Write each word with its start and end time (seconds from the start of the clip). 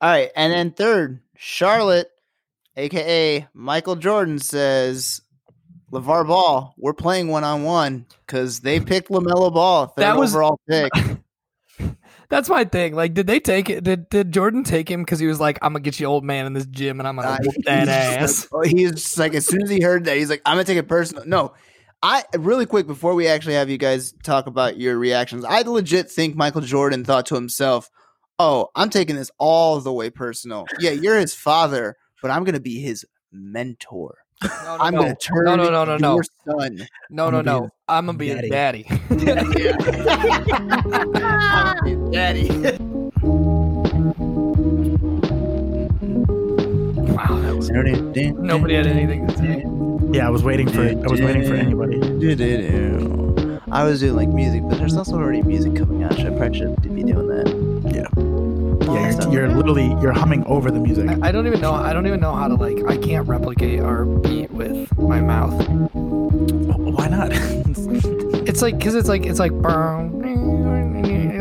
All 0.00 0.10
right, 0.10 0.30
and 0.36 0.52
then 0.52 0.72
third, 0.72 1.20
Charlotte, 1.36 2.10
aka 2.76 3.46
Michael 3.54 3.96
Jordan, 3.96 4.38
says 4.38 5.22
LeVar 5.92 6.26
Ball, 6.26 6.74
we're 6.76 6.92
playing 6.92 7.28
one 7.28 7.44
on 7.44 7.62
one 7.62 8.06
because 8.26 8.60
they 8.60 8.78
picked 8.80 9.08
LaMelo 9.08 9.52
Ball, 9.54 9.86
third 9.86 10.02
That 10.02 10.16
was- 10.16 10.34
overall 10.34 10.60
pick. 10.68 10.90
That's 12.28 12.48
my 12.48 12.64
thing. 12.64 12.94
Like, 12.94 13.14
did 13.14 13.28
they 13.28 13.38
take 13.38 13.70
it? 13.70 13.84
Did 13.84 14.08
did 14.08 14.32
Jordan 14.32 14.64
take 14.64 14.90
him 14.90 15.02
because 15.02 15.20
he 15.20 15.28
was 15.28 15.38
like, 15.38 15.60
"I'm 15.62 15.72
gonna 15.72 15.80
get 15.82 16.00
you 16.00 16.06
old 16.06 16.24
man 16.24 16.44
in 16.46 16.54
this 16.54 16.66
gym, 16.66 16.98
and 16.98 17.06
I'm 17.06 17.14
gonna 17.14 17.28
Uh, 17.28 17.38
whoop 17.40 17.54
that 17.66 17.88
ass." 18.20 18.48
Like, 18.50 18.66
oh, 18.66 18.68
he's 18.68 18.90
just 18.92 19.16
like, 19.16 19.32
as 19.34 19.46
soon 19.46 19.62
as 19.62 19.70
he 19.70 19.80
heard 19.80 20.06
that, 20.06 20.16
he's 20.16 20.28
like, 20.28 20.42
I'm 20.44 20.54
gonna 20.54 20.64
take 20.64 20.76
it 20.78 20.88
personal. 20.88 21.24
No, 21.24 21.54
I 22.02 22.24
really 22.36 22.66
quick 22.66 22.88
before 22.88 23.14
we 23.14 23.28
actually 23.28 23.54
have 23.54 23.70
you 23.70 23.78
guys 23.78 24.12
talk 24.24 24.48
about 24.48 24.76
your 24.76 24.98
reactions, 24.98 25.44
I 25.44 25.62
legit 25.62 26.10
think 26.10 26.34
Michael 26.34 26.62
Jordan 26.62 27.04
thought 27.04 27.26
to 27.26 27.36
himself, 27.36 27.90
"Oh, 28.38 28.68
I'm 28.74 28.90
taking 28.90 29.16
this 29.16 29.30
all 29.38 29.80
the 29.80 29.92
way 29.92 30.10
personal. 30.10 30.66
Yeah, 30.78 30.90
you're 30.90 31.18
his 31.18 31.34
father, 31.34 31.96
but 32.22 32.30
I'm 32.30 32.44
gonna 32.44 32.60
be 32.60 32.80
his 32.80 33.04
mentor. 33.32 34.18
No, 34.42 34.48
no, 34.48 34.76
I'm 34.80 34.94
no. 34.94 35.00
gonna 35.00 35.16
turn 35.16 35.44
no, 35.46 35.56
no, 35.56 35.70
no, 35.70 35.84
no, 35.84 35.96
no, 35.96 36.14
your 36.16 36.24
son. 36.44 36.86
no, 37.08 37.30
no, 37.30 37.40
no. 37.40 37.70
I'm 37.88 38.06
gonna 38.06 38.18
be 38.18 38.28
his 38.28 38.50
daddy. 38.50 38.82
Daddy. 42.12 42.48
wow, 47.12 47.40
that 47.40 47.54
was 47.56 47.70
nobody 47.70 48.74
had 48.74 48.86
anything 48.86 49.26
to 49.26 49.36
say. 49.38 49.64
Yeah, 50.12 50.26
I 50.26 50.30
was 50.30 50.42
waiting 50.42 50.68
for 50.68 50.82
I 50.82 50.94
was 51.08 51.20
waiting 51.20 51.46
for 51.46 51.54
anybody. 51.54 51.98
I 53.72 53.84
was 53.84 54.00
doing 54.00 54.16
like 54.16 54.28
music, 54.28 54.62
but 54.68 54.78
there's 54.78 54.96
also 54.96 55.16
already 55.16 55.42
music 55.42 55.74
coming 55.76 56.02
out. 56.02 56.14
Should 56.14 56.26
I 56.26 56.36
probably 56.36 56.58
should 56.58 56.80
be 56.82 57.02
doing 57.02 57.26
that? 57.28 57.48
Yeah, 57.94 58.06
you're, 59.32 59.46
you're 59.46 59.56
literally 59.56 59.88
you're 60.00 60.12
humming 60.12 60.44
over 60.46 60.70
the 60.70 60.80
music. 60.80 61.08
I, 61.08 61.28
I 61.28 61.32
don't 61.32 61.46
even 61.46 61.60
know. 61.60 61.72
I 61.72 61.92
don't 61.92 62.06
even 62.06 62.20
know 62.20 62.34
how 62.34 62.48
to 62.48 62.54
like. 62.54 62.84
I 62.86 62.96
can't 62.96 63.26
replicate 63.28 63.80
our 63.80 64.04
beat 64.04 64.50
with 64.50 64.96
my 64.98 65.20
mouth. 65.20 65.54
Why 65.92 67.08
not? 67.08 67.32
It's 68.46 68.62
like 68.62 68.78
because 68.78 68.94
it's 68.94 69.08
like 69.08 69.26
it's 69.26 69.40
like 69.40 69.50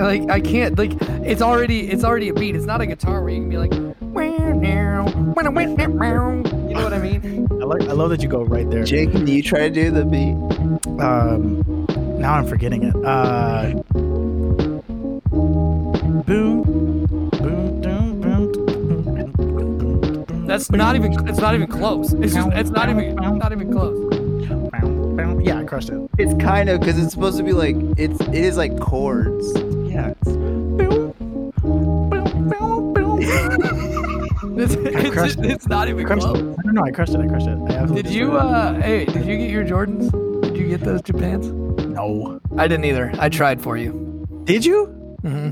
like 0.05 0.29
I 0.29 0.41
can't 0.41 0.77
like 0.77 0.93
it's 1.23 1.41
already 1.41 1.89
it's 1.89 2.03
already 2.03 2.29
a 2.29 2.33
beat. 2.33 2.55
It's 2.55 2.65
not 2.65 2.81
a 2.81 2.85
guitar 2.85 3.21
where 3.21 3.29
you 3.29 3.41
can 3.41 3.49
be 3.49 3.57
like 3.57 3.73
you 6.69 6.75
know 6.75 6.83
what 6.83 6.93
I 6.93 6.99
mean. 6.99 7.47
I 7.51 7.65
like 7.65 7.83
I 7.83 7.93
love 7.93 8.09
that 8.09 8.21
you 8.21 8.29
go 8.29 8.43
right 8.43 8.69
there. 8.69 8.83
Jake, 8.83 9.11
can 9.11 9.27
you 9.27 9.41
try 9.41 9.59
to 9.59 9.69
do 9.69 9.91
the 9.91 10.05
beat? 10.05 10.35
Um, 11.01 11.87
now 12.19 12.33
I'm 12.35 12.47
forgetting 12.47 12.83
it. 12.83 12.95
Uh, 13.03 13.73
boom, 15.29 16.21
boom, 16.25 16.63
That's 20.45 20.71
not 20.71 20.95
even 20.95 21.27
it's 21.27 21.39
not 21.39 21.55
even 21.55 21.67
close. 21.67 22.13
It's 22.13 22.33
just 22.33 22.49
it's 22.53 22.69
not 22.69 22.89
even 22.89 23.15
not 23.15 23.51
even 23.51 23.71
close. 23.71 23.97
Yeah, 25.45 25.59
I 25.59 25.63
crushed 25.63 25.89
it. 25.89 26.09
It's 26.17 26.33
kind 26.41 26.69
of 26.69 26.79
because 26.79 26.97
it's 27.01 27.13
supposed 27.13 27.37
to 27.37 27.43
be 27.43 27.53
like 27.53 27.75
it's 27.97 28.19
it 28.21 28.33
is 28.35 28.57
like 28.57 28.79
chords. 28.79 29.51
Yeah. 29.89 30.13
It's. 34.57 34.73
It's, 34.73 34.95
I 34.95 34.99
it's, 35.01 35.09
crushed 35.11 35.39
it. 35.39 35.45
it's 35.51 35.67
not 35.67 35.87
I 35.87 35.91
even 35.91 36.05
crushed 36.05 36.23
it. 36.25 36.29
close. 36.29 36.41
No, 36.41 36.55
no, 36.65 36.71
no, 36.71 36.83
I 36.83 36.91
crushed 36.91 37.13
it. 37.13 37.19
I 37.19 37.27
crushed 37.27 37.47
it. 37.47 37.57
I 37.71 37.85
Did 37.87 38.07
you 38.09 38.33
uh 38.37 38.79
hey, 38.81 39.03
did 39.05 39.25
you 39.25 39.37
get 39.37 39.49
your 39.49 39.65
Jordans? 39.65 40.09
Did 40.43 40.55
you 40.57 40.67
get 40.69 40.79
those 40.81 41.01
Japans? 41.01 41.47
it. 41.47 41.87
No. 41.89 42.39
I 42.57 42.67
didn't 42.67 42.85
either. 42.85 43.11
I 43.19 43.27
tried 43.29 43.61
for 43.61 43.75
you. 43.75 44.25
Did 44.45 44.63
you? 44.65 44.85
hmm 45.23 45.51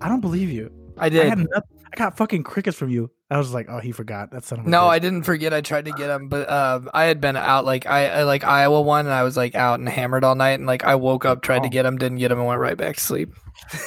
I 0.00 0.08
don't 0.08 0.20
believe 0.20 0.50
you. 0.50 0.70
I 0.96 1.06
I 1.06 1.08
did. 1.08 1.28
had 1.28 1.38
nothing. 1.38 1.76
I 1.92 1.96
got 1.96 2.16
fucking 2.16 2.44
crickets 2.44 2.76
from 2.76 2.90
you. 2.90 3.10
I 3.30 3.38
was 3.38 3.54
like, 3.54 3.66
oh, 3.68 3.78
he 3.78 3.92
forgot. 3.92 4.30
That's 4.32 4.48
son 4.48 4.58
of 4.60 4.66
a 4.66 4.68
No, 4.68 4.80
bitch. 4.82 4.88
I 4.88 4.98
didn't 4.98 5.22
forget. 5.22 5.54
I 5.54 5.60
tried 5.60 5.84
to 5.84 5.92
get 5.92 6.10
him, 6.10 6.28
but 6.28 6.48
uh, 6.48 6.80
I 6.92 7.04
had 7.04 7.20
been 7.20 7.36
out 7.36 7.64
like 7.64 7.86
I, 7.86 8.08
I 8.08 8.22
like 8.24 8.42
Iowa 8.42 8.80
one, 8.82 9.06
and 9.06 9.14
I 9.14 9.22
was 9.22 9.36
like 9.36 9.54
out 9.54 9.78
and 9.78 9.88
hammered 9.88 10.24
all 10.24 10.34
night, 10.34 10.52
and 10.58 10.66
like 10.66 10.84
I 10.84 10.96
woke 10.96 11.24
up, 11.24 11.40
tried 11.42 11.62
to 11.62 11.68
Oh. 11.68 11.70
get 11.70 11.86
him, 11.86 11.96
didn't 11.96 12.18
get 12.18 12.32
him, 12.32 12.38
and 12.38 12.46
went 12.48 12.60
right 12.60 12.76
back 12.76 12.96
to 12.96 13.00
sleep. 13.02 13.32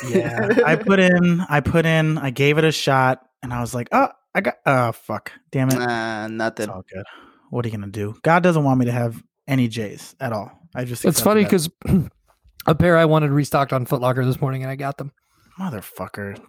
Yeah, 0.07 0.49
I 0.65 0.75
put 0.77 0.99
in, 0.99 1.41
I 1.49 1.59
put 1.59 1.85
in, 1.85 2.17
I 2.17 2.29
gave 2.29 2.57
it 2.57 2.63
a 2.63 2.71
shot, 2.71 3.19
and 3.41 3.53
I 3.53 3.59
was 3.59 3.73
like, 3.75 3.89
oh, 3.91 4.07
I 4.33 4.39
got, 4.41 4.55
oh, 4.65 4.93
fuck, 4.93 5.31
damn 5.51 5.69
it. 5.69 5.75
Nah, 5.79 6.27
nothing. 6.27 6.63
It's 6.69 6.73
all 6.73 6.85
good. 6.91 7.03
What 7.49 7.65
are 7.65 7.67
you 7.67 7.75
gonna 7.75 7.91
do? 7.91 8.15
God 8.23 8.43
doesn't 8.43 8.63
want 8.63 8.79
me 8.79 8.85
to 8.85 8.91
have 8.93 9.21
any 9.47 9.67
J's 9.67 10.15
at 10.21 10.31
all. 10.31 10.51
I 10.73 10.85
just 10.85 11.03
It's 11.03 11.19
funny 11.19 11.43
because 11.43 11.69
a 12.65 12.75
pair 12.75 12.97
I 12.97 13.05
wanted 13.05 13.31
restocked 13.31 13.73
on 13.73 13.85
Footlocker 13.85 14.25
this 14.25 14.39
morning, 14.39 14.63
and 14.63 14.71
I 14.71 14.75
got 14.77 14.97
them. 14.97 15.11
motherfucker. 15.59 16.39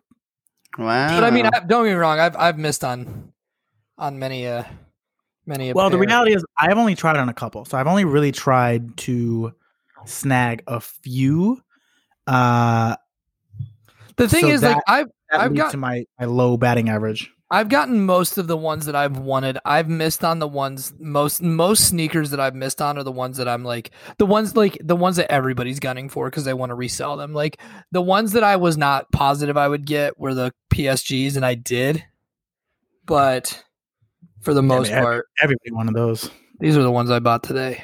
Wow. 0.79 1.21
But 1.21 1.25
I 1.25 1.31
mean, 1.31 1.47
I, 1.47 1.61
don't 1.61 1.85
get 1.85 1.93
me 1.93 1.97
wrong, 1.97 2.19
I've 2.19 2.37
I've 2.37 2.59
missed 2.59 2.85
on 2.85 3.33
on 3.99 4.19
many 4.19 4.47
uh 4.47 4.65
many. 5.47 5.71
A 5.71 5.75
Well, 5.75 5.91
the 5.91 5.99
reality 5.99 6.35
is, 6.35 6.45
I've 6.59 6.79
only 6.79 6.95
tried 6.95 7.17
on 7.17 7.29
a 7.29 7.35
couple, 7.35 7.65
so 7.65 7.79
I've 7.79 7.87
only 7.87 8.05
really 8.05 8.33
tried 8.33 8.97
to 8.99 9.55
snag 10.05 10.63
a 10.67 10.81
few. 10.81 11.63
Uh, 12.27 12.97
the 14.17 14.29
thing 14.29 14.43
so 14.43 14.49
is, 14.49 14.63
like 14.63 14.79
I've 14.87 15.09
that 15.31 15.41
I've 15.41 15.55
got 15.55 15.73
to 15.73 15.77
my 15.77 16.05
my 16.19 16.27
low 16.27 16.57
batting 16.57 16.89
average. 16.89 17.31
I've 17.51 17.69
gotten 17.69 18.05
most 18.05 18.39
of 18.39 18.47
the 18.47 18.57
ones 18.57 18.87
that 18.87 18.97
I've 18.97 19.19
wanted. 19.19 19.59
I've 19.65 19.89
missed 19.89 20.25
on 20.25 20.39
the 20.39 20.49
ones 20.49 20.93
most 20.99 21.43
most 21.43 21.89
sneakers 21.89 22.31
that 22.31 22.41
I've 22.41 22.55
missed 22.55 22.81
on 22.81 22.99
are 22.99 23.03
the 23.03 23.13
ones 23.13 23.37
that 23.37 23.47
I'm 23.47 23.65
like 23.65 23.91
the 24.19 24.27
ones 24.27 24.57
like 24.57 24.79
the 24.83 24.97
ones 24.97 25.17
that 25.17 25.31
everybody's 25.31 25.79
gunning 25.79 26.09
for 26.09 26.31
because 26.31 26.45
they 26.45 26.55
want 26.55 26.71
to 26.71 26.75
resell 26.75 27.17
them. 27.17 27.35
Like 27.35 27.61
the 27.93 28.01
ones 28.03 28.33
that 28.33 28.43
I 28.43 28.57
was 28.57 28.77
not 28.77 29.13
positive 29.13 29.57
I 29.57 29.69
would 29.69 29.85
get 29.85 30.19
were 30.19 30.35
the 30.35 30.53
PSGs, 30.73 31.37
and 31.37 31.45
I 31.45 31.55
did. 31.55 32.03
But 33.07 33.63
for 34.41 34.55
the 34.55 34.63
Yeah, 34.63 34.69
most 34.69 34.91
man, 34.91 35.03
part, 35.03 35.27
Everybody 35.43 35.71
of 35.89 35.95
those. 35.95 36.31
these 36.61 36.77
are 36.77 36.83
the 36.83 36.91
ones 36.91 37.11
I 37.11 37.19
bought 37.19 37.43
today. 37.43 37.83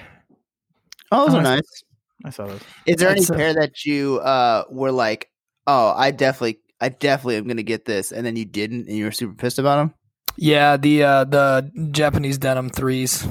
oh, 1.13 1.27
those 1.27 1.35
Oh, 1.35 1.39
are 1.39 1.43
nice. 1.43 1.83
I 2.25 2.31
saw 2.31 2.47
those. 2.47 2.61
Is 2.87 2.97
there 2.97 3.11
any 3.11 3.21
That's, 3.21 3.31
uh, 3.31 3.35
pair 3.37 3.55
that 3.55 3.85
you 3.85 4.19
uh 4.21 4.65
were 4.71 4.93
like, 4.93 5.31
oh, 5.67 5.93
I 5.97 6.11
definitely, 6.11 6.61
I 6.81 6.89
definitely 6.89 7.37
am 7.37 7.47
gonna 7.47 7.63
get 7.63 7.85
this, 7.85 8.13
and 8.13 8.25
then 8.25 8.37
you 8.37 8.45
didn't, 8.45 8.89
and 8.89 8.97
you 8.97 9.05
were 9.05 9.13
super 9.13 9.35
pissed 9.35 9.59
about 9.59 9.77
them? 9.77 9.95
Yeah, 10.37 10.77
the 10.77 11.03
uh, 11.03 11.25
the 11.25 11.89
Japanese 11.91 12.39
denim 12.39 12.71
threes. 12.71 13.27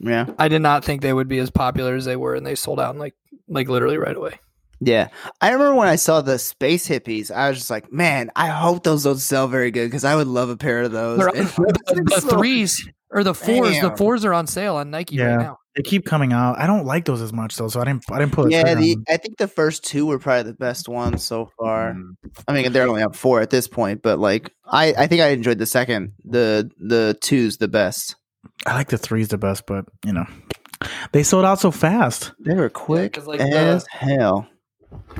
Yeah, 0.00 0.26
I 0.38 0.48
did 0.48 0.62
not 0.62 0.84
think 0.84 1.02
they 1.02 1.12
would 1.12 1.28
be 1.28 1.38
as 1.38 1.50
popular 1.50 1.96
as 1.96 2.04
they 2.04 2.16
were, 2.16 2.34
and 2.34 2.46
they 2.46 2.54
sold 2.54 2.78
out 2.78 2.94
in 2.94 3.00
like 3.00 3.14
like 3.48 3.68
literally 3.68 3.96
right 3.96 4.16
away. 4.16 4.38
yeah. 4.80 5.08
I 5.40 5.50
remember 5.50 5.74
when 5.74 5.88
I 5.88 5.96
saw 5.96 6.20
the 6.20 6.38
space 6.38 6.86
hippies, 6.88 7.30
I 7.32 7.48
was 7.48 7.58
just 7.58 7.70
like, 7.70 7.92
man, 7.92 8.30
I 8.36 8.46
hope 8.48 8.84
those 8.84 9.02
don't 9.04 9.16
sell 9.18 9.48
very 9.48 9.70
good 9.72 9.86
because 9.86 10.04
I 10.04 10.14
would 10.14 10.28
love 10.28 10.50
a 10.50 10.56
pair 10.56 10.82
of 10.82 10.92
those. 10.92 11.18
They're- 11.18 11.32
the, 11.32 12.04
the 12.14 12.20
threes 12.30 12.88
or 13.10 13.24
the 13.24 13.34
fours. 13.34 13.80
The 13.80 13.96
fours 13.96 14.24
are 14.24 14.34
on 14.34 14.46
sale 14.46 14.76
on 14.76 14.90
Nike 14.90 15.16
Yeah. 15.16 15.24
right 15.34 15.42
now. 15.42 15.57
They 15.76 15.82
keep 15.82 16.04
coming 16.06 16.32
out. 16.32 16.58
I 16.58 16.66
don't 16.66 16.84
like 16.86 17.04
those 17.04 17.20
as 17.22 17.32
much 17.32 17.56
though, 17.56 17.68
so 17.68 17.80
I 17.80 17.84
didn't. 17.84 18.04
I 18.10 18.18
didn't 18.18 18.32
put. 18.32 18.50
Yeah, 18.50 18.74
the. 18.74 18.96
I 19.08 19.16
think 19.16 19.38
the 19.38 19.46
first 19.46 19.84
two 19.84 20.06
were 20.06 20.18
probably 20.18 20.50
the 20.50 20.54
best 20.58 20.88
ones 20.88 21.22
so 21.24 21.50
far. 21.58 21.92
Mm. 21.92 22.16
I 22.48 22.52
mean, 22.52 22.72
they're 22.72 22.88
only 22.88 23.02
up 23.02 23.14
four 23.14 23.40
at 23.40 23.50
this 23.50 23.68
point, 23.68 24.02
but 24.02 24.18
like, 24.18 24.52
I, 24.66 24.92
I 24.98 25.06
think 25.06 25.20
I 25.22 25.28
enjoyed 25.28 25.58
the 25.58 25.66
second, 25.66 26.12
the 26.24 26.68
the 26.80 27.16
twos 27.20 27.58
the 27.58 27.68
best. 27.68 28.16
I 28.66 28.74
like 28.74 28.88
the 28.88 28.98
threes 28.98 29.28
the 29.28 29.38
best, 29.38 29.66
but 29.66 29.84
you 30.04 30.12
know, 30.12 30.26
they 31.12 31.22
sold 31.22 31.44
out 31.44 31.60
so 31.60 31.70
fast. 31.70 32.32
They 32.40 32.54
were 32.54 32.70
quick 32.70 33.12
'cause, 33.12 33.26
like, 33.26 33.40
as 33.40 33.86
hell. 33.88 34.48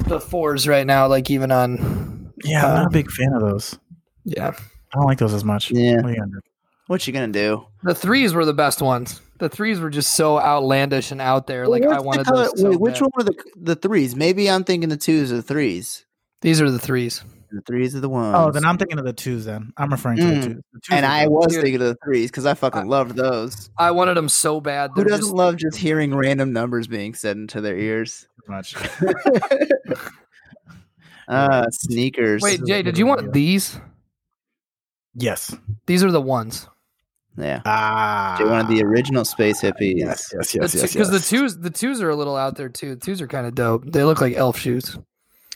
The 0.08 0.18
fours 0.18 0.66
right 0.66 0.86
now, 0.86 1.06
like 1.06 1.30
even 1.30 1.52
on 1.52 2.32
Yeah, 2.42 2.64
I'm 2.66 2.70
Uh, 2.72 2.74
not 2.78 2.86
a 2.86 2.90
big 2.90 3.10
fan 3.12 3.32
of 3.34 3.42
those. 3.42 3.78
yeah, 4.24 4.48
I 4.48 4.96
don't 4.96 5.04
like 5.06 5.18
those 5.18 5.34
as 5.34 5.44
much. 5.44 5.70
Yeah. 5.70 5.96
What 5.96 6.06
are 6.06 6.10
you 6.10 6.16
gonna 6.16 6.30
do? 6.32 6.40
What 6.88 7.06
you 7.06 7.12
gonna 7.12 7.28
do? 7.28 7.64
the 7.84 7.94
threes 7.94 8.32
were 8.34 8.44
the 8.46 8.54
best 8.54 8.80
ones. 8.82 9.20
The 9.38 9.48
threes 9.48 9.78
were 9.80 9.90
just 9.90 10.14
so 10.14 10.38
outlandish 10.40 11.10
and 11.12 11.20
out 11.20 11.46
there. 11.46 11.66
Like 11.68 11.84
I 11.84 11.86
What's 11.86 12.00
the 12.00 12.06
wanted 12.06 12.26
color- 12.26 12.42
those. 12.44 12.60
So 12.60 12.70
wait, 12.70 12.80
which 12.80 12.94
bad. 12.94 13.02
one 13.02 13.10
were 13.16 13.24
the 13.24 13.34
the 13.56 13.76
threes? 13.76 14.16
Maybe 14.16 14.50
I'm 14.50 14.64
thinking 14.64 14.88
the 14.88 14.96
twos 14.96 15.30
or 15.32 15.36
the 15.36 15.42
threes. 15.42 16.04
These 16.42 16.60
are 16.60 16.70
the 16.70 16.78
threes. 16.78 17.22
The 17.50 17.62
threes 17.62 17.96
are 17.96 18.00
the 18.00 18.10
ones. 18.10 18.34
Oh, 18.36 18.50
then 18.50 18.66
I'm 18.66 18.76
thinking 18.76 18.98
of 18.98 19.06
the 19.06 19.12
twos. 19.14 19.46
Then 19.46 19.72
I'm 19.76 19.90
referring 19.90 20.18
to 20.18 20.24
the 20.24 20.30
Mm. 20.32 20.42
twos. 20.42 20.56
The 20.72 20.80
twos 20.80 20.96
and 20.96 21.06
I 21.06 21.24
good. 21.24 21.30
was 21.32 21.54
thinking 21.54 21.74
of 21.76 21.80
the 21.80 21.96
threes 22.04 22.30
because 22.30 22.44
I 22.46 22.54
fucking 22.54 22.82
I- 22.82 22.84
loved 22.84 23.16
those. 23.16 23.70
I 23.78 23.90
wanted 23.92 24.16
them 24.18 24.28
so 24.28 24.60
bad. 24.60 24.90
Who 24.94 24.96
They're 24.96 25.04
doesn't 25.10 25.24
just, 25.26 25.34
love 25.34 25.56
just 25.56 25.76
hearing 25.78 26.14
random 26.14 26.52
numbers 26.52 26.88
being 26.88 27.14
said 27.14 27.36
into 27.36 27.60
their 27.60 27.76
ears? 27.76 28.26
much. 28.48 28.74
uh 31.28 31.66
sneakers. 31.70 32.42
Wait, 32.42 32.60
Jay, 32.66 32.82
did 32.82 32.98
you 32.98 33.06
want 33.06 33.32
these? 33.32 33.78
Yes. 35.14 35.54
These 35.86 36.02
are 36.04 36.10
the 36.10 36.20
ones. 36.20 36.66
Yeah. 37.38 37.60
Ah. 37.64 38.34
Jay 38.38 38.44
wanted 38.44 38.68
the 38.68 38.82
original 38.84 39.24
space 39.24 39.60
hippies. 39.62 39.94
Yes. 39.96 40.32
Yes. 40.34 40.54
Yes. 40.54 40.72
Because 40.72 40.94
Yes. 40.94 41.08
the 41.10 41.20
twos, 41.20 41.58
the 41.58 41.70
twos 41.70 42.00
are 42.02 42.10
a 42.10 42.16
little 42.16 42.36
out 42.36 42.56
there 42.56 42.68
too. 42.68 42.94
The 42.94 43.00
twos 43.00 43.20
are 43.22 43.26
kind 43.28 43.46
of 43.46 43.54
dope. 43.54 43.84
They 43.90 44.04
look 44.04 44.20
like 44.20 44.34
elf 44.34 44.58
shoes. 44.58 44.96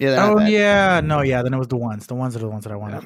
Yeah, 0.01 0.31
Oh 0.31 0.41
yeah. 0.41 1.01
No. 1.01 1.23
Yeah. 1.23 1.43
Then 1.43 1.55
it 1.55 1.59
was 1.59 1.69
the 1.69 1.77
ones. 1.77 2.07
The 2.07 2.15
ones 2.15 2.35
are 2.37 2.41
the 2.41 2.49
ones 2.49 2.65
that 2.65 2.73
I 2.73 2.77
wanted. 2.77 3.05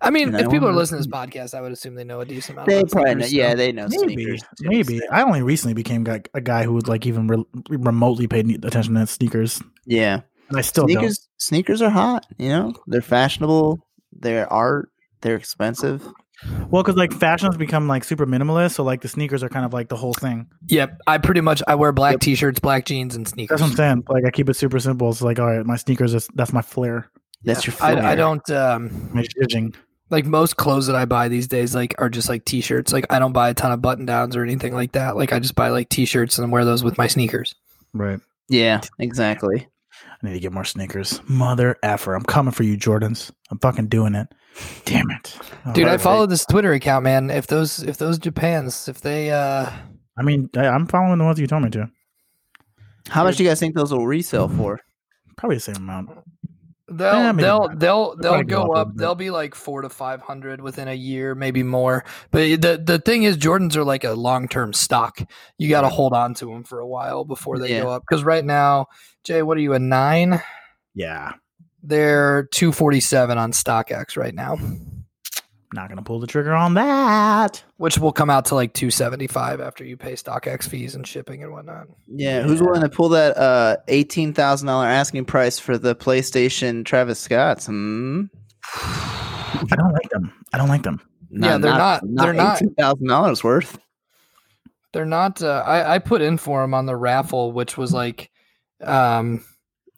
I 0.00 0.10
mean, 0.10 0.28
And 0.28 0.36
I 0.36 0.40
if 0.40 0.50
people 0.50 0.68
are 0.68 0.72
listening 0.72 1.00
to 1.02 1.08
this 1.08 1.16
podcast, 1.16 1.54
I 1.56 1.60
would 1.60 1.70
assume 1.70 1.94
they 1.94 2.02
know 2.02 2.20
a 2.20 2.24
decent 2.24 2.56
amount. 2.56 2.68
They 2.68 2.78
about 2.80 2.90
probably 2.90 3.14
know, 3.14 3.26
yeah, 3.26 3.54
they 3.54 3.70
know 3.70 3.86
Maybe. 3.88 4.14
sneakers. 4.14 4.42
Maybe. 4.60 5.00
I 5.10 5.22
only 5.22 5.42
recently 5.42 5.74
became 5.74 6.02
like 6.02 6.28
a 6.34 6.40
guy 6.40 6.64
who 6.64 6.72
would 6.72 6.88
like 6.88 7.06
even 7.06 7.28
re- 7.28 7.44
remotely 7.68 8.26
paid 8.26 8.64
attention 8.64 8.94
to 8.94 9.06
sneakers, 9.06 9.62
Yeah. 9.86 10.22
and 10.48 10.58
I 10.58 10.62
still 10.62 10.86
sneakers 10.88 11.28
sneakers 11.38 11.80
are 11.82 11.90
hot, 11.90 12.26
you 12.36 12.48
know? 12.48 12.74
They're 12.88 13.00
fashionable, 13.00 13.78
they're 14.12 14.52
art. 14.52 14.88
They're 15.20 15.36
expensive. 15.36 16.04
Well, 16.70 16.82
because 16.82 16.96
like 16.96 17.12
fashion 17.12 17.46
has 17.46 17.56
become 17.56 17.86
like 17.88 18.04
super 18.04 18.26
minimalist, 18.26 18.72
so 18.74 18.82
like 18.82 19.00
the 19.00 19.08
sneakers 19.08 19.42
are 19.42 19.48
kind 19.48 19.64
of 19.64 19.72
like 19.72 19.88
the 19.88 19.96
whole 19.96 20.14
thing. 20.14 20.48
Yep, 20.68 21.00
I 21.06 21.18
pretty 21.18 21.40
much 21.40 21.62
I 21.68 21.74
wear 21.74 21.92
black 21.92 22.18
t-shirts, 22.20 22.60
black 22.60 22.84
jeans, 22.84 23.14
and 23.14 23.26
sneakers. 23.28 23.60
That's 23.60 23.62
what 23.62 23.70
I'm 23.70 23.76
saying. 23.76 24.04
Like 24.08 24.24
I 24.24 24.30
keep 24.30 24.48
it 24.48 24.54
super 24.54 24.80
simple. 24.80 25.10
It's 25.10 25.22
like 25.22 25.38
all 25.38 25.46
right, 25.46 25.64
my 25.64 25.76
sneakers 25.76 26.14
is 26.14 26.28
that's 26.34 26.52
my 26.52 26.62
flair, 26.62 27.10
That's 27.44 27.66
your. 27.66 27.76
I, 27.80 28.12
I 28.12 28.14
don't 28.14 28.48
um 28.50 29.10
my 29.14 29.22
judging. 29.22 29.74
like 30.10 30.24
most 30.24 30.56
clothes 30.56 30.86
that 30.88 30.96
I 30.96 31.04
buy 31.04 31.28
these 31.28 31.46
days 31.46 31.74
like 31.74 31.94
are 31.98 32.08
just 32.10 32.28
like 32.28 32.44
t-shirts. 32.44 32.92
Like 32.92 33.06
I 33.10 33.18
don't 33.18 33.32
buy 33.32 33.50
a 33.50 33.54
ton 33.54 33.72
of 33.72 33.80
button 33.82 34.06
downs 34.06 34.34
or 34.34 34.42
anything 34.42 34.74
like 34.74 34.92
that. 34.92 35.16
Like 35.16 35.32
I 35.32 35.38
just 35.38 35.54
buy 35.54 35.68
like 35.68 35.88
t-shirts 35.90 36.38
and 36.38 36.50
wear 36.50 36.64
those 36.64 36.82
with 36.82 36.98
my 36.98 37.06
sneakers. 37.06 37.54
Right. 37.92 38.20
Yeah, 38.48 38.80
exactly. 38.98 39.68
I 40.22 40.26
need 40.26 40.34
to 40.34 40.40
get 40.40 40.52
more 40.52 40.64
sneakers. 40.64 41.20
Mother 41.28 41.76
effer, 41.82 42.14
I'm 42.14 42.24
coming 42.24 42.52
for 42.52 42.62
you, 42.62 42.76
Jordans. 42.76 43.30
I'm 43.50 43.58
fucking 43.58 43.88
doing 43.88 44.14
it. 44.14 44.28
Damn 44.84 45.10
it, 45.10 45.36
Oh, 45.64 45.72
Dude, 45.72 45.86
I 45.86 45.92
right. 45.92 46.00
follow 46.00 46.26
this 46.26 46.44
Twitter 46.44 46.72
account, 46.72 47.04
man. 47.04 47.30
If 47.30 47.46
those 47.46 47.82
if 47.82 47.96
those 47.96 48.18
Japans, 48.18 48.88
if 48.88 49.00
they 49.00 49.30
uh 49.30 49.70
I 50.18 50.22
mean, 50.22 50.50
I, 50.56 50.66
I'm 50.66 50.86
following 50.86 51.18
the 51.18 51.24
ones 51.24 51.38
you 51.40 51.46
told 51.46 51.62
me 51.62 51.70
to. 51.70 51.88
How 53.08 53.24
much 53.24 53.36
do 53.36 53.44
you 53.44 53.48
guys 53.50 53.60
think 53.60 53.74
those 53.74 53.92
will 53.92 54.06
resell 54.06 54.48
for? 54.48 54.80
Probably 55.36 55.56
the 55.56 55.60
same 55.60 55.76
amount. 55.76 56.10
They'll 56.88 57.14
Yeah, 57.14 57.32
maybe 57.32 57.44
they'll 57.44 57.68
they'll 57.76 58.16
they'll 58.16 58.42
go 58.42 58.66
go 58.66 58.72
up 58.72 58.88
up. 58.88 58.94
They'll 58.96 59.14
be 59.14 59.30
like 59.30 59.54
four 59.54 59.80
to 59.82 59.88
five 59.88 60.20
hundred 60.20 60.60
within 60.60 60.88
a 60.88 60.94
year, 60.94 61.34
maybe 61.34 61.62
more. 61.62 62.04
But 62.30 62.60
the 62.60 62.82
the 62.84 62.98
thing 62.98 63.22
is, 63.22 63.38
Jordans 63.38 63.76
are 63.76 63.84
like 63.84 64.04
a 64.04 64.12
long 64.12 64.46
term 64.48 64.72
stock. 64.74 65.18
You 65.58 65.70
got 65.70 65.82
to 65.82 65.88
hold 65.88 66.12
on 66.12 66.34
to 66.34 66.46
them 66.46 66.64
for 66.64 66.80
a 66.80 66.86
while 66.86 67.24
before 67.24 67.58
they 67.58 67.70
Yeah. 67.70 67.82
go 67.82 67.88
up. 67.88 68.02
Because 68.06 68.24
right 68.24 68.44
now, 68.44 68.86
Jay, 69.24 69.42
what 69.42 69.56
are 69.56 69.60
you 69.60 69.72
a 69.72 69.78
nine? 69.78 70.42
Yeah, 70.94 71.32
They're 71.82 72.44
two 72.52 72.72
forty 72.72 73.00
seven 73.00 73.38
on 73.38 73.52
StockX 73.52 74.16
right 74.16 74.34
now, 74.34 74.56
not 75.74 75.88
gonna 75.88 76.02
pull 76.02 76.20
the 76.20 76.26
trigger 76.26 76.52
on 76.54 76.74
that. 76.74 77.64
which 77.78 77.98
will 77.98 78.12
come 78.12 78.30
out 78.30 78.44
to 78.46 78.54
like 78.54 78.72
two 78.72 78.90
seventy 78.90 79.26
five 79.26 79.60
after 79.60 79.84
you 79.84 79.96
pay 79.96 80.12
StockX 80.12 80.68
fees 80.68 80.94
and 80.94 81.06
shipping 81.06 81.42
and 81.42 81.50
whatnot. 81.52 81.86
Yeah, 82.06 82.42
who's 82.42 82.62
willing 82.62 82.82
to 82.82 82.88
pull 82.88 83.08
that 83.10 83.36
uh 83.36 83.76
eighteen 83.88 84.32
thousand 84.32 84.68
dollar 84.68 84.86
asking 84.86 85.24
price 85.24 85.58
for 85.58 85.76
the 85.76 85.94
PlayStation 85.96 86.84
Travis 86.84 87.18
Scott's? 87.18 87.66
Hmm. 87.66 88.24
I 88.74 89.76
don't 89.76 89.92
like 89.92 90.08
them. 90.10 90.32
I 90.52 90.58
don't 90.58 90.68
like 90.68 90.82
them. 90.82 91.00
Yeah, 91.30 91.58
they're 91.58 91.72
not- 91.72 92.02
they're 92.04 92.32
not- 92.32 92.56
eighteen 92.62 92.74
thousand 92.74 93.06
dollars 93.08 93.42
worth. 93.42 93.78
They're 94.92 95.04
not. 95.06 95.42
Uh, 95.42 95.62
I 95.66 95.94
I 95.94 95.98
put 95.98 96.20
in 96.22 96.36
for 96.36 96.60
them 96.60 96.74
on 96.74 96.84
the 96.86 96.94
raffle, 96.96 97.50
which 97.52 97.76
was 97.78 97.94
like, 97.94 98.30
um, 98.82 99.42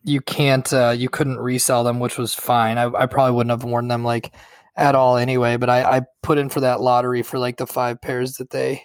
you 0.04 0.20
can't, 0.20 0.70
uh, 0.72 0.94
you 0.96 1.08
couldn't 1.08 1.38
resell 1.38 1.82
them, 1.82 1.98
which 1.98 2.18
was 2.18 2.34
fine. 2.34 2.78
I, 2.78 2.84
I 2.92 3.06
probably 3.06 3.32
wouldn't 3.34 3.50
have 3.50 3.64
worn 3.64 3.88
them 3.88 4.04
like 4.04 4.32
at 4.76 4.94
all 4.94 5.16
anyway. 5.16 5.56
But 5.56 5.70
I 5.70 5.96
I 5.98 6.02
put 6.22 6.38
in 6.38 6.48
for 6.50 6.60
that 6.60 6.80
lottery 6.80 7.22
for 7.22 7.38
like 7.38 7.56
the 7.56 7.66
five 7.66 8.00
pairs 8.00 8.34
that 8.34 8.50
they 8.50 8.82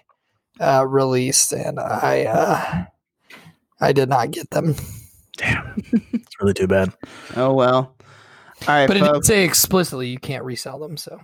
uh, 0.59 0.85
released, 0.87 1.51
and 1.51 1.79
I 1.79 2.23
uh, 2.25 2.85
I 3.81 3.91
did 3.91 4.09
not 4.09 4.31
get 4.31 4.49
them. 4.49 4.75
Damn, 5.37 5.81
it's 6.13 6.39
really 6.41 6.53
too 6.53 6.67
bad. 6.67 6.93
Oh 7.35 7.53
well. 7.53 7.95
All 8.67 8.75
right, 8.75 8.87
But 8.87 8.97
it 8.97 9.01
did 9.01 9.05
folks. 9.13 9.27
say 9.27 9.45
explicitly 9.45 10.07
you 10.09 10.19
can't 10.19 10.43
resell 10.43 10.79
them. 10.79 10.97
So 10.97 11.17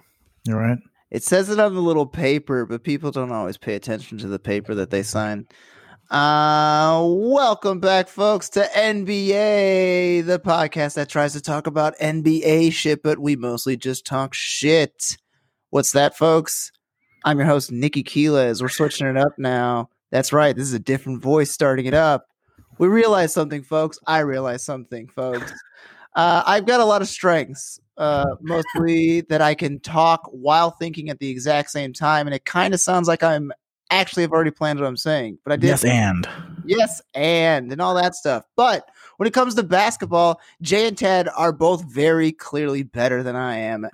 You're 0.45 0.57
right. 0.59 0.77
It 1.11 1.21
says 1.23 1.49
it 1.49 1.59
on 1.59 1.73
the 1.75 1.81
little 1.81 2.05
paper, 2.05 2.65
but 2.65 2.83
people 2.83 3.11
don't 3.11 3.31
always 3.31 3.57
pay 3.57 3.75
attention 3.75 4.17
to 4.19 4.27
the 4.27 4.39
paper 4.39 4.73
that 4.75 4.89
they 4.89 5.03
sign. 5.03 5.47
Uh, 6.11 7.03
welcome 7.03 7.79
back, 7.79 8.07
folks, 8.07 8.47
to 8.47 8.61
NBA, 8.75 10.23
the 10.23 10.39
podcast 10.39 10.93
that 10.93 11.09
tries 11.09 11.33
to 11.33 11.41
talk 11.41 11.65
about 11.65 11.97
NBA 11.97 12.73
shit, 12.73 13.01
but 13.01 13.17
we 13.17 13.35
mostly 13.35 13.75
just 13.75 14.05
talk 14.05 14.31
shit. 14.35 15.17
What's 15.71 15.93
that, 15.93 16.15
folks? 16.15 16.71
I'm 17.23 17.39
your 17.39 17.47
host, 17.47 17.71
Nikki 17.71 18.03
Quiles. 18.03 18.61
We're 18.61 18.69
switching 18.69 19.07
it 19.07 19.17
up 19.17 19.33
now. 19.39 19.89
That's 20.11 20.31
right. 20.31 20.55
This 20.55 20.67
is 20.67 20.73
a 20.73 20.79
different 20.79 21.23
voice 21.23 21.49
starting 21.49 21.87
it 21.87 21.95
up. 21.95 22.27
We 22.77 22.87
realized 22.87 23.33
something, 23.33 23.63
folks. 23.63 23.97
I 24.05 24.19
realized 24.19 24.63
something, 24.63 25.07
folks. 25.07 25.51
Uh, 26.15 26.43
I've 26.45 26.67
got 26.67 26.81
a 26.81 26.85
lot 26.85 27.01
of 27.01 27.07
strengths, 27.07 27.79
uh, 27.97 28.35
mostly 28.41 29.21
that 29.21 29.41
I 29.41 29.55
can 29.55 29.79
talk 29.79 30.29
while 30.31 30.69
thinking 30.69 31.09
at 31.09 31.17
the 31.17 31.29
exact 31.29 31.71
same 31.71 31.93
time, 31.93 32.27
and 32.27 32.35
it 32.35 32.45
kind 32.45 32.75
of 32.75 32.79
sounds 32.79 33.07
like 33.07 33.23
I'm 33.23 33.51
actually 33.89 34.23
have 34.23 34.31
already 34.31 34.51
planned 34.51 34.79
what 34.79 34.87
I'm 34.87 34.97
saying, 34.97 35.39
but 35.43 35.53
I 35.53 35.55
did. 35.55 35.67
Yes, 35.67 35.83
and 35.83 36.27
yes, 36.65 37.01
and 37.13 37.71
and 37.71 37.81
all 37.81 37.95
that 37.95 38.15
stuff. 38.15 38.45
But 38.55 38.89
when 39.17 39.27
it 39.27 39.33
comes 39.33 39.55
to 39.55 39.63
basketball, 39.63 40.39
Jay 40.61 40.87
and 40.87 40.97
Ted 40.97 41.29
are 41.35 41.51
both 41.51 41.83
very 41.85 42.31
clearly 42.31 42.83
better 42.83 43.23
than 43.23 43.35
I 43.35 43.57
am. 43.57 43.87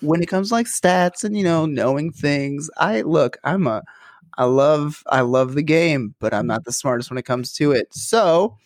When 0.00 0.22
it 0.22 0.26
comes 0.26 0.48
to 0.48 0.54
like 0.54 0.66
stats 0.66 1.24
and 1.24 1.36
you 1.36 1.44
know 1.44 1.66
knowing 1.66 2.12
things, 2.12 2.70
I 2.76 3.02
look. 3.02 3.36
I'm 3.44 3.66
a. 3.66 3.82
I 4.38 4.44
love 4.44 5.02
I 5.06 5.20
love 5.20 5.54
the 5.54 5.62
game, 5.62 6.14
but 6.18 6.32
I'm 6.32 6.46
not 6.46 6.64
the 6.64 6.72
smartest 6.72 7.10
when 7.10 7.18
it 7.18 7.26
comes 7.26 7.52
to 7.54 7.72
it. 7.72 7.92
So 7.92 8.56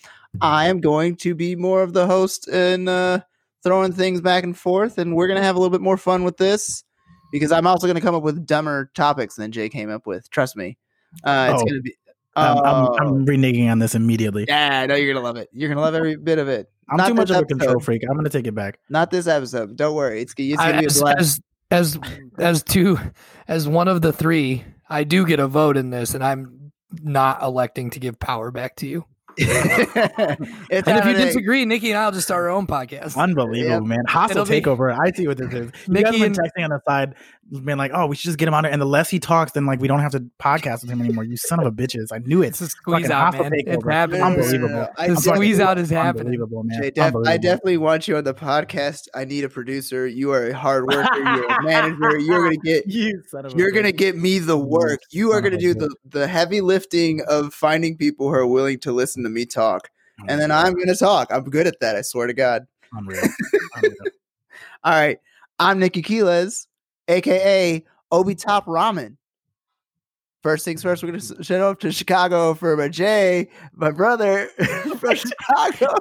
I 0.40 0.69
am 0.69 0.81
going 0.81 1.17
to 1.17 1.34
be 1.34 1.56
more 1.56 1.82
of 1.82 1.93
the 1.93 2.06
host 2.06 2.46
and 2.49 2.88
uh, 2.88 3.20
throwing 3.64 3.93
things 3.93 4.20
back 4.20 4.44
and 4.44 4.56
forth, 4.56 4.99
and 4.99 5.17
we're 5.17 5.26
gonna 5.26 5.43
have 5.43 5.56
a 5.56 5.58
little 5.58 5.72
bit 5.72 5.81
more 5.81 5.96
fun 5.96 6.22
with 6.22 6.37
this 6.37 6.84
because 7.32 7.52
I'm 7.52 7.67
also 7.67 7.87
gonna 7.87 8.00
come 8.00 8.14
up 8.14 8.23
with 8.23 8.46
dumber 8.46 8.90
topics 8.94 9.37
than 9.37 9.52
Jay 9.52 9.69
came 9.69 9.90
up 9.90 10.06
with. 10.06 10.28
Trust 10.31 10.56
me, 10.56 10.76
uh, 11.25 11.50
it's 11.55 11.62
Oh. 11.62 11.67
gonna 11.67 11.81
be. 11.81 11.94
I'm, 12.38 12.58
I'm, 12.58 12.64
Oh. 12.64 12.96
I'm 13.00 13.26
reneging 13.26 13.70
on 13.70 13.78
this 13.78 13.94
immediately. 13.94 14.44
yeah, 14.46 14.81
I 14.81 14.87
know 14.87 14.94
you're 14.94 15.12
gonna 15.14 15.25
love 15.25 15.37
it. 15.37 15.49
You're 15.52 15.69
gonna 15.70 15.81
love 15.81 15.94
every 15.94 16.17
bit 16.17 16.38
of 16.38 16.49
it. 16.49 16.70
I'm 16.88 16.99
Not 16.99 17.08
too 17.08 17.14
much 17.14 17.28
this 17.28 17.37
of 17.38 17.43
a 17.44 17.46
control 17.46 17.81
freak. 17.81 18.02
I'm 18.08 18.14
gonna 18.17 18.28
take 18.28 18.46
it 18.46 18.55
back. 18.55 18.78
Not 18.90 19.11
this 19.11 19.26
episode. 19.26 19.75
Don't 19.76 19.94
worry. 19.94 20.20
It's, 20.20 20.34
it's 20.37 20.56
gonna 20.61 20.81
be 20.81 20.87
a 20.87 20.88
blast. 20.90 21.19
as 21.19 21.40
as 21.70 21.99
as 22.38 22.62
two 22.62 22.99
as 23.49 23.67
one 23.67 23.88
of 23.88 24.02
the 24.02 24.12
three, 24.12 24.64
I 24.88 25.05
do 25.05 25.25
get 25.26 25.40
a 25.40 25.49
vote 25.49 25.76
in 25.76 25.90
this, 25.90 26.14
and 26.14 26.22
I'm 26.22 26.72
not 27.02 27.43
electing 27.43 27.90
to 27.90 27.99
give 28.00 28.20
power 28.20 28.50
back 28.50 28.76
to 28.76 28.87
you. 28.87 29.05
it's 29.38 29.97
And 29.97 30.38
if 30.71 30.87
you 30.87 30.93
happening. 30.93 31.27
disagree, 31.27 31.65
Nikki 31.65 31.91
and 31.91 31.99
I'll 31.99 32.12
just 32.12 32.27
start 32.27 32.43
our 32.44 32.50
own 32.50 32.67
podcast. 32.67 33.17
Unbelievable, 33.17 33.87
man. 33.87 34.05
Hostile 34.09 34.43
It'll 34.43 34.50
be- 34.50 34.61
takeover. 34.61 34.97
I 34.99 35.11
see 35.12 35.27
what 35.27 35.37
this 35.38 35.53
is. 35.53 35.55
You 35.55 35.61
guys 35.62 35.73
Nikki 35.88 36.11
been 36.21 36.23
and- 36.27 36.37
texting 36.38 36.65
on 36.65 36.71
the 36.71 36.81
side, 36.87 37.15
being 37.65 37.79
like, 37.79 37.93
"Oh, 37.94 38.06
we 38.06 38.17
should 38.17 38.25
just 38.25 38.38
get 38.38 38.49
him 38.49 38.55
on 38.55 38.65
there." 38.65 38.73
And 38.73 38.83
the 38.83 38.87
less 38.87 39.09
he 39.09 39.21
talks, 39.21 39.53
then 39.53 39.67
like 39.67 39.81
we 39.81 39.87
don't 39.87 40.00
have 40.00 40.12
to 40.12 40.25
podcast 40.41 40.83
with 40.83 40.91
him 40.91 41.00
anymore. 41.00 41.23
You 41.25 41.37
son 41.37 41.61
of 41.61 41.67
a 41.67 41.71
bitches! 41.71 42.09
I 42.12 42.19
knew 42.19 42.43
it. 42.43 42.49
It's 42.49 42.61
a 42.61 42.67
squeeze 42.69 43.03
Fucking 43.03 43.12
out, 43.12 43.35
hostile 43.35 43.44
man. 43.44 43.53
It's 43.55 43.69
takeover. 43.85 43.93
happening. 43.93 44.23
Unbelievable. 44.23 44.88
I 44.99 45.09
The 45.09 45.15
definitely- 45.15 45.37
squeeze 45.37 45.61
out 45.61 45.79
is 45.79 45.91
happening. 45.91 46.27
Unbelievable, 46.27 46.62
man. 46.65 46.82
Jay, 46.82 46.91
def- 46.91 47.15
I 47.27 47.37
definitely 47.37 47.77
want 47.77 48.09
you 48.09 48.17
on 48.17 48.25
the 48.25 48.35
podcast. 48.35 49.06
I 49.15 49.25
need 49.25 49.44
a 49.44 49.49
producer. 49.49 50.06
You 50.09 50.32
are 50.32 50.49
a 50.49 50.53
hard 50.55 50.87
worker. 50.87 51.09
You're 51.17 51.47
a 51.47 51.62
manager. 51.62 52.19
You're 52.19 52.43
gonna 52.44 52.56
get. 52.56 52.85
You 52.97 53.23
son 53.29 53.47
of 53.47 53.55
a 53.55 53.56
You're 53.56 53.71
gonna 53.71 53.93
get 53.93 54.17
me 54.17 54.39
the 54.41 54.56
work. 54.58 55.01
You 55.10 55.31
are 55.32 55.41
gonna 55.41 55.56
do 55.58 55.75
the 55.75 55.94
the 56.08 56.27
heavy 56.27 56.60
lifting 56.60 57.20
of 57.29 57.53
finding 57.55 57.96
people 57.96 58.29
who 58.29 58.34
are 58.34 58.46
willing 58.46 58.79
to 58.81 58.93
listen 58.93 59.22
to 59.27 59.31
me 59.31 59.45
talk, 59.47 59.91
and 60.29 60.41
then 60.41 60.51
I'm 60.51 60.75
gonna 60.75 60.97
talk. 60.97 61.29
I'm 61.31 61.45
good 61.45 61.67
at 61.67 61.79
that. 61.81 61.97
I 61.97 62.03
swear 62.03 62.27
to 62.27 62.33
God. 62.35 62.67
unreal. 62.93 63.23
Unreal. 63.77 63.93
All 64.85 64.93
right. 64.93 65.19
I'm 65.59 65.79
Nikki 65.79 66.03
Quiles, 66.03 66.69
aka 67.09 67.85
Obi 68.13 68.35
Top 68.35 68.67
Ramen. 68.67 69.17
First 70.43 70.65
things 70.65 70.83
first, 70.83 71.03
we're 71.03 71.09
gonna 71.09 71.19
s- 71.19 71.33
show 71.43 71.69
up 71.71 71.81
to 71.81 71.91
Chicago 71.91 72.55
for 72.55 72.77
my 72.77 72.89
Jay, 72.89 73.49
my 73.75 73.91
brother 73.91 74.47
from 75.01 75.15
Chicago. 75.17 75.95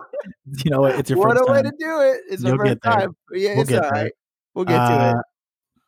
You 0.63 0.71
know 0.71 0.81
what? 0.81 0.99
It's 0.99 1.09
your 1.09 1.17
what 1.19 1.35
first 1.37 1.49
a 1.49 1.51
way 1.51 1.61
to 1.63 1.71
do 1.79 2.01
it! 2.01 2.21
It's 2.29 2.43
my 2.43 2.49
You'll 2.49 2.57
first 2.59 2.81
time. 2.83 3.15
But 3.29 3.39
yeah, 3.39 3.53
We'll 3.53 3.61
it's 3.61 3.69
get 3.71 3.83
all 3.85 3.91
there. 3.91 4.11
We'll 4.53 4.65
get 4.65 4.77
to 4.77 4.81
Uh, 4.93 5.11
it. 5.19 5.25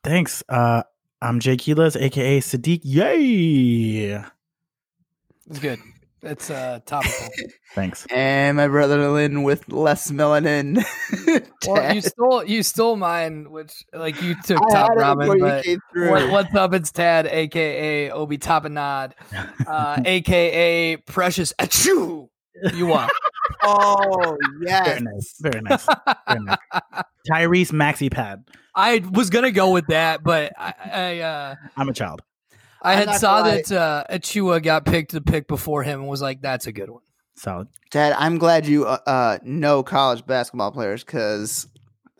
Thanks. 0.03 0.44
Uh, 0.50 0.84
I'm 1.22 1.39
Jay 1.39 1.56
Quiles, 1.58 1.96
aka 1.96 2.39
Sadiq. 2.39 2.82
Yay! 2.84 4.24
It's 5.50 5.60
good. 5.60 5.79
It's 6.24 6.50
uh, 6.50 6.79
topical. 6.86 7.27
Thanks. 7.75 8.07
And 8.09 8.57
my 8.57 8.67
brother 8.67 9.09
Lynn 9.09 9.43
with 9.43 9.69
less 9.69 10.09
melanin. 10.09 10.83
well, 11.67 11.93
you 11.95 12.01
stole 12.01 12.43
you 12.43 12.63
stole 12.63 12.95
mine, 12.95 13.51
which 13.51 13.86
like 13.93 14.21
you 14.21 14.36
took 14.43 14.59
I 14.62 14.69
top 14.71 14.89
had 14.89 14.97
it 14.97 15.19
before 15.19 15.36
ramen, 15.36 15.79
but 15.93 16.09
what, 16.09 16.31
what's 16.31 16.55
up? 16.55 16.74
It's 16.74 16.91
Tad, 16.91 17.27
aka 17.27 18.09
Obi 18.09 18.38
Topanad, 18.39 19.13
uh, 19.67 20.01
aka 20.03 20.97
Precious 20.97 21.53
Achiuwa. 21.59 22.29
You 22.74 22.88
want? 22.88 23.12
Oh 23.62 24.36
yes, 24.62 24.88
Very 24.88 25.01
nice. 25.01 25.36
Very 25.39 25.62
nice. 25.62 25.88
Very 26.27 26.39
nice. 26.43 26.57
Tyrese 27.29 27.71
Maxi 27.71 28.12
Pad. 28.12 28.43
I 28.74 29.03
was 29.12 29.29
gonna 29.29 29.51
go 29.51 29.71
with 29.71 29.86
that, 29.88 30.24
but 30.24 30.53
I, 30.57 30.74
I 30.91 31.19
uh, 31.19 31.55
I'm 31.75 31.89
a 31.89 31.93
child. 31.93 32.21
I 32.81 32.93
I'm 32.93 33.07
had 33.07 33.19
saw 33.19 33.43
that 33.43 33.72
uh, 33.72 34.03
Achiuwa 34.10 34.62
got 34.62 34.86
picked 34.86 35.12
to 35.12 35.22
pick 35.22 35.48
before 35.48 35.84
him 35.84 36.01
and 36.01 36.10
was 36.10 36.22
like, 36.22 36.41
"That's 36.41 36.67
a 36.67 36.72
good 36.72 36.89
one." 36.89 37.01
Solid. 37.36 37.67
Dad. 37.91 38.15
I'm 38.17 38.38
glad 38.38 38.65
you 38.65 38.86
uh, 38.86 39.00
uh, 39.05 39.38
know 39.43 39.84
college 39.84 40.25
basketball 40.25 40.72
players 40.72 41.03
because 41.03 41.67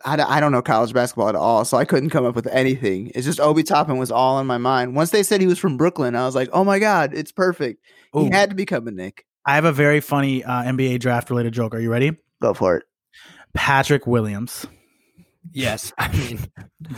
I, 0.04 0.16
d- 0.16 0.22
I 0.22 0.40
don't 0.40 0.52
know 0.52 0.62
college 0.62 0.92
basketball 0.92 1.28
at 1.28 1.34
all, 1.34 1.64
so 1.64 1.76
I 1.76 1.84
couldn't 1.84 2.10
come 2.10 2.24
up 2.24 2.34
with 2.36 2.46
anything. 2.46 3.10
It's 3.14 3.26
just 3.26 3.40
Obi 3.40 3.62
Toppin 3.62 3.98
was 3.98 4.10
all 4.10 4.38
in 4.38 4.46
my 4.46 4.58
mind. 4.58 4.94
Once 4.94 5.10
they 5.10 5.22
said 5.22 5.40
he 5.40 5.46
was 5.46 5.58
from 5.58 5.76
Brooklyn, 5.76 6.14
I 6.14 6.24
was 6.24 6.34
like, 6.34 6.48
oh 6.52 6.64
my 6.64 6.78
god, 6.78 7.12
it's 7.14 7.32
perfect. 7.32 7.84
He 8.14 8.30
had 8.30 8.50
to 8.50 8.56
become 8.56 8.86
a 8.88 8.90
Knick. 8.90 9.26
I 9.44 9.54
have 9.54 9.64
a 9.64 9.72
very 9.72 10.00
funny 10.00 10.44
uh, 10.44 10.62
NBA 10.64 11.00
draft 11.00 11.30
related 11.30 11.52
joke. 11.52 11.74
Are 11.74 11.80
you 11.80 11.90
ready? 11.90 12.16
Go 12.40 12.54
for 12.54 12.76
it. 12.76 12.84
Patrick 13.54 14.06
Williams. 14.06 14.66
Yes, 15.52 15.92
I 15.98 16.14
mean, 16.16 16.38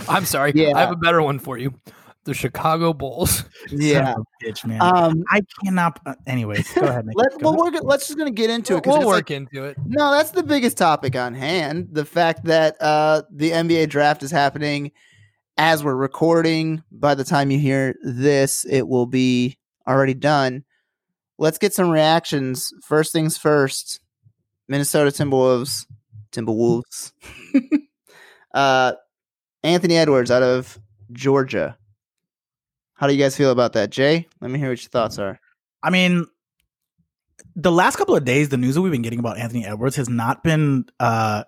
I'm 0.08 0.24
sorry. 0.24 0.52
Yeah. 0.54 0.76
I 0.76 0.80
have 0.80 0.92
a 0.92 0.96
better 0.96 1.22
one 1.22 1.38
for 1.38 1.56
you. 1.56 1.74
The 2.24 2.34
Chicago 2.34 2.92
Bulls. 2.92 3.44
Yeah. 3.70 4.12
Son 4.12 4.20
of 4.20 4.26
a 4.42 4.44
bitch, 4.44 4.66
man. 4.66 4.80
Um. 4.82 5.24
I 5.30 5.42
cannot. 5.62 6.00
Uh, 6.04 6.14
anyways, 6.26 6.72
go 6.72 6.82
ahead. 6.82 7.06
Nick. 7.06 7.16
let, 7.16 7.30
go 7.40 7.52
well, 7.52 7.62
ahead. 7.68 7.74
we're 7.74 7.88
let's 7.88 8.06
just 8.08 8.18
gonna 8.18 8.30
get 8.30 8.50
into 8.50 8.72
it 8.72 8.76
We'll, 8.76 8.80
because 8.80 8.98
we'll 8.98 9.06
work 9.06 9.16
like, 9.16 9.30
into 9.30 9.64
it. 9.64 9.76
no, 9.86 10.10
that's 10.10 10.30
the 10.32 10.42
biggest 10.42 10.76
topic 10.78 11.14
on 11.14 11.34
hand. 11.34 11.88
The 11.92 12.04
fact 12.04 12.44
that 12.44 12.76
uh 12.80 13.22
the 13.30 13.50
NBA 13.50 13.90
draft 13.90 14.22
is 14.22 14.30
happening 14.30 14.92
as 15.56 15.84
we're 15.84 15.94
recording. 15.94 16.82
By 16.90 17.14
the 17.14 17.22
time 17.24 17.50
you 17.50 17.58
hear 17.58 17.94
this, 18.02 18.64
it 18.64 18.88
will 18.88 19.06
be 19.06 19.58
already 19.86 20.14
done. 20.14 20.64
Let's 21.38 21.58
get 21.58 21.74
some 21.74 21.90
reactions. 21.90 22.72
First 22.82 23.12
things 23.12 23.36
first. 23.36 24.00
Minnesota 24.68 25.10
Timberwolves. 25.10 25.86
Timberwolves. 26.32 27.12
uh, 28.54 28.92
Anthony 29.62 29.96
Edwards 29.96 30.30
out 30.30 30.42
of 30.42 30.78
Georgia. 31.12 31.76
How 33.00 33.06
do 33.06 33.14
you 33.14 33.18
guys 33.18 33.34
feel 33.34 33.50
about 33.50 33.72
that, 33.72 33.88
Jay? 33.88 34.28
Let 34.42 34.50
me 34.50 34.58
hear 34.58 34.68
what 34.68 34.82
your 34.82 34.90
thoughts 34.90 35.18
are. 35.18 35.40
I 35.82 35.88
mean, 35.88 36.26
the 37.56 37.72
last 37.72 37.96
couple 37.96 38.14
of 38.14 38.26
days, 38.26 38.50
the 38.50 38.58
news 38.58 38.74
that 38.74 38.82
we've 38.82 38.92
been 38.92 39.00
getting 39.00 39.18
about 39.18 39.38
Anthony 39.38 39.64
Edwards 39.64 39.96
has 39.96 40.10
not 40.10 40.44
been 40.44 40.84
uh, 41.00 41.44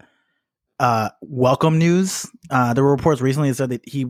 uh, 0.80 1.10
welcome 1.20 1.78
news. 1.78 2.26
Uh, 2.48 2.72
there 2.72 2.82
were 2.82 2.90
reports 2.90 3.20
recently 3.20 3.50
that 3.50 3.56
said 3.56 3.68
that 3.68 3.86
he 3.86 4.06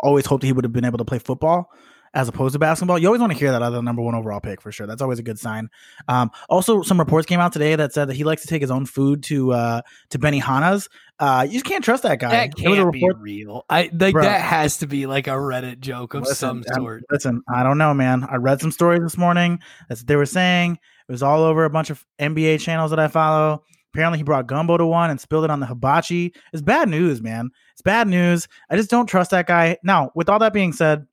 always 0.00 0.24
hoped 0.24 0.44
he 0.44 0.52
would 0.54 0.64
have 0.64 0.72
been 0.72 0.86
able 0.86 0.96
to 0.96 1.04
play 1.04 1.18
football 1.18 1.68
as 2.14 2.28
opposed 2.28 2.52
to 2.52 2.58
basketball. 2.58 2.98
You 2.98 3.06
always 3.06 3.20
want 3.20 3.32
to 3.32 3.38
hear 3.38 3.50
that 3.52 3.68
the 3.70 3.80
number 3.80 4.02
one 4.02 4.14
overall 4.14 4.40
pick 4.40 4.60
for 4.60 4.70
sure. 4.70 4.86
That's 4.86 5.02
always 5.02 5.18
a 5.18 5.22
good 5.22 5.38
sign. 5.38 5.70
Um, 6.08 6.30
also, 6.48 6.82
some 6.82 6.98
reports 6.98 7.26
came 7.26 7.40
out 7.40 7.52
today 7.52 7.74
that 7.74 7.92
said 7.92 8.08
that 8.08 8.14
he 8.14 8.24
likes 8.24 8.42
to 8.42 8.48
take 8.48 8.60
his 8.60 8.70
own 8.70 8.86
food 8.86 9.22
to 9.24 9.52
uh, 9.52 9.82
to 10.10 10.18
Benihana's. 10.18 10.88
Uh, 11.18 11.44
you 11.46 11.54
just 11.54 11.64
can't 11.64 11.84
trust 11.84 12.02
that 12.02 12.18
guy. 12.18 12.30
That 12.30 12.56
There 12.56 12.70
was 12.70 12.78
a 12.78 12.82
can't 12.82 12.92
be 12.92 13.08
real. 13.16 13.64
I 13.70 13.90
like 13.92 14.12
Bro. 14.12 14.24
that 14.24 14.40
has 14.40 14.78
to 14.78 14.86
be 14.86 15.06
like 15.06 15.26
a 15.26 15.30
Reddit 15.30 15.80
joke 15.80 16.14
of 16.14 16.22
Listen, 16.22 16.64
some 16.64 16.64
sort. 16.74 17.04
Listen, 17.10 17.42
I 17.52 17.62
don't 17.62 17.78
know, 17.78 17.94
man. 17.94 18.26
I 18.28 18.36
read 18.36 18.60
some 18.60 18.72
stories 18.72 19.02
this 19.02 19.16
morning. 19.16 19.60
That's 19.88 20.02
what 20.02 20.08
they 20.08 20.16
were 20.16 20.26
saying. 20.26 20.72
It 21.08 21.12
was 21.12 21.22
all 21.22 21.42
over 21.42 21.64
a 21.64 21.70
bunch 21.70 21.90
of 21.90 22.04
NBA 22.20 22.60
channels 22.60 22.90
that 22.90 22.98
I 23.00 23.08
follow. 23.08 23.64
Apparently, 23.92 24.18
he 24.18 24.24
brought 24.24 24.46
gumbo 24.46 24.78
to 24.78 24.86
one 24.86 25.10
and 25.10 25.20
spilled 25.20 25.44
it 25.44 25.50
on 25.50 25.60
the 25.60 25.66
hibachi. 25.66 26.34
It's 26.52 26.62
bad 26.62 26.88
news, 26.88 27.20
man. 27.20 27.50
It's 27.72 27.82
bad 27.82 28.08
news. 28.08 28.48
I 28.70 28.76
just 28.76 28.88
don't 28.88 29.06
trust 29.06 29.32
that 29.32 29.46
guy. 29.46 29.76
Now, 29.84 30.10
with 30.14 30.30
all 30.30 30.38
that 30.38 30.54
being 30.54 30.72
said, 30.72 31.06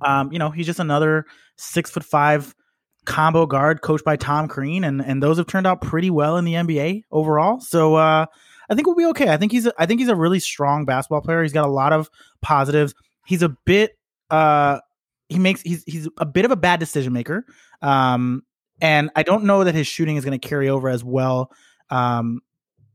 um, 0.00 0.32
you 0.32 0.38
know, 0.38 0.50
he's 0.50 0.66
just 0.66 0.80
another 0.80 1.26
six 1.56 1.90
foot 1.90 2.04
five 2.04 2.54
combo 3.04 3.46
guard 3.46 3.82
coached 3.82 4.04
by 4.04 4.16
Tom 4.16 4.48
Crean, 4.48 4.84
and 4.84 5.00
and 5.00 5.22
those 5.22 5.38
have 5.38 5.46
turned 5.46 5.66
out 5.66 5.80
pretty 5.80 6.10
well 6.10 6.36
in 6.36 6.44
the 6.44 6.54
NBA 6.54 7.02
overall. 7.10 7.60
So 7.60 7.94
uh, 7.94 8.26
I 8.68 8.74
think 8.74 8.86
we'll 8.86 8.96
be 8.96 9.06
okay. 9.06 9.28
I 9.28 9.36
think 9.36 9.52
he's 9.52 9.66
a, 9.66 9.72
I 9.78 9.86
think 9.86 10.00
he's 10.00 10.08
a 10.08 10.16
really 10.16 10.40
strong 10.40 10.84
basketball 10.84 11.22
player. 11.22 11.42
He's 11.42 11.52
got 11.52 11.66
a 11.66 11.70
lot 11.70 11.92
of 11.92 12.10
positives. 12.42 12.94
He's 13.24 13.42
a 13.42 13.48
bit 13.64 13.96
uh, 14.30 14.80
he 15.28 15.38
makes 15.38 15.60
he's 15.62 15.82
he's 15.84 16.08
a 16.18 16.26
bit 16.26 16.44
of 16.44 16.50
a 16.50 16.56
bad 16.56 16.80
decision 16.80 17.12
maker. 17.12 17.44
Um, 17.82 18.42
and 18.80 19.10
I 19.16 19.22
don't 19.22 19.44
know 19.44 19.64
that 19.64 19.74
his 19.74 19.86
shooting 19.86 20.16
is 20.16 20.24
going 20.24 20.38
to 20.38 20.48
carry 20.48 20.68
over 20.68 20.88
as 20.88 21.02
well 21.02 21.50
um, 21.90 22.40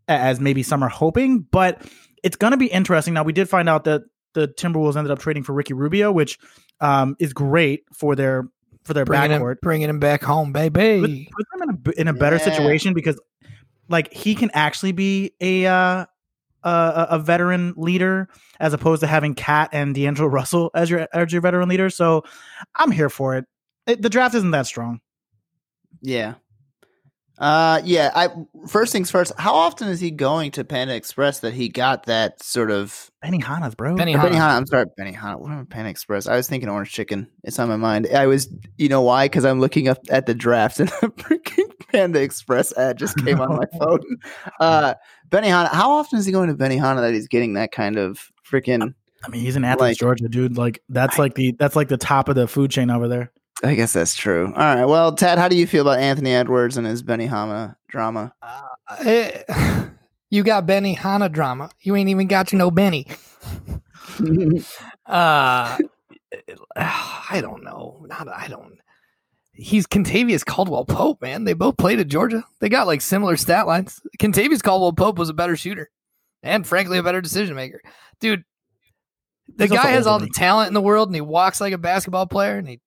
as 0.08 0.40
maybe 0.40 0.64
some 0.64 0.84
are 0.84 0.90
hoping, 0.90 1.40
but 1.40 1.82
it's 2.24 2.36
going 2.36 2.52
to 2.52 2.58
be 2.58 2.68
interesting. 2.68 3.14
Now 3.14 3.24
we 3.24 3.34
did 3.34 3.50
find 3.50 3.68
out 3.68 3.86
that 3.86 4.04
the 4.34 4.48
Timberwolves 4.48 4.96
ended 4.96 5.12
up 5.12 5.20
trading 5.20 5.44
for 5.44 5.54
Ricky 5.54 5.74
Rubio, 5.74 6.12
which 6.12 6.38
um, 6.80 7.16
is 7.20 7.34
great 7.34 7.84
for 7.94 8.16
their 8.16 8.48
for 8.84 8.94
their 8.94 9.06
Bringing 9.06 9.32
backcourt 9.40 9.52
him, 9.54 9.58
bringing 9.62 9.90
him 9.90 10.00
back 10.00 10.24
home, 10.24 10.54
put, 10.54 10.74
baby. 10.74 11.30
put 11.36 11.46
them 11.52 11.62
in 11.64 11.70
a 11.70 11.78
b- 11.78 11.94
in 11.98 12.08
a 12.08 12.14
better 12.14 12.38
Yeah. 12.38 12.44
situation 12.46 12.94
because 12.94 13.20
like 13.90 14.12
he 14.14 14.34
can 14.36 14.50
actually 14.54 14.92
be 14.92 15.34
a 15.42 15.66
uh 15.68 16.06
a, 16.64 17.08
a 17.12 17.20
veteran 17.20 17.74
leader 17.76 18.28
as 18.60 18.74
opposed 18.74 19.00
to 19.02 19.08
having 19.08 19.34
KAT 19.36 19.70
and 19.74 19.94
D'Angelo 19.96 20.28
Russell 20.30 20.72
as 20.76 20.90
your 20.90 21.08
as 21.14 21.32
your 21.34 21.42
veteran 21.42 21.70
leader. 21.70 21.90
So 21.90 22.24
I'm 22.76 22.92
here 22.92 23.10
for 23.10 23.36
it. 23.36 23.46
it 23.88 24.02
the 24.02 24.10
draft 24.10 24.36
isn't 24.36 24.52
that 24.52 24.66
strong. 24.68 25.02
Yeah. 26.02 26.36
Uh 27.42 27.82
yeah, 27.84 28.12
I 28.14 28.30
first 28.68 28.94
things 28.94 29.10
first, 29.10 29.34
how 29.36 29.56
often 29.56 29.88
is 29.88 30.00
he 30.00 30.12
going 30.12 30.52
to 30.52 30.64
Panda 30.64 30.94
Express 30.96 31.40
that 31.40 31.56
he 31.56 31.70
got 31.70 32.06
that 32.06 32.42
sort 32.44 32.70
of 32.70 33.10
Benihana's, 33.26 33.74
bro. 33.74 33.96
Benny 33.96 34.14
or 34.14 34.20
Hanna. 34.20 34.36
Benihana, 34.36 34.56
I'm 34.58 34.68
sorry, 34.68 34.86
Benihana. 35.00 35.40
What 35.40 35.50
am 35.52 35.62
I 35.62 35.64
Panda 35.64 35.90
Express? 35.90 36.28
I 36.28 36.36
was 36.36 36.48
thinking 36.48 36.70
orange 36.70 36.92
chicken. 36.92 37.28
It's 37.44 37.58
on 37.58 37.68
my 37.68 37.78
mind. 37.78 38.08
I 38.16 38.28
was 38.28 38.48
you 38.78 38.90
know 38.90 39.02
why? 39.02 39.26
Because 39.26 39.44
I'm 39.44 39.60
looking 39.60 39.88
up 39.88 39.98
at 40.12 40.28
the 40.28 40.36
draft 40.36 40.80
and 40.82 40.90
a 40.90 41.08
freaking 41.10 41.72
Panda 41.92 42.22
Express 42.22 42.78
ad 42.78 43.00
just 43.00 43.18
came 43.26 43.42
on 43.42 43.56
my 43.56 43.66
phone. 43.80 44.02
Uh 44.60 44.94
Benihana, 45.30 45.70
how 45.72 45.94
often 45.94 46.20
is 46.20 46.28
he 46.28 46.32
going 46.32 46.50
to 46.50 46.56
Benihana 46.56 47.02
that 47.02 47.14
he's 47.16 47.28
getting 47.28 47.54
that 47.54 47.72
kind 47.72 47.98
of 47.98 48.32
freaking 48.48 48.94
I 49.24 49.30
mean, 49.30 49.42
he's 49.42 49.56
in 49.56 49.64
Athens, 49.64 49.82
Like- 49.82 49.98
Georgia, 49.98 50.28
dude. 50.30 50.58
Like 50.58 50.84
that's 50.90 51.18
like 51.18 51.34
the 51.34 51.56
that's 51.58 51.76
like 51.76 51.88
the 51.88 51.98
top 51.98 52.30
of 52.30 52.36
the 52.36 52.48
food 52.48 52.70
chain 52.70 52.92
over 52.92 53.08
there. 53.08 53.32
I 53.64 53.76
guess 53.76 53.94
that's 53.94 54.16
true. 54.16 54.48
All 54.48 54.76
right. 54.76 54.86
Well, 54.86 55.14
Tad, 55.14 55.38
how 55.38 55.48
do 55.48 55.56
you 55.56 55.68
feel 55.68 55.88
about 55.88 56.00
Anthony 56.00 56.34
Edwards 56.34 56.78
and 56.78 56.88
his 56.88 57.04
Benny 57.04 57.28
Benihana 57.28 57.76
drama? 57.88 58.34
Eh, 59.00 59.44
you 60.30 60.44
got 60.44 60.66
Benny 60.66 60.94
Hanna 60.94 61.30
drama. 61.30 61.70
You 61.82 61.96
ain't 61.96 62.10
even 62.10 62.28
got 62.28 62.48
to 62.50 62.56
know 62.56 62.72
Benny. 62.72 63.08
Uh, 65.06 65.78
I 66.78 67.40
don't 67.42 67.64
know. 67.64 68.06
Not 68.08 68.30
I 68.30 68.48
don't. 68.48 68.78
He's 69.52 69.86
Kentavious 69.86 70.46
Caldwell 70.46 70.86
Pope, 70.86 71.22
man. 71.22 71.44
They 71.44 71.54
both 71.54 71.76
played 71.76 72.00
at 72.00 72.08
Georgia. 72.08 72.46
They 72.60 72.70
got 72.70 72.88
like 72.88 73.02
similar 73.02 73.36
stat 73.36 73.68
lines. 73.68 74.02
Kentavious 74.20 74.64
Caldwell 74.64 74.94
Pope 74.94 75.18
was 75.18 75.30
a 75.30 75.34
better 75.34 75.58
shooter, 75.58 75.90
and 76.42 76.66
frankly, 76.66 76.98
a 76.98 77.04
better 77.04 77.20
decision 77.20 77.56
maker. 77.56 77.82
Dude, 78.22 78.46
the 79.56 79.66
He's 79.66 79.74
guy 79.74 79.90
has 79.90 80.08
all 80.08 80.20
the 80.20 80.30
talent 80.34 80.70
in 80.70 80.74
the 80.74 80.82
world, 80.82 81.10
and 81.10 81.16
he 81.16 81.22
walks 81.22 81.60
like 81.60 81.74
a 81.74 81.78
basketball 81.78 82.28
player, 82.28 82.58
and 82.58 82.68
he 82.68 82.80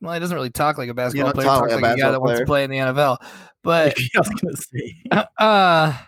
well, 0.00 0.14
he 0.14 0.20
doesn't 0.20 0.34
really 0.34 0.50
talk 0.50 0.78
like 0.78 0.88
a 0.88 0.94
basketball 0.94 1.32
player. 1.32 1.46
Talk 1.46 1.60
talks 1.60 1.72
like 1.72 1.82
like, 1.82 1.96
a 1.98 2.00
guy 2.00 2.10
that 2.10 2.20
wants 2.20 2.40
to 2.40 2.46
play 2.46 2.64
in 2.64 2.70
the 2.70 2.78
NFL. 2.78 3.18
But 3.64 3.98
I 3.98 4.18
was 4.18 4.28
gonna 4.28 4.56
say. 4.56 4.94
uh 5.38 5.98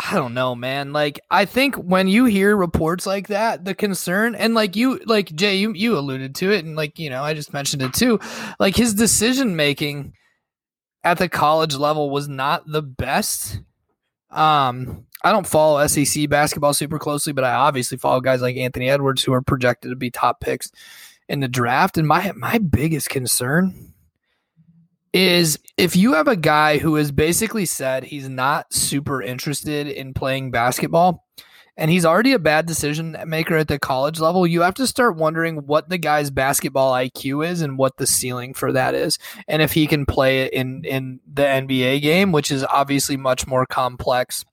I 0.00 0.14
don't 0.14 0.34
know, 0.34 0.54
man. 0.54 0.92
Like 0.92 1.20
I 1.30 1.46
think 1.46 1.74
when 1.74 2.06
you 2.06 2.26
hear 2.26 2.56
reports 2.56 3.06
like 3.06 3.28
that, 3.28 3.64
the 3.64 3.74
concern 3.74 4.36
and 4.36 4.54
like 4.54 4.76
you 4.76 5.00
like 5.06 5.34
Jay, 5.34 5.56
you 5.56 5.72
you 5.72 5.98
alluded 5.98 6.36
to 6.36 6.52
it 6.52 6.64
and 6.64 6.76
like, 6.76 6.98
you 6.98 7.10
know, 7.10 7.24
I 7.24 7.34
just 7.34 7.52
mentioned 7.52 7.82
it 7.82 7.94
too. 7.94 8.20
Like 8.60 8.76
his 8.76 8.94
decision 8.94 9.56
making 9.56 10.12
at 11.02 11.18
the 11.18 11.28
college 11.28 11.74
level 11.74 12.10
was 12.10 12.28
not 12.28 12.70
the 12.70 12.82
best. 12.82 13.60
Um 14.30 15.06
I 15.24 15.32
don't 15.32 15.46
follow 15.46 15.84
SEC 15.88 16.28
basketball 16.28 16.74
super 16.74 17.00
closely, 17.00 17.32
but 17.32 17.42
I 17.42 17.54
obviously 17.54 17.98
follow 17.98 18.20
guys 18.20 18.42
like 18.42 18.56
Anthony 18.56 18.88
Edwards 18.88 19.24
who 19.24 19.32
are 19.32 19.42
projected 19.42 19.90
to 19.90 19.96
be 19.96 20.10
top 20.10 20.40
picks 20.40 20.70
in 21.28 21.40
the 21.40 21.48
draft 21.48 21.98
and 21.98 22.08
my 22.08 22.32
my 22.36 22.58
biggest 22.58 23.10
concern 23.10 23.92
is 25.12 25.58
if 25.76 25.96
you 25.96 26.14
have 26.14 26.28
a 26.28 26.36
guy 26.36 26.78
who 26.78 26.96
has 26.96 27.10
basically 27.10 27.64
said 27.64 28.04
he's 28.04 28.28
not 28.28 28.72
super 28.72 29.22
interested 29.22 29.86
in 29.86 30.14
playing 30.14 30.50
basketball 30.50 31.26
and 31.76 31.90
he's 31.90 32.04
already 32.04 32.32
a 32.32 32.38
bad 32.38 32.66
decision 32.66 33.16
maker 33.24 33.56
at 33.56 33.68
the 33.68 33.78
college 33.78 34.18
level, 34.18 34.46
you 34.46 34.62
have 34.62 34.74
to 34.74 34.86
start 34.86 35.16
wondering 35.16 35.58
what 35.66 35.88
the 35.88 35.96
guy's 35.96 36.30
basketball 36.30 36.92
IQ 36.92 37.46
is 37.46 37.62
and 37.62 37.78
what 37.78 37.96
the 37.96 38.06
ceiling 38.06 38.52
for 38.52 38.72
that 38.72 38.94
is. 38.94 39.18
And 39.46 39.62
if 39.62 39.72
he 39.72 39.86
can 39.86 40.04
play 40.04 40.42
it 40.42 40.52
in 40.52 40.84
in 40.84 41.20
the 41.32 41.44
NBA 41.44 42.02
game, 42.02 42.32
which 42.32 42.50
is 42.50 42.64
obviously 42.64 43.16
much 43.16 43.46
more 43.46 43.64
complex 43.64 44.44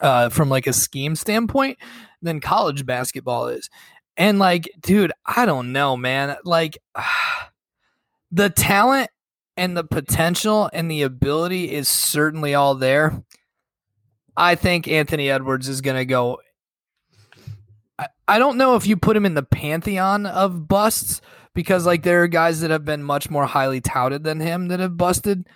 uh, 0.00 0.28
from 0.28 0.50
like 0.50 0.66
a 0.66 0.72
scheme 0.72 1.16
standpoint 1.16 1.78
than 2.20 2.40
college 2.40 2.84
basketball 2.84 3.48
is. 3.48 3.70
And 4.16 4.38
like, 4.38 4.70
dude, 4.80 5.12
I 5.24 5.46
don't 5.46 5.72
know, 5.72 5.96
man. 5.96 6.36
Like 6.44 6.78
the 8.32 8.50
talent 8.50 9.10
and 9.56 9.76
the 9.76 9.84
potential 9.84 10.70
and 10.72 10.90
the 10.90 11.02
ability 11.02 11.72
is 11.72 11.88
certainly 11.88 12.54
all 12.54 12.74
there. 12.74 13.22
I 14.36 14.56
think 14.56 14.88
Anthony 14.88 15.30
Edwards 15.30 15.68
is 15.68 15.80
going 15.80 15.96
to 15.96 16.04
go. 16.04 16.38
I, 17.98 18.08
I 18.26 18.38
don't 18.38 18.56
know 18.58 18.74
if 18.74 18.86
you 18.86 18.96
put 18.96 19.16
him 19.16 19.26
in 19.26 19.34
the 19.34 19.44
pantheon 19.44 20.26
of 20.26 20.66
busts 20.66 21.20
because, 21.54 21.86
like, 21.86 22.02
there 22.02 22.24
are 22.24 22.28
guys 22.28 22.60
that 22.60 22.72
have 22.72 22.84
been 22.84 23.04
much 23.04 23.30
more 23.30 23.46
highly 23.46 23.80
touted 23.80 24.24
than 24.24 24.40
him 24.40 24.68
that 24.68 24.80
have 24.80 24.96
busted. 24.96 25.48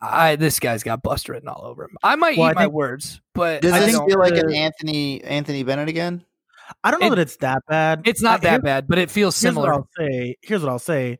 I 0.00 0.36
this 0.36 0.60
guy's 0.60 0.82
got 0.82 1.02
bust 1.02 1.28
written 1.28 1.48
all 1.48 1.64
over 1.64 1.84
him. 1.84 1.96
I 2.02 2.16
might 2.16 2.38
Well, 2.38 2.50
eat 2.50 2.56
I 2.56 2.62
my 2.62 2.66
words, 2.68 3.20
but 3.34 3.62
Does 3.62 3.72
I 3.72 3.80
this 3.80 3.98
feel 3.98 4.18
like 4.18 4.36
an 4.36 4.54
Anthony 4.54 5.22
Anthony 5.24 5.64
Bennett 5.64 5.88
again? 5.88 6.24
I 6.84 6.90
don't 6.90 7.00
know 7.00 7.06
It- 7.06 7.10
that 7.10 7.18
it's 7.18 7.36
that 7.38 7.62
bad. 7.68 8.02
it's 8.04 8.22
not 8.22 8.40
I- 8.40 8.50
that 8.50 8.62
bad, 8.62 8.86
but 8.88 8.98
it 8.98 9.10
feels 9.10 9.40
here's 9.40 9.54
what 9.54 9.62
similar. 9.64 9.74
I'll 9.74 9.88
say. 9.98 10.36
Here's 10.42 10.62
what 10.62 10.70
I'll 10.70 10.78
say. 10.78 11.18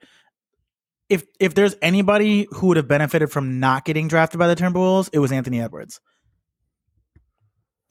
If 1.09 1.25
if 1.41 1.55
there's 1.55 1.75
anybody 1.81 2.47
who 2.51 2.67
would 2.69 2.77
have 2.77 2.89
benefited 2.89 3.31
from 3.31 3.61
not 3.61 3.85
getting 3.87 4.09
drafted 4.09 4.39
by 4.39 4.47
the 4.47 4.57
Timberwolves, 4.57 5.09
it 5.13 5.19
was 5.21 5.33
Anthony 5.33 5.61
Edwards. 5.61 6.01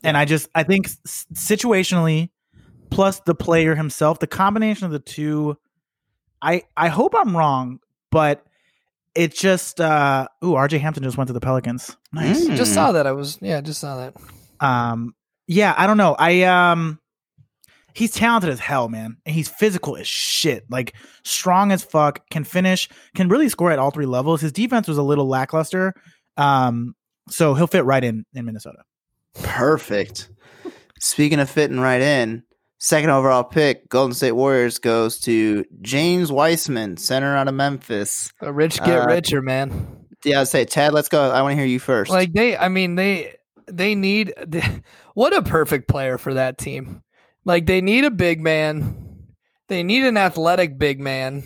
And 0.04 0.16
I 0.16 0.26
just 0.26 0.50
I 0.54 0.64
think 0.64 0.88
situationally, 1.34 2.30
plus 2.92 3.20
the 3.22 3.34
player 3.36 3.76
himself, 3.76 4.20
the 4.20 4.28
combination 4.28 4.86
of 4.86 4.92
the 4.92 5.00
two, 5.00 5.58
I 6.42 6.64
I 6.76 6.90
hope 6.90 7.14
I'm 7.16 7.36
wrong, 7.36 7.80
but 8.12 8.44
it 9.16 9.34
just 9.34 9.82
uh 9.82 10.28
ooh 10.44 10.52
RJ 10.54 10.80
Hampton 10.80 11.04
just 11.04 11.18
went 11.18 11.28
to 11.28 11.34
the 11.34 11.40
Pelicans. 11.40 11.98
Nice. 12.14 12.46
Mm. 12.48 12.56
Just 12.56 12.74
saw 12.76 12.92
that. 12.92 13.08
I 13.08 13.14
was 13.14 13.40
yeah, 13.42 13.62
just 13.62 13.82
saw 13.82 13.98
that. 13.98 14.14
Um 14.64 15.16
yeah, 15.48 15.74
I 15.76 15.88
don't 15.88 15.98
know. 15.98 16.16
I 16.18 16.44
um 16.44 17.00
he's 17.98 18.12
talented 18.12 18.50
as 18.52 18.60
hell, 18.60 18.88
man. 18.90 19.18
And 19.26 19.34
he's 19.34 19.50
physical 19.50 19.98
as 19.98 20.08
shit. 20.08 20.66
Like 20.70 20.94
strong 21.24 21.72
as 21.72 21.84
fuck, 21.84 22.30
can 22.30 22.44
finish, 22.44 22.88
can 23.16 23.28
really 23.28 23.50
score 23.50 23.72
at 23.72 23.80
all 23.80 23.90
three 23.92 24.06
levels. 24.06 24.40
His 24.42 24.52
defense 24.52 24.88
was 24.88 24.98
a 25.00 25.04
little 25.04 25.28
lackluster. 25.28 25.94
Um 26.38 26.94
so 27.30 27.56
he'll 27.56 27.68
fit 27.68 27.86
right 27.86 28.04
in 28.04 28.24
in 28.34 28.46
Minnesota. 28.46 28.84
Perfect. 29.44 30.30
Speaking 31.00 31.40
of 31.40 31.50
fitting 31.50 31.80
right 31.80 32.02
in, 32.02 32.44
second 32.80 33.10
overall 33.10 33.44
pick, 33.44 33.90
Golden 33.90 34.14
State 34.14 34.32
Warriors 34.34 34.78
goes 34.80 35.20
to 35.22 35.66
James 35.82 36.32
Wiseman, 36.32 36.98
center 36.98 37.36
out 37.36 37.48
of 37.48 37.54
Memphis. 37.56 38.32
A 38.42 38.52
rich 38.54 38.78
get 38.84 39.02
Uh, 39.02 39.06
richer, 39.08 39.42
man. 39.42 40.06
Yeah, 40.24 40.42
I'd 40.42 40.48
say 40.48 40.66
Ted. 40.66 40.94
let's 40.94 41.10
go. 41.10 41.32
I 41.32 41.42
want 41.42 41.54
to 41.54 41.56
hear 41.58 41.66
you 41.66 41.80
first. 41.80 42.12
Like 42.12 42.34
they, 42.34 42.58
I 42.58 42.70
mean 42.70 42.96
they 42.96 43.36
they 43.72 43.96
need 43.96 44.34
what 45.14 45.36
a 45.36 45.42
perfect 45.42 45.88
player 45.88 46.18
for 46.18 46.34
that 46.36 46.58
team. 46.58 47.02
Like 47.48 47.66
they 47.66 47.80
need 47.80 48.04
a 48.04 48.12
big 48.12 48.42
man. 48.42 49.24
They 49.70 49.82
need 49.82 50.04
an 50.04 50.18
athletic 50.18 50.78
big 50.78 51.00
man. 51.00 51.44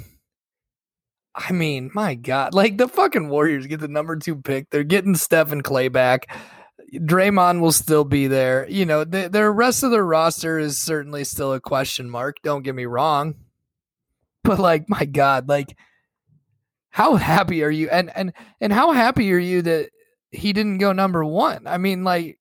I 1.36 1.52
mean, 1.52 1.92
my 1.94 2.16
God, 2.16 2.56
like 2.56 2.78
the 2.78 2.88
fucking 2.88 3.30
Warriors 3.30 3.68
get 3.68 3.80
the 3.80 3.88
number 3.88 4.16
two 4.16 4.36
pick. 4.36 4.72
They're 4.72 4.84
getting 4.84 5.16
Stephen 5.16 5.62
Clay 5.62 5.90
back. 5.90 6.28
Draymond 6.92 7.62
will 7.62 7.72
still 7.72 8.04
be 8.04 8.26
there. 8.26 8.68
You 8.68 8.86
know, 8.88 9.04
the, 9.04 9.50
rest 9.52 9.84
of 9.84 9.92
the 9.92 10.04
roster 10.04 10.58
is 10.58 10.78
certainly 10.78 11.24
still 11.24 11.54
a 11.54 11.62
question 11.62 12.10
mark. 12.10 12.38
Don't 12.44 12.64
get 12.64 12.76
me 12.76 12.86
wrong, 12.86 13.36
but 14.44 14.58
like, 14.58 14.90
my 14.90 15.06
God, 15.06 15.48
like, 15.48 15.78
how 16.90 17.16
happy 17.16 17.64
are 17.64 17.72
you? 17.72 17.90
And 17.90 18.12
and 18.16 18.34
and 18.60 18.74
how 18.74 18.92
happy 18.92 19.32
are 19.32 19.38
you 19.38 19.62
that 19.62 19.92
he 20.32 20.52
didn't 20.52 20.80
go 20.80 20.94
number 20.94 21.24
one? 21.24 21.68
I 21.68 21.78
mean, 21.78 22.04
like, 22.04 22.40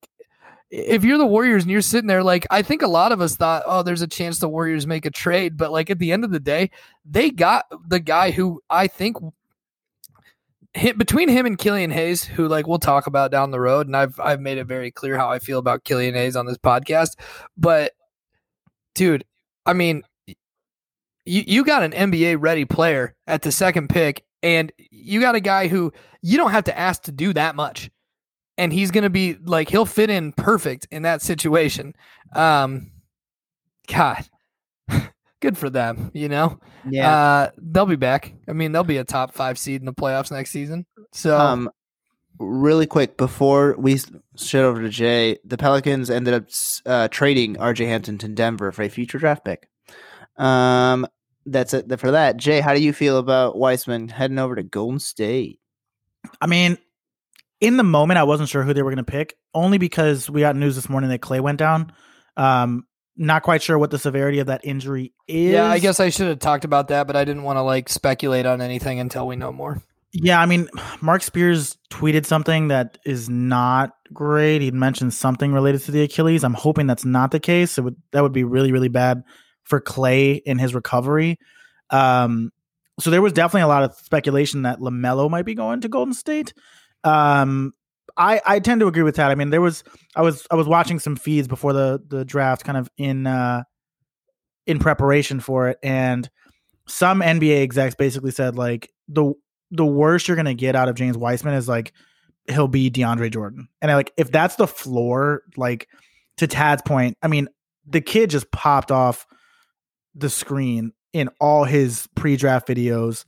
if 0.71 1.05
you're 1.05 1.19
the 1.19 1.27
Warriors 1.27 1.65
and 1.65 1.71
you're 1.71 1.81
sitting 1.81 2.07
there, 2.07 2.23
like, 2.23 2.47
I 2.51 2.63
think 2.63 2.83
a 2.83 2.89
lot 2.89 3.13
of 3.13 3.21
us 3.21 3.37
thought, 3.37 3.65
oh, 3.67 3.83
there's 3.83 4.03
a 4.03 4.07
chance 4.07 4.39
the 4.39 4.49
Warriors 4.49 4.87
make 4.87 5.05
a 5.05 5.11
trade, 5.11 5.57
but 5.57 5.73
like 5.73 5.91
at 5.91 5.99
the 5.99 6.13
end 6.13 6.25
of 6.25 6.31
the 6.31 6.41
day, 6.41 6.71
they 7.05 7.31
got 7.31 7.67
the 7.89 8.01
guy 8.01 8.31
who 8.31 8.61
I 8.71 8.87
think 8.87 9.17
hit 10.75 10.99
between 10.99 11.29
him 11.29 11.47
and 11.47 11.59
Killian 11.59 11.91
Hayes, 11.91 12.25
who 12.25 12.47
like 12.49 12.67
we'll 12.67 12.79
talk 12.79 13.07
about 13.07 13.31
down 13.31 13.51
the 13.51 13.61
road, 13.61 13.87
and 13.87 13.97
I've 13.97 14.19
I've 14.21 14.41
made 14.41 14.59
it 14.59 14.67
very 14.67 14.91
clear 14.91 15.17
how 15.17 15.29
I 15.29 15.39
feel 15.39 15.59
about 15.59 15.85
Killian 15.85 16.15
Hayes 16.15 16.37
on 16.37 16.47
this 16.47 16.59
podcast. 16.59 17.17
But 17.57 17.93
dude, 18.95 19.25
I 19.67 19.73
mean, 19.73 20.03
you 20.27 20.37
you 21.47 21.65
got 21.65 21.83
an 21.83 21.93
NBA 21.93 22.37
ready 22.41 22.65
player 22.65 23.15
at 23.27 23.43
the 23.43 23.53
second 23.53 23.89
pick, 23.89 24.25
and 24.43 24.73
you 24.79 25.21
got 25.21 25.35
a 25.35 25.41
guy 25.41 25.69
who 25.69 25.93
you 26.23 26.37
don't 26.37 26.53
have 26.53 26.65
to 26.65 26.79
ask 26.79 27.03
to 27.05 27.13
do 27.13 27.33
that 27.33 27.57
much. 27.57 27.91
And 28.61 28.73
he's 28.73 28.91
gonna 28.91 29.11
be 29.11 29.37
like 29.43 29.71
he'll 29.71 29.87
fit 29.87 30.11
in 30.11 30.33
perfect 30.33 30.87
in 30.91 31.03
that 31.03 31.23
situation. 31.23 31.95
Um 32.35 32.93
God. 33.89 34.25
Good 35.41 35.57
for 35.57 35.71
them, 35.71 36.11
you 36.13 36.29
know? 36.29 36.61
yeah. 36.89 37.11
Uh, 37.11 37.51
they'll 37.57 37.87
be 37.87 37.97
back. 37.97 38.35
I 38.47 38.53
mean, 38.53 38.73
they'll 38.73 38.85
be 38.85 38.99
a 38.99 39.05
top 39.05 39.33
five 39.33 39.59
seed 39.59 39.81
in 39.81 39.87
the 39.87 39.95
playoffs 39.95 40.31
next 40.31 40.51
season. 40.51 40.85
So 41.13 41.39
um, 41.39 41.71
really 42.39 42.87
quick 42.87 43.17
before 43.17 43.75
we 43.79 43.95
s- 43.95 44.11
shit 44.37 44.63
over 44.63 44.83
to 44.83 44.91
Jay, 44.91 45.39
the 45.45 45.57
Pelicans 45.57 46.11
ended 46.11 46.35
up 46.35 46.45
uh, 46.85 47.09
trading 47.09 47.57
RJ 47.57 47.87
Hampton 47.87 48.19
to 48.19 48.29
Denver 48.29 48.71
for 48.71 48.83
a 48.83 48.91
future 48.91 49.19
draft 49.19 49.45
pick. 49.45 49.67
Um, 50.37 51.07
that's 51.47 51.73
it 51.73 51.99
for 51.99 52.11
that. 52.11 52.37
Jay, 52.37 52.61
how 52.61 52.75
do 52.75 52.83
you 52.83 52.93
feel 52.93 53.17
about 53.17 53.57
Wiseman 53.57 54.09
heading 54.09 54.39
over 54.39 54.55
to 54.55 54.63
Golden 54.63 54.99
State? 54.99 55.59
I 56.41 56.47
mean, 56.47 56.77
in 57.61 57.77
the 57.77 57.85
moment, 57.85 58.19
I 58.19 58.25
wasn't 58.25 58.49
sure 58.49 58.63
who 58.63 58.73
they 58.73 58.83
were 58.83 58.91
going 58.91 59.05
to 59.05 59.11
pick, 59.11 59.37
only 59.55 59.79
because 59.79 60.31
we 60.31 60.41
got 60.41 60.57
news 60.57 60.77
this 60.77 60.89
morning 60.89 61.11
that 61.11 61.21
Clay 61.21 61.41
went 61.41 61.59
down. 61.59 61.93
Um, 62.37 62.87
not 63.17 63.43
quite 63.43 63.63
sure 63.63 63.79
what 63.79 63.91
the 63.91 63.99
severity 63.99 64.39
of 64.39 64.47
that 64.47 64.63
injury 64.65 65.13
is. 65.29 65.53
yeah, 65.53 65.67
I 65.67 65.79
guess 65.79 66.01
I 66.01 66.09
should 66.09 66.29
have 66.29 66.39
talked 66.39 66.65
about 66.65 66.89
that, 66.89 67.07
but 67.07 67.17
I 67.17 67.25
didn't 67.25 67.43
want 67.43 67.59
to 67.59 67.63
like 67.63 67.89
speculate 67.89 68.47
on 68.47 68.63
anything 68.63 68.99
until 68.99 69.27
we 69.27 69.37
know 69.37 69.53
more. 69.53 69.83
Yeah, 70.13 70.41
I 70.41 70.47
mean, 70.47 70.69
Mark 71.01 71.23
Spears 71.23 71.77
tweeted 71.91 72.27
something 72.27 72.69
that 72.69 72.99
is 73.05 73.29
not 73.29 73.93
great. 74.13 74.61
He 74.63 74.71
mentioned 74.71 75.15
something 75.15 75.53
related 75.53 75.83
to 75.83 75.93
the 75.93 76.03
Achilles. 76.03 76.43
I'm 76.43 76.55
hoping 76.55 76.87
that's 76.87 77.05
not 77.05 77.31
the 77.31 77.39
case. 77.39 77.79
It 77.79 77.83
would 77.83 77.97
that 78.13 78.23
would 78.23 78.33
be 78.33 78.43
really 78.43 78.73
really 78.73 78.89
bad 78.89 79.23
for 79.65 79.81
Clay 79.81 80.33
in 80.33 80.59
his 80.59 80.75
recovery. 80.75 81.39
Um, 81.91 82.51
so 82.99 83.11
there 83.11 83.23
was 83.23 83.33
definitely 83.33 83.63
a 83.63 83.69
lot 83.69 83.85
of 83.85 83.95
speculation 83.95 84.63
that 84.63 84.81
Lamelo 84.81 85.31
might 85.31 85.45
be 85.45 85.55
going 85.55 85.81
to 85.83 85.89
Golden 85.89 86.15
State. 86.15 86.55
Um, 87.05 87.73
I 88.17 88.41
I 88.45 88.61
tend 88.61 88.81
to 88.81 88.87
agree 88.87 89.03
with 89.03 89.17
that. 89.17 89.31
I 89.31 89.35
mean, 89.35 89.51
there 89.51 89.61
was 89.61 89.85
I 90.15 90.23
was 90.23 90.47
I 90.51 90.55
was 90.55 90.67
watching 90.67 90.99
some 90.99 91.17
feeds 91.17 91.49
before 91.49 91.73
the 91.73 92.03
the 92.07 92.25
draft, 92.25 92.65
kind 92.65 92.79
of 92.79 92.89
in 92.97 93.27
uh 93.27 93.65
in 94.67 94.79
preparation 94.79 95.41
for 95.41 95.69
it, 95.69 95.79
and 95.83 96.29
some 96.87 97.21
NBA 97.21 97.63
execs 97.63 97.95
basically 97.95 98.31
said 98.31 98.57
like 98.57 98.91
the 99.09 99.33
the 99.71 99.87
worst 99.87 100.29
you're 100.29 100.37
gonna 100.37 100.55
get 100.55 100.77
out 100.77 100.89
of 100.89 100.97
James 100.97 101.17
Wiseman 101.17 101.55
is 101.55 101.69
like 101.69 101.93
he'll 102.49 102.69
be 102.69 102.91
DeAndre 102.91 103.31
Jordan. 103.33 103.69
And 103.81 103.91
I 103.91 103.95
like 103.95 104.13
if 104.17 104.31
that's 104.31 104.57
the 104.57 104.67
floor, 104.67 105.43
like 105.57 105.89
to 106.39 106.47
Tad's 106.47 106.83
point, 106.83 107.17
I 107.23 107.29
mean, 107.29 107.49
the 107.87 108.01
kid 108.01 108.31
just 108.31 108.51
popped 108.51 108.91
off 108.91 109.27
the 110.15 110.31
screen 110.31 110.93
in 111.13 111.29
all 111.41 111.65
his 111.65 112.09
pre-draft 112.15 112.67
videos. 112.69 113.25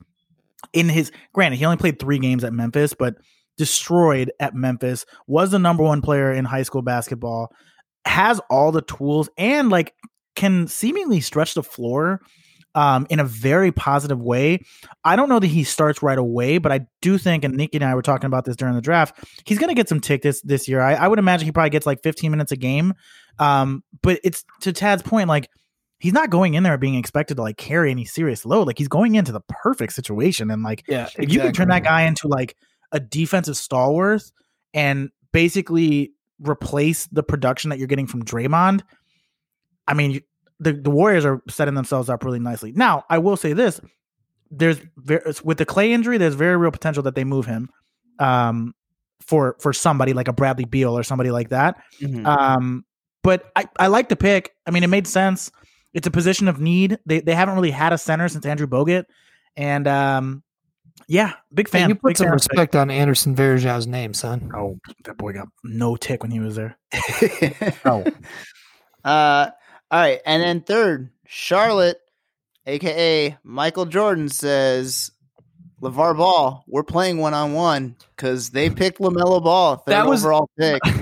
In 0.73 0.89
his 0.89 1.13
granted, 1.33 1.57
he 1.57 1.65
only 1.65 1.77
played 1.77 1.99
three 1.99 2.19
games 2.19 2.45
at 2.45 2.53
Memphis, 2.53 2.95
but 2.95 3.17
destroyed 3.57 4.33
at 4.41 4.55
Memphis, 4.55 5.05
was 5.27 5.51
the 5.51 5.59
number 5.59 5.83
one 5.83 6.03
player 6.03 6.33
in 6.33 6.45
high 6.45 6.63
school 6.63 6.83
basketball, 6.83 7.53
has 8.05 8.41
all 8.51 8.73
the 8.73 8.83
tools 8.83 9.29
and 9.37 9.71
like 9.71 9.95
can 10.35 10.67
seemingly 10.67 11.21
stretch 11.21 11.55
the 11.55 11.63
floor 11.63 12.21
um, 12.75 13.07
in 13.11 13.21
a 13.21 13.25
very 13.25 13.71
positive 13.71 14.21
way. 14.21 14.61
I 15.05 15.17
don't 15.17 15.29
know 15.29 15.39
that 15.39 15.47
he 15.47 15.65
starts 15.65 16.03
right 16.03 16.19
away, 16.19 16.59
but 16.59 16.73
I 16.73 16.87
do 17.01 17.19
think, 17.19 17.45
and 17.45 17.55
Nikki 17.55 17.77
and 17.77 17.85
I 17.85 17.95
were 17.95 18.03
talking 18.03 18.27
about 18.27 18.45
this 18.45 18.57
during 18.57 18.75
the 18.75 18.81
draft, 18.81 19.19
he's 19.45 19.59
going 19.59 19.69
to 19.69 19.75
get 19.75 19.89
some 19.89 20.01
tick 20.01 20.23
this 20.23 20.41
this 20.43 20.69
year. 20.69 20.81
I, 20.81 20.95
I 20.95 21.09
would 21.09 21.19
imagine 21.19 21.47
he 21.47 21.53
probably 21.53 21.71
gets 21.71 21.87
like 21.87 22.03
15 22.03 22.31
minutes 22.31 22.53
a 22.53 22.57
game. 22.57 22.95
Um, 23.39 23.83
but 24.03 24.21
it's 24.25 24.45
to 24.61 24.73
Tad's 24.73 25.03
point, 25.03 25.29
like 25.29 25.49
he's 25.99 26.13
not 26.13 26.31
going 26.31 26.55
in 26.55 26.63
there 26.63 26.77
being 26.79 26.95
expected 26.95 27.37
to 27.37 27.43
like 27.43 27.57
carry 27.57 27.91
any 27.91 28.05
serious 28.05 28.45
load. 28.45 28.67
Like 28.67 28.79
he's 28.79 28.89
going 28.89 29.15
into 29.15 29.33
the 29.33 29.43
perfect 29.49 29.93
situation, 29.93 30.51
and 30.51 30.63
like 30.63 30.85
Yeah, 30.89 31.09
if 31.19 31.33
you 31.33 31.41
can 31.41 31.53
turn 31.53 31.69
that 31.69 31.85
guy 31.85 32.03
into 32.03 32.29
like 32.29 32.57
a 32.93 33.01
defensive 33.01 33.57
stalwart 33.57 34.23
and 34.75 35.11
basically 35.33 36.13
replace 36.39 37.07
the 37.07 37.23
production 37.23 37.71
that 37.71 37.79
you're 37.79 37.89
getting 37.89 38.07
from 38.07 38.25
Draymond, 38.25 38.83
I 39.89 39.95
mean, 39.95 40.21
the 40.61 40.73
the 40.73 40.91
Warriors 40.91 41.25
are 41.25 41.43
setting 41.49 41.75
themselves 41.75 42.09
up 42.09 42.25
really 42.25 42.39
nicely. 42.39 42.73
Now, 42.73 43.05
I 43.11 43.19
will 43.19 43.37
say 43.37 43.53
this: 43.53 43.81
there's 44.51 44.81
very, 44.97 45.23
with 45.43 45.59
the 45.59 45.67
Clay 45.67 45.93
injury, 45.93 46.19
there's 46.19 46.35
very 46.35 46.57
real 46.57 46.71
potential 46.71 47.03
that 47.05 47.15
they 47.15 47.25
move 47.25 47.47
him 47.47 47.69
um, 48.19 48.75
for 49.21 49.57
for 49.61 49.73
somebody 49.73 50.13
like 50.13 50.29
a 50.29 50.33
Bradley 50.33 50.65
Beal 50.65 50.97
or 50.97 51.03
somebody 51.03 51.31
like 51.31 51.49
that. 51.49 51.83
Mhm. 52.01 52.25
Um, 52.27 52.85
but 53.23 53.51
I, 53.57 53.69
I 53.79 53.87
like 53.87 54.09
the 54.09 54.17
pick. 54.17 54.53
I 54.67 54.71
mean, 54.71 54.83
it 54.83 54.89
made 54.89 55.07
sense. 55.07 55.51
It's 55.95 56.07
a 56.07 56.11
position 56.11 56.49
of 56.49 56.61
need. 56.61 56.99
They 57.07 57.21
they 57.21 57.35
haven't 57.35 57.55
really 57.55 57.71
had 57.71 57.93
a 57.93 57.99
center 57.99 58.29
since 58.29 58.47
Andrew 58.47 58.67
Bogut, 58.67 59.05
and 59.57 59.87
um, 59.89 60.43
yeah, 61.09 61.33
big 61.53 61.69
Hey, 61.69 61.81
fan. 61.81 61.89
you 61.89 61.95
put 61.95 62.09
big 62.11 62.17
some 62.19 62.27
fan 62.27 62.33
pick. 62.39 62.49
respect 62.49 62.77
on 62.77 62.91
Anderson 62.91 63.35
Varejão's 63.35 63.87
name, 63.87 64.15
son. 64.15 64.51
Oh, 64.55 64.79
that 65.05 65.17
boy 65.19 65.33
got 65.33 65.49
no 65.65 65.97
tick 65.97 66.23
when 66.23 66.31
he 66.33 66.41
was 66.41 66.57
there. 66.57 66.77
oh. 67.85 68.05
Uh, 69.05 69.51
all 69.91 70.01
right, 70.01 70.21
and 70.25 70.43
then 70.43 70.61
third, 70.63 71.11
Charlotte, 71.27 71.99
aka 72.67 73.37
Michael 73.43 73.87
Jordan, 73.87 74.29
says 74.29 75.11
LeVar 75.83 76.17
Ball, 76.17 76.63
we're 76.69 76.85
playing 76.85 77.19
one 77.19 77.35
on 77.35 77.53
one 77.53 77.97
because 78.17 78.51
they 78.51 78.71
picked 78.71 78.99
Lamelo 79.01 79.43
Ball, 79.43 79.77
third 79.79 79.93
That 79.93 80.07
was- 80.07 80.25
overall 80.25 80.49
pick. 80.59 80.81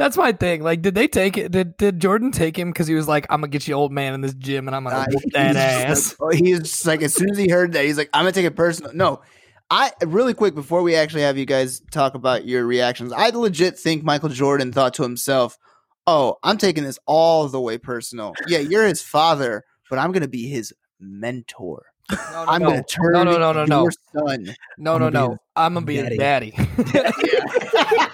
That's 0.00 0.16
my 0.16 0.32
thing. 0.32 0.62
Like, 0.62 0.80
did 0.80 0.94
they 0.94 1.06
take 1.06 1.36
it? 1.36 1.52
Did 1.52 1.76
did 1.76 2.00
Jordan 2.00 2.32
take 2.32 2.58
him 2.58 2.70
because 2.70 2.86
he 2.86 2.94
was 2.94 3.06
like, 3.06 3.26
"I'm 3.28 3.42
gonna 3.42 3.48
get 3.50 3.68
you 3.68 3.74
old 3.74 3.92
man 3.92 4.14
in 4.14 4.22
this 4.22 4.32
gym, 4.32 4.66
and 4.66 4.74
I'm 4.74 4.82
gonna 4.82 4.96
Uh, 4.96 5.06
whoop 5.10 5.22
that 5.32 5.56
ass." 5.56 6.16
Like, 6.18 6.36
he's 6.36 6.60
just 6.60 6.86
like 6.86 7.02
as 7.02 7.12
soon 7.12 7.30
as 7.30 7.36
he 7.36 7.50
heard 7.50 7.74
that, 7.74 7.84
he's 7.84 7.98
like, 7.98 8.08
I'm 8.14 8.22
gonna 8.22 8.32
take 8.32 8.46
it 8.46 8.56
personal. 8.56 8.94
No. 8.94 9.20
I 9.68 9.92
really 10.02 10.32
quick 10.32 10.54
before 10.54 10.80
we 10.80 10.94
actually 10.94 11.20
have 11.22 11.36
you 11.36 11.44
guys 11.44 11.82
talk 11.90 12.14
about 12.14 12.46
your 12.46 12.64
reactions, 12.64 13.12
I 13.12 13.28
legit 13.28 13.78
think 13.78 14.02
Michael 14.02 14.30
Jordan 14.30 14.72
thought 14.72 14.94
to 14.94 15.02
himself, 15.02 15.58
Oh, 16.06 16.38
I'm 16.42 16.56
taking 16.56 16.82
this 16.82 16.98
all 17.04 17.46
the 17.48 17.60
way 17.60 17.76
personal. 17.76 18.32
Yeah, 18.48 18.60
you're 18.60 18.86
his 18.86 19.02
father, 19.02 19.64
but 19.90 19.98
I'm 19.98 20.12
gonna 20.12 20.28
be 20.28 20.48
his 20.48 20.72
mentor. 20.98 21.84
No, 22.10 22.16
no, 22.32 22.44
I'm 22.48 22.62
no. 22.62 22.68
gonna 22.70 22.84
turn 22.84 23.12
no, 23.12 23.22
no, 23.22 23.38
no, 23.38 23.52
no, 23.52 23.64
no, 23.66 23.82
your 23.82 23.92
son. 24.16 24.56
no, 24.78 24.96
no, 24.98 25.10
no. 25.10 25.36
I'm 25.54 25.74
gonna 25.74 25.84
be 25.84 25.96
his 25.96 26.16
daddy. 26.18 26.54
I'm 26.56 28.06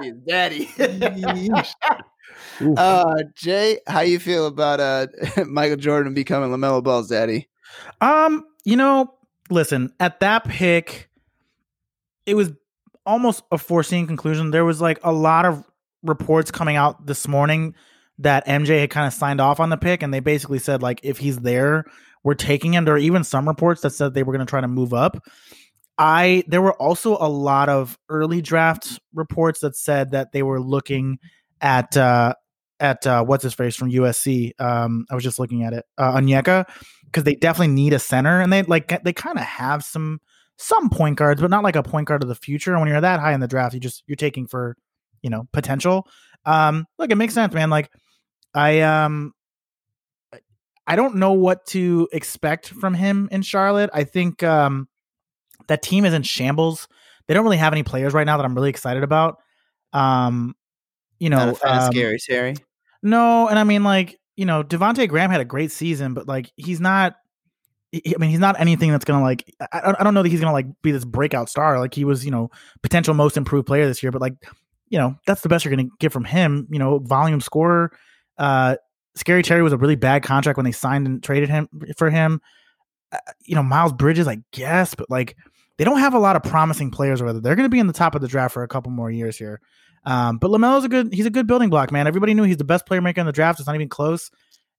be 0.00 0.06
his 0.06 0.18
daddy. 0.26 0.68
uh 2.76 3.22
Jay, 3.34 3.78
how 3.86 4.00
you 4.00 4.18
feel 4.18 4.46
about 4.46 4.80
uh 4.80 5.06
Michael 5.46 5.76
Jordan 5.76 6.14
becoming 6.14 6.50
LaMelo 6.50 6.82
Ball's 6.82 7.08
daddy? 7.08 7.48
Um, 8.00 8.44
you 8.64 8.76
know, 8.76 9.14
listen, 9.50 9.92
at 10.00 10.20
that 10.20 10.44
pick, 10.44 11.08
it 12.26 12.34
was 12.34 12.52
almost 13.06 13.42
a 13.50 13.58
foreseen 13.58 14.06
conclusion. 14.06 14.50
There 14.50 14.64
was 14.64 14.80
like 14.80 14.98
a 15.02 15.12
lot 15.12 15.44
of 15.44 15.64
reports 16.02 16.50
coming 16.50 16.76
out 16.76 17.06
this 17.06 17.26
morning 17.26 17.74
that 18.18 18.46
MJ 18.46 18.80
had 18.80 18.90
kind 18.90 19.06
of 19.06 19.12
signed 19.12 19.40
off 19.40 19.60
on 19.60 19.70
the 19.70 19.76
pick, 19.76 20.02
and 20.02 20.12
they 20.12 20.20
basically 20.20 20.58
said 20.58 20.82
like 20.82 21.00
if 21.02 21.18
he's 21.18 21.38
there, 21.38 21.84
we're 22.24 22.34
taking 22.34 22.74
him. 22.74 22.84
There 22.84 22.94
are 22.94 22.98
even 22.98 23.24
some 23.24 23.48
reports 23.48 23.80
that 23.82 23.90
said 23.90 24.14
they 24.14 24.22
were 24.22 24.32
going 24.32 24.44
to 24.44 24.50
try 24.50 24.60
to 24.60 24.68
move 24.68 24.92
up. 24.92 25.22
I 25.98 26.44
there 26.46 26.62
were 26.62 26.74
also 26.74 27.16
a 27.18 27.28
lot 27.28 27.68
of 27.68 27.98
early 28.08 28.40
draft 28.40 29.00
reports 29.12 29.60
that 29.60 29.76
said 29.76 30.12
that 30.12 30.32
they 30.32 30.42
were 30.42 30.60
looking 30.60 31.18
at 31.60 31.96
uh 31.96 32.34
at 32.78 33.04
uh 33.06 33.24
what's 33.24 33.42
his 33.42 33.54
face 33.54 33.74
from 33.74 33.90
USC. 33.90 34.52
Um 34.60 35.06
I 35.10 35.14
was 35.14 35.24
just 35.24 35.38
looking 35.40 35.64
at 35.64 35.72
it. 35.72 35.84
Uh 35.98 36.16
Onyeka 36.16 36.66
because 37.04 37.24
they 37.24 37.34
definitely 37.34 37.74
need 37.74 37.92
a 37.92 37.98
center 37.98 38.40
and 38.40 38.52
they 38.52 38.62
like 38.62 39.02
they 39.02 39.12
kind 39.12 39.38
of 39.38 39.44
have 39.44 39.82
some 39.82 40.20
some 40.56 40.88
point 40.90 41.16
guards 41.16 41.40
but 41.40 41.50
not 41.50 41.64
like 41.64 41.76
a 41.76 41.82
point 41.82 42.06
guard 42.06 42.22
of 42.22 42.28
the 42.28 42.34
future 42.34 42.72
and 42.72 42.80
when 42.80 42.88
you're 42.90 43.00
that 43.00 43.20
high 43.20 43.32
in 43.32 43.40
the 43.40 43.48
draft 43.48 43.74
you 43.74 43.80
just 43.80 44.02
you're 44.06 44.16
taking 44.16 44.46
for 44.46 44.76
you 45.22 45.30
know 45.30 45.48
potential. 45.52 46.06
Um 46.44 46.86
look 46.98 47.10
it 47.10 47.16
makes 47.16 47.34
sense 47.34 47.52
man 47.52 47.70
like 47.70 47.90
I 48.54 48.80
um 48.80 49.32
I 50.86 50.96
don't 50.96 51.16
know 51.16 51.32
what 51.32 51.66
to 51.66 52.08
expect 52.12 52.68
from 52.68 52.94
him 52.94 53.28
in 53.30 53.42
Charlotte. 53.42 53.90
I 53.92 54.04
think 54.04 54.42
um 54.44 54.88
that 55.68 55.82
team 55.82 56.04
is 56.04 56.12
in 56.14 56.22
shambles. 56.22 56.88
They 57.26 57.34
don't 57.34 57.44
really 57.44 57.56
have 57.58 57.72
any 57.72 57.82
players 57.82 58.12
right 58.14 58.24
now 58.26 58.36
that 58.36 58.44
I'm 58.44 58.54
really 58.54 58.70
excited 58.70 59.02
about. 59.02 59.38
Um, 59.92 60.54
you 61.18 61.30
know, 61.30 61.36
Not 61.38 61.48
a 61.48 61.54
fan 61.54 61.76
of 61.76 61.82
um, 61.84 61.92
scary 61.92 62.18
Terry. 62.18 62.56
no, 63.02 63.48
and 63.48 63.58
I 63.58 63.64
mean 63.64 63.84
like 63.84 64.18
you 64.36 64.44
know 64.46 64.62
Devonte 64.62 65.08
Graham 65.08 65.30
had 65.30 65.40
a 65.40 65.44
great 65.44 65.70
season, 65.72 66.14
but 66.14 66.26
like 66.28 66.52
he's 66.56 66.80
not. 66.80 67.16
I 67.94 68.18
mean, 68.18 68.28
he's 68.28 68.38
not 68.38 68.60
anything 68.60 68.90
that's 68.90 69.06
gonna 69.06 69.22
like. 69.22 69.50
I, 69.60 69.78
I- 69.78 69.94
I 70.00 70.04
don't 70.04 70.12
know 70.12 70.22
that 70.22 70.28
he's 70.28 70.40
gonna 70.40 70.52
like 70.52 70.66
be 70.82 70.90
this 70.92 71.04
breakout 71.06 71.48
star. 71.48 71.78
Like 71.80 71.94
he 71.94 72.04
was, 72.04 72.22
you 72.24 72.30
know, 72.30 72.50
potential 72.82 73.14
most 73.14 73.36
improved 73.38 73.66
player 73.66 73.86
this 73.86 74.02
year. 74.02 74.12
But 74.12 74.20
like, 74.20 74.34
you 74.90 74.98
know, 74.98 75.14
that's 75.26 75.40
the 75.40 75.48
best 75.48 75.64
you're 75.64 75.74
gonna 75.74 75.88
get 75.98 76.12
from 76.12 76.24
him. 76.24 76.68
You 76.70 76.78
know, 76.78 76.98
volume 76.98 77.40
scorer. 77.40 77.90
Uh, 78.36 78.76
Scary 79.16 79.42
Terry 79.42 79.62
was 79.62 79.72
a 79.72 79.78
really 79.78 79.96
bad 79.96 80.22
contract 80.22 80.58
when 80.58 80.64
they 80.64 80.72
signed 80.72 81.06
and 81.06 81.22
traded 81.22 81.48
him 81.48 81.66
for 81.96 82.10
him. 82.10 82.42
Uh, 83.10 83.16
you 83.46 83.54
know, 83.54 83.62
Miles 83.62 83.94
Bridges, 83.94 84.28
I 84.28 84.38
guess, 84.52 84.94
but 84.94 85.08
like 85.10 85.36
they 85.78 85.84
don't 85.84 86.00
have 86.00 86.14
a 86.14 86.18
lot 86.18 86.36
of 86.36 86.42
promising 86.42 86.90
players 86.90 87.22
over 87.22 87.32
there. 87.32 87.40
They're 87.40 87.56
going 87.56 87.64
to 87.64 87.70
be 87.70 87.78
in 87.78 87.86
the 87.86 87.92
top 87.92 88.14
of 88.14 88.20
the 88.20 88.28
draft 88.28 88.52
for 88.52 88.62
a 88.62 88.68
couple 88.68 88.90
more 88.92 89.10
years 89.10 89.38
here. 89.38 89.60
Um, 90.04 90.38
but 90.38 90.50
Lamelo's 90.50 90.84
a 90.84 90.88
good. 90.88 91.12
He's 91.12 91.26
a 91.26 91.30
good 91.30 91.46
building 91.46 91.70
block, 91.70 91.90
man. 91.90 92.06
Everybody 92.06 92.34
knew 92.34 92.42
he's 92.42 92.56
the 92.56 92.64
best 92.64 92.86
player 92.86 93.00
maker 93.00 93.20
in 93.20 93.26
the 93.26 93.32
draft. 93.32 93.60
It's 93.60 93.66
not 93.66 93.74
even 93.74 93.88
close. 93.88 94.30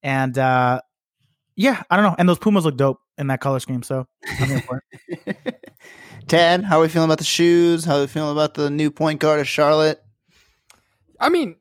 And 0.04 0.38
uh, 0.38 0.82
yeah, 1.56 1.84
I 1.90 1.96
don't 1.96 2.06
know. 2.06 2.16
And 2.18 2.28
those 2.28 2.40
Pumas 2.40 2.66
look 2.66 2.78
dope 2.78 3.00
in 3.18 3.28
that 3.28 3.42
color 3.42 3.60
scheme. 3.60 3.84
So 3.84 4.08
I'm 4.28 4.48
here 4.48 4.62
for 4.62 4.84
it. 5.08 5.66
Tad, 6.28 6.64
how 6.64 6.78
are 6.80 6.82
we 6.82 6.88
feeling 6.88 7.08
about 7.08 7.18
the 7.18 7.24
shoes? 7.24 7.86
How 7.86 7.98
are 7.98 8.02
we 8.02 8.08
feeling 8.08 8.32
about 8.32 8.54
the 8.54 8.70
new 8.70 8.92
point 8.92 9.20
guard 9.20 9.40
of 9.40 9.48
Charlotte? 9.48 10.02
I 11.20 11.30
mean, 11.30 11.56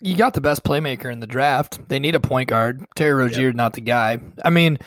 you 0.00 0.16
got 0.16 0.34
the 0.34 0.40
best 0.40 0.64
playmaker 0.64 1.12
in 1.12 1.20
the 1.20 1.26
draft. 1.26 1.88
They 1.88 1.98
need 1.98 2.14
a 2.14 2.20
point 2.20 2.48
guard. 2.48 2.84
Terry 2.94 3.12
Rozier, 3.12 3.52
not 3.52 3.74
the 3.74 3.80
guy. 3.80 4.18
I 4.44 4.50
mean, 4.50 4.78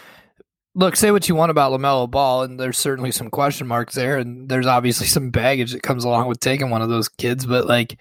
look, 0.78 0.96
say 0.96 1.12
what 1.12 1.28
you 1.28 1.36
want 1.36 1.50
about 1.50 1.72
Lamelo 1.72 2.10
Ball, 2.10 2.44
and 2.44 2.60
there's 2.60 2.78
certainly 2.78 3.12
some 3.12 3.30
question 3.30 3.68
marks 3.68 3.96
there, 3.96 4.18
and 4.18 4.48
there's 4.48 4.68
obviously 4.68 5.08
some 5.08 5.32
baggage 5.32 5.74
that 5.74 5.84
comes 5.84 6.06
along 6.06 6.28
with 6.28 6.40
taking 6.40 6.70
one 6.70 6.84
of 6.84 6.90
those 6.90 7.10
kids. 7.10 7.46
But 7.46 7.66
like, 7.66 8.00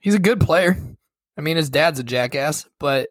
he's 0.00 0.14
a 0.14 0.20
good 0.20 0.40
player. 0.40 0.76
I 1.38 1.40
mean, 1.40 1.56
his 1.56 1.70
dad's 1.70 2.00
a 2.00 2.04
jackass, 2.04 2.68
but 2.80 3.08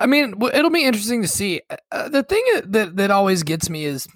I 0.00 0.06
mean, 0.06 0.34
it'll 0.54 0.70
be 0.70 0.84
interesting 0.84 1.20
to 1.22 1.28
see. 1.28 1.60
Uh, 1.92 2.08
the 2.08 2.22
thing 2.22 2.42
that 2.64 2.96
that 2.96 3.10
always 3.10 3.42
gets 3.42 3.68
me 3.68 3.84
is, 3.84 4.08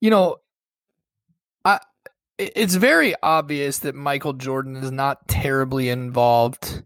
you 0.00 0.10
know, 0.10 0.36
I 1.64 1.80
it's 2.38 2.76
very 2.76 3.14
obvious 3.24 3.80
that 3.80 3.96
Michael 3.96 4.34
Jordan 4.34 4.76
is 4.76 4.92
not 4.92 5.26
terribly 5.26 5.88
involved 5.88 6.84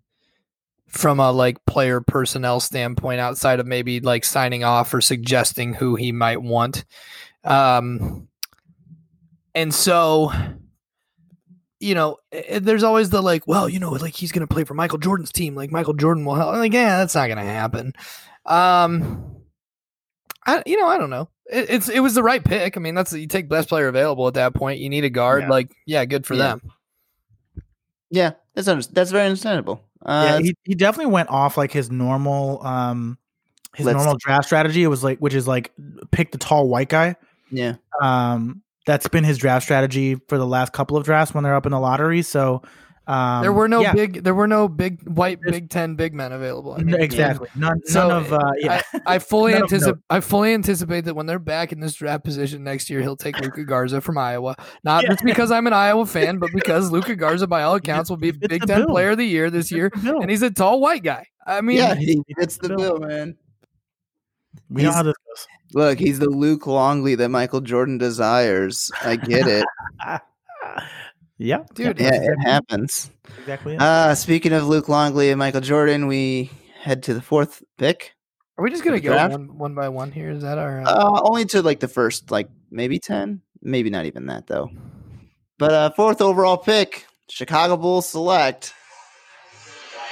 from 0.88 1.20
a 1.20 1.30
like 1.30 1.64
player 1.66 2.00
personnel 2.00 2.60
standpoint 2.60 3.20
outside 3.20 3.60
of 3.60 3.66
maybe 3.66 4.00
like 4.00 4.24
signing 4.24 4.64
off 4.64 4.92
or 4.92 5.00
suggesting 5.00 5.74
who 5.74 5.94
he 5.96 6.12
might 6.12 6.42
want. 6.42 6.84
Um 7.44 8.28
and 9.54 9.72
so 9.74 10.32
you 11.80 11.94
know, 11.94 12.16
there's 12.60 12.82
always 12.82 13.10
the 13.10 13.22
like, 13.22 13.46
well, 13.46 13.68
you 13.68 13.78
know, 13.78 13.90
like 13.92 14.14
he's 14.14 14.32
going 14.32 14.44
to 14.46 14.52
play 14.52 14.64
for 14.64 14.74
Michael 14.74 14.98
Jordan's 14.98 15.30
team, 15.30 15.54
like 15.54 15.70
Michael 15.70 15.94
Jordan 15.94 16.24
will 16.24 16.34
help. 16.34 16.56
Like, 16.56 16.72
yeah, 16.72 16.98
that's 16.98 17.14
not 17.14 17.26
going 17.28 17.38
to 17.38 17.44
happen. 17.44 17.92
Um 18.46 19.36
I 20.46 20.62
you 20.66 20.76
know, 20.80 20.88
I 20.88 20.98
don't 20.98 21.10
know. 21.10 21.28
It, 21.50 21.68
it's 21.70 21.88
it 21.88 22.00
was 22.00 22.14
the 22.14 22.22
right 22.22 22.42
pick. 22.42 22.76
I 22.76 22.80
mean, 22.80 22.94
that's 22.94 23.12
you 23.12 23.26
take 23.26 23.48
best 23.48 23.68
player 23.68 23.88
available 23.88 24.26
at 24.26 24.34
that 24.34 24.54
point. 24.54 24.80
You 24.80 24.88
need 24.88 25.04
a 25.04 25.10
guard. 25.10 25.42
Yeah. 25.44 25.48
Like, 25.50 25.70
yeah, 25.86 26.04
good 26.06 26.26
for 26.26 26.34
Yeah. 26.34 26.56
them. 26.56 26.62
Yeah, 28.10 28.32
that's 28.54 28.68
under- 28.68 28.86
that's 28.86 29.10
very 29.10 29.26
understandable. 29.26 29.82
Uh, 30.08 30.24
yeah, 30.24 30.38
he, 30.40 30.54
he 30.64 30.74
definitely 30.74 31.12
went 31.12 31.28
off 31.28 31.56
like 31.58 31.70
his 31.70 31.90
normal 31.90 32.64
um 32.66 33.18
his 33.74 33.86
Let's- 33.86 33.96
normal 33.96 34.16
draft 34.18 34.46
strategy. 34.46 34.82
It 34.82 34.88
was 34.88 35.04
like 35.04 35.18
which 35.18 35.34
is 35.34 35.46
like 35.46 35.72
pick 36.10 36.32
the 36.32 36.38
tall 36.38 36.68
white 36.68 36.88
guy. 36.88 37.16
yeah, 37.50 37.74
Um 38.00 38.62
that's 38.86 39.06
been 39.08 39.22
his 39.24 39.36
draft 39.36 39.64
strategy 39.64 40.14
for 40.28 40.38
the 40.38 40.46
last 40.46 40.72
couple 40.72 40.96
of 40.96 41.04
drafts 41.04 41.34
when 41.34 41.44
they're 41.44 41.54
up 41.54 41.66
in 41.66 41.72
the 41.72 41.78
lottery. 41.78 42.22
So 42.22 42.62
um 43.08 43.42
there 43.42 43.52
were 43.52 43.68
no 43.68 43.80
yeah, 43.80 43.92
big 43.94 44.22
there 44.22 44.34
were 44.34 44.46
no 44.46 44.68
big 44.68 45.02
white 45.08 45.38
There's- 45.42 45.56
Big 45.60 45.70
Ten 45.70 45.94
big 45.96 46.12
men 46.14 46.30
available. 46.32 46.74
I 46.74 46.78
n- 46.80 46.86
mean, 46.86 47.00
exactly. 47.00 47.48
None, 47.56 47.80
So, 47.86 48.08
none 48.08 48.16
of 48.22 48.32
uh 48.32 48.52
yeah. 48.58 48.82
I, 49.06 49.14
I 49.14 49.18
fully 49.30 49.52
None 49.52 49.62
of 49.62 49.72
anticipate. 49.72 50.02
I 50.10 50.20
fully 50.20 50.52
anticipate 50.54 51.06
that 51.06 51.14
when 51.14 51.26
they're 51.26 51.38
back 51.38 51.72
in 51.72 51.80
this 51.80 51.94
draft 51.94 52.22
position 52.24 52.62
next 52.64 52.90
year, 52.90 53.00
he'll 53.00 53.16
take 53.16 53.40
Luka 53.40 53.64
Garza 53.64 54.00
from 54.00 54.18
Iowa. 54.18 54.54
Not 54.84 55.02
Yeah. 55.04 55.10
just 55.10 55.24
because 55.24 55.50
I'm 55.50 55.66
an 55.66 55.72
Iowa 55.72 56.04
fan, 56.06 56.38
but 56.38 56.50
because 56.54 56.90
Luka 56.92 57.16
Garza, 57.16 57.46
by 57.46 57.62
all 57.62 57.74
accounts, 57.76 58.10
will 58.10 58.16
be 58.18 58.28
It's 58.28 58.38
Big 58.38 58.62
Ten 58.66 58.80
bill. 58.80 58.88
Player 58.88 59.10
of 59.10 59.18
the 59.18 59.24
Year 59.24 59.50
this 59.50 59.72
year, 59.72 59.90
and 60.04 60.30
he's 60.30 60.42
a 60.42 60.50
tall 60.50 60.80
white 60.80 61.02
guy. 61.02 61.26
I 61.46 61.62
mean, 61.62 61.78
yeah, 61.78 61.94
he 61.94 62.22
he 62.26 62.34
fits 62.38 62.58
the 62.58 62.68
the 62.68 62.76
bill, 62.76 62.98
man. 62.98 63.36
we 64.68 64.82
know 64.82 64.92
how 64.92 65.02
this 65.02 65.14
goes. 65.26 65.46
Look, 65.74 65.98
he's 65.98 66.18
the 66.18 66.28
Luke 66.28 66.66
Longley 66.66 67.14
that 67.14 67.28
Michael 67.30 67.60
Jordan 67.62 67.96
desires. 67.98 68.90
I 69.02 69.16
get 69.16 69.46
it. 69.46 69.64
yeah, 71.38 71.64
Dude, 71.74 71.98
yeah, 71.98 72.10
that's 72.10 72.26
it 72.26 72.38
happens. 72.42 73.10
exactly. 73.40 73.74
it. 73.74 73.80
Uh, 73.80 74.14
speaking 74.14 74.52
of 74.52 74.66
Luke 74.68 74.88
Longley 74.88 75.30
and 75.30 75.38
Michael 75.38 75.60
Jordan, 75.60 76.06
we 76.06 76.50
head 76.80 77.04
to 77.04 77.14
the 77.14 77.22
fourth 77.22 77.62
pick. 77.78 78.14
are 78.56 78.64
we 78.64 78.70
just 78.70 78.84
gonna 78.84 79.00
go 79.00 79.14
one, 79.28 79.56
one 79.58 79.74
by 79.74 79.88
one 79.88 80.10
here? 80.12 80.30
Is 80.30 80.42
that 80.42 80.58
our? 80.58 80.80
Uh, 80.82 80.84
Uh, 80.90 81.20
only 81.24 81.44
to 81.46 81.62
like 81.62 81.80
the 81.80 81.88
first, 81.88 82.30
like 82.30 82.48
maybe 82.70 82.98
ten, 82.98 83.40
maybe 83.62 83.90
not 83.90 84.04
even 84.06 84.26
that 84.26 84.46
though. 84.46 84.70
But 85.58 85.72
uh, 85.72 85.90
fourth 85.90 86.20
overall 86.20 86.56
pick, 86.56 87.06
Chicago 87.28 87.76
Bulls 87.76 88.08
select. 88.08 88.74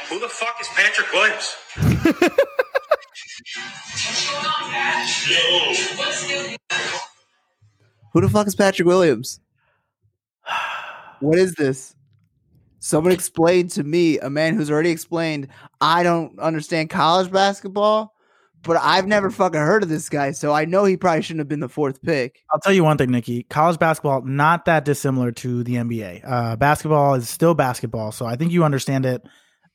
Who 0.09 0.21
the 0.21 0.29
fuck 0.29 0.57
is 0.61 0.69
Patrick 0.69 1.13
Williams? 1.13 1.57
Who 8.13 8.21
the 8.21 8.29
fuck 8.29 8.47
is 8.47 8.55
Patrick 8.55 8.87
Williams? 8.87 9.41
What 11.27 11.39
is 11.39 11.55
this? 11.55 11.97
Someone 12.79 13.13
explain 13.13 13.67
to 13.71 13.83
me, 13.83 14.21
a 14.21 14.31
man 14.31 14.55
who's 14.55 14.71
already 14.71 14.91
explained, 14.91 15.49
I 15.81 16.05
don't 16.05 16.39
understand 16.39 16.89
college 16.89 17.33
basketball, 17.33 18.15
but 18.63 18.77
I've 18.81 19.09
never 19.09 19.31
fucking 19.33 19.59
heard 19.59 19.83
of 19.83 19.89
this 19.89 20.09
guy, 20.09 20.31
so 20.31 20.53
I 20.53 20.67
know 20.67 20.85
he 20.85 20.97
probably 20.97 21.23
shouldn't 21.23 21.41
have 21.41 21.49
been 21.49 21.59
the 21.59 21.69
fourth 21.69 22.01
pick. 22.01 22.45
I'll 22.53 22.61
tell 22.61 22.73
you 22.73 22.85
one 22.85 22.97
thing, 22.97 23.11
Nikki. 23.11 23.43
College 23.43 23.81
basketball 23.81 24.23
not 24.23 24.67
that 24.67 24.85
dissimilar 24.85 25.33
to 25.33 25.65
the 25.65 25.75
NBA. 25.75 26.23
Uh, 26.25 26.55
basketball 26.55 27.15
is 27.15 27.29
still 27.29 27.55
basketball, 27.55 28.13
so 28.13 28.25
I 28.25 28.37
think 28.37 28.53
you 28.53 28.63
understand 28.63 29.05
it 29.05 29.27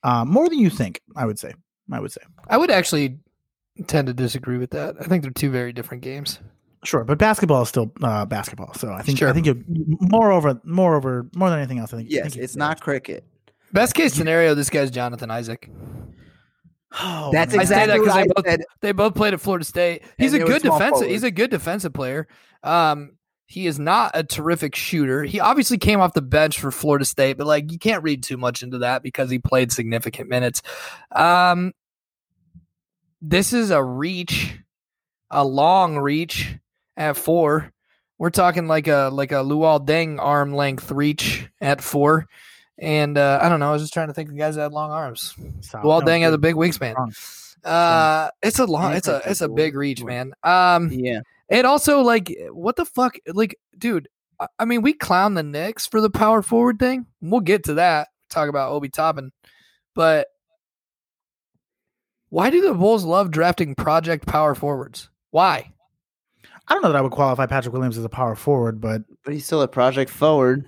uh, 0.04 0.24
more 0.24 0.48
than 0.48 0.60
you 0.60 0.70
think. 0.70 1.02
I 1.18 1.26
would 1.26 1.38
say. 1.38 1.54
I 1.92 2.00
would 2.00 2.14
say. 2.14 2.22
I 2.48 2.56
would 2.56 2.72
actually 2.72 3.20
tend 3.88 4.08
to 4.08 4.14
disagree 4.14 4.58
with 4.58 4.70
that. 4.72 4.96
I 5.02 5.04
think 5.04 5.24
they're 5.24 5.32
two 5.32 5.52
very 5.52 5.74
different 5.74 6.02
games. 6.02 6.40
Sure, 6.84 7.04
but 7.04 7.18
basketball 7.20 7.62
is 7.62 7.70
still 7.70 7.92
uh, 8.02 8.26
basketball. 8.26 8.74
So 8.74 8.92
I 8.92 9.02
think 9.04 9.20
Sure. 9.20 9.30
I 9.30 9.34
think 9.34 9.46
you 9.46 9.64
moreover, 9.68 10.60
moreover, 10.64 11.28
more 11.36 11.50
than 11.50 11.60
anything 11.60 11.78
else. 11.80 11.94
I 11.94 11.98
think. 11.98 12.10
I 12.10 12.14
Yes, 12.16 12.34
think 12.34 12.44
it's 12.44 12.56
not 12.56 12.82
cricket. 12.82 13.24
Best 13.72 13.94
case 13.94 14.14
scenario, 14.14 14.56
this 14.56 14.70
guy's 14.70 14.90
Jonathan 14.92 15.30
Isaac. 15.32 15.70
Oh, 17.00 17.30
That's 17.32 17.54
man. 17.54 17.62
I 17.62 17.64
say 17.66 17.76
that 17.86 17.96
exactly 17.96 18.00
what 18.00 18.08
'cause 18.08 18.18
I 18.18 18.22
they 18.24 18.28
both- 18.36 18.46
said. 18.46 18.62
They 18.82 18.92
both 18.92 19.16
played 19.16 19.34
at 19.34 19.40
Florida 19.42 19.64
State. 19.64 20.04
He's 20.18 20.34
And 20.34 20.44
a 20.44 20.46
good 20.46 20.62
small 20.62 20.78
defensive. 20.78 21.08
He's 21.08 21.24
a 21.24 21.32
good 21.32 21.50
defensive 21.52 21.94
player. 21.94 22.28
Um, 22.64 23.12
he 23.46 23.68
is 23.68 23.80
not 23.80 24.12
a 24.14 24.24
terrific 24.24 24.76
shooter. 24.76 25.24
He 25.24 25.40
obviously 25.40 25.78
came 25.78 26.00
off 26.02 26.14
the 26.14 26.22
bench 26.22 26.60
for 26.60 26.72
Florida 26.72 27.06
State, 27.06 27.38
but 27.38 27.48
like 27.48 27.72
you 27.72 27.78
can't 27.80 28.04
read 28.04 28.24
too 28.24 28.38
much 28.38 28.62
into 28.64 28.80
that 28.80 29.04
because 29.04 29.30
he 29.30 29.40
played 29.40 29.72
significant 29.72 30.30
minutes. 30.30 30.62
Um, 31.14 31.74
this 33.22 33.54
is 33.54 33.70
a 33.72 33.84
reach, 33.84 34.58
a 35.30 35.46
long 35.46 35.98
reach 35.98 36.58
at 36.98 37.18
four. 37.18 37.72
We're 38.18 38.30
talking 38.30 38.68
like 38.68 38.88
a 38.88 39.10
like 39.12 39.32
a 39.32 39.36
Luol 39.44 39.86
Deng 39.86 40.20
arm 40.20 40.54
length 40.54 40.92
reach 40.92 41.50
at 41.60 41.82
four. 41.82 42.28
And 42.78 43.18
uh, 43.18 43.40
I 43.42 43.50
don't 43.50 43.60
know. 43.60 43.70
I 43.70 43.74
was 43.74 43.84
just 43.84 43.94
trying 43.94 44.08
to 44.08 44.14
think 44.14 44.30
of 44.30 44.38
guys 44.38 44.56
that 44.56 44.64
had 44.64 44.72
long 44.74 44.92
arms. 44.92 45.36
Stop. 45.62 45.84
Luol 45.84 46.02
No, 46.02 46.08
Deng 46.08 46.22
has 46.22 46.34
a 46.34 46.38
big 46.38 46.56
wingspan. 46.56 46.96
Uh, 47.64 48.30
it's 48.42 48.58
a 48.58 48.66
long, 48.66 48.94
it's 48.94 49.08
a, 49.08 49.22
it's 49.26 49.42
a 49.42 49.48
big 49.50 49.76
reach, 49.76 50.04
man. 50.04 50.34
Um, 50.42 50.90
Yeah. 50.92 51.22
it 51.48 51.64
also 51.64 52.02
like, 52.02 52.36
what 52.50 52.76
the 52.76 52.86
fuck, 52.86 53.18
like, 53.28 53.56
dude. 53.78 54.08
I- 54.40 54.48
I 54.58 54.66
mean, 54.66 54.82
we 54.82 54.94
clown 54.94 55.36
the 55.36 55.44
Knicks 55.44 55.86
for 55.86 56.02
the 56.02 56.10
power 56.10 56.42
forward 56.42 56.80
thing. 56.80 57.06
We'll 57.22 57.42
get 57.42 57.66
to 57.66 57.76
that. 57.76 58.08
talk 58.32 58.50
about 58.50 58.72
Obi 58.72 58.90
Toppin, 58.90 59.32
but 59.94 60.28
why 62.30 62.50
do 62.50 62.62
the 62.62 62.74
Bulls 62.74 63.04
love 63.04 63.30
drafting 63.30 63.76
project 63.76 64.26
power 64.26 64.56
forwards? 64.56 65.10
Why? 65.32 65.74
I 66.72 66.74
don't 66.74 66.84
know 66.84 66.90
that 66.94 66.98
I 66.98 67.02
would 67.02 67.12
qualify 67.12 67.46
Patrick 67.48 67.74
Williams 67.74 67.98
as 67.98 68.06
a 68.06 68.10
power 68.10 68.34
forward, 68.36 68.80
but 68.80 69.02
But 69.26 69.34
he's 69.34 69.46
still 69.46 69.62
a 69.62 69.68
project 69.68 70.10
forward. 70.10 70.66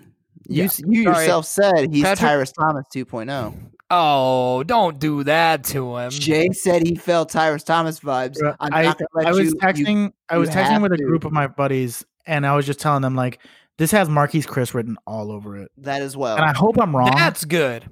You, 0.49 0.63
Yeah. 0.63 0.69
you 0.85 1.03
Sorry. 1.03 1.15
yourself 1.21 1.45
said 1.45 1.93
he's 1.93 2.03
Patrick- 2.03 2.19
Tyrus 2.19 2.51
Thomas 2.51 2.85
2.0. 2.93 3.53
Oh, 3.89 4.63
don't 4.63 4.99
do 4.99 5.23
that 5.23 5.63
to 5.65 5.95
him. 5.97 6.09
Jay 6.09 6.49
said 6.51 6.85
he 6.85 6.95
felt 6.95 7.29
Tyrus 7.29 7.63
Thomas 7.63 7.99
vibes. 8.01 8.37
I'm 8.59 8.73
I, 8.73 8.83
not 8.83 8.97
gonna 8.97 9.07
let 9.13 9.27
I 9.27 9.29
was 9.29 9.39
you, 9.39 9.45
you- 9.45 9.55
texting. 9.55 10.11
I 10.29 10.37
was 10.37 10.49
texting 10.49 10.63
have 10.71 10.81
with 10.81 10.91
a 10.91 10.97
to. 10.97 11.03
group 11.03 11.23
of 11.25 11.31
my 11.31 11.47
buddies, 11.47 12.03
and 12.25 12.45
I 12.45 12.55
was 12.55 12.65
just 12.65 12.79
telling 12.79 13.01
them 13.01 13.15
like, 13.15 13.39
this 13.77 13.91
has 13.91 14.09
Marquese 14.09 14.45
Chriss 14.45 14.73
written 14.73 14.97
all 15.07 15.31
over 15.31 15.57
it, 15.57 15.71
that 15.77 16.01
as 16.01 16.17
well. 16.17 16.35
and 16.35 16.45
I 16.45 16.53
hope 16.53 16.77
I'm 16.81 16.93
wrong. 16.95 17.11
That's 17.15 17.45
good. 17.45 17.89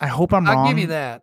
I 0.00 0.08
hope 0.08 0.32
I'm 0.34 0.44
wrong. 0.46 0.58
I'll 0.58 0.68
give 0.68 0.78
you 0.78 0.86
that. 0.88 1.22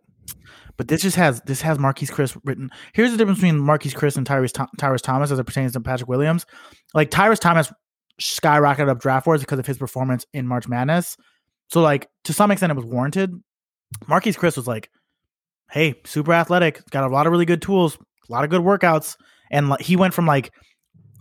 But 0.78 0.88
this 0.88 1.02
just 1.02 1.16
has 1.18 1.42
this 1.42 1.62
has 1.62 1.78
Marquese 1.78 2.12
Chriss 2.12 2.40
written. 2.44 2.70
Here's 2.94 3.12
the 3.12 3.18
difference 3.18 3.40
between 3.40 3.60
Marquese 3.60 3.94
Chriss 3.96 4.18
and 4.18 4.26
Tyrus 4.26 4.52
Tyrus 4.78 5.02
Thomas 5.02 5.32
as 5.32 5.40
it 5.40 5.44
pertains 5.44 5.74
to 5.74 5.82
Patrick 5.82 6.10
Williams. 6.10 6.46
Like 6.94 7.12
Tyrus 7.12 7.40
Thomas 7.40 7.72
skyrocketed 8.22 8.90
up 8.90 9.00
draft 9.00 9.26
boards 9.26 9.44
because 9.44 9.60
of 9.60 9.68
his 9.68 9.78
performance 9.78 10.26
in 10.34 10.48
March 10.48 10.68
Madness. 10.68 11.18
So 11.70 11.82
like 11.82 12.10
to 12.26 12.34
some 12.34 12.52
extent 12.52 12.72
it 12.72 12.76
was 12.76 12.86
warranted. 12.86 13.32
Marquese 14.06 14.38
Chriss 14.38 14.58
was 14.58 14.68
like, 14.68 14.90
"Hey, 15.72 15.96
super 16.06 16.34
athletic, 16.34 16.82
got 16.90 17.04
a 17.04 17.14
lot 17.14 17.28
of 17.28 17.32
really 17.32 17.46
good 17.46 17.62
tools, 17.62 17.98
a 18.28 18.32
lot 18.32 18.44
of 18.44 18.50
good 18.50 18.62
workouts," 18.62 19.16
and 19.52 19.70
like, 19.70 19.82
he 19.82 19.96
went 19.96 20.16
from 20.16 20.26
like 20.26 20.52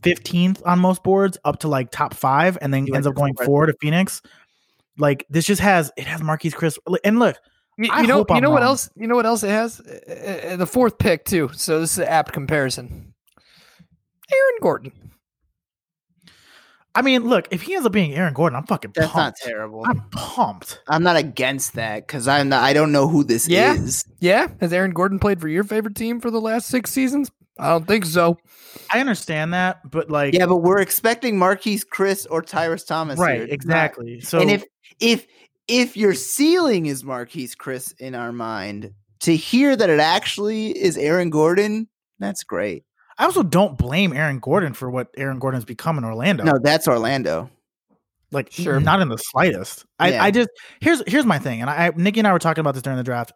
15th 0.03 0.62
on 0.65 0.79
most 0.79 1.03
boards 1.03 1.38
up 1.45 1.61
to 1.61 1.69
like 1.69 1.91
top 1.91 2.15
five, 2.15 2.57
and 2.61 2.73
then 2.73 2.87
He 2.87 2.95
ends 2.95 3.07
up 3.07 3.15
going 3.15 3.35
four 3.45 3.67
to 3.67 3.75
Phoenix. 3.81 4.23
Like 4.99 5.27
this 5.31 5.47
just 5.47 5.61
has 5.61 5.93
it 5.97 6.07
has 6.07 6.23
Marquise 6.23 6.55
Chris, 6.55 6.79
and 7.05 7.19
look, 7.19 7.37
You, 7.78 7.88
I 7.90 8.02
you 8.02 8.06
know, 8.06 8.14
hope 8.16 8.30
you 8.30 8.37
I'm 8.37 8.42
know 8.42 8.50
what 8.50 8.62
else? 8.62 8.90
You 8.96 9.06
know 9.06 9.16
what 9.16 9.26
else 9.26 9.42
it 9.42 9.48
has? 9.50 9.80
Uh, 9.80 10.50
uh, 10.52 10.56
the 10.56 10.66
fourth 10.66 10.98
pick 10.98 11.24
too. 11.24 11.50
So 11.54 11.80
this 11.80 11.92
is 11.92 11.98
an 11.98 12.08
apt 12.08 12.32
comparison. 12.32 13.14
Aaron 14.30 14.54
Gordon. 14.61 14.92
I 16.94 17.00
mean, 17.00 17.26
look, 17.26 17.48
if 17.50 17.62
he 17.62 17.74
ends 17.74 17.87
up 17.87 17.92
being 17.92 18.14
Aaron 18.14 18.35
Gordon, 18.35 18.56
I'm 18.58 18.66
fucking 18.66 18.92
That's 18.94 19.14
not 19.14 19.35
terrible. 19.37 19.82
I'm 19.87 20.02
pumped. 20.11 20.80
I'm 20.88 21.02
not 21.02 21.16
against 21.16 21.72
that 21.74 22.06
because 22.06 22.28
I'm 22.28 22.50
not. 22.50 22.62
I 22.62 22.74
don't 22.74 22.92
know 22.92 23.08
who 23.08 23.24
this 23.24 23.48
Yeah. 23.48 23.72
is. 23.74 24.04
Yeah, 24.20 24.48
has 24.61 24.74
Aaron 24.74 24.90
Gordon 24.92 25.18
played 25.18 25.40
for 25.40 25.48
your 25.48 25.64
favorite 25.64 25.96
team 25.96 26.20
for 26.20 26.30
the 26.30 26.40
last 26.40 26.68
six 26.68 26.90
seasons? 26.90 27.30
I 27.58 27.68
don't 27.70 27.87
think 27.87 28.04
so. 28.04 28.37
I 28.92 29.00
understand 29.00 29.54
that, 29.54 29.90
but 29.90 30.11
like, 30.11 30.35
Yeah, 30.35 30.44
but 30.46 30.58
we're 30.58 30.80
expecting 30.80 31.37
Marquese 31.37 31.85
Chriss 31.87 32.26
or 32.28 32.42
Tyrus 32.42 32.85
Thomas. 32.85 33.18
right, 33.18 33.40
It's 33.40 33.64
not- 33.64 33.85
exactly. 33.85 34.20
So, 34.20 34.40
and 34.40 34.50
if 34.50 34.64
if 35.00 35.26
if 35.68 35.96
your 35.96 36.14
ceiling 36.14 36.87
is 36.87 37.03
Marquese 37.03 37.57
Chriss 37.57 37.94
in 37.98 38.14
our 38.14 38.33
mind, 38.33 38.92
to 39.20 39.37
hear 39.37 39.77
that 39.77 39.88
it 39.88 40.01
actually 40.01 40.70
is 40.70 40.96
Aaron 40.96 41.31
Gordon, 41.31 41.88
that's 42.18 42.42
great. 42.44 42.85
I 43.18 43.25
also 43.25 43.42
don't 43.42 43.79
blame 43.79 44.12
Aaron 44.12 44.38
Gordon 44.40 44.75
for 44.75 44.90
what 44.90 45.09
Aaron 45.16 45.38
Gordon 45.38 45.57
has 45.59 45.64
become 45.64 45.98
in 45.98 46.05
Orlando. 46.05 46.44
No, 46.44 46.59
that's 46.61 46.88
Orlando. 46.88 47.51
like, 48.33 48.51
Sure. 48.51 48.81
not 48.81 49.01
in 49.01 49.09
the 49.09 49.18
slightest. 49.18 49.85
I, 49.98 50.12
Yeah. 50.12 50.25
I 50.25 50.31
just 50.31 50.48
here's 50.81 51.03
here's 51.07 51.27
my 51.27 51.38
thing, 51.38 51.61
and 51.61 51.68
I 51.68 51.92
Nikki 51.94 52.20
and 52.20 52.27
I 52.27 52.33
were 52.33 52.38
talking 52.38 52.62
about 52.62 52.72
this 52.72 52.83
during 52.83 52.96
the 52.96 53.05
draft. 53.05 53.33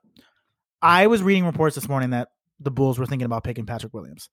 I 0.80 1.06
was 1.06 1.22
reading 1.22 1.44
reports 1.44 1.74
this 1.74 1.88
morning 1.88 2.10
that 2.10 2.28
the 2.60 2.70
Bulls 2.70 2.98
were 2.98 3.06
thinking 3.06 3.26
about 3.26 3.44
picking 3.44 3.66
Patrick 3.66 3.92
Williams. 3.92 4.30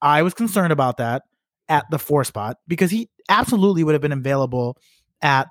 I 0.00 0.22
was 0.22 0.34
concerned 0.34 0.72
about 0.72 0.98
that 0.98 1.22
at 1.68 1.84
the 1.90 1.98
four 1.98 2.22
spot 2.24 2.58
because 2.68 2.90
he 2.90 3.10
absolutely 3.28 3.82
would 3.82 3.92
have 3.94 4.02
been 4.02 4.12
available 4.12 4.76
at 5.20 5.48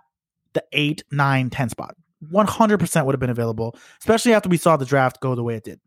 the 0.53 0.63
eight, 0.71 1.03
nine, 1.11 1.49
10 1.49 1.69
spot. 1.69 1.95
100% 2.31 3.05
would 3.05 3.13
have 3.13 3.19
been 3.19 3.29
available, 3.29 3.75
especially 3.99 4.33
after 4.33 4.49
we 4.49 4.57
saw 4.57 4.77
the 4.77 4.85
draft 4.85 5.19
go 5.21 5.35
the 5.35 5.43
way 5.43 5.55
it 5.55 5.63
did. 5.63 5.79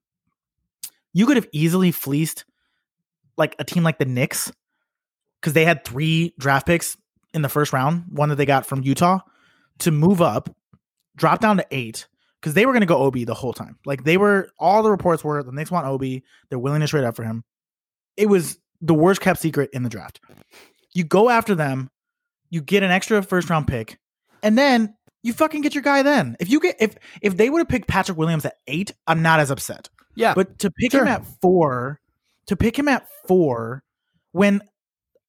You 1.12 1.26
could 1.26 1.36
have 1.36 1.48
easily 1.52 1.90
fleeced 1.90 2.44
like 3.36 3.56
a 3.58 3.64
team 3.64 3.82
like 3.82 3.98
the 3.98 4.04
Knicks 4.04 4.52
because 5.40 5.54
they 5.54 5.64
had 5.64 5.84
three 5.84 6.34
draft 6.38 6.66
picks 6.66 6.96
in 7.34 7.42
the 7.42 7.48
first 7.48 7.72
round, 7.72 8.04
one 8.10 8.28
that 8.28 8.36
they 8.36 8.46
got 8.46 8.66
from 8.66 8.82
Utah, 8.82 9.20
to 9.78 9.90
move 9.90 10.20
up, 10.20 10.54
drop 11.16 11.40
down 11.40 11.56
to 11.56 11.66
eight 11.70 12.06
because 12.40 12.54
they 12.54 12.64
were 12.64 12.72
going 12.72 12.80
to 12.80 12.86
go 12.86 12.98
Obi 12.98 13.24
the 13.24 13.34
whole 13.34 13.52
time. 13.52 13.78
Like 13.84 14.04
they 14.04 14.16
were, 14.16 14.50
all 14.58 14.82
the 14.82 14.90
reports 14.90 15.24
were 15.24 15.42
the 15.42 15.52
Knicks 15.52 15.70
want 15.70 15.86
Obi. 15.86 16.24
They're 16.48 16.58
willing 16.58 16.80
to 16.80 16.86
trade 16.86 17.04
up 17.04 17.16
for 17.16 17.24
him. 17.24 17.44
It 18.16 18.26
was 18.26 18.58
the 18.80 18.94
worst 18.94 19.20
kept 19.20 19.40
secret 19.40 19.70
in 19.72 19.82
the 19.82 19.88
draft. 19.88 20.20
You 20.92 21.04
go 21.04 21.28
after 21.28 21.54
them, 21.54 21.90
you 22.50 22.60
get 22.60 22.82
an 22.82 22.90
extra 22.90 23.22
first 23.22 23.48
round 23.48 23.66
pick, 23.68 23.98
and 24.42 24.56
then 24.56 24.94
you 25.22 25.32
fucking 25.32 25.60
get 25.60 25.74
your 25.74 25.82
guy. 25.82 26.02
Then 26.02 26.36
if 26.40 26.50
you 26.50 26.60
get 26.60 26.76
if 26.80 26.96
if 27.20 27.36
they 27.36 27.50
would 27.50 27.58
have 27.58 27.68
picked 27.68 27.88
Patrick 27.88 28.18
Williams 28.18 28.44
at 28.44 28.54
eight, 28.66 28.92
I'm 29.06 29.22
not 29.22 29.40
as 29.40 29.50
upset. 29.50 29.88
Yeah, 30.16 30.34
But 30.34 30.58
to 30.58 30.70
pick 30.70 30.92
him 30.92 31.06
at 31.06 31.24
four, 31.40 32.00
to 32.46 32.56
pick 32.56 32.78
him 32.78 32.88
at 32.88 33.06
four, 33.26 33.82
when 34.32 34.60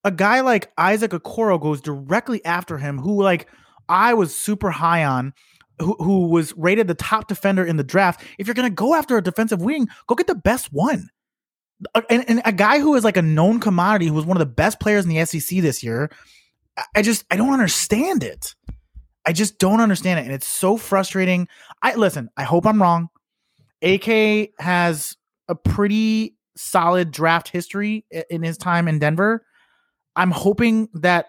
a 0.03 0.11
guy 0.11 0.41
like 0.41 0.71
Isaac 0.77 1.11
Okoro 1.11 1.61
goes 1.61 1.81
directly 1.81 2.43
after 2.43 2.77
him, 2.77 2.97
who 2.97 3.21
like 3.21 3.47
I 3.87 4.13
was 4.13 4.35
super 4.35 4.71
high 4.71 5.05
on, 5.05 5.33
who, 5.79 5.95
who 5.99 6.27
was 6.27 6.53
rated 6.57 6.87
the 6.87 6.95
top 6.95 7.27
defender 7.27 7.63
in 7.63 7.77
the 7.77 7.83
draft. 7.83 8.23
If 8.39 8.47
you're 8.47 8.53
gonna 8.53 8.69
go 8.69 8.95
after 8.95 9.17
a 9.17 9.23
defensive 9.23 9.61
wing, 9.61 9.87
go 10.07 10.15
get 10.15 10.27
the 10.27 10.35
best 10.35 10.69
one. 10.71 11.09
And, 12.09 12.25
and 12.29 12.41
a 12.45 12.51
guy 12.51 12.79
who 12.79 12.95
is 12.95 13.03
like 13.03 13.17
a 13.17 13.23
known 13.23 13.59
commodity, 13.59 14.07
who 14.07 14.13
was 14.13 14.25
one 14.25 14.37
of 14.37 14.39
the 14.39 14.45
best 14.45 14.79
players 14.79 15.05
in 15.05 15.13
the 15.13 15.25
SEC 15.25 15.61
this 15.61 15.83
year. 15.83 16.11
I 16.95 17.01
just 17.01 17.25
I 17.29 17.35
don't 17.35 17.53
understand 17.53 18.23
it. 18.23 18.55
I 19.25 19.33
just 19.33 19.59
don't 19.59 19.81
understand 19.81 20.19
it, 20.19 20.23
and 20.23 20.33
it's 20.33 20.47
so 20.47 20.77
frustrating. 20.77 21.47
I 21.81 21.95
listen. 21.95 22.29
I 22.37 22.43
hope 22.43 22.65
I'm 22.65 22.81
wrong. 22.81 23.09
AK 23.81 24.51
has 24.59 25.15
a 25.47 25.55
pretty 25.55 26.35
solid 26.55 27.11
draft 27.11 27.47
history 27.47 28.05
in 28.29 28.43
his 28.43 28.57
time 28.57 28.87
in 28.87 28.99
Denver. 28.99 29.45
I'm 30.15 30.31
hoping 30.31 30.89
that 30.95 31.27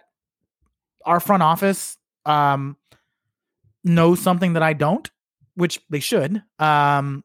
our 1.05 1.21
front 1.21 1.43
office 1.43 1.97
um, 2.27 2.77
knows 3.85 4.21
something 4.21 4.55
that 4.55 4.63
I 4.63 4.73
don't, 4.73 5.11
which 5.55 5.81
they 5.91 6.01
should. 6.01 6.43
Um, 6.59 7.25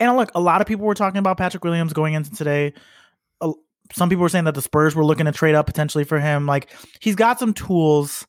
and 0.00 0.16
look, 0.16 0.30
a 0.34 0.40
lot 0.40 0.60
of 0.60 0.66
people 0.66 0.86
were 0.86 0.94
talking 0.94 1.18
about 1.18 1.38
Patrick 1.38 1.64
Williams 1.64 1.92
going 1.92 2.14
into 2.14 2.30
today. 2.30 2.72
Uh, 3.40 3.52
some 3.92 4.08
people 4.08 4.22
were 4.22 4.28
saying 4.28 4.44
that 4.44 4.54
the 4.54 4.62
Spurs 4.62 4.94
were 4.94 5.04
looking 5.04 5.26
to 5.26 5.32
trade 5.32 5.54
up 5.54 5.66
potentially 5.66 6.04
for 6.04 6.20
him. 6.20 6.46
Like 6.46 6.70
he's 7.00 7.16
got 7.16 7.38
some 7.38 7.52
tools, 7.52 8.26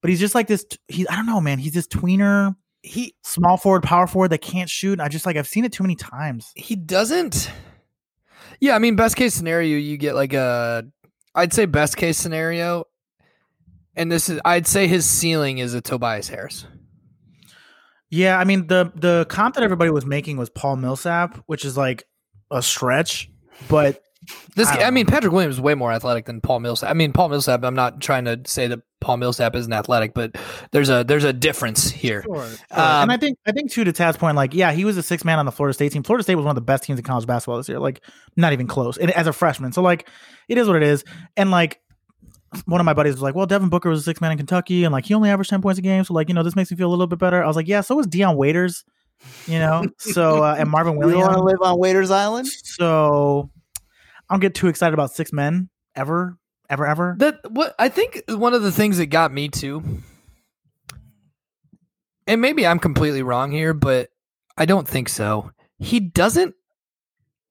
but 0.00 0.10
he's 0.10 0.20
just 0.20 0.34
like 0.34 0.46
this. 0.46 0.66
He, 0.88 1.08
I 1.08 1.16
don't 1.16 1.26
know, 1.26 1.40
man. 1.40 1.58
He's 1.58 1.72
this 1.72 1.86
tweener 1.86 2.54
he 2.86 3.14
small 3.24 3.56
forward, 3.56 3.82
power 3.82 4.06
forward 4.06 4.28
that 4.28 4.38
can't 4.38 4.70
shoot. 4.70 5.00
I 5.00 5.08
just 5.08 5.26
like 5.26 5.36
I've 5.36 5.48
seen 5.48 5.64
it 5.64 5.72
too 5.72 5.82
many 5.82 5.96
times. 5.96 6.52
he 6.54 6.76
doesn't. 6.76 7.50
Yeah, 8.60 8.74
I 8.74 8.78
mean, 8.78 8.96
best 8.96 9.16
case 9.16 9.34
scenario, 9.34 9.76
you 9.76 9.96
get 9.96 10.14
like 10.14 10.32
a. 10.32 10.84
I'd 11.34 11.52
say 11.52 11.66
best 11.66 11.96
case 11.96 12.16
scenario, 12.16 12.84
and 13.94 14.10
this 14.10 14.28
is 14.28 14.40
I'd 14.44 14.66
say 14.66 14.86
his 14.86 15.04
ceiling 15.04 15.58
is 15.58 15.74
a 15.74 15.80
Tobias 15.80 16.28
Harris. 16.28 16.66
Yeah, 18.08 18.38
I 18.38 18.44
mean 18.44 18.68
the 18.68 18.92
the 18.94 19.26
comp 19.28 19.56
that 19.56 19.64
everybody 19.64 19.90
was 19.90 20.06
making 20.06 20.36
was 20.36 20.48
Paul 20.48 20.76
Millsap, 20.76 21.42
which 21.46 21.64
is 21.64 21.76
like 21.76 22.04
a 22.50 22.62
stretch, 22.62 23.28
but 23.68 24.02
This, 24.54 24.68
I 24.68 24.74
I, 24.74 24.78
don't 24.78 24.94
mean, 24.94 25.06
Patrick 25.06 25.32
Williams 25.32 25.56
is 25.56 25.60
way 25.60 25.74
more 25.74 25.92
athletic 25.92 26.26
than 26.26 26.40
Paul 26.40 26.60
Millsap. 26.60 26.90
I 26.90 26.94
mean, 26.94 27.12
Paul 27.12 27.28
Millsap. 27.28 27.64
I'm 27.64 27.74
not 27.74 28.00
trying 28.00 28.24
to 28.24 28.40
say 28.46 28.66
that 28.68 28.80
Paul 29.00 29.18
Millsap 29.18 29.54
isn't 29.54 29.72
athletic, 29.72 30.14
but 30.14 30.36
there's 30.72 30.88
a 30.88 31.04
there's 31.04 31.24
a 31.24 31.32
difference 31.32 31.90
here. 31.90 32.22
Sure, 32.22 32.42
Um, 32.42 32.50
and 32.70 33.12
I 33.12 33.16
think 33.16 33.38
I 33.46 33.52
think 33.52 33.70
too 33.70 33.84
to 33.84 33.92
Tad's 33.92 34.16
point, 34.16 34.36
like 34.36 34.54
yeah, 34.54 34.72
he 34.72 34.84
was 34.84 34.96
a 34.96 35.02
six 35.02 35.24
man 35.24 35.38
on 35.38 35.46
the 35.46 35.52
Florida 35.52 35.74
State 35.74 35.92
team. 35.92 36.02
Florida 36.02 36.22
State 36.22 36.34
was 36.34 36.44
one 36.44 36.52
of 36.52 36.56
the 36.56 36.62
best 36.62 36.84
teams 36.84 36.98
in 36.98 37.04
college 37.04 37.26
basketball 37.26 37.58
this 37.58 37.68
year, 37.68 37.78
like 37.78 38.00
not 38.36 38.52
even 38.52 38.66
close. 38.66 38.96
And 38.96 39.10
as 39.12 39.26
a 39.26 39.32
freshman, 39.32 39.72
so 39.72 39.82
like 39.82 40.08
it 40.48 40.58
is 40.58 40.66
what 40.66 40.76
it 40.76 40.82
is. 40.82 41.04
And 41.36 41.50
like 41.50 41.80
one 42.64 42.80
of 42.80 42.84
my 42.84 42.94
buddies 42.94 43.14
was 43.14 43.22
like, 43.22 43.34
"Well, 43.34 43.46
Devin 43.46 43.68
Booker 43.68 43.90
was 43.90 44.00
a 44.00 44.02
six 44.02 44.20
man 44.20 44.32
in 44.32 44.38
Kentucky, 44.38 44.84
and 44.84 44.92
like 44.92 45.04
he 45.04 45.14
only 45.14 45.28
averaged 45.30 45.50
ten 45.50 45.62
points 45.62 45.78
a 45.78 45.82
game, 45.82 46.04
so 46.04 46.14
like 46.14 46.28
you 46.28 46.34
know 46.34 46.42
this 46.42 46.56
makes 46.56 46.70
me 46.70 46.76
feel 46.76 46.88
a 46.88 46.90
little 46.90 47.06
bit 47.06 47.18
better." 47.18 47.42
I 47.42 47.46
was 47.46 47.56
like, 47.56 47.68
"Yeah, 47.68 47.82
so 47.82 47.96
was 47.96 48.06
Dion 48.06 48.36
Waiters, 48.36 48.84
you 49.46 49.58
know, 49.58 49.84
so 49.98 50.42
uh, 50.42 50.56
and 50.58 50.70
Marvin 50.70 50.96
Williams. 50.96 51.18
You 51.18 51.24
want 51.24 51.36
to 51.36 51.42
live 51.42 51.60
on 51.60 51.78
Waiters 51.78 52.10
Island? 52.10 52.48
So 52.48 53.50
I 54.28 54.34
don't 54.34 54.40
get 54.40 54.54
too 54.54 54.68
excited 54.68 54.94
about 54.94 55.12
six 55.12 55.32
men 55.32 55.68
ever, 55.94 56.36
ever, 56.68 56.86
ever. 56.86 57.16
That 57.18 57.50
what 57.50 57.74
I 57.78 57.88
think 57.88 58.22
one 58.28 58.54
of 58.54 58.62
the 58.62 58.72
things 58.72 58.98
that 58.98 59.06
got 59.06 59.32
me 59.32 59.48
too, 59.48 60.02
and 62.26 62.40
maybe 62.40 62.66
I'm 62.66 62.78
completely 62.78 63.22
wrong 63.22 63.52
here, 63.52 63.74
but 63.74 64.10
I 64.56 64.64
don't 64.64 64.88
think 64.88 65.08
so. 65.08 65.50
He 65.78 66.00
doesn't 66.00 66.54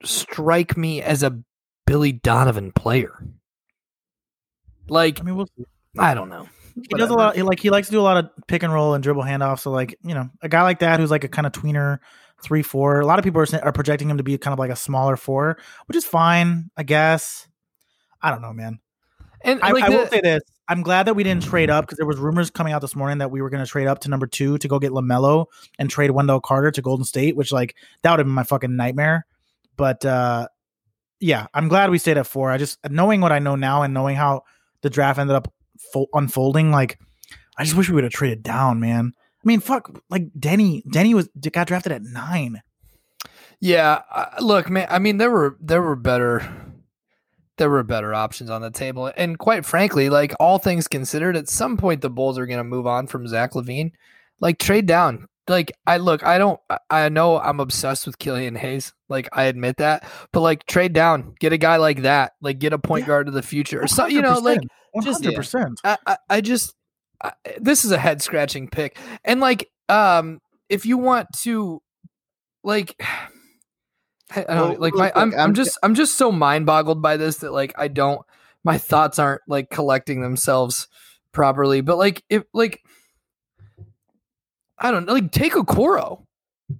strike 0.04 0.76
me 0.76 1.02
as 1.02 1.24
a 1.24 1.40
Billy 1.86 2.12
Donovan 2.12 2.72
player. 2.72 3.24
Like 4.90 5.20
I 5.20 5.24
mean, 5.24 5.36
we'll 5.36 5.48
see. 5.58 5.66
I 5.98 6.14
don't 6.14 6.30
know. 6.30 6.48
He 6.76 6.98
does 6.98 7.10
a 7.10 7.14
lot. 7.14 7.36
He, 7.38 7.42
like 7.42 7.60
he 7.60 7.70
likes 7.70 7.88
to 7.88 7.92
do 7.92 8.02
a 8.02 8.04
lot 8.04 8.18
of 8.18 8.30
pick 8.48 8.64
and 8.64 8.74
roll 8.74 8.96
and 8.96 9.04
dribble 9.04 9.24
handoffs. 9.24 9.60
So 9.60 9.72
like 9.72 9.98
you 10.04 10.14
know, 10.14 10.30
a 10.42 10.50
guy 10.50 10.64
like 10.64 10.80
that 10.80 11.00
who's 11.00 11.12
like 11.12 11.24
a 11.24 11.30
kind 11.30 11.48
of 11.48 11.54
tweener, 11.54 12.00
three 12.44 12.62
four. 12.62 13.00
A 13.00 13.06
lot 13.06 13.20
of 13.20 13.26
people 13.26 13.42
are, 13.42 13.64
are 13.64 13.72
projecting 13.72 14.10
him 14.10 14.18
to 14.18 14.24
be 14.24 14.38
kind 14.38 14.54
of 14.54 14.60
like 14.60 14.72
a 14.72 14.76
smaller 14.76 15.16
four, 15.16 15.58
which 15.88 15.98
is 15.98 16.06
fine, 16.06 16.70
I 16.78 16.84
guess. 16.84 17.48
I 18.22 18.32
don't 18.32 18.42
know, 18.42 18.54
man. 18.54 18.80
And 19.42 19.62
I, 19.62 19.72
like 19.72 19.84
I 19.84 19.90
will 19.90 20.08
say 20.08 20.22
this: 20.22 20.42
I'm 20.68 20.82
glad 20.82 21.04
that 21.08 21.16
we 21.16 21.24
didn't 21.24 21.44
trade 21.44 21.70
up 21.70 21.86
because 21.86 21.98
there 21.98 22.08
was 22.08 22.18
rumors 22.18 22.50
coming 22.50 22.74
out 22.74 22.82
this 22.82 22.96
morning 22.96 23.20
that 23.20 23.30
we 23.30 23.42
were 23.42 23.50
going 23.50 23.64
to 23.64 23.70
trade 23.70 23.88
up 23.88 24.00
to 24.00 24.10
number 24.10 24.26
two 24.26 24.58
to 24.58 24.68
go 24.68 24.80
get 24.80 24.92
Lamelo 24.92 25.46
and 25.78 25.90
trade 25.90 26.12
Wendell 26.12 26.42
Carter 26.42 26.72
to 26.72 26.82
Golden 26.82 27.06
State, 27.06 27.36
which 27.36 27.52
like 27.52 27.76
that 28.02 28.12
would 28.12 28.20
have 28.20 28.26
been 28.26 28.34
my 28.34 28.44
fucking 28.44 28.76
nightmare. 28.76 29.26
But 29.78 30.04
uh, 30.06 30.48
yeah, 31.20 31.48
I'm 31.54 31.68
glad 31.68 31.92
we 31.92 32.00
stayed 32.00 32.18
at 32.18 32.28
four. 32.28 32.50
I 32.50 32.58
just 32.58 32.80
knowing 32.90 33.22
what 33.22 33.32
I 33.32 33.40
know 33.40 33.56
now 33.56 33.84
and 33.84 33.94
knowing 33.94 34.16
how 34.16 34.44
the 34.82 34.90
draft 34.90 35.20
ended 35.20 35.36
up 35.36 35.54
fo- 35.94 36.08
unfolding, 36.14 36.72
like 36.72 37.00
I 37.58 37.64
just 37.64 37.76
wish 37.76 37.90
we 37.90 37.96
would 37.96 38.04
have 38.04 38.14
traded 38.14 38.42
down, 38.42 38.80
man. 38.80 39.14
I 39.46 39.48
mean, 39.48 39.60
fuck, 39.60 40.02
like 40.10 40.24
Denny, 40.40 40.84
Denny 40.92 41.14
was 41.14 41.30
got 41.52 41.68
drafted 41.68 41.92
at 41.92 42.02
nine. 42.02 42.62
Yeah, 43.60 44.02
uh, 44.12 44.26
look, 44.42 44.70
man. 44.70 44.88
I 44.90 45.00
mean, 45.00 45.18
there 45.18 45.32
were 45.32 45.58
there 45.62 45.82
were 45.82 45.96
better 45.96 46.48
there 47.58 47.70
were 47.70 47.84
better 47.84 48.14
options 48.14 48.50
on 48.50 48.62
the 48.62 48.72
table, 48.72 49.12
and 49.16 49.38
quite 49.40 49.66
frankly, 49.66 50.10
like 50.10 50.34
all 50.40 50.58
things 50.58 50.88
considered, 50.88 51.38
at 51.38 51.48
some 51.48 51.78
point 51.78 52.02
the 52.02 52.10
Bulls 52.10 52.38
are 52.38 52.46
going 52.48 52.58
to 52.58 52.64
move 52.66 52.86
on 52.88 53.08
from 53.08 53.28
Zach 53.28 53.54
LaVine. 53.54 53.92
Like 54.42 54.60
trade 54.60 54.86
down. 54.88 55.28
Like 55.48 55.72
I 55.88 55.98
look, 55.98 56.24
I 56.26 56.38
don't. 56.38 56.60
I- 56.90 57.10
know 57.10 57.40
I'm 57.40 57.60
obsessed 57.60 58.08
with 58.08 58.18
Killian 58.18 58.56
Hayes. 58.56 58.94
Like 59.10 59.30
I 59.32 59.44
admit 59.44 59.78
that, 59.78 60.04
but 60.34 60.42
like 60.42 60.66
trade 60.66 60.92
down, 60.94 61.36
get 61.40 61.54
a 61.54 61.58
guy 61.58 61.78
like 61.78 62.02
that. 62.02 62.34
Like 62.42 62.58
get 62.60 62.74
a 62.74 62.80
point 62.80 63.04
Yeah. 63.04 63.08
guard 63.08 63.28
of 63.28 63.36
the 63.36 63.44
future, 63.44 63.82
or 63.84 63.88
so 63.88 64.08
you 64.08 64.22
know, 64.24 64.40
like 64.40 64.60
one 64.92 65.06
just- 65.06 65.24
hundred 65.24 65.38
percent. 65.38 65.80
I, 65.84 65.98
I, 66.08 66.18
I 66.30 66.42
just 66.42 66.74
this 67.58 67.86
is 67.86 67.92
a 67.92 67.98
head 67.98 68.22
scratching 68.22 68.68
pick, 68.70 68.98
and 69.24 69.40
like 69.40 69.70
um, 69.90 70.40
if 70.70 70.86
you 70.86 70.98
want 70.98 71.28
to, 71.42 71.82
like, 72.64 72.96
I, 74.36 74.46
I 74.50 74.56
don't 74.56 74.72
Well, 74.72 74.80
like 74.80 74.94
my 74.96 75.12
I'm, 75.16 75.34
I'm 75.34 75.40
I'm- 75.40 75.54
just 75.54 75.78
I'm 75.84 75.96
just 75.96 76.18
so 76.18 76.32
mind 76.32 76.66
boggled 76.66 77.02
by 77.02 77.18
this 77.18 77.38
that 77.38 77.52
like 77.54 77.74
I 77.78 77.88
don't 77.88 78.22
my 78.64 78.78
thoughts 78.78 79.20
aren't 79.20 79.42
like 79.48 79.70
collecting 79.70 80.22
themselves 80.22 80.88
properly. 81.32 81.82
But 81.82 81.98
like 81.98 82.24
if 82.30 82.44
like 82.54 82.82
I 84.78 84.92
don't 84.92 85.06
know, 85.06 85.14
like 85.14 85.32
take 85.32 85.54
Okoro. 85.54 86.24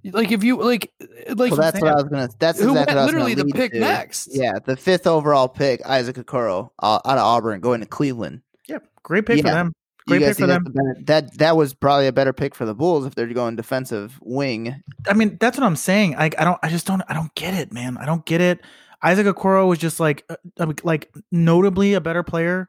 Like 0.04 0.32
if 0.32 0.42
you 0.42 0.60
like 0.60 0.92
like 1.28 1.52
well, 1.52 1.60
that's 1.60 1.80
what 1.80 1.92
I 1.92 1.94
was 1.94 2.04
gonna. 2.04 2.28
That's 2.40 2.60
who 2.60 2.70
exactly 2.70 2.74
went 2.74 2.88
what 2.88 2.98
I 2.98 3.04
was 3.04 3.06
literally 3.06 3.34
gonna 3.36 3.48
the 3.48 3.52
pick 3.54 3.72
to. 3.72 3.78
next. 3.78 4.28
Yeah, 4.32 4.58
the 4.64 4.76
fifth 4.76 5.06
overall 5.06 5.48
pick, 5.48 5.86
Isaac 5.86 6.16
Okoro, 6.16 6.70
uh, 6.80 6.98
out 7.04 7.18
of 7.18 7.24
Auburn, 7.24 7.60
going 7.60 7.80
to 7.80 7.86
Cleveland. 7.86 8.42
Yeah, 8.66 8.78
great 9.04 9.26
pick 9.26 9.38
for 9.42 9.44
them. 9.50 9.72
Great 10.06 10.22
pick 10.22 10.36
for 10.36 10.46
them. 10.46 10.64
better- 10.64 10.96
that 11.04 11.38
that 11.38 11.56
was 11.56 11.74
probably 11.74 12.06
a 12.06 12.12
better 12.12 12.32
pick 12.32 12.54
for 12.54 12.64
the 12.64 12.74
Bulls 12.74 13.06
if 13.06 13.14
they're 13.14 13.26
going 13.26 13.56
defensive 13.56 14.18
wing. 14.22 14.82
I 15.08 15.14
mean, 15.14 15.36
that's 15.40 15.58
what 15.58 15.66
I'm 15.66 15.76
saying. 15.76 16.14
I, 16.16 16.26
I 16.38 16.44
don't. 16.44 16.58
I 16.62 16.68
just 16.68 16.86
don't. 16.86 17.02
I 17.08 17.14
don't 17.14 17.34
get 17.34 17.54
it, 17.54 17.72
man. 17.72 17.96
I 17.98 18.06
don't 18.06 18.24
get 18.24 18.40
it. 18.40 18.60
Isaac 19.02 19.26
Okoro 19.26 19.68
was 19.68 19.78
just 19.78 20.00
like, 20.00 20.24
uh, 20.30 20.36
uh, 20.58 20.72
like 20.82 21.12
notably 21.30 21.94
a 21.94 22.00
better 22.00 22.22
player 22.22 22.68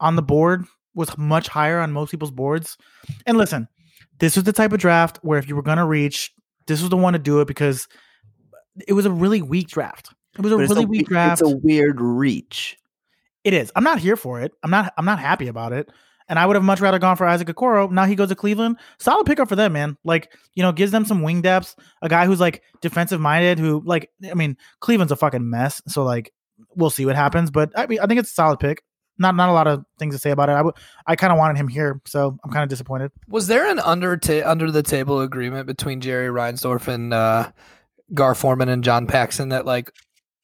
on 0.00 0.16
the 0.16 0.22
board. 0.22 0.64
Was 0.94 1.16
much 1.18 1.48
higher 1.48 1.78
on 1.80 1.92
most 1.92 2.10
people's 2.10 2.30
boards. 2.30 2.76
And 3.26 3.36
listen, 3.36 3.68
this 4.18 4.36
was 4.36 4.44
the 4.44 4.52
type 4.52 4.72
of 4.72 4.80
draft 4.80 5.18
where 5.22 5.38
if 5.38 5.48
you 5.48 5.56
were 5.56 5.62
gonna 5.62 5.86
reach, 5.86 6.32
this 6.66 6.80
was 6.80 6.90
the 6.90 6.96
one 6.96 7.12
to 7.12 7.18
do 7.18 7.40
it 7.40 7.48
because 7.48 7.88
it 8.86 8.92
was 8.92 9.06
a 9.06 9.10
really 9.10 9.42
weak 9.42 9.68
draft. 9.68 10.10
It 10.36 10.42
was 10.42 10.52
a 10.52 10.56
really 10.56 10.84
a, 10.84 10.86
weak 10.86 11.08
draft. 11.08 11.40
It's 11.40 11.50
a 11.50 11.56
weird 11.56 12.00
reach. 12.00 12.78
It 13.42 13.52
is. 13.52 13.72
I'm 13.74 13.84
not 13.84 13.98
here 13.98 14.16
for 14.16 14.40
it. 14.40 14.52
I'm 14.62 14.70
not. 14.70 14.92
I'm 14.96 15.04
not 15.04 15.18
happy 15.18 15.48
about 15.48 15.72
it. 15.72 15.90
And 16.28 16.38
I 16.38 16.46
would 16.46 16.56
have 16.56 16.64
much 16.64 16.80
rather 16.80 16.98
gone 16.98 17.16
for 17.16 17.26
Isaac 17.26 17.48
Okoro. 17.48 17.90
Now 17.90 18.04
he 18.04 18.14
goes 18.14 18.28
to 18.28 18.34
Cleveland. 18.34 18.76
Solid 18.98 19.24
pickup 19.24 19.48
for 19.48 19.56
them, 19.56 19.72
man. 19.72 19.96
Like 20.04 20.32
you 20.54 20.62
know, 20.62 20.72
gives 20.72 20.92
them 20.92 21.04
some 21.04 21.22
wing 21.22 21.40
depth. 21.40 21.74
A 22.02 22.08
guy 22.08 22.26
who's 22.26 22.40
like 22.40 22.62
defensive 22.80 23.20
minded. 23.20 23.58
Who 23.58 23.82
like, 23.84 24.10
I 24.30 24.34
mean, 24.34 24.56
Cleveland's 24.80 25.12
a 25.12 25.16
fucking 25.16 25.48
mess. 25.48 25.80
So 25.88 26.04
like, 26.04 26.32
we'll 26.76 26.90
see 26.90 27.06
what 27.06 27.16
happens. 27.16 27.50
But 27.50 27.70
I 27.76 27.86
mean, 27.86 28.00
I 28.00 28.06
think 28.06 28.20
it's 28.20 28.30
a 28.30 28.34
solid 28.34 28.60
pick. 28.60 28.82
Not 29.18 29.34
not 29.34 29.48
a 29.48 29.52
lot 29.52 29.66
of 29.66 29.84
things 29.98 30.14
to 30.14 30.18
say 30.18 30.30
about 30.30 30.48
it. 30.48 30.52
I 30.52 30.62
would. 30.62 30.74
I 31.06 31.16
kind 31.16 31.32
of 31.32 31.38
wanted 31.38 31.56
him 31.56 31.68
here, 31.68 32.00
so 32.06 32.38
I'm 32.44 32.50
kind 32.50 32.62
of 32.62 32.68
disappointed. 32.68 33.10
Was 33.28 33.46
there 33.46 33.68
an 33.68 33.80
under 33.80 34.16
ta- 34.16 34.48
under 34.48 34.70
the 34.70 34.82
table 34.82 35.20
agreement 35.20 35.66
between 35.66 36.00
Jerry 36.00 36.28
Reinsdorf 36.28 36.86
and 36.88 37.12
uh, 37.12 37.50
Gar 38.14 38.34
Forman 38.34 38.68
and 38.68 38.84
John 38.84 39.06
Paxson 39.06 39.48
that 39.48 39.66
like 39.66 39.90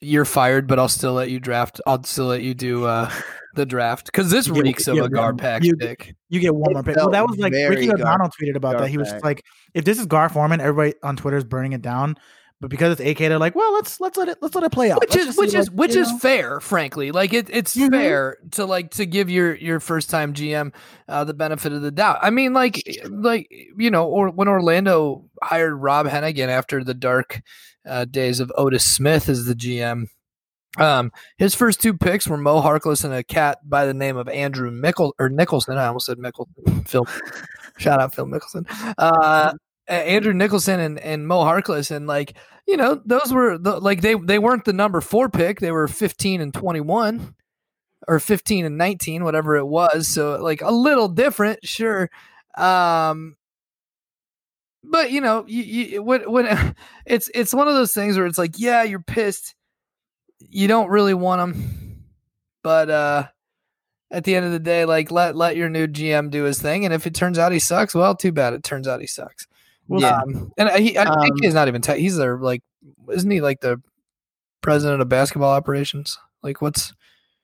you're 0.01 0.25
fired, 0.25 0.67
but 0.67 0.79
I'll 0.79 0.89
still 0.89 1.13
let 1.13 1.31
you 1.31 1.41
draft. 1.41 1.81
I'll 1.87 2.03
still 2.05 2.27
let 2.27 2.43
you 2.43 2.55
do 2.55 2.85
uh, 2.85 3.11
the 3.55 3.67
draft 3.67 4.07
because 4.07 4.31
this 4.31 4.47
You 4.47 4.55
get- 4.55 4.65
reeks 4.65 4.89
of 4.89 4.97
a 4.97 5.03
get 5.03 5.13
Gar 5.13 5.33
one- 5.35 5.63
you- 5.63 5.77
pick. 5.77 6.15
You 6.29 6.41
get 6.41 6.55
one 6.55 6.73
more 6.73 6.83
pick. 6.83 6.97
Well, 6.97 7.11
that 7.11 7.27
was 7.27 7.39
like 7.39 7.53
Ricky 7.53 7.87
Gar- 7.87 7.95
O'Donnell 7.97 8.29
tweeted 8.29 8.57
about 8.57 8.79
that. 8.79 8.89
He 8.89 8.99
was 8.99 9.13
like, 9.23 9.43
if 9.75 9.85
this 9.85 9.99
is 9.99 10.07
Gar 10.07 10.29
Forman, 10.29 10.61
everybody 10.61 10.95
on 11.03 11.17
Twitter 11.17 11.37
is 11.37 11.45
burning 11.45 11.73
it 11.73 11.83
down. 11.83 12.17
But 12.61 12.71
because 12.71 12.99
it's 12.99 13.01
AK, 13.11 13.19
they're 13.29 13.39
like, 13.39 13.55
well, 13.57 13.75
let's 13.75 14.01
let's 14.01 14.17
let 14.17 14.29
it 14.29 14.39
let's 14.41 14.55
let 14.55 14.65
it 14.65 14.73
play 14.73 14.91
out. 14.91 15.01
Which 15.01 15.15
Let's 15.15 15.27
is 15.31 15.37
which 15.37 15.55
is 15.55 15.69
like, 15.69 15.79
which 15.79 15.97
is 15.97 16.11
know? 16.11 16.19
fair, 16.19 16.61
frankly. 16.61 17.11
Like 17.11 17.35
it, 17.35 17.49
it's 17.51 17.77
Mhm. 17.77 17.91
fair 17.91 18.39
to 18.53 18.65
like 18.65 18.91
to 18.93 19.05
give 19.05 19.29
your 19.29 19.55
your 19.57 19.81
first 19.81 20.09
time 20.09 20.33
GM 20.33 20.73
uh, 21.09 21.25
the 21.25 21.35
benefit 21.35 21.73
of 21.73 21.83
the 21.83 21.91
doubt. 21.91 22.19
I 22.23 22.31
mean, 22.31 22.55
like 22.55 22.81
like 23.11 23.49
you 23.77 23.91
know, 23.91 24.07
or 24.07 24.31
when 24.31 24.49
Orlando 24.49 25.25
hired 25.43 25.75
Rob 25.75 26.07
Hennigan 26.07 26.49
after 26.49 26.83
the 26.85 26.95
dark 26.95 27.43
uh, 27.87 28.07
days 28.07 28.41
of 28.41 28.51
Otis 28.57 28.85
Smith 28.85 29.29
as 29.29 29.45
the 29.45 29.55
GM, 29.55 30.07
um, 30.79 31.13
his 31.39 31.55
first 31.55 31.81
two 31.81 31.95
picks 31.95 32.27
were 32.27 32.37
Mo 32.37 32.61
Harkless 32.61 33.05
and 33.05 33.15
a 33.15 33.23
cat 33.23 33.59
by 33.69 33.87
the 33.87 33.95
name 33.95 34.17
of 34.17 34.29
Andrew 34.29 34.71
Mickle 34.71 35.15
or 35.19 35.29
Nicholson. 35.29 35.79
I 35.79 35.87
almost 35.87 36.07
said 36.07 36.19
Mickle. 36.19 36.49
Phil, 36.87 37.07
shout 37.79 38.01
out 38.01 38.15
Phil 38.15 38.27
Mickelson. 38.27 38.67
Uh, 38.99 39.55
Andrew 39.87 40.33
Nicholson 40.33 40.81
and, 40.81 40.99
and 40.99 41.29
Mo 41.29 41.45
Harkless, 41.45 41.91
and 41.91 42.07
like 42.07 42.35
you 42.67 42.77
know, 42.77 43.01
those 43.05 43.33
were 43.33 43.59
the, 43.59 43.79
like 43.79 44.01
they 44.01 44.15
they 44.15 44.39
weren't 44.39 44.65
the 44.65 44.73
number 44.73 45.01
four 45.01 45.29
pick. 45.29 45.61
They 45.61 45.71
were 45.71 45.89
fifteen 45.89 46.41
and 46.41 46.53
twenty 46.53 46.81
one, 46.81 47.35
or 48.09 48.19
fifteen 48.19 48.65
and 48.65 48.79
nineteen, 48.79 49.25
whatever 49.25 49.57
it 49.57 49.67
was. 49.67 50.09
So 50.09 50.43
like 50.43 50.63
a 50.63 50.73
little 50.73 51.09
different, 51.09 51.67
sure. 51.67 52.11
Um, 52.57 53.37
but 54.83 55.11
you 55.11 55.21
know, 55.21 55.45
you, 55.47 55.63
you 55.63 56.03
when 56.03 56.31
when 56.31 56.75
it's 57.07 57.31
it's 57.35 57.55
one 57.55 57.69
of 57.69 57.75
those 57.75 57.93
things 57.93 58.17
where 58.17 58.27
it's 58.27 58.39
like, 58.39 58.59
yeah, 58.59 58.83
you're 58.83 59.01
pissed. 59.01 59.55
You 60.51 60.69
don't 60.69 60.89
really 60.89 61.15
want 61.15 61.41
them, 61.41 62.05
but 62.63 62.91
uh, 62.91 63.27
at 64.11 64.25
the 64.25 64.35
end 64.37 64.47
of 64.47 64.53
the 64.53 64.59
day, 64.59 64.85
like 64.85 65.11
let 65.11 65.37
let 65.37 65.57
your 65.57 65.69
new 65.69 65.87
GM 65.87 66.31
do 66.31 66.45
his 66.45 66.61
thing, 66.61 66.85
and 66.85 66.95
if 66.95 67.07
it 67.07 67.15
turns 67.15 67.39
out 67.39 67.53
he 67.53 67.59
sucks, 67.59 67.95
well, 67.95 68.15
too 68.15 68.33
bad. 68.33 68.53
It 68.55 68.63
turns 68.63 68.87
out 68.87 69.01
he 69.01 69.07
sucks. 69.07 69.47
We'll 69.89 70.01
Yeah. 70.03 70.17
Um, 70.21 70.53
and 70.57 70.71
he, 70.83 70.97
I 70.97 71.05
Um, 71.05 71.21
think 71.21 71.43
he's 71.43 71.55
not 71.55 71.69
even. 71.69 71.83
Te- 71.83 71.99
he's 72.01 72.17
their 72.17 72.39
like, 72.39 72.63
isn't 73.13 73.31
he 73.31 73.41
like 73.41 73.61
the 73.61 73.81
president 74.63 75.03
of 75.03 75.09
basketball 75.09 75.51
operations? 75.53 76.19
Like, 76.43 76.63
what's 76.63 76.93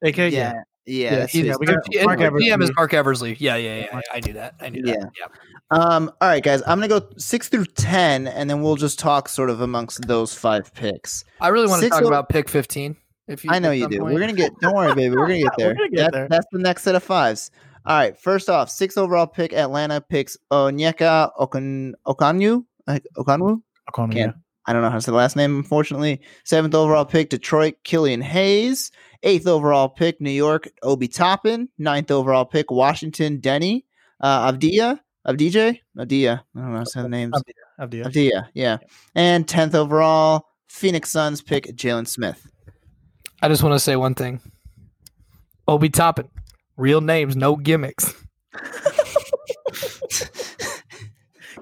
AK, 0.02 0.16
yeah. 0.16 0.28
Yeah, 0.30 0.52
yeah. 0.52 0.62
Yeah, 0.86 1.16
that's 1.20 1.32
he's- 1.32 1.46
his- 1.48 1.58
we 1.58 1.66
got 1.66 1.76
Yeah, 1.90 2.04
Mark 2.04 2.18
GM 2.20 2.36
is 2.38 2.50
Eversley. 2.52 2.74
Marc 2.76 2.94
Eversley. 2.94 3.36
Yeah, 3.38 3.56
yeah, 3.56 3.76
yeah. 3.76 3.86
yeah, 3.92 4.00
I 4.12 4.20
knew 4.20 4.32
that. 4.34 4.54
I 4.60 4.68
knew 4.70 4.82
Yeah. 4.84 4.94
that. 5.00 5.10
Yeah. 5.18 5.60
Um, 5.70 6.11
all 6.20 6.28
right, 6.28 6.42
guys. 6.42 6.62
I'm 6.66 6.80
gonna 6.80 6.88
go 6.88 7.06
six 7.16 7.48
through 7.48 7.66
ten, 7.66 8.26
and 8.26 8.50
then 8.50 8.62
we'll 8.62 8.76
just 8.76 8.98
talk 8.98 9.28
sort 9.28 9.50
of 9.50 9.61
amongst 9.61 10.06
those 10.09 10.35
five 10.35 10.72
picks. 10.74 11.24
I 11.40 11.48
really 11.48 11.68
want 11.68 11.83
to 11.83 11.88
talk 11.88 12.02
o- 12.02 12.09
about 12.09 12.28
pick 12.28 12.48
fifteen. 12.48 12.96
If 13.28 13.44
you, 13.44 13.50
I 13.52 13.61
know 13.61 13.70
at 13.70 13.78
you 13.78 13.88
do. 13.88 14.00
point. 14.00 14.14
We're 14.14 14.20
gonna 14.20 14.33
get. 14.33 14.52
Don't 14.61 14.74
worry, 14.74 14.94
baby. 14.94 15.14
We're 15.16 15.28
gonna 15.28 15.42
get 15.42 15.52
there. 15.59 15.74
Gonna 15.74 15.88
get 15.90 15.96
That- 15.96 16.12
there. 16.12 16.28
That's 16.28 16.46
the 16.50 16.59
next 16.59 16.83
set 16.83 16.94
of 16.96 17.04
fives. 17.04 17.50
All 17.87 17.96
right. 17.96 18.18
First 18.18 18.50
off, 18.50 18.68
six 18.68 18.96
overall 18.96 19.26
pick. 19.28 19.52
Atlanta 19.52 20.00
picks 20.00 20.37
Onyeka 20.50 21.30
Okon 21.38 21.92
Okanyu. 22.06 22.64
Like 22.87 23.04
Okanwu. 23.16 23.62
O'Connor, 23.88 24.12
Can't. 24.12 24.37
I 24.66 24.72
don't 24.72 24.83
know 24.83 24.90
how 24.90 24.96
to 24.96 25.00
say 25.00 25.11
the 25.12 25.16
last 25.16 25.37
name. 25.37 25.56
Unfortunately, 25.56 26.20
seventh 26.44 26.74
overall 26.74 27.04
pick 27.04 27.30
Detroit 27.30 27.74
Killian 27.85 28.20
Hayes. 28.22 28.90
Eighth 29.22 29.46
overall 29.46 29.88
pick 29.88 30.20
New 30.20 30.30
York 30.30 30.68
Obi 30.83 31.06
Toppin. 31.09 31.68
Ninth 31.78 32.11
overall 32.11 32.44
pick 32.44 32.70
Washington 32.72 33.38
Denny. 33.38 33.87
Uh, 34.20 34.50
Avdia. 34.52 34.98
Avdija. 35.26 35.78
Avdia. 35.98 36.40
I 36.56 36.59
don't 36.61 36.70
know 36.72 36.78
how 36.78 36.85
to 36.85 36.90
say 36.90 37.02
the 37.02 37.09
names. 37.09 37.35
yeah. 37.46 37.85
Avdia. 37.87 38.04
Avdia. 38.06 38.48
Yeah. 38.54 38.78
And 39.14 39.46
tenth 39.48 39.74
overall 39.74 40.46
Phoenix 40.68 41.11
Suns 41.11 41.42
pick 41.42 41.66
Jalen 41.76 42.06
Smith. 42.06 42.46
I 43.42 43.48
just 43.48 43.62
want 43.62 43.74
to 43.74 43.80
say 43.80 43.96
one 43.96 44.14
thing. 44.14 44.40
Obi 45.68 45.88
Toppin, 45.88 46.28
real 46.76 47.00
names, 47.00 47.37
no 47.37 47.56
gimmicks. 47.56 48.12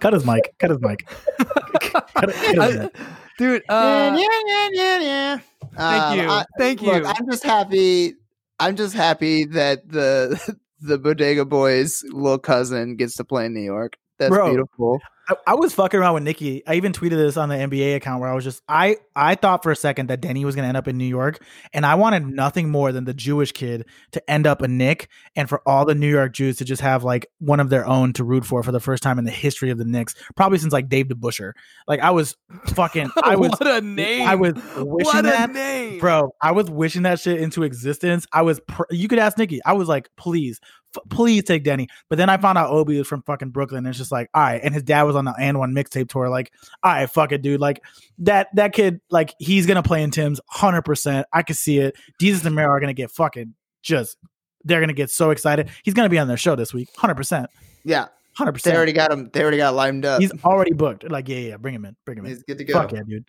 Cut 0.00 0.12
his 0.12 0.24
mic. 0.24 0.54
Cut 0.58 0.70
his 0.70 0.80
mic. 0.80 1.06
Cut- 1.80 2.10
cut 2.14 2.30
his 2.30 2.56
mic. 2.78 2.96
dude, 3.38 3.62
uh, 3.68 4.16
yeah, 4.18 4.28
yeah, 4.46 4.68
yeah, 4.72 4.98
yeah. 5.00 5.38
thank 5.76 6.02
Um, 6.02 6.18
you, 6.18 6.28
I- 6.30 6.44
thank 6.58 6.80
Look, 6.82 7.02
you. 7.02 7.06
I'm 7.06 7.28
just 7.30 7.42
happy. 7.44 8.14
I'm 8.60 8.76
just 8.76 8.94
happy 8.94 9.44
that 9.46 9.88
the 9.88 10.56
the 10.80 10.98
Bodega 10.98 11.44
Boys' 11.44 12.04
little 12.10 12.38
cousin 12.38 12.96
gets 12.96 13.16
to 13.16 13.24
play 13.24 13.46
in 13.46 13.54
New 13.54 13.60
York. 13.60 13.96
That's 14.18 14.30
Bro. 14.30 14.50
beautiful. 14.50 15.00
I, 15.28 15.34
I 15.48 15.54
was 15.54 15.74
fucking 15.74 16.00
around 16.00 16.14
with 16.14 16.22
Nikki. 16.22 16.66
I 16.66 16.74
even 16.74 16.92
tweeted 16.92 17.16
this 17.16 17.36
on 17.36 17.48
the 17.48 17.54
NBA 17.54 17.96
account 17.96 18.20
where 18.20 18.30
I 18.30 18.34
was 18.34 18.44
just 18.44 18.62
I 18.68 18.96
I 19.14 19.34
thought 19.34 19.62
for 19.62 19.70
a 19.70 19.76
second 19.76 20.08
that 20.08 20.20
Denny 20.20 20.44
was 20.44 20.54
gonna 20.54 20.68
end 20.68 20.76
up 20.76 20.88
in 20.88 20.96
New 20.96 21.04
York, 21.04 21.44
and 21.72 21.84
I 21.84 21.96
wanted 21.96 22.26
nothing 22.26 22.70
more 22.70 22.92
than 22.92 23.04
the 23.04 23.14
Jewish 23.14 23.52
kid 23.52 23.86
to 24.12 24.30
end 24.30 24.46
up 24.46 24.62
a 24.62 24.68
Knick, 24.68 25.08
and 25.36 25.48
for 25.48 25.60
all 25.66 25.84
the 25.84 25.94
New 25.94 26.08
York 26.08 26.32
Jews 26.32 26.56
to 26.56 26.64
just 26.64 26.82
have 26.82 27.04
like 27.04 27.26
one 27.38 27.60
of 27.60 27.68
their 27.68 27.86
own 27.86 28.12
to 28.14 28.24
root 28.24 28.44
for 28.44 28.62
for 28.62 28.72
the 28.72 28.80
first 28.80 29.02
time 29.02 29.18
in 29.18 29.24
the 29.24 29.30
history 29.30 29.70
of 29.70 29.78
the 29.78 29.84
Knicks, 29.84 30.14
probably 30.34 30.58
since 30.58 30.72
like 30.72 30.88
Dave 30.88 31.08
DeBusschere. 31.08 31.52
Like 31.86 32.00
I 32.00 32.10
was 32.10 32.36
fucking 32.68 33.10
I 33.22 33.36
was 33.36 33.50
what 33.50 33.66
a 33.66 33.80
name! 33.80 34.26
I 34.26 34.34
was 34.34 34.54
wishing 34.54 35.04
what 35.04 35.18
a 35.18 35.22
that 35.22 35.52
name, 35.52 35.98
bro 35.98 36.30
i 36.40 36.52
was 36.52 36.70
wishing 36.70 37.02
that 37.02 37.20
shit 37.20 37.40
into 37.40 37.62
existence 37.62 38.26
i 38.32 38.42
was 38.42 38.60
pr- 38.60 38.84
you 38.90 39.08
could 39.08 39.18
ask 39.18 39.36
nikki 39.38 39.60
i 39.64 39.72
was 39.72 39.88
like 39.88 40.08
please 40.16 40.60
F- 40.96 41.02
please 41.10 41.44
take 41.44 41.64
Denny. 41.64 41.88
But 42.08 42.16
then 42.18 42.30
I 42.30 42.36
found 42.36 42.58
out 42.58 42.70
Obi 42.70 42.98
was 42.98 43.06
from 43.06 43.22
fucking 43.22 43.50
Brooklyn. 43.50 43.78
And 43.78 43.88
it's 43.88 43.98
just 43.98 44.12
like, 44.12 44.30
all 44.34 44.42
right. 44.42 44.60
And 44.62 44.72
his 44.72 44.82
dad 44.82 45.02
was 45.02 45.16
on 45.16 45.24
the 45.24 45.34
and 45.38 45.58
one 45.58 45.72
mixtape 45.72 46.08
tour. 46.08 46.28
Like, 46.28 46.52
all 46.82 46.92
right, 46.92 47.08
fuck 47.10 47.32
it, 47.32 47.42
dude. 47.42 47.60
Like 47.60 47.82
that 48.18 48.48
that 48.54 48.72
kid, 48.72 49.00
like 49.10 49.34
he's 49.38 49.66
gonna 49.66 49.82
play 49.82 50.02
in 50.02 50.10
Tim's 50.10 50.40
100. 50.52 50.82
percent 50.82 51.26
I 51.32 51.42
could 51.42 51.56
see 51.56 51.78
it. 51.78 51.96
Desus 52.20 52.44
and 52.44 52.54
Mero 52.54 52.70
are 52.70 52.80
gonna 52.80 52.94
get 52.94 53.10
fucking 53.10 53.54
just. 53.82 54.16
They're 54.64 54.80
gonna 54.80 54.92
get 54.92 55.10
so 55.10 55.30
excited. 55.30 55.68
He's 55.84 55.94
gonna 55.94 56.08
be 56.08 56.18
on 56.18 56.28
their 56.28 56.36
show 56.36 56.56
this 56.56 56.74
week, 56.74 56.88
100. 56.94 57.14
percent 57.14 57.50
Yeah, 57.84 58.08
hundred 58.36 58.52
percent. 58.52 58.74
they 58.74 58.76
already 58.76 58.92
got 58.92 59.12
him. 59.12 59.30
They 59.32 59.40
already 59.40 59.56
got 59.56 59.74
lined 59.74 60.04
up. 60.04 60.20
He's 60.20 60.32
already 60.44 60.72
booked. 60.72 61.08
Like, 61.08 61.28
yeah, 61.28 61.38
yeah, 61.38 61.56
bring 61.58 61.74
him 61.74 61.84
in. 61.84 61.96
Bring 62.04 62.18
him 62.18 62.24
in. 62.26 62.32
He's 62.32 62.42
good 62.42 62.58
to 62.58 62.64
go. 62.64 62.72
Fuck 62.74 62.92
yeah, 62.92 63.02
dude. 63.08 63.24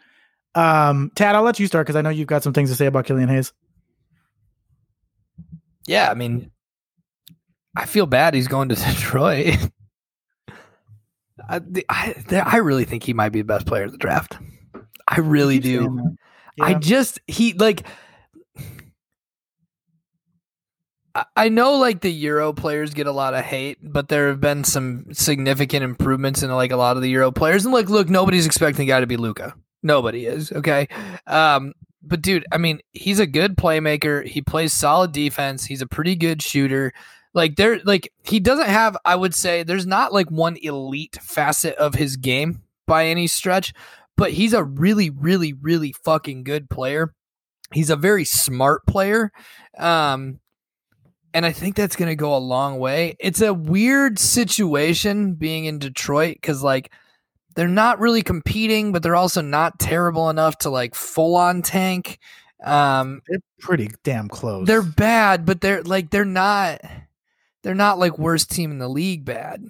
Um, 0.55 1.11
Tad, 1.15 1.35
I'll 1.35 1.43
let 1.43 1.59
you 1.59 1.67
start 1.67 1.85
because 1.85 1.95
I 1.95 2.01
know 2.01 2.09
you've 2.09 2.27
got 2.27 2.41
some 2.43 2.53
things 2.53 2.69
to 2.71 2.75
say 2.75 2.87
about 2.87 3.05
Killian 3.05 3.29
Hayes. 3.29 3.53
Yeah, 5.87 6.09
I 6.09 6.13
mean, 6.15 6.51
I 7.75 7.85
feel 7.85 8.05
bad 8.05 8.33
he's 8.33 8.47
going 8.47 8.69
to 8.69 8.75
Detroit. 8.89 9.57
I, 11.47 11.59
the- 11.59 11.85
I, 11.89 12.13
the- 12.27 12.47
I 12.47 12.57
really 12.57 12.85
think 12.85 13.03
he 13.03 13.13
might 13.13 13.29
be 13.29 13.39
the 13.41 13.45
best 13.45 13.65
player 13.65 13.83
of 13.83 13.91
the 13.91 13.97
draft. 13.97 14.37
I 15.07 15.19
really 15.19 15.59
do. 15.59 15.81
that. 16.57 16.63
I 16.65 16.73
just 16.75 17.19
he 17.27 17.53
like 17.53 17.85
I- 21.15 21.25
I 21.35 21.49
know 21.49 21.73
like 21.77 22.01
the 22.01 22.11
Euro 22.11 22.53
players 22.53 22.93
get 22.93 23.07
a 23.07 23.11
lot 23.11 23.33
of 23.33 23.43
hate, 23.43 23.77
but 23.81 24.09
there 24.09 24.27
have 24.27 24.39
been 24.41 24.63
some 24.63 25.05
significant 25.13 25.83
improvements 25.83 26.43
in 26.43 26.51
like 26.51 26.71
a 26.71 26.77
lot 26.77 26.95
of 26.97 27.01
the 27.01 27.09
Euro 27.09 27.31
players. 27.31 27.65
And 27.65 27.73
like, 27.73 27.89
look, 27.89 28.09
nobody's 28.09 28.45
expecting 28.45 28.85
the 28.85 28.91
guy 28.91 28.99
to 28.99 29.07
be 29.07 29.17
Luka. 29.17 29.55
Nobody 29.81 30.25
is. 30.25 30.51
Okay. 30.51 30.87
Um, 31.25 31.73
but 32.03 32.21
dude, 32.21 32.45
I 32.51 32.57
mean, 32.57 32.79
he's 32.91 33.19
a 33.19 33.25
good 33.27 33.57
playmaker. 33.57 34.25
He 34.25 34.41
plays 34.41 34.73
solid 34.73 35.11
defense. 35.11 35.65
He's 35.65 35.81
a 35.81 35.87
pretty 35.87 36.15
good 36.15 36.41
shooter. 36.41 36.93
Like 37.33 37.55
there, 37.55 37.79
like 37.83 38.11
he 38.23 38.39
doesn't 38.39 38.67
have. 38.69 38.97
I 39.05 39.15
would 39.15 39.35
say 39.35 39.63
there's 39.63 39.85
not 39.85 40.13
like 40.13 40.29
one 40.31 40.57
elite 40.57 41.17
facet 41.21 41.75
of 41.75 41.95
his 41.95 42.15
game 42.17 42.63
by 42.87 43.05
any 43.05 43.27
stretch, 43.27 43.73
but 44.17 44.31
he's 44.31 44.53
a 44.53 44.63
really, 44.63 45.09
really, 45.09 45.53
really 45.53 45.93
fucking 46.03 46.43
good 46.43 46.69
player. 46.69 47.13
He's 47.71 47.91
a 47.91 47.95
very 47.95 48.25
smart 48.25 48.85
player. 48.87 49.31
Um, 49.77 50.39
and 51.35 51.45
I 51.45 51.51
think 51.51 51.75
that's 51.75 51.95
going 51.95 52.09
to 52.09 52.15
go 52.15 52.35
a 52.35 52.39
long 52.39 52.79
way. 52.79 53.15
It's 53.19 53.41
a 53.41 53.53
weird 53.53 54.17
situation 54.17 55.35
being 55.35 55.65
in 55.65 55.77
Detroit 55.77 56.37
because, 56.41 56.63
like, 56.63 56.91
they're 57.55 57.67
not 57.67 57.99
really 57.99 58.23
competing, 58.23 58.91
but 58.91 59.03
they're 59.03 59.15
also 59.15 59.41
not 59.41 59.79
terrible 59.79 60.29
enough 60.31 60.57
to 60.59 60.69
like 60.71 60.95
full 60.95 61.35
on 61.35 61.61
tank. 61.61 62.17
Um, 62.63 63.21
They're 63.27 63.39
pretty 63.59 63.89
damn 64.03 64.27
close. 64.29 64.65
they're 64.67 64.81
bad, 64.81 65.45
but 65.45 65.61
they're 65.61 65.83
like 65.83 66.09
they're 66.09 66.25
not 66.25 66.81
they're 67.63 67.75
not 67.75 67.99
like 67.99 68.17
worst 68.17 68.51
team 68.51 68.71
in 68.71 68.77
the 68.79 68.87
league 68.89 69.25
bad. 69.25 69.63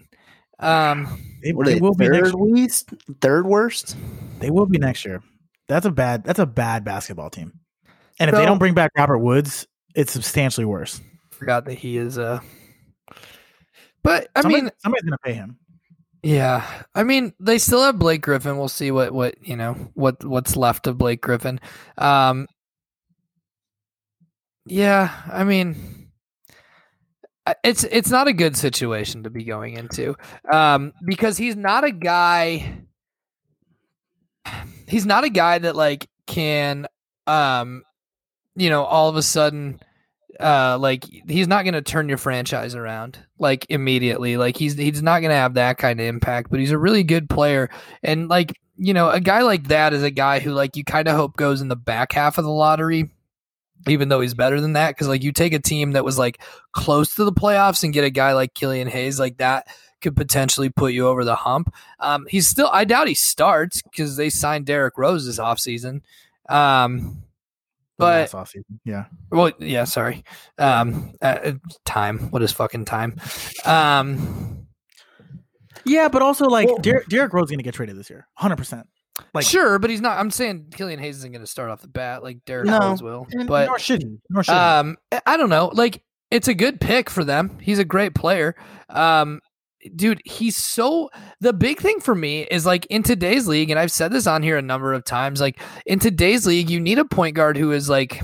Um, 0.60 1.06
they, 1.44 1.52
they 1.52 1.74
they, 1.76 1.80
will 1.80 1.96
be 1.96 2.08
next. 2.10 2.32
third 2.32 2.36
least, 2.36 2.90
third 3.22 3.46
worst. 3.46 3.96
They 4.40 4.50
will 4.50 4.66
be 4.66 4.78
next 4.78 5.06
year. 5.06 5.22
That's 5.68 5.86
a 5.86 5.92
bad. 5.92 6.24
That's 6.24 6.40
a 6.40 6.46
bad 6.46 6.84
basketball 6.84 7.30
team. 7.30 7.54
And 8.20 8.30
if 8.30 8.36
they 8.36 8.46
don't 8.46 8.58
bring 8.58 8.74
back 8.74 8.92
Robert 8.98 9.20
Woods, 9.20 9.66
it's 9.96 10.12
substantially 10.12 10.66
worse. 10.66 11.00
forgot 11.32 11.66
that 11.66 11.76
he 11.76 11.96
is 11.98 12.18
uh 12.18 12.40
But 14.04 14.28
I 14.36 14.42
Somebody- 14.42 14.64
mean, 14.64 14.72
somebody's 14.80 15.04
gonna 15.06 15.18
pay 15.24 15.34
him. 15.34 15.58
Yeah, 16.22 16.66
I 16.94 17.04
mean 17.04 17.34
they 17.40 17.58
still 17.60 17.82
have 17.82 17.98
Blake 17.98 18.22
Griffin. 18.22 18.58
We'll 18.58 18.68
see 18.68 18.92
what 18.92 19.14
what 19.14 19.36
you 19.48 19.56
know 19.56 19.74
what 19.94 20.22
what's 20.26 20.58
left 20.58 20.86
of 20.88 20.98
Blake 20.98 21.22
Griffin. 21.22 21.62
Um, 21.98 22.48
yeah, 24.66 25.14
I 25.32 25.44
mean 25.44 25.76
I- 25.76 25.99
it's 27.64 27.84
it's 27.86 28.10
not 28.10 28.28
a 28.28 28.34
good 28.34 28.56
situation 28.56 29.24
to 29.24 29.30
be 29.30 29.44
going 29.44 29.76
into 29.76 30.16
um, 30.52 30.94
because 31.06 31.38
he's 31.38 31.56
not 31.56 31.84
a 31.84 31.92
guy. 31.92 32.82
He's 34.88 35.06
not 35.06 35.24
a 35.24 35.30
guy 35.30 35.60
that 35.60 35.76
like 35.76 36.08
can 36.26 36.88
um, 37.28 37.84
you 38.56 38.70
know 38.70 38.84
all 38.84 39.10
of 39.10 39.16
a 39.16 39.22
sudden 39.22 39.80
uh 40.40 40.78
like 40.80 41.04
he's 41.28 41.48
not 41.48 41.64
going 41.64 41.74
to 41.74 41.82
turn 41.82 42.08
your 42.08 42.18
franchise 42.18 42.74
around 42.74 43.20
like 43.40 43.66
immediately 43.70 44.38
like 44.38 44.56
he's 44.56 44.76
he's 44.76 45.04
not 45.04 45.20
going 45.20 45.32
to 45.32 45.36
have 45.36 45.56
that 45.56 45.78
kind 45.78 46.00
of 46.00 46.06
impact 46.06 46.50
but 46.50 46.60
he's 46.60 46.72
a 46.72 46.78
really 46.78 47.04
good 47.04 47.30
player 47.30 47.70
and 48.04 48.30
like 48.30 48.54
you 48.78 48.94
know 48.94 49.10
a 49.10 49.20
guy 49.20 49.42
like 49.42 49.68
that 49.68 49.94
is 49.94 50.02
a 50.02 50.12
guy 50.12 50.40
who 50.40 50.52
like 50.52 50.78
you 50.78 50.84
kind 50.84 51.10
of 51.10 51.16
hope 51.16 51.36
goes 51.36 51.60
in 51.60 51.68
the 51.68 51.76
back 51.76 52.14
half 52.14 52.38
of 52.38 52.46
the 52.46 52.52
lottery 52.52 53.10
even 53.88 54.10
though 54.10 54.20
he's 54.22 54.34
better 54.34 54.60
than 54.60 54.74
that 54.74 54.90
because 54.90 55.08
like 55.08 55.24
you 55.24 55.32
take 55.32 55.54
a 55.54 55.60
team 55.60 55.92
that 55.94 56.04
was 56.04 56.18
like 56.18 56.42
close 56.74 57.16
to 57.16 57.24
the 57.24 57.32
playoffs 57.32 57.84
and 57.84 57.94
get 57.94 58.04
a 58.04 58.10
guy 58.10 58.34
like 58.34 58.54
Killian 58.54 58.88
Hayes 58.88 59.20
like 59.20 59.38
that 59.38 59.68
could 60.02 60.16
potentially 60.16 60.70
put 60.70 60.94
you 60.94 61.08
over 61.08 61.24
the 61.24 61.36
hump 61.36 61.74
um 62.00 62.26
he's 62.30 62.48
still 62.48 62.70
I 62.72 62.84
doubt 62.86 63.08
he 63.08 63.14
starts 63.14 63.82
because 63.82 64.16
they 64.18 64.30
signed 64.30 64.66
Derrick 64.66 64.98
Rose 64.98 65.26
this 65.26 65.40
offseason 65.40 66.02
um 66.50 67.24
but 67.98 68.32
last 68.32 68.54
offseason. 68.54 68.80
yeah, 68.86 69.06
well, 69.30 69.52
yeah, 69.60 69.84
sorry. 69.84 70.24
Um, 70.58 71.12
uh, 71.22 71.52
time. 71.84 72.32
What 72.32 72.42
is 72.42 72.54
fucking 72.54 72.86
time? 72.86 73.20
Um, 73.66 74.68
yeah, 75.84 76.08
but 76.08 76.22
also 76.22 76.46
like 76.46 76.68
Well- 76.68 76.78
Der- 76.78 77.04
Derrick 77.10 77.34
Rose 77.34 77.48
is 77.48 77.52
gonna 77.52 77.64
get 77.64 77.74
traded 77.74 77.98
this 77.98 78.10
year, 78.10 78.26
hundred 78.36 78.56
percent. 78.56 78.88
Like 79.34 79.46
sure, 79.46 79.80
but 79.80 79.90
he's 79.90 80.02
not. 80.02 80.20
I'm 80.20 80.32
saying 80.32 80.68
Killian 80.72 81.00
Hayes 81.00 81.18
isn't 81.18 81.32
going 81.32 81.42
to 81.44 81.48
start 81.48 81.70
off 81.70 81.82
the 81.82 81.88
bat 81.88 82.24
like 82.24 82.44
Derrick 82.46 82.68
No. 82.68 82.80
Rose 82.80 83.02
will. 83.04 83.28
But 83.48 83.68
nor 83.68 83.80
should 83.80 84.02
he. 84.04 84.18
Nor 84.30 84.44
should 84.44 84.54
um, 84.54 84.98
I- 85.12 85.22
I 85.26 85.38
don't 85.38 85.50
know. 85.50 85.72
Like, 85.74 86.02
it's 86.32 86.48
a 86.48 86.54
good 86.54 86.80
pick 86.82 87.10
for 87.10 87.24
them. 87.24 87.58
He's 87.62 87.80
a 87.80 87.86
great 87.86 88.14
player. 88.16 88.56
Um, 88.90 89.42
dude, 89.96 90.22
he's 90.26 90.58
so. 90.58 91.10
The 91.42 91.54
big 91.54 91.80
thing 91.80 92.00
for 92.00 92.14
me 92.16 92.44
is 92.52 92.66
like 92.66 92.86
in 92.88 93.04
today's 93.04 93.48
league, 93.48 93.70
and 93.70 93.80
I've 93.80 93.92
said 93.92 94.12
this 94.12 94.28
on 94.28 94.44
here 94.44 94.58
a 94.58 94.62
number 94.62 94.94
of 94.94 95.04
times. 95.06 95.42
Like 95.42 95.60
in 95.86 96.00
today's 96.00 96.46
league, 96.46 96.70
you 96.70 96.80
need 96.80 97.00
a 97.00 97.06
point 97.06 97.36
guard 97.36 97.58
who 97.58 97.72
is 97.72 97.90
like 97.90 98.22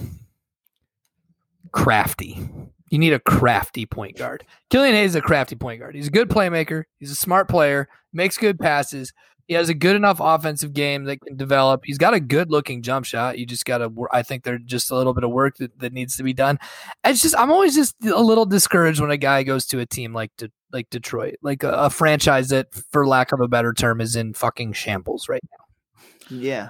crafty. 1.71 2.47
You 2.89 2.99
need 2.99 3.13
a 3.13 3.19
crafty 3.19 3.85
point 3.85 4.17
guard. 4.17 4.45
Killian 4.69 4.95
Hayes 4.95 5.11
is 5.11 5.15
a 5.15 5.21
crafty 5.21 5.55
point 5.55 5.79
guard. 5.79 5.95
He's 5.95 6.07
a 6.07 6.11
good 6.11 6.29
playmaker. 6.29 6.83
He's 6.99 7.11
a 7.11 7.15
smart 7.15 7.49
player. 7.49 7.89
Makes 8.13 8.37
good 8.37 8.59
passes. 8.59 9.11
He 9.47 9.53
has 9.53 9.69
a 9.69 9.75
good 9.75 9.95
enough 9.95 10.17
offensive 10.19 10.73
game 10.73 11.03
that 11.03 11.21
can 11.21 11.37
develop. 11.37 11.85
He's 11.85 11.99
got 11.99 12.15
a 12.15 12.19
good 12.19 12.49
looking 12.49 12.81
jump 12.81 13.05
shot. 13.05 13.37
You 13.37 13.45
just 13.45 13.65
got 13.65 13.77
to. 13.77 13.91
I 14.11 14.23
think 14.23 14.43
there's 14.43 14.63
just 14.65 14.89
a 14.89 14.95
little 14.95 15.13
bit 15.13 15.23
of 15.23 15.29
work 15.29 15.57
that, 15.57 15.77
that 15.79 15.93
needs 15.93 16.17
to 16.17 16.23
be 16.23 16.33
done. 16.33 16.57
It's 17.03 17.21
just 17.21 17.37
I'm 17.37 17.51
always 17.51 17.75
just 17.75 17.95
a 18.03 18.21
little 18.21 18.45
discouraged 18.45 18.99
when 18.99 19.11
a 19.11 19.17
guy 19.17 19.43
goes 19.43 19.67
to 19.67 19.79
a 19.79 19.85
team 19.85 20.13
like 20.13 20.31
De, 20.37 20.51
like 20.71 20.89
Detroit, 20.89 21.35
like 21.43 21.61
a, 21.63 21.69
a 21.71 21.89
franchise 21.91 22.49
that, 22.49 22.73
for 22.91 23.05
lack 23.05 23.31
of 23.31 23.39
a 23.39 23.47
better 23.47 23.71
term, 23.71 24.01
is 24.01 24.15
in 24.15 24.33
fucking 24.33 24.73
shambles 24.73 25.29
right 25.29 25.43
now. 25.43 26.35
Yeah. 26.35 26.69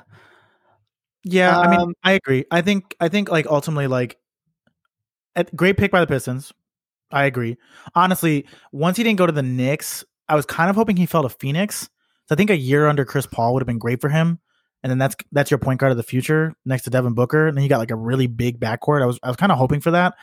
Yeah, 1.24 1.58
I 1.58 1.70
mean, 1.72 1.80
Um, 1.80 1.94
I 2.04 2.12
agree. 2.12 2.46
I 2.52 2.62
think 2.62 2.96
I 3.00 3.10
think 3.10 3.32
like 3.32 3.48
ultimately 3.48 3.88
like 3.88 4.18
at, 5.36 5.56
great 5.56 5.78
pick 5.78 5.92
by 5.92 6.00
the 6.02 6.08
Pistons. 6.08 6.52
I 7.12 7.26
agree. 7.26 7.58
Honestly, 7.96 8.46
once 8.72 8.98
he 8.98 9.04
didn't 9.04 9.18
go 9.18 9.26
to 9.26 9.32
the 9.32 9.42
Knicks, 9.42 10.04
I 10.28 10.36
was 10.36 10.46
kind 10.46 10.70
of 10.70 10.76
hoping 10.76 10.98
he 10.98 11.06
fell 11.06 11.24
to 11.24 11.30
Phoenix. 11.30 11.90
So 12.28 12.34
I 12.34 12.36
think 12.36 12.50
a 12.50 12.58
year 12.58 12.88
under 12.88 13.06
Chris 13.06 13.26
Paul 13.26 13.54
would 13.54 13.62
have 13.62 13.68
been 13.68 13.80
great 13.80 14.02
for 14.02 14.10
him. 14.10 14.40
And 14.84 14.90
then 14.90 14.98
that's 14.98 15.16
that's 15.32 15.50
your 15.50 15.58
point 15.58 15.80
guard 15.80 15.92
of 15.92 15.98
the 15.98 16.04
future 16.04 16.54
next 16.66 16.84
to 16.84 16.90
Devin 16.90 17.14
Booker. 17.14 17.48
And 17.48 17.58
then 17.58 17.64
you 17.64 17.70
got 17.70 17.80
like 17.80 17.92
a 17.92 17.96
really 17.96 18.28
big 18.28 18.60
backcourt. 18.60 19.02
I 19.02 19.06
was 19.06 19.20
I 19.24 19.28
was 19.28 19.38
kind 19.38 19.52
of 19.52 19.58
hoping 19.58 19.82
for 19.82 19.92
that. 19.92 20.14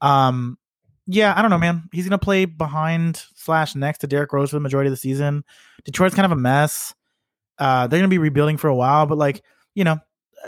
Um 0.00 0.58
yeah, 1.06 1.34
I 1.36 1.42
don't 1.42 1.50
know, 1.50 1.58
man. 1.58 1.88
He's 1.92 2.06
gonna 2.06 2.18
play 2.18 2.44
behind 2.44 3.24
slash 3.34 3.74
next 3.74 3.98
to 3.98 4.06
Derrick 4.06 4.32
Rose 4.32 4.50
for 4.50 4.56
the 4.56 4.60
majority 4.60 4.88
of 4.88 4.92
the 4.92 4.98
season. 4.98 5.44
Detroit's 5.84 6.14
kind 6.14 6.26
of 6.26 6.32
a 6.32 6.36
mess. 6.36 6.94
Uh, 7.58 7.86
they're 7.86 7.98
gonna 7.98 8.08
be 8.08 8.18
rebuilding 8.18 8.56
for 8.58 8.68
a 8.68 8.74
while, 8.74 9.06
but 9.06 9.18
like 9.18 9.42
you 9.74 9.84
know, 9.84 9.98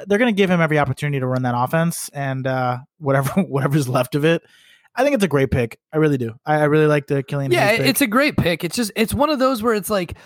they're 0.06 0.18
going 0.18 0.34
to 0.34 0.36
give 0.36 0.50
him 0.50 0.60
every 0.60 0.78
opportunity 0.78 1.20
to 1.20 1.26
run 1.26 1.42
that 1.42 1.54
offense 1.56 2.08
and 2.10 2.46
uh, 2.46 2.78
whatever 2.98 3.42
whatever's 3.42 3.88
left 3.88 4.14
of 4.14 4.24
it. 4.24 4.42
I 4.94 5.04
think 5.04 5.14
it's 5.14 5.24
a 5.24 5.28
great 5.28 5.50
pick. 5.50 5.78
I 5.92 5.96
really 5.96 6.18
do. 6.18 6.34
I, 6.44 6.56
I 6.56 6.64
really 6.64 6.86
like 6.86 7.06
the 7.06 7.22
Killian. 7.22 7.50
Yeah, 7.50 7.70
it's 7.70 8.02
a 8.02 8.06
great 8.06 8.36
pick. 8.36 8.62
It's 8.62 8.76
just 8.76 8.92
it's 8.94 9.14
one 9.14 9.30
of 9.30 9.38
those 9.38 9.62
where 9.62 9.74
it's 9.74 9.88
like 9.88 10.18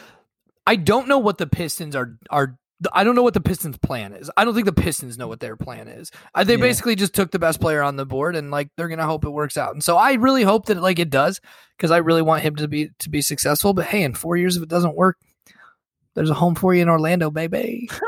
I 0.67 0.77
don't 0.77 1.09
know 1.09 1.19
what 1.19 1.39
the 1.39 1.47
Pistons 1.47 1.95
are 1.97 2.19
are. 2.31 2.59
I 2.93 3.05
don't 3.05 3.15
know 3.15 3.23
what 3.23 3.33
the 3.35 3.41
Pistons' 3.41 3.79
plan 3.79 4.13
is. 4.13 4.31
I 4.37 4.45
don't 4.45 4.53
think 4.53 4.67
the 4.67 4.73
Pistons 4.73 5.17
know 5.17 5.29
what 5.29 5.41
their 5.41 5.57
plan 5.57 5.89
is. 5.89 6.11
Uh, 6.35 6.45
they 6.45 6.55
Yeah. 6.57 6.61
basically 6.61 6.95
just 6.95 7.15
took 7.15 7.31
the 7.31 7.39
best 7.39 7.59
player 7.61 7.81
on 7.83 7.97
the 7.97 8.05
board 8.05 8.37
and 8.37 8.51
like 8.51 8.69
they're 8.77 8.89
gonna 8.89 9.07
hope 9.07 9.25
it 9.25 9.31
works 9.31 9.57
out. 9.57 9.73
And 9.73 9.83
so 9.83 9.97
I 9.97 10.13
really 10.15 10.43
hope 10.43 10.67
that 10.67 10.83
like 10.83 10.99
it 10.99 11.09
does 11.09 11.41
because 11.77 11.91
I 11.91 11.99
really 11.99 12.21
want 12.23 12.43
him 12.43 12.57
to 12.57 12.69
be 12.69 12.91
to 12.99 13.09
be 13.09 13.23
successful. 13.23 13.73
But 13.73 13.87
hey, 13.87 14.03
in 14.03 14.13
four 14.13 14.37
years 14.37 14.57
if 14.59 14.63
it 14.63 14.69
doesn't 14.69 14.95
work, 14.95 15.17
there's 16.15 16.29
a 16.31 16.35
home 16.35 16.55
for 16.55 16.75
you 16.75 16.83
in 16.83 16.89
Orlando, 16.91 17.31
baby. 17.31 17.89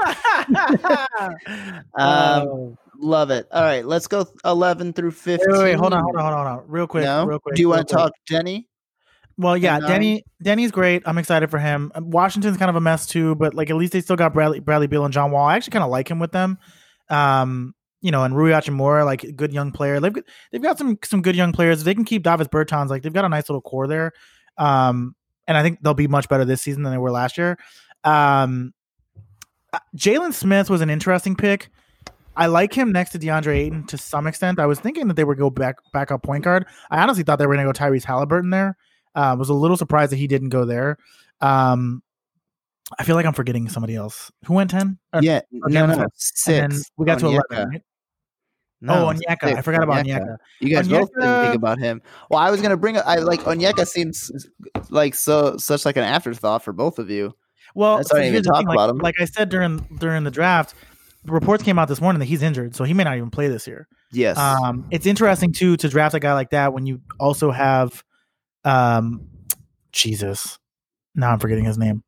Um, 1.48 1.86
Oh. 1.98 2.76
love 2.98 3.30
it. 3.30 3.46
All 3.52 3.62
right, 3.62 3.84
let's 3.84 4.06
go 4.06 4.26
11 4.44 4.92
through 4.92 5.12
15. 5.12 5.46
wait, 5.50 5.59
wait, 5.59 5.64
wait, 5.64 5.74
hold 5.78 5.92
on, 5.94 6.02
hold 6.02 6.16
on, 6.16 6.22
hold 6.22 6.34
on, 6.34 6.46
hold 6.46 6.61
on, 6.61 6.64
real 6.68 6.86
quick, 6.86 7.04
No? 7.04 7.24
real 7.24 7.38
quick. 7.38 7.54
Do 7.56 7.62
you 7.62 7.68
want 7.70 7.88
to 7.88 7.94
talk 7.94 8.12
Denny? 8.28 8.68
Well, 9.39 9.57
yeah, 9.57 9.76
And, 9.76 9.84
um, 9.84 9.91
Denny. 9.91 10.24
Denny's 10.43 10.72
great. 10.72 11.03
I'm 11.07 11.16
excited 11.16 11.49
for 11.51 11.59
him. 11.59 11.93
Um, 11.95 12.11
Washington's 12.11 12.57
kind 12.57 12.68
of 12.68 12.76
a 12.76 12.80
mess 12.80 13.07
too, 13.07 13.36
but 13.36 13.55
like 13.55 13.70
at 13.70 13.76
least 13.76 13.93
they 13.93 14.01
still 14.01 14.16
got 14.16 14.34
Bradley, 14.34 14.59
Bradley 14.61 14.89
Beal 14.89 15.05
and 15.05 15.14
John 15.14 15.30
Wall. 15.30 15.47
I 15.47 15.55
actually 15.57 15.70
kind 15.70 15.84
of 15.84 15.91
like 15.91 16.11
him 16.11 16.18
with 16.18 16.32
them. 16.32 16.59
Um, 17.09 17.74
you 18.01 18.11
know, 18.11 18.24
and 18.24 18.36
Rui 18.36 18.51
Hachimura, 18.51 19.05
like 19.05 19.24
a 19.24 19.32
good 19.32 19.53
young 19.53 19.72
player. 19.72 20.01
They've 20.01 20.12
got- 20.12 20.24
they've 20.53 20.62
got 20.62 20.76
some 20.78 20.99
some 21.05 21.22
good 21.22 21.36
young 21.36 21.53
players. 21.53 21.78
If 21.80 21.84
they 21.84 21.95
can 21.95 22.05
keep 22.05 22.22
Davis 22.24 22.49
Bertans, 22.49 22.89
like 22.91 23.03
they've 23.03 23.12
got 23.12 23.24
a 23.24 23.28
nice 23.28 23.49
little 23.49 23.62
core 23.62 23.86
there. 23.86 24.12
Um, 24.57 25.14
and 25.47 25.57
I 25.57 25.62
think 25.62 25.78
they'll 25.82 25.95
be 25.95 26.09
much 26.09 26.28
better 26.28 26.45
this 26.45 26.61
season 26.61 26.82
than 26.82 26.93
they 26.93 26.99
were 26.99 27.11
last 27.11 27.39
year. 27.39 27.57
Um, 28.05 28.72
uh, 29.72 29.78
Jalen 29.97 30.32
Smith 30.34 30.68
was 30.68 30.80
an 30.80 30.91
interesting 30.91 31.36
pick. 31.36 31.70
I 32.36 32.47
like 32.47 32.72
him 32.72 32.93
next 32.93 33.11
to 33.11 33.18
DeAndre 33.18 33.57
Ayton 33.57 33.86
to 33.86 33.99
some 33.99 34.26
extent. 34.26 34.61
I 34.61 34.66
was 34.66 34.78
thinking 34.78 35.09
that 35.09 35.14
they 35.14 35.24
would 35.24 35.39
go 35.39 35.51
back 35.51 35.76
back 35.93 36.12
up 36.12 36.22
point 36.22 36.45
guard. 36.45 36.66
I 36.91 37.03
honestly 37.03 37.24
thought 37.24 37.39
they 37.39 37.47
were 37.47 37.55
going 37.55 37.66
to 37.66 37.72
go 37.72 37.76
Tyrese 37.78 38.05
Halliburton 38.05 38.51
there. 38.51 38.76
Uh, 39.19 39.35
was 39.37 39.49
a 39.49 39.55
little 39.55 39.77
surprised 39.77 40.12
that 40.12 40.16
he 40.16 40.27
didn't 40.29 40.51
go 40.51 40.64
there. 40.64 40.97
Um, 41.41 42.03
I 42.99 43.05
feel 43.05 43.16
like 43.16 43.27
I'm 43.27 43.33
forgetting 43.35 43.69
somebody 43.69 43.97
else. 43.97 44.31
Who 44.47 44.55
went 44.55 44.71
ten? 44.71 44.99
Or- 45.12 45.23
Yeah, 45.23 45.39
okay, 45.39 45.75
no, 45.75 45.87
no, 45.87 46.07
six. 46.14 46.85
we 46.97 47.05
got 47.05 47.19
to 47.19 47.27
Onyeka. 47.27 47.41
eleven. 47.51 47.69
Right? 47.71 47.83
No, 48.81 49.09
oh, 49.09 49.12
Onyeka. 49.12 49.57
I 49.57 49.61
forgot 49.61 49.83
about 49.83 50.07
Onyeka. 50.07 50.21
Onyeka. 50.21 50.37
You 50.61 50.75
guys 50.75 50.89
both 50.89 51.11
didn't 51.19 51.43
think 51.43 51.55
about 51.57 51.79
him. 51.79 52.01
Well, 52.31 52.39
I 52.41 52.51
was 52.51 52.62
gonna 52.62 52.77
bring. 52.77 52.97
I 52.97 53.16
like 53.16 53.41
Onyeka 53.41 53.87
seems 53.87 54.31
like 54.89 55.14
so 55.14 55.57
such 55.57 55.85
like 55.85 55.97
an 55.97 56.05
afterthought 56.05 56.62
for 56.62 56.73
both 56.73 56.99
of 56.99 57.11
you. 57.11 57.35
Well, 57.75 57.97
That's 57.99 58.12
why 58.12 58.21
I 58.21 58.23
didn't 58.23 58.35
here's 58.35 58.47
even 58.47 58.53
the 58.53 58.55
talk 58.55 58.66
like, 58.66 58.75
about 58.77 58.91
him. 58.91 58.99
like 58.99 59.14
I 59.21 59.25
said 59.25 59.49
during 59.49 59.79
during 59.99 60.25
the 60.25 60.31
draft, 60.31 60.75
the 61.25 61.33
reports 61.33 61.64
came 61.64 61.79
out 61.79 61.89
this 61.89 62.01
morning 62.01 62.21
that 62.21 62.27
he's 62.27 62.43
injured, 62.43 62.77
so 62.77 62.85
he 62.85 62.95
may 62.95 63.05
not 63.05 63.16
even 63.16 63.31
play 63.31 63.49
this 63.49 63.66
year. 63.66 63.89
Yes. 64.12 64.39
Um, 64.39 64.87
it's 64.91 65.07
interesting 65.07 65.53
too 65.53 65.77
to 65.77 65.89
draft 65.89 66.14
a 66.14 66.21
guy 66.21 66.33
like 66.35 66.51
that 66.51 66.73
when 66.73 66.87
you 66.87 67.01
also 67.19 67.51
have, 67.51 68.03
um, 68.69 69.27
Jesus, 69.93 70.59
now 71.14 71.31
I'm 71.33 71.39
forgetting 71.39 71.64
his 71.64 71.79
name. 71.79 72.03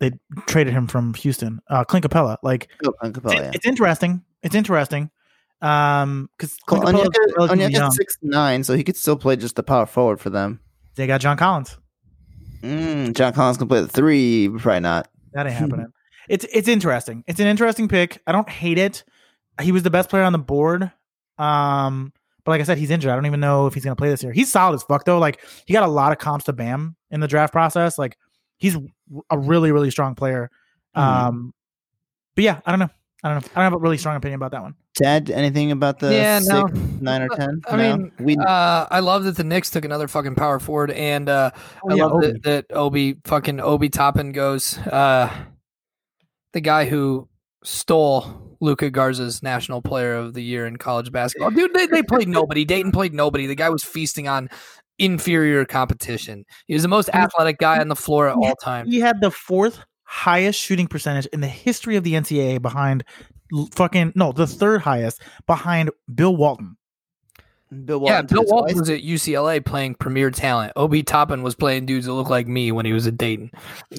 They 0.00 0.12
traded 0.46 0.72
him 0.74 0.86
from 0.86 1.14
Houston, 1.14 1.60
uh, 1.68 1.84
Clint 1.84 2.04
Capela. 2.08 2.36
Like 2.42 2.68
Oh, 2.84 2.92
Capela, 3.02 3.32
it's, 3.32 3.34
yeah. 3.34 3.50
it's 3.54 3.66
interesting. 3.66 4.22
It's 4.42 4.54
interesting. 4.54 5.10
Um, 5.60 6.30
because 6.38 6.56
Well, 6.70 6.82
Onyeka, 6.82 7.14
relatively 7.36 7.64
young. 7.72 7.82
Onyeka's 7.82 7.96
six 7.96 8.16
nine, 8.22 8.62
so 8.62 8.74
he 8.74 8.84
could 8.84 8.96
still 8.96 9.16
play 9.16 9.34
just 9.36 9.56
the 9.56 9.62
power 9.64 9.86
forward 9.86 10.20
for 10.20 10.30
them. 10.30 10.60
They 10.94 11.06
got 11.08 11.20
John 11.20 11.36
Collins. 11.36 11.76
Mm, 12.62 13.14
John 13.14 13.32
Collins 13.32 13.58
can 13.58 13.66
play 13.68 13.80
the 13.80 13.88
three, 13.88 14.48
probably 14.48 14.80
not. 14.80 15.08
That 15.32 15.46
ain't 15.46 15.56
happening. 15.58 15.86
It's 16.28 16.44
it's 16.52 16.68
interesting. 16.68 17.24
It's 17.26 17.40
an 17.40 17.46
interesting 17.46 17.88
pick. 17.88 18.20
I 18.26 18.32
don't 18.32 18.48
hate 18.48 18.78
it. 18.78 19.02
He 19.60 19.72
was 19.72 19.82
the 19.82 19.90
best 19.90 20.10
player 20.10 20.22
on 20.22 20.32
the 20.32 20.38
board. 20.38 20.92
Um, 21.38 22.12
but 22.48 22.52
like 22.52 22.62
I 22.62 22.64
said, 22.64 22.78
he's 22.78 22.90
injured. 22.90 23.10
I 23.12 23.14
don't 23.14 23.26
even 23.26 23.40
know 23.40 23.66
if 23.66 23.74
he's 23.74 23.84
gonna 23.84 23.94
play 23.94 24.08
this 24.08 24.22
year. 24.22 24.32
He's 24.32 24.50
solid 24.50 24.74
as 24.74 24.82
fuck 24.82 25.04
though. 25.04 25.18
Like 25.18 25.38
he 25.66 25.74
got 25.74 25.82
a 25.82 25.86
lot 25.92 26.12
of 26.12 26.18
comps 26.18 26.46
to 26.46 26.54
Bam 26.54 26.96
in 27.10 27.20
the 27.20 27.28
draft 27.28 27.52
process. 27.52 27.98
Like 27.98 28.16
he's 28.56 28.74
a 29.28 29.38
really 29.38 29.70
really 29.70 29.90
strong 29.90 30.14
player. 30.14 30.50
Mhm. 30.96 31.02
Um, 31.02 31.54
but 32.34 32.44
yeah, 32.44 32.60
I 32.64 32.70
don't 32.72 32.78
know. 32.78 32.88
I 33.22 33.28
don't 33.28 33.42
know. 33.44 33.50
I 33.54 33.54
don't 33.56 33.64
have 33.64 33.74
a 33.74 33.78
really 33.78 33.98
strong 33.98 34.16
opinion 34.16 34.36
about 34.38 34.52
that 34.52 34.62
one. 34.62 34.76
Tad, 34.94 35.28
anything 35.30 35.72
about 35.72 35.98
the 35.98 36.10
Yeah, 36.10 36.38
six, 36.38 36.48
no. 36.50 36.68
nine, 37.02 37.20
or 37.20 37.28
ten? 37.28 37.60
I 37.68 37.76
No? 37.76 37.96
mean, 37.98 38.12
we 38.18 38.36
Uh, 38.38 38.86
I 38.90 39.00
love 39.00 39.24
that 39.24 39.36
the 39.36 39.44
Knicks 39.44 39.68
took 39.68 39.84
another 39.84 40.08
fucking 40.08 40.34
power 40.36 40.58
forward, 40.58 40.90
and 40.92 41.28
uh, 41.28 41.50
I 41.54 41.58
Oh, 41.84 41.94
yeah, 41.96 42.04
love 42.04 42.12
Obi. 42.14 42.26
that, 42.32 42.42
that 42.44 42.66
Obi 42.74 43.16
fucking 43.24 43.60
Obi 43.60 43.90
Toppin 43.90 44.32
goes. 44.32 44.78
Uh, 44.78 45.30
the 46.54 46.60
guy 46.62 46.86
who 46.86 47.28
stole 47.62 48.47
Luka 48.60 48.90
Garza's 48.90 49.42
National 49.42 49.82
Player 49.82 50.14
of 50.14 50.34
the 50.34 50.42
Year 50.42 50.66
in 50.66 50.76
college 50.76 51.12
basketball, 51.12 51.50
dude. 51.50 51.74
They, 51.74 51.86
they 51.86 52.02
played 52.02 52.28
nobody. 52.28 52.64
Dayton 52.64 52.92
played 52.92 53.14
nobody. 53.14 53.46
The 53.46 53.54
guy 53.54 53.68
was 53.68 53.84
feasting 53.84 54.28
on 54.28 54.48
inferior 54.98 55.64
competition. 55.64 56.44
He 56.66 56.74
was 56.74 56.82
the 56.82 56.88
most 56.88 57.08
athletic 57.12 57.58
guy 57.58 57.78
on 57.80 57.88
the 57.88 57.96
floor 57.96 58.28
at 58.28 58.34
all 58.34 58.56
time. 58.56 58.86
He 58.86 59.00
had 59.00 59.20
the 59.20 59.30
fourth 59.30 59.80
highest 60.02 60.58
shooting 60.58 60.88
percentage 60.88 61.26
in 61.26 61.40
the 61.40 61.48
history 61.48 61.96
of 61.96 62.02
the 62.02 62.14
NCAA 62.14 62.62
behind 62.62 63.04
fucking 63.74 64.12
no, 64.14 64.32
the 64.32 64.46
third 64.46 64.80
highest 64.80 65.22
behind 65.46 65.90
Bill 66.12 66.34
Walton. 66.34 66.77
Bill 67.84 68.02
Yeah, 68.04 68.22
Bill. 68.22 68.44
Walton 68.46 68.78
was 68.78 68.90
at 68.90 69.02
UCLA 69.02 69.64
playing 69.64 69.96
premier 69.96 70.30
talent. 70.30 70.72
Obi 70.76 71.02
Toppin 71.02 71.42
was 71.42 71.54
playing 71.54 71.86
dudes 71.86 72.06
that 72.06 72.12
look 72.12 72.30
like 72.30 72.46
me 72.46 72.72
when 72.72 72.86
he 72.86 72.92
was 72.92 73.06
at 73.06 73.18
Dayton. 73.18 73.50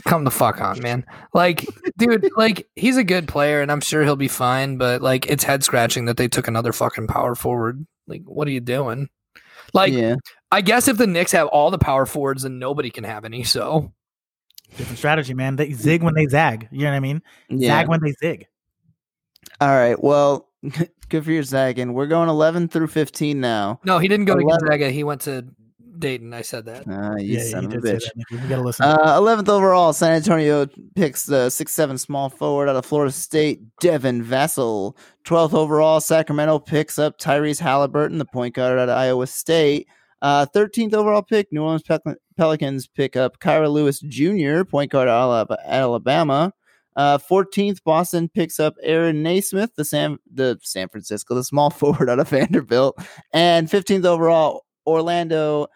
Come 0.06 0.24
the 0.24 0.32
fuck 0.32 0.60
on, 0.60 0.82
man. 0.82 1.06
Like, 1.34 1.66
dude, 1.98 2.30
like 2.38 2.68
he's 2.76 2.98
a 2.98 3.04
good 3.04 3.28
player 3.28 3.62
and 3.62 3.72
I'm 3.72 3.82
sure 3.82 4.04
he'll 4.04 4.16
be 4.16 4.28
fine, 4.28 4.78
but 4.78 5.02
like 5.02 5.28
it's 5.28 5.44
head 5.44 5.64
scratching 5.64 6.06
that 6.06 6.18
they 6.18 6.28
took 6.28 6.48
another 6.48 6.74
fucking 6.74 7.08
power 7.08 7.36
forward. 7.36 7.86
Like, 8.08 8.24
what 8.26 8.48
are 8.48 8.52
you 8.52 8.62
doing? 8.62 9.10
Like, 9.74 9.94
yeah, 9.94 10.16
I 10.52 10.62
guess 10.62 10.88
if 10.88 10.98
the 10.98 11.06
Knicks 11.06 11.32
have 11.34 11.48
all 11.48 11.70
the 11.70 11.78
power 11.78 12.08
forwards, 12.08 12.42
then 12.44 12.58
nobody 12.58 12.90
can 12.90 13.04
have 13.04 13.24
any. 13.24 13.44
So 13.44 13.94
Different 14.78 14.98
strategy, 14.98 15.34
man. 15.34 15.56
They 15.56 15.74
zig 15.74 16.04
when 16.04 16.14
they 16.14 16.28
zag. 16.28 16.68
You 16.72 16.84
know 16.84 16.92
what 16.92 16.96
I 16.98 17.00
mean? 17.00 17.22
yeah. 17.50 17.70
Zag 17.70 17.88
when 17.88 18.02
they 18.02 18.14
zig. 18.14 18.48
All 19.60 19.70
right. 19.70 20.02
Well, 20.02 20.49
good 21.10 21.24
for 21.26 21.32
your 21.32 21.44
zagging. 21.44 21.94
We're 21.94 22.08
going 22.08 22.30
eleven 22.30 22.68
through 22.68 22.88
fifteen 22.88 23.40
now. 23.40 23.80
no, 23.86 24.00
he 24.00 24.08
didn't 24.08 24.26
go 24.26 24.36
to 24.36 24.42
Eleven. 24.42 24.68
Gonzaga. 24.68 24.90
He 24.90 25.04
went 25.04 25.22
to 25.22 25.46
Dayton. 25.98 26.34
I 26.34 26.42
said 26.44 26.66
that. 26.66 26.84
Ah, 26.90 27.16
you 27.18 27.38
Yeah, 27.38 27.44
son 27.44 27.64
you 27.64 27.68
of 27.70 27.76
a 27.76 27.82
did 27.82 28.02
say 28.02 28.10
bitch. 28.10 28.24
You 28.32 28.48
gotta 28.50 28.62
listen. 28.62 28.86
Uh, 28.86 29.16
Eleventh 29.18 29.50
overall, 29.50 29.92
San 29.94 30.14
Antonio 30.14 30.68
picks 30.96 31.26
the 31.26 31.50
six 31.50 31.74
seven 31.74 31.98
small 31.98 32.30
forward 32.30 32.70
out 32.70 32.76
of 32.76 32.86
Florida 32.86 33.12
State, 33.12 33.62
Devin 33.80 34.24
Vassell. 34.24 34.96
Twelfth 35.24 35.54
overall, 35.54 36.00
Sacramento 36.02 36.60
picks 36.60 36.98
up 37.00 37.18
Tyrese 37.20 37.60
Halliburton, 37.60 38.18
the 38.18 38.26
point 38.26 38.56
guard 38.56 38.80
out 38.80 38.90
of 38.90 38.98
Iowa 38.98 39.28
State. 39.28 39.88
Uh, 40.22 40.46
Thirteenth 40.46 40.94
overall 40.94 41.22
pick, 41.22 41.48
New 41.54 41.64
Orleans 41.64 41.84
Pel- 41.84 42.02
Pelicans 42.38 42.88
pick 42.88 43.16
up 43.16 43.40
Kira 43.40 43.72
Lewis 43.72 44.00
Jr., 44.02 44.64
point 44.66 44.92
guard 44.92 45.08
out 45.08 45.50
of 45.50 45.58
Alabama. 45.66 46.54
Uh, 47.00 47.18
Fourteenth, 47.18 47.82
Boston 47.86 48.28
picks 48.28 48.60
up 48.60 48.76
Aaron 48.84 49.24
Nesmith, 49.24 49.74
the 49.76 49.86
San 49.86 50.18
the 50.34 50.60
San 50.62 50.90
Francisco, 50.90 51.34
the 51.34 51.46
small 51.46 51.70
forward 51.82 52.10
out 52.10 52.20
of 52.20 52.28
Vanderbilt. 52.28 53.00
And 53.32 53.72
fifteenth 53.72 54.04
overall, 54.04 54.66
Orlando 54.86 55.68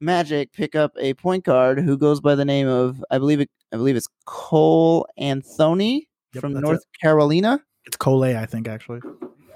Magic 0.00 0.50
pick 0.54 0.74
up 0.74 0.92
a 0.98 1.12
point 1.12 1.44
guard 1.44 1.78
who 1.78 1.98
goes 1.98 2.22
by 2.22 2.34
the 2.34 2.46
name 2.46 2.68
of 2.68 3.04
I 3.10 3.18
believe 3.18 3.40
it 3.40 3.50
I 3.70 3.76
believe 3.76 3.96
it's 3.96 4.08
Cole 4.24 5.06
Anthony 5.18 6.08
Yep, 6.32 6.40
from 6.40 6.54
North 6.54 6.78
it. 6.80 7.00
Carolina. 7.02 7.60
It's 7.84 7.98
Cole, 7.98 8.24
I 8.24 8.46
think, 8.46 8.66
actually. 8.66 9.00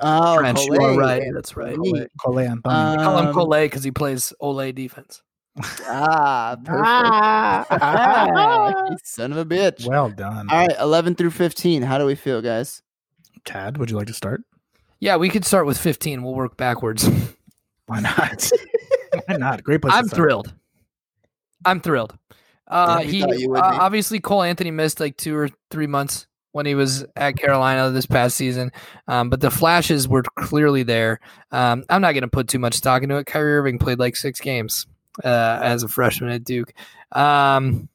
Oh, 0.01 0.37
French, 0.37 0.61
you 0.67 0.73
Cole 0.73 0.85
are 0.85 0.99
right. 0.99 1.23
That's 1.33 1.57
right. 1.57 1.77
Cole, 1.77 2.07
Cole 2.21 2.39
Anthony. 2.41 2.75
I 2.75 2.97
call 2.97 3.19
him 3.21 3.27
Um, 3.29 3.33
Cole 3.35 3.49
because 3.63 3.83
he 3.85 3.91
plays 3.91 4.35
Ole 4.41 4.71
defense. 4.73 5.23
Ah, 5.89 6.57
perfect. 6.65 6.87
Ah, 7.83 8.87
you 8.91 8.97
son 9.05 9.33
of 9.33 9.39
a 9.39 9.45
bitch. 9.45 9.87
well 9.87 10.11
done. 10.11 10.49
All 10.51 10.67
right, 10.67 10.77
eleven 10.81 11.15
through 11.15 11.31
fifteen. 11.31 11.83
How 11.83 11.99
do 11.99 12.05
we 12.07 12.15
feel, 12.15 12.43
guys? 12.43 12.83
Tad, 13.45 13.79
would 13.79 13.91
you 13.91 13.97
like 13.97 14.09
to 14.09 14.13
start? 14.15 14.43
Yeah, 15.01 15.17
we 15.17 15.29
could 15.29 15.45
start 15.45 15.67
with 15.67 15.77
15. 15.79 16.23
We'll 16.23 16.35
work 16.35 16.57
backwards. 16.57 17.09
Why 17.87 18.01
not? 18.01 18.51
Why 19.27 19.37
not? 19.37 19.63
Great 19.63 19.83
place. 19.83 19.93
I'm 19.95 20.05
to 20.05 20.09
start. 20.09 20.17
thrilled. 20.19 20.55
I'm 21.65 21.81
thrilled. 21.81 22.17
Uh, 22.67 23.01
Yeah, 23.03 23.07
he 23.11 23.21
thought 23.21 23.39
you 23.39 23.51
would 23.51 23.59
uh, 23.61 23.79
obviously 23.81 24.19
Cole 24.21 24.43
Anthony 24.43 24.71
missed 24.71 24.99
like 24.99 25.17
two 25.17 25.37
or 25.37 25.49
three 25.71 25.87
months 25.87 26.27
when 26.53 26.67
he 26.67 26.75
was 26.75 27.05
at 27.15 27.37
Carolina 27.37 27.91
this 27.91 28.07
past 28.07 28.37
season, 28.37 28.73
um, 29.07 29.29
but 29.31 29.41
the 29.43 29.51
flashes 29.51 30.09
were 30.09 30.23
clearly 30.39 30.83
there. 30.83 31.21
Um, 31.53 31.85
I'm 31.91 32.01
not 32.01 32.13
going 32.13 32.23
to 32.23 32.29
put 32.29 32.49
too 32.49 32.59
much 32.59 32.75
stock 32.75 33.03
into 33.03 33.17
it. 33.17 33.27
Kyrie 33.27 33.59
Irving 33.59 33.79
played 33.79 33.99
like 33.99 34.17
six 34.17 34.41
games 34.41 34.87
uh, 35.25 35.61
as 35.63 35.83
a 35.83 35.89
freshman 35.89 36.31
at 36.31 36.45
Duke. 36.45 36.73
Um, 37.13 37.89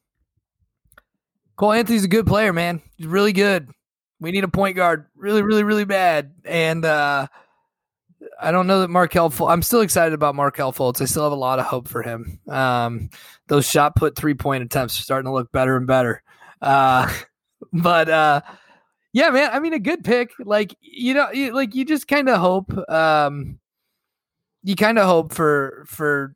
Cole 1.56 1.72
Anthony's 1.72 2.04
a 2.04 2.08
good 2.08 2.26
player, 2.26 2.52
man. 2.52 2.82
He's 2.96 3.06
really 3.06 3.32
good. 3.32 3.68
We 4.20 4.32
need 4.32 4.44
a 4.44 4.48
point 4.48 4.76
guard, 4.76 5.06
really, 5.16 5.42
really, 5.42 5.64
really 5.64 5.84
bad. 5.84 6.32
And 6.44 6.84
uh, 6.84 7.26
I 8.40 8.52
don't 8.52 8.66
know 8.66 8.80
that 8.80 8.88
Markelle. 8.88 9.30
Ful- 9.30 9.48
I'm 9.48 9.62
still 9.62 9.80
excited 9.80 10.14
about 10.14 10.34
Markelle 10.34 10.72
Fultz. 10.72 11.00
I 11.00 11.06
still 11.06 11.24
have 11.24 11.32
a 11.32 11.36
lot 11.36 11.58
of 11.58 11.66
hope 11.66 11.88
for 11.88 12.02
him. 12.02 12.40
Um, 12.48 13.10
those 13.48 13.68
shot 13.68 13.96
put 13.96 14.16
three 14.16 14.34
point 14.34 14.64
attempts 14.64 14.98
are 14.98 15.02
starting 15.02 15.26
to 15.26 15.32
look 15.32 15.52
better 15.52 15.76
and 15.76 15.86
better. 15.86 16.22
Uh, 16.60 17.12
but 17.72 18.08
uh, 18.08 18.40
yeah, 19.12 19.30
man. 19.30 19.50
I 19.52 19.58
mean, 19.58 19.72
a 19.72 19.78
good 19.78 20.04
pick. 20.04 20.30
Like 20.38 20.76
you 20.80 21.14
know, 21.14 21.30
you, 21.30 21.52
like 21.52 21.74
you 21.74 21.84
just 21.84 22.08
kind 22.08 22.28
of 22.28 22.38
hope. 22.38 22.72
Um, 22.88 23.58
you 24.62 24.76
kind 24.76 24.98
of 24.98 25.06
hope 25.06 25.32
for 25.32 25.84
for 25.86 26.34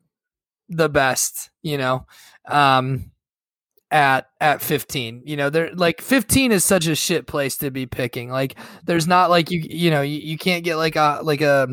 the 0.69 0.89
best. 0.89 1.49
You 1.61 1.77
know. 1.77 2.05
Um, 2.45 3.11
at 3.89 4.27
at 4.41 4.61
15 4.61 5.23
you 5.25 5.37
know 5.37 5.49
there 5.49 5.73
like 5.73 6.01
15 6.01 6.51
is 6.51 6.65
such 6.65 6.87
a 6.87 6.95
shit 6.95 7.25
place 7.25 7.55
to 7.55 7.71
be 7.71 7.85
picking 7.85 8.29
like 8.29 8.55
there's 8.83 9.07
not 9.07 9.29
like 9.29 9.49
you 9.49 9.61
you 9.61 9.89
know 9.89 10.01
you, 10.01 10.19
you 10.19 10.37
can't 10.37 10.65
get 10.65 10.75
like 10.75 10.97
a 10.97 11.21
like 11.23 11.39
a 11.39 11.69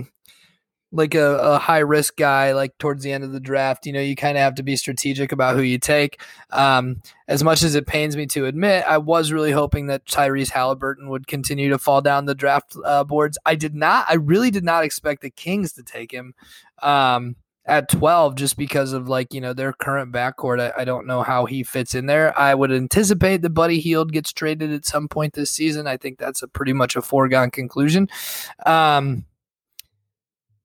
like 0.93 1.17
a, 1.17 1.39
a 1.39 1.59
high 1.59 1.81
risk 1.81 2.17
guy 2.17 2.53
like 2.53 2.79
towards 2.79 3.03
the 3.03 3.11
end 3.11 3.25
of 3.25 3.33
the 3.33 3.41
draft 3.41 3.85
you 3.85 3.93
know 3.93 4.01
you 4.01 4.15
kind 4.15 4.39
of 4.39 4.43
have 4.43 4.55
to 4.55 4.63
be 4.63 4.77
strategic 4.77 5.33
about 5.33 5.57
who 5.57 5.63
you 5.63 5.77
take 5.77 6.21
um 6.51 7.03
as 7.27 7.43
much 7.43 7.65
as 7.65 7.75
it 7.75 7.85
pains 7.85 8.17
me 8.17 8.27
to 8.27 8.47
admit 8.47 8.85
i 8.87 8.97
was 8.97 9.33
really 9.33 9.51
hoping 9.51 9.89
that 9.89 10.07
tyrese 10.07 10.51
halliburton 10.51 11.09
would 11.09 11.27
continue 11.27 11.69
to 11.69 11.79
fall 11.79 12.01
down 12.01 12.27
the 12.27 12.35
draft 12.35 12.77
uh, 12.85 13.03
boards 13.03 13.37
i 13.45 13.57
did 13.57 13.75
not 13.75 14.07
i 14.09 14.15
really 14.15 14.53
did 14.53 14.65
not 14.65 14.85
expect 14.85 15.21
the 15.21 15.31
kings 15.31 15.73
to 15.73 15.83
take 15.83 16.13
him 16.13 16.33
um 16.81 17.35
at 17.67 17.89
12 17.89 18.35
just 18.35 18.57
because 18.57 18.93
of 18.93 19.09
like 19.09 19.33
you 19.33 19.41
know 19.41 19.53
their 19.53 19.73
current 19.73 20.13
backcourt. 20.13 20.61
I, 20.61 20.83
I, 20.83 20.85
don't 20.85 21.07
know 21.07 21.23
how 21.23 21.47
he 21.47 21.63
fits 21.63 21.95
in 21.95 22.07
there. 22.07 22.39
I 22.39 22.55
would 22.55 22.71
anticipate 22.71 23.43
that 23.43 23.51
buddy 23.51 23.81
Hield 23.81 24.13
gets 24.13 24.33
traded 24.33 24.71
at 24.73 24.85
some 24.85 25.09
point 25.09 25.33
this 25.33 25.51
season. 25.51 25.87
I 25.87 25.97
think 25.97 26.19
that's 26.19 26.43
a 26.43 26.49
pretty 26.49 26.73
much 26.73 26.97
a 26.97 27.03
foregone 27.03 27.51
conclusion. 27.51 28.09
Um 28.67 29.25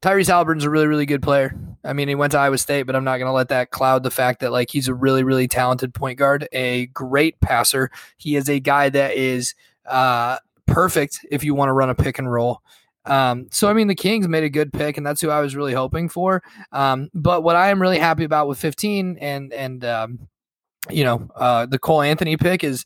tyrese 0.01 0.27
halliburton's 0.27 0.63
a 0.65 0.69
really 0.69 0.87
really 0.87 1.05
good 1.05 1.21
player. 1.21 1.57
I 1.83 1.93
mean 1.93 2.09
he 2.09 2.15
went 2.15 2.31
to 2.31 2.39
iowa 2.39 2.57
state 2.57 2.83
but 2.83 2.95
i'm 2.95 3.03
not 3.03 3.17
going 3.17 3.27
to 3.27 3.33
let 3.33 3.49
that 3.49 3.71
cloud 3.71 4.03
the 4.03 4.11
fact 4.11 4.41
that 4.41 4.51
like 4.51 4.69
he's 4.69 4.87
a 4.87 4.93
really 4.93 5.23
really 5.23 5.47
talented 5.47 5.93
point 5.93 6.19
guard 6.19 6.47
a 6.51 6.87
great 6.87 7.39
passer. 7.39 7.91
He 8.17 8.35
is 8.35 8.49
a 8.49 8.59
guy 8.59 8.89
that 8.89 9.13
is 9.15 9.55
uh 9.85 10.37
perfect 10.65 11.25
if 11.31 11.43
you 11.43 11.55
want 11.55 11.69
to 11.69 11.73
run 11.73 11.89
a 11.89 11.95
pick 11.95 12.19
and 12.19 12.31
roll 12.31 12.61
um, 13.05 13.47
so 13.51 13.69
I 13.69 13.73
mean, 13.73 13.87
the 13.87 13.95
Kings 13.95 14.27
made 14.27 14.43
a 14.43 14.49
good 14.49 14.71
pick, 14.73 14.97
and 14.97 15.05
that's 15.05 15.21
who 15.21 15.29
I 15.29 15.39
was 15.41 15.55
really 15.55 15.73
hoping 15.73 16.09
for. 16.09 16.43
Um, 16.71 17.09
but 17.13 17.43
what 17.43 17.55
I 17.55 17.69
am 17.69 17.81
really 17.81 17.99
happy 17.99 18.23
about 18.23 18.47
with 18.47 18.59
15 18.59 19.17
and 19.19 19.53
and 19.53 19.85
um, 19.85 20.27
you 20.89 21.03
know 21.03 21.27
uh, 21.35 21.65
the 21.65 21.79
Cole 21.79 22.01
Anthony 22.01 22.37
pick 22.37 22.63
is 22.63 22.85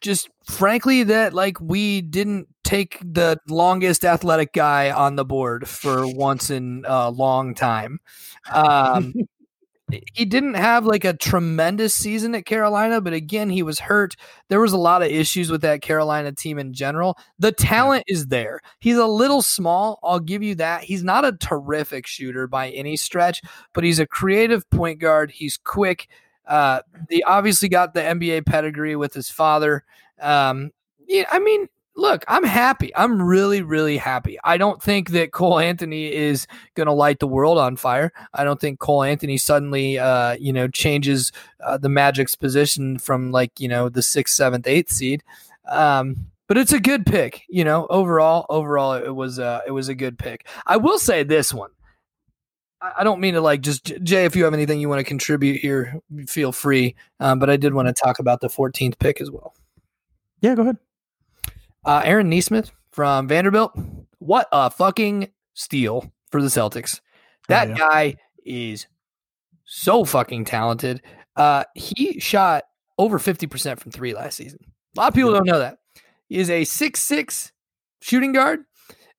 just 0.00 0.28
frankly 0.50 1.04
that 1.04 1.32
like 1.32 1.60
we 1.60 2.00
didn't 2.00 2.48
take 2.64 2.98
the 3.00 3.38
longest 3.48 4.04
athletic 4.04 4.52
guy 4.52 4.90
on 4.90 5.16
the 5.16 5.24
board 5.24 5.68
for 5.68 6.06
once 6.06 6.50
in 6.50 6.84
a 6.86 7.10
long 7.10 7.54
time. 7.54 7.98
Um, 8.52 9.14
he 10.12 10.24
didn't 10.24 10.54
have 10.54 10.84
like 10.84 11.04
a 11.04 11.16
tremendous 11.16 11.94
season 11.94 12.34
at 12.34 12.46
Carolina, 12.46 13.00
but 13.00 13.12
again, 13.12 13.50
he 13.50 13.62
was 13.62 13.80
hurt. 13.80 14.16
There 14.48 14.60
was 14.60 14.72
a 14.72 14.78
lot 14.78 15.02
of 15.02 15.08
issues 15.08 15.50
with 15.50 15.62
that 15.62 15.82
Carolina 15.82 16.32
team 16.32 16.58
in 16.58 16.72
general. 16.72 17.18
The 17.38 17.52
talent 17.52 18.04
is 18.06 18.28
there. 18.28 18.60
He's 18.80 18.96
a 18.96 19.06
little 19.06 19.42
small, 19.42 19.98
I'll 20.02 20.20
give 20.20 20.42
you 20.42 20.54
that. 20.56 20.84
He's 20.84 21.04
not 21.04 21.24
a 21.24 21.32
terrific 21.32 22.06
shooter 22.06 22.46
by 22.46 22.70
any 22.70 22.96
stretch, 22.96 23.42
but 23.72 23.84
he's 23.84 23.98
a 23.98 24.06
creative 24.06 24.68
point 24.70 24.98
guard. 24.98 25.30
He's 25.30 25.56
quick. 25.56 26.08
Uh, 26.46 26.80
he 27.08 27.22
obviously 27.22 27.68
got 27.68 27.94
the 27.94 28.00
NBA 28.00 28.46
pedigree 28.46 28.96
with 28.96 29.14
his 29.14 29.30
father. 29.30 29.84
Um, 30.20 30.70
yeah, 31.06 31.24
I 31.30 31.38
mean, 31.38 31.68
look, 31.96 32.24
I'm 32.28 32.44
happy. 32.44 32.94
I'm 32.96 33.20
really, 33.20 33.62
really 33.62 33.96
happy. 33.96 34.38
I 34.44 34.56
don't 34.56 34.82
think 34.82 35.10
that 35.10 35.32
Cole 35.32 35.58
Anthony 35.58 36.12
is 36.12 36.46
going 36.74 36.86
to 36.86 36.92
light 36.92 37.18
the 37.18 37.26
world 37.26 37.58
on 37.58 37.76
fire. 37.76 38.12
I 38.34 38.44
don't 38.44 38.60
think 38.60 38.78
Cole 38.78 39.02
Anthony 39.02 39.38
suddenly, 39.38 39.98
uh, 39.98 40.36
you 40.40 40.52
know, 40.52 40.68
changes 40.68 41.32
uh, 41.64 41.78
the 41.78 41.88
Magic's 41.88 42.34
position 42.34 42.98
from 42.98 43.30
like, 43.30 43.60
you 43.60 43.68
know, 43.68 43.88
the 43.88 44.02
sixth, 44.02 44.34
seventh, 44.34 44.66
eighth 44.66 44.92
seed. 44.92 45.22
Um, 45.68 46.26
but 46.48 46.58
it's 46.58 46.72
a 46.72 46.80
good 46.80 47.06
pick, 47.06 47.42
you 47.48 47.64
know. 47.64 47.86
Overall, 47.88 48.44
overall, 48.50 48.92
it 48.92 49.14
was 49.14 49.38
uh, 49.38 49.60
it 49.66 49.70
was 49.70 49.88
a 49.88 49.94
good 49.94 50.18
pick. 50.18 50.46
I 50.66 50.76
will 50.76 50.98
say 50.98 51.22
this 51.22 51.54
one. 51.54 51.70
I 52.82 53.04
don't 53.04 53.20
mean 53.20 53.34
to 53.34 53.40
like 53.40 53.60
just 53.62 53.84
Jay. 54.02 54.24
If 54.24 54.34
you 54.34 54.44
have 54.44 54.52
anything 54.52 54.80
you 54.80 54.88
want 54.88 54.98
to 54.98 55.04
contribute 55.04 55.60
here, 55.60 56.00
feel 56.26 56.52
free. 56.52 56.94
Um, 57.20 57.38
but 57.38 57.48
I 57.48 57.56
did 57.56 57.74
want 57.74 57.88
to 57.88 57.94
talk 57.94 58.18
about 58.18 58.40
the 58.40 58.48
14th 58.48 58.98
pick 58.98 59.20
as 59.20 59.30
well. 59.30 59.54
Yeah, 60.40 60.56
go 60.56 60.62
ahead. 60.62 60.78
Uh, 61.84 62.02
Aaron 62.04 62.28
Nesmith 62.28 62.70
from 62.90 63.28
Vanderbilt. 63.28 63.72
What 64.18 64.48
a 64.52 64.70
fucking 64.70 65.30
steal 65.54 66.12
for 66.30 66.40
the 66.40 66.48
Celtics. 66.48 67.00
That 67.48 67.68
oh, 67.68 67.70
yeah. 67.70 67.76
guy 67.76 68.16
is 68.44 68.86
so 69.64 70.04
fucking 70.04 70.44
talented. 70.44 71.02
Uh, 71.36 71.64
he 71.74 72.20
shot 72.20 72.64
over 72.98 73.18
50% 73.18 73.80
from 73.80 73.90
three 73.90 74.14
last 74.14 74.36
season. 74.36 74.60
A 74.96 75.00
lot 75.00 75.08
of 75.08 75.14
people 75.14 75.32
don't 75.32 75.46
know 75.46 75.58
that. 75.58 75.78
He 76.28 76.38
is 76.38 76.50
a 76.50 76.64
six-six 76.64 77.52
shooting 78.00 78.32
guard 78.32 78.60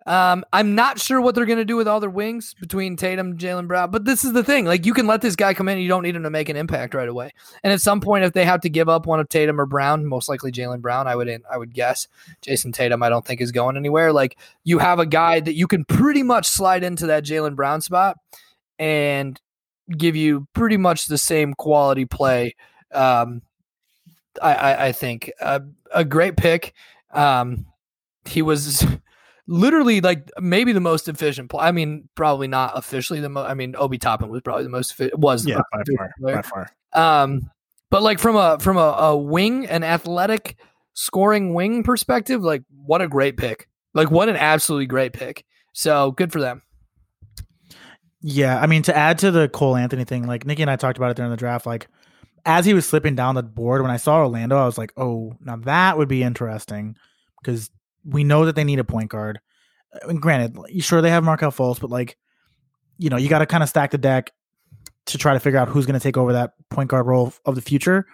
um, 0.06 0.44
I'm 0.52 0.76
not 0.76 1.00
sure 1.00 1.22
what 1.22 1.36
they're 1.36 1.46
going 1.46 1.60
to 1.60 1.66
do 1.66 1.76
with 1.76 1.88
all 1.88 2.00
their 2.00 2.10
wings 2.10 2.54
between 2.60 2.98
Tatum, 2.98 3.38
Jaylen 3.38 3.68
Brown, 3.68 3.90
but 3.90 4.06
this 4.06 4.26
is 4.26 4.34
the 4.34 4.44
thing. 4.44 4.66
Like, 4.66 4.86
you 4.86 4.94
can 4.94 5.08
let 5.08 5.22
this 5.22 5.36
guy 5.36 5.54
come 5.54 5.70
in, 5.70 5.78
you 5.78 5.88
don't 5.88 6.04
need 6.04 6.16
him 6.16 6.24
to 6.24 6.30
make 6.30 6.50
an 6.50 6.58
impact 6.58 6.94
right 6.94 7.08
away. 7.08 7.32
And 7.64 7.72
at 7.72 7.82
some 7.82 8.02
point, 8.02 8.24
if 8.24 8.34
they 8.34 8.46
have 8.46 8.62
to 8.62 8.70
give 8.70 8.90
up 8.90 9.06
one 9.06 9.20
of 9.20 9.30
Tatum 9.30 9.62
or 9.62 9.66
Brown, 9.66 10.06
most 10.06 10.28
likely 10.28 10.52
Jaylen 10.52 10.82
Brown, 10.82 11.08
I 11.08 11.16
would 11.16 11.30
I 11.50 11.58
would 11.58 11.74
guess 11.74 12.08
Jayson 12.42 12.74
Tatum. 12.74 13.02
I 13.02 13.10
don't 13.10 13.26
think 13.26 13.40
is 13.40 13.52
going 13.52 13.78
anywhere. 13.78 14.12
Like, 14.12 14.38
you 14.64 14.80
have 14.80 15.00
a 15.00 15.06
guy 15.06 15.40
that 15.40 15.56
you 15.56 15.68
can 15.68 15.86
pretty 15.86 16.24
much 16.24 16.48
slide 16.48 16.84
into 16.84 17.08
that 17.08 17.24
Jaylen 17.24 17.56
Brown 17.56 17.82
spot 17.82 18.18
and 18.78 19.40
give 19.98 20.16
you 20.16 20.48
pretty 20.54 20.78
much 20.78 21.08
the 21.08 21.18
same 21.18 21.54
quality 21.54 22.06
play. 22.06 22.56
Um, 22.94 23.42
I, 24.42 24.54
I, 24.54 24.86
I 24.88 24.92
think 24.92 25.32
uh, 25.40 25.60
a 25.94 26.04
great 26.04 26.38
pick. 26.38 26.74
Um, 27.12 27.68
he 28.26 28.42
was 28.42 28.86
literally 29.48 30.02
like 30.02 30.30
maybe 30.40 30.74
the 30.74 30.80
most 30.80 31.08
efficient 31.08 31.50
play. 31.50 31.66
I 31.66 31.72
mean, 31.72 32.10
probably 32.16 32.48
not 32.48 32.78
officially 32.78 33.20
the 33.20 33.30
most. 33.30 33.50
I 33.50 33.54
mean, 33.54 33.76
Obi 33.78 33.98
Toppin 33.98 34.30
was 34.30 34.42
probably 34.42 34.64
the 34.64 34.70
most 34.70 34.92
efficient. 34.92 35.20
Was 35.20 35.46
yeah, 35.46 35.60
by 35.72 35.84
far, 35.98 36.12
by 36.22 36.42
far. 36.42 36.70
Um, 36.94 37.50
but 37.90 38.02
like 38.02 38.20
from 38.20 38.36
a 38.36 38.58
from 38.60 38.78
a, 38.78 38.80
a 38.80 39.18
wing, 39.18 39.66
an 39.68 39.84
athletic 39.84 40.58
scoring 40.94 41.54
wing 41.54 41.84
perspective, 41.84 42.42
like 42.42 42.64
what 42.86 43.02
a 43.02 43.08
great 43.08 43.38
pick! 43.38 43.68
Like 43.94 44.12
what 44.12 44.30
an 44.30 44.36
absolutely 44.36 44.88
great 44.88 45.14
pick. 45.14 45.46
So 45.74 46.12
good 46.12 46.32
for 46.32 46.40
them. 46.40 46.62
Yeah, 48.22 48.60
I 48.60 48.68
mean 48.68 48.84
to 48.84 48.96
add 48.96 49.20
to 49.20 49.32
the 49.32 49.50
Cole 49.50 49.76
Anthony 49.76 50.06
thing, 50.06 50.26
like 50.28 50.46
Nikki 50.46 50.62
and 50.62 50.72
I 50.72 50.76
talked 50.76 50.98
about 50.98 51.12
it 51.12 51.18
during 51.18 51.32
the 51.32 51.38
draft. 51.38 51.66
Like 51.66 51.88
as 52.46 52.66
he 52.66 52.74
was 52.74 52.88
slipping 52.88 53.16
down 53.16 53.36
the 53.36 53.44
board, 53.44 53.82
when 53.82 53.92
I 53.92 53.98
saw 53.98 54.18
Orlando, 54.20 54.58
I 54.58 54.66
was 54.66 54.78
like, 54.78 54.94
oh, 54.98 55.34
now 55.42 55.58
that 55.58 55.98
would 55.98 56.08
be 56.08 56.24
interesting 56.24 56.96
because 57.42 57.70
we 58.06 58.24
know 58.24 58.46
that 58.46 58.56
they 58.56 58.64
need 58.64 58.80
a 58.80 58.84
point 58.84 59.10
guard. 59.10 59.40
I 60.02 60.08
mean, 60.08 60.18
granted, 60.18 60.58
sure 60.84 61.02
they 61.02 61.10
have 61.10 61.24
Markelle 61.24 61.52
Fultz, 61.52 61.80
but 61.80 61.90
like, 61.90 62.18
you 62.98 63.10
know, 63.10 63.18
you 63.18 63.30
got 63.30 63.40
to 63.40 63.46
kind 63.46 63.64
of 63.64 63.70
stack 63.70 63.92
the 63.92 63.98
deck 63.98 64.32
to 65.08 65.18
try 65.18 65.34
to 65.34 65.40
figure 65.40 65.60
out 65.60 65.68
who's 65.68 65.86
going 65.86 66.00
to 66.00 66.04
take 66.04 66.18
over 66.18 66.34
that 66.34 66.54
point 66.70 66.90
guard 66.90 67.06
role 67.06 67.34
of 67.46 67.56
the 67.56 67.62
future. 67.62 68.06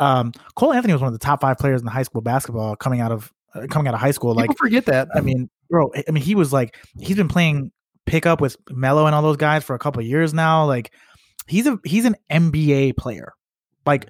Um, 0.00 0.32
Cole 0.56 0.72
Anthony 0.72 0.92
was 0.92 1.00
one 1.00 1.12
of 1.12 1.18
the 1.18 1.24
top 1.24 1.40
five 1.40 1.58
players 1.58 1.80
in 1.80 1.84
the 1.84 1.90
high 1.90 2.02
school 2.02 2.20
basketball 2.20 2.76
coming 2.76 3.00
out 3.00 3.12
of 3.12 3.32
uh, 3.54 3.66
coming 3.68 3.86
out 3.86 3.94
of 3.94 4.00
high 4.00 4.10
school. 4.10 4.34
People 4.34 4.48
like, 4.48 4.58
forget 4.58 4.86
that. 4.86 5.08
I 5.14 5.20
mean, 5.20 5.48
bro, 5.70 5.92
I 6.08 6.10
mean, 6.10 6.22
he 6.22 6.34
was 6.34 6.52
like 6.52 6.76
he's 6.98 7.16
been 7.16 7.28
playing 7.28 7.70
pickup 8.06 8.40
with 8.40 8.56
Melo 8.70 9.06
and 9.06 9.14
all 9.14 9.22
those 9.22 9.36
guys 9.36 9.64
for 9.64 9.74
a 9.74 9.78
couple 9.78 10.02
years 10.02 10.34
now. 10.34 10.66
Like, 10.66 10.92
he's 11.46 11.66
a 11.66 11.78
he's 11.84 12.04
an 12.04 12.16
NBA 12.30 12.96
player. 12.96 13.32
Like, 13.86 14.08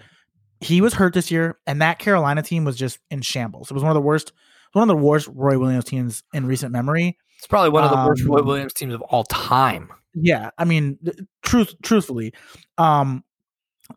he 0.60 0.80
was 0.80 0.94
hurt 0.94 1.12
this 1.12 1.30
year, 1.30 1.58
and 1.66 1.82
that 1.82 1.98
Carolina 1.98 2.42
team 2.42 2.64
was 2.64 2.76
just 2.76 2.98
in 3.10 3.20
shambles. 3.20 3.70
It 3.70 3.74
was 3.74 3.82
one 3.82 3.90
of 3.90 3.94
the 3.94 4.00
worst 4.00 4.32
one 4.74 4.88
of 4.88 4.96
the 4.96 5.02
worst 5.02 5.28
Roy 5.32 5.58
Williams 5.58 5.84
teams 5.84 6.22
in 6.32 6.46
recent 6.46 6.72
memory. 6.72 7.16
It's 7.38 7.46
probably 7.46 7.70
one 7.70 7.84
of 7.84 7.90
the 7.90 7.98
um, 7.98 8.06
worst 8.06 8.24
Roy 8.24 8.40
um, 8.40 8.46
Williams 8.46 8.72
teams 8.72 8.94
of 8.94 9.02
all 9.02 9.24
time. 9.24 9.90
Yeah, 10.14 10.50
I 10.58 10.64
mean, 10.64 10.98
truth, 11.42 11.74
truthfully, 11.82 12.32
um, 12.78 13.24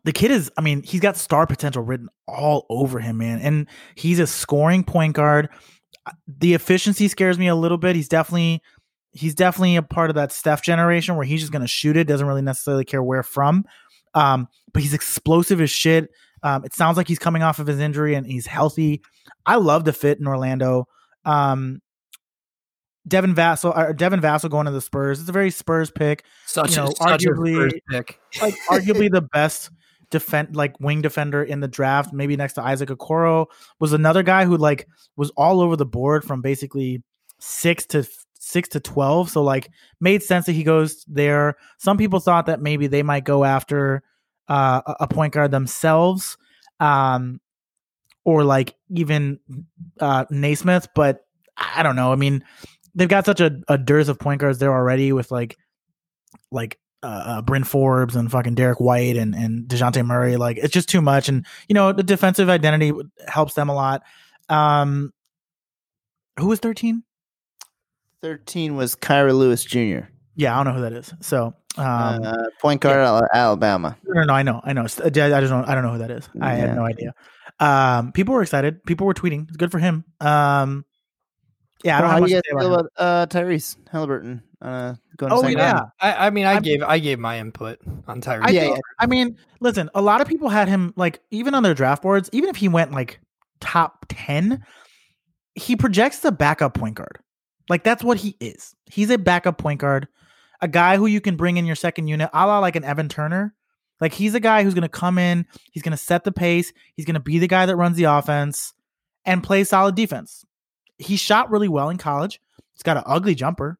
the 0.04 0.12
kid 0.12 0.30
is. 0.30 0.50
I 0.56 0.60
mean, 0.60 0.82
he's 0.82 1.00
got 1.00 1.16
star 1.16 1.46
potential 1.46 1.82
written 1.82 2.08
all 2.26 2.66
over 2.68 2.98
him, 2.98 3.18
man, 3.18 3.40
and 3.40 3.66
he's 3.94 4.18
a 4.18 4.26
scoring 4.26 4.84
point 4.84 5.14
guard. 5.14 5.48
The 6.26 6.54
efficiency 6.54 7.08
scares 7.08 7.38
me 7.38 7.48
a 7.48 7.54
little 7.54 7.78
bit. 7.78 7.94
He's 7.94 8.08
definitely 8.08 8.62
he's 9.12 9.34
definitely 9.34 9.76
a 9.76 9.82
part 9.82 10.10
of 10.10 10.16
that 10.16 10.32
Steph 10.32 10.62
generation 10.62 11.16
where 11.16 11.24
he's 11.24 11.40
just 11.40 11.52
going 11.52 11.62
to 11.62 11.68
shoot 11.68 11.96
it, 11.96 12.06
doesn't 12.06 12.26
really 12.26 12.42
necessarily 12.42 12.84
care 12.84 13.02
where 13.02 13.22
from. 13.22 13.64
Um, 14.14 14.48
but 14.72 14.82
he's 14.82 14.94
explosive 14.94 15.60
as 15.60 15.70
shit. 15.70 16.10
Um, 16.42 16.64
it 16.64 16.74
sounds 16.74 16.96
like 16.96 17.08
he's 17.08 17.18
coming 17.18 17.42
off 17.42 17.58
of 17.58 17.66
his 17.66 17.80
injury 17.80 18.14
and 18.14 18.26
he's 18.26 18.46
healthy. 18.46 19.02
I 19.46 19.56
love 19.56 19.84
the 19.84 19.92
fit 19.92 20.18
in 20.18 20.26
Orlando. 20.26 20.86
Um, 21.24 21.80
Devin 23.06 23.34
Vassell 23.34 23.76
or 23.76 23.92
Devin 23.92 24.20
Vassell 24.20 24.50
going 24.50 24.66
to 24.66 24.72
the 24.72 24.80
Spurs. 24.80 25.20
It's 25.20 25.28
a 25.28 25.32
very 25.32 25.50
Spurs 25.50 25.90
pick. 25.90 26.24
Such, 26.46 26.70
you 26.70 26.76
know, 26.76 26.88
a, 26.88 26.96
such 26.96 27.22
arguably, 27.22 27.72
pick. 27.90 28.20
like 28.40 28.54
arguably 28.70 29.10
the 29.10 29.22
best 29.22 29.70
defend 30.10 30.56
like 30.56 30.78
wing 30.80 31.02
defender 31.02 31.42
in 31.42 31.60
the 31.60 31.68
draft, 31.68 32.12
maybe 32.12 32.36
next 32.36 32.54
to 32.54 32.62
Isaac 32.62 32.88
Okoro, 32.88 33.46
was 33.80 33.92
another 33.92 34.22
guy 34.22 34.44
who 34.44 34.56
like 34.56 34.86
was 35.16 35.30
all 35.30 35.60
over 35.60 35.76
the 35.76 35.86
board 35.86 36.24
from 36.24 36.42
basically 36.42 37.02
six 37.38 37.86
to 37.86 38.06
six 38.38 38.68
to 38.70 38.80
twelve. 38.80 39.30
So 39.30 39.42
like 39.42 39.70
made 40.00 40.22
sense 40.22 40.46
that 40.46 40.52
he 40.52 40.62
goes 40.62 41.04
there. 41.08 41.56
Some 41.78 41.96
people 41.96 42.20
thought 42.20 42.46
that 42.46 42.60
maybe 42.60 42.86
they 42.86 43.02
might 43.02 43.24
go 43.24 43.44
after 43.44 44.02
uh, 44.48 44.82
a 45.00 45.06
point 45.06 45.32
guard 45.32 45.50
themselves, 45.50 46.36
um, 46.80 47.40
or 48.24 48.44
like 48.44 48.74
even 48.90 49.40
uh, 50.00 50.24
Nesmith. 50.30 50.88
But 50.94 51.24
I 51.56 51.82
don't 51.82 51.96
know. 51.96 52.12
I 52.12 52.16
mean, 52.16 52.44
they've 52.94 53.08
got 53.08 53.26
such 53.26 53.40
a, 53.40 53.60
a 53.68 53.78
dearth 53.78 54.08
of 54.08 54.18
point 54.18 54.40
guards 54.40 54.58
there 54.58 54.72
already 54.72 55.12
with 55.12 55.30
like 55.30 55.56
like 56.50 56.78
uh, 57.02 57.06
uh, 57.06 57.42
Bryn 57.42 57.64
Forbes 57.64 58.16
and 58.16 58.30
fucking 58.30 58.54
Derrick 58.54 58.80
White 58.80 59.16
and 59.16 59.34
and 59.34 59.68
Dejounte 59.68 60.04
Murray. 60.04 60.36
Like 60.36 60.56
it's 60.56 60.72
just 60.72 60.88
too 60.88 61.00
much. 61.00 61.28
And 61.28 61.46
you 61.68 61.74
know 61.74 61.92
the 61.92 62.02
defensive 62.02 62.48
identity 62.48 62.92
helps 63.26 63.54
them 63.54 63.68
a 63.68 63.74
lot. 63.74 64.02
Um, 64.48 65.12
who 66.38 66.46
was 66.46 66.58
thirteen? 66.58 67.04
Thirteen 68.20 68.76
was 68.76 68.96
Kira 68.96 69.36
Lewis 69.36 69.64
Jr. 69.64 70.08
Yeah, 70.34 70.58
I 70.58 70.62
don't 70.62 70.72
know 70.72 70.80
who 70.80 70.88
that 70.88 70.92
is. 70.92 71.12
So 71.20 71.54
um, 71.76 72.22
uh, 72.24 72.34
point 72.60 72.80
guard 72.80 72.96
yeah. 72.96 73.20
Alabama. 73.32 73.96
No, 74.04 74.24
no, 74.24 74.32
I 74.32 74.42
know, 74.42 74.60
I 74.64 74.72
know. 74.72 74.82
I 74.82 74.84
just 74.86 74.98
don't. 75.24 75.68
I 75.68 75.74
don't 75.74 75.84
know 75.84 75.92
who 75.92 75.98
that 75.98 76.10
is. 76.10 76.28
I 76.40 76.56
yeah. 76.56 76.66
have 76.66 76.76
no 76.76 76.84
idea. 76.84 77.14
Um, 77.60 78.12
people 78.12 78.34
were 78.34 78.42
excited. 78.42 78.84
People 78.84 79.06
were 79.06 79.14
tweeting. 79.14 79.48
It's 79.48 79.56
good 79.56 79.70
for 79.70 79.78
him. 79.78 80.04
Um, 80.20 80.84
Yeah, 81.84 81.98
I 81.98 82.00
don't 82.00 82.08
Well, 82.08 82.10
have 82.10 82.10
how 82.10 82.20
much 82.20 82.28
do 82.28 82.34
you 82.34 82.36
guys 82.36 82.42
say 82.46 82.52
about 82.52 82.62
feel 82.62 82.74
about 82.74 82.90
uh, 82.96 83.26
Tyrese 83.26 83.76
Halliburton? 83.90 84.42
Uh, 84.60 84.94
going 85.16 85.30
to 85.30 85.36
Oh, 85.36 85.42
second 85.42 85.58
yeah. 85.58 85.80
I, 86.00 86.26
I 86.26 86.30
mean, 86.30 86.46
I 86.46 86.54
I'm- 86.54 86.62
gave 86.62 86.82
I 86.82 86.98
gave 86.98 87.18
my 87.20 87.38
input 87.38 87.78
on 88.08 88.20
Tyrese. 88.20 88.42
I 88.46 88.50
Yeah, 88.50 88.64
yeah. 88.70 88.76
I 88.98 89.06
mean, 89.06 89.36
listen, 89.60 89.88
a 89.94 90.02
lot 90.02 90.20
of 90.20 90.26
people 90.26 90.48
had 90.48 90.68
him 90.68 90.92
like 90.96 91.20
even 91.30 91.54
on 91.54 91.62
their 91.62 91.74
draft 91.74 92.02
boards, 92.02 92.28
even 92.32 92.48
if 92.48 92.56
he 92.56 92.68
went 92.68 92.90
like 92.92 93.20
top 93.60 94.06
10, 94.08 94.64
he 95.54 95.76
projects 95.76 96.20
the 96.20 96.32
backup 96.32 96.74
point 96.74 96.96
guard. 96.96 97.18
Like 97.68 97.84
that's 97.84 98.02
what 98.02 98.18
he 98.18 98.36
is. 98.40 98.74
He's 98.86 99.10
a 99.10 99.18
backup 99.18 99.58
point 99.58 99.80
guard, 99.80 100.08
a 100.60 100.68
guy 100.68 100.96
who 100.96 101.06
you 101.06 101.20
can 101.20 101.36
bring 101.36 101.56
in 101.56 101.66
your 101.66 101.76
second 101.76 102.08
unit, 102.08 102.30
a 102.32 102.46
la 102.46 102.58
like 102.58 102.76
an 102.76 102.84
Evan 102.84 103.08
Turner. 103.08 103.54
Like 104.00 104.12
he's 104.12 104.34
a 104.34 104.40
guy 104.40 104.62
who's 104.62 104.74
going 104.74 104.82
to 104.82 104.88
come 104.88 105.18
in, 105.18 105.46
he's 105.72 105.82
going 105.82 105.90
to 105.92 105.96
set 105.96 106.24
the 106.24 106.32
pace, 106.32 106.72
he's 106.94 107.04
going 107.04 107.14
to 107.14 107.20
be 107.20 107.38
the 107.38 107.48
guy 107.48 107.66
that 107.66 107.76
runs 107.76 107.96
the 107.96 108.04
offense 108.04 108.72
and 109.24 109.42
play 109.42 109.64
solid 109.64 109.94
defense. 109.96 110.44
He 110.98 111.16
shot 111.16 111.50
really 111.50 111.68
well 111.68 111.90
in 111.90 111.96
college. 111.98 112.40
He's 112.74 112.82
got 112.82 112.96
an 112.96 113.02
ugly 113.06 113.34
jumper. 113.34 113.78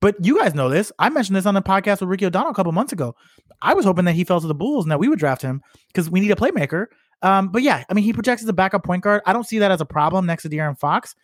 But 0.00 0.24
you 0.24 0.38
guys 0.38 0.54
know 0.54 0.68
this. 0.68 0.92
I 0.98 1.08
mentioned 1.10 1.36
this 1.36 1.44
on 1.46 1.54
the 1.54 1.62
podcast 1.62 2.00
with 2.00 2.08
Ricky 2.08 2.24
O'Donnell 2.24 2.52
a 2.52 2.54
couple 2.54 2.72
months 2.72 2.92
ago. 2.92 3.14
I 3.60 3.74
was 3.74 3.84
hoping 3.84 4.04
that 4.04 4.14
he 4.14 4.24
fell 4.24 4.40
to 4.40 4.46
the 4.46 4.54
Bulls 4.54 4.84
and 4.84 4.92
that 4.92 5.00
we 5.00 5.08
would 5.08 5.18
draft 5.18 5.42
him 5.42 5.60
because 5.88 6.08
we 6.08 6.20
need 6.20 6.30
a 6.30 6.36
playmaker. 6.36 6.86
Um, 7.22 7.48
but 7.48 7.62
yeah, 7.62 7.82
I 7.90 7.94
mean, 7.94 8.04
he 8.04 8.12
projects 8.12 8.42
as 8.42 8.48
a 8.48 8.52
backup 8.52 8.84
point 8.84 9.02
guard. 9.02 9.22
I 9.26 9.32
don't 9.32 9.44
see 9.46 9.58
that 9.58 9.72
as 9.72 9.80
a 9.80 9.84
problem 9.84 10.24
next 10.24 10.44
to 10.44 10.48
De'Aaron 10.48 10.78
Fox. 10.78 11.14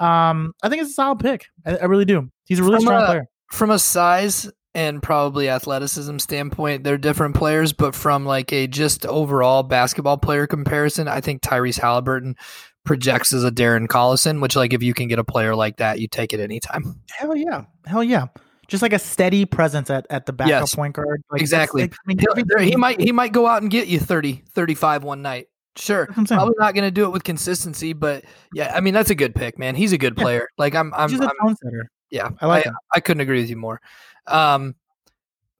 Um, 0.00 0.52
I 0.62 0.68
think 0.68 0.82
it's 0.82 0.90
a 0.90 0.94
solid 0.94 1.20
pick. 1.20 1.46
I, 1.64 1.76
I 1.76 1.84
really 1.84 2.04
do. 2.04 2.28
He's 2.46 2.58
a 2.58 2.62
really 2.64 2.76
From 2.76 2.86
strong 2.86 3.02
a- 3.02 3.06
player. 3.06 3.26
From 3.52 3.70
a 3.70 3.78
size 3.78 4.50
and 4.74 5.02
probably 5.02 5.48
athleticism 5.48 6.18
standpoint, 6.18 6.82
they're 6.84 6.98
different 6.98 7.36
players, 7.36 7.72
but 7.72 7.94
from 7.94 8.26
like 8.26 8.52
a 8.52 8.66
just 8.66 9.06
overall 9.06 9.62
basketball 9.62 10.18
player 10.18 10.46
comparison, 10.46 11.06
I 11.08 11.20
think 11.20 11.42
Tyrese 11.42 11.78
Halliburton 11.80 12.36
projects 12.84 13.32
as 13.32 13.44
a 13.44 13.50
Darren 13.50 13.86
Collison, 13.86 14.40
which 14.42 14.56
like 14.56 14.72
if 14.72 14.82
you 14.82 14.92
can 14.94 15.08
get 15.08 15.18
a 15.18 15.24
player 15.24 15.54
like 15.54 15.76
that, 15.76 16.00
you 16.00 16.08
take 16.08 16.32
it 16.32 16.40
anytime. 16.40 17.00
Hell 17.10 17.36
yeah. 17.36 17.64
Hell 17.86 18.02
yeah. 18.04 18.26
Just 18.66 18.82
like 18.82 18.92
a 18.92 18.98
steady 18.98 19.44
presence 19.44 19.90
at, 19.90 20.06
at 20.10 20.26
the 20.26 20.32
backup 20.32 20.50
Yes. 20.50 20.74
point 20.74 20.94
guard. 20.94 21.22
Like, 21.30 21.40
Exactly. 21.40 21.82
that's- 21.82 21.98
I 22.04 22.34
mean, 22.58 22.66
he 22.68 22.76
might 22.76 23.00
he 23.00 23.12
might 23.12 23.32
go 23.32 23.46
out 23.46 23.62
and 23.62 23.70
get 23.70 23.88
you 23.88 24.00
30, 24.00 24.42
35 24.54 25.04
one 25.04 25.22
night. 25.22 25.46
Sure. 25.76 26.06
That's 26.06 26.16
what 26.18 26.32
I'm. 26.32 26.36
Probably 26.38 26.54
not 26.58 26.74
going 26.74 26.84
to 26.86 26.90
do 26.90 27.04
it 27.04 27.10
with 27.10 27.24
consistency, 27.24 27.92
but 27.94 28.24
yeah, 28.54 28.72
I 28.74 28.80
mean 28.80 28.94
that's 28.94 29.10
a 29.10 29.14
good 29.14 29.34
pick, 29.34 29.58
man. 29.58 29.74
He's 29.76 29.92
a 29.92 29.98
good 29.98 30.14
Yeah. 30.16 30.22
player. 30.22 30.48
Like 30.58 30.74
I'm 30.74 30.92
I'm, 30.94 31.10
He's 31.10 31.20
a 31.20 31.24
I'm, 31.24 31.30
tone 31.42 31.56
setter. 31.62 31.90
Yeah, 32.14 32.28
I 32.40 32.46
like 32.46 32.66
I. 32.66 32.70
I 32.94 33.00
couldn't 33.00 33.22
agree 33.22 33.40
with 33.40 33.50
you 33.50 33.56
more. 33.56 33.80
Um, 34.28 34.76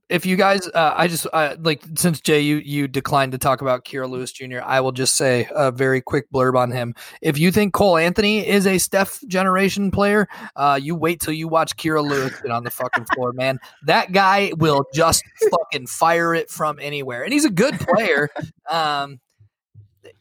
if 0.08 0.24
you 0.24 0.36
guys, 0.36 0.68
uh, 0.68 0.94
I 0.96 1.08
just 1.08 1.26
uh, 1.32 1.56
like 1.60 1.82
since 1.96 2.20
Jay, 2.20 2.40
you 2.40 2.56
you 2.58 2.86
declined 2.86 3.32
to 3.32 3.38
talk 3.38 3.60
about 3.60 3.84
Kira 3.84 4.08
Lewis 4.08 4.30
Jr., 4.30 4.60
I 4.62 4.80
will 4.80 4.92
just 4.92 5.16
say 5.16 5.48
a 5.50 5.72
very 5.72 6.00
quick 6.00 6.30
blurb 6.32 6.56
on 6.56 6.70
him. 6.70 6.94
If 7.22 7.38
you 7.38 7.50
think 7.50 7.74
Cole 7.74 7.96
Anthony 7.96 8.46
is 8.46 8.66
a 8.68 8.78
Steph 8.78 9.20
generation 9.26 9.90
player, 9.90 10.28
uh, 10.54 10.78
you 10.80 10.94
wait 10.94 11.20
till 11.20 11.32
you 11.32 11.48
watch 11.48 11.76
Kira 11.76 12.06
Lewis 12.08 12.38
get 12.40 12.52
on 12.52 12.62
the 12.62 12.70
fucking 12.70 13.06
floor, 13.14 13.32
man. 13.32 13.58
That 13.86 14.12
guy 14.12 14.52
will 14.58 14.84
just 14.94 15.24
fucking 15.50 15.88
fire 15.88 16.34
it 16.34 16.50
from 16.50 16.78
anywhere, 16.80 17.24
and 17.24 17.32
he's 17.32 17.46
a 17.46 17.50
good 17.50 17.80
player. 17.80 18.28
Um, 18.70 19.18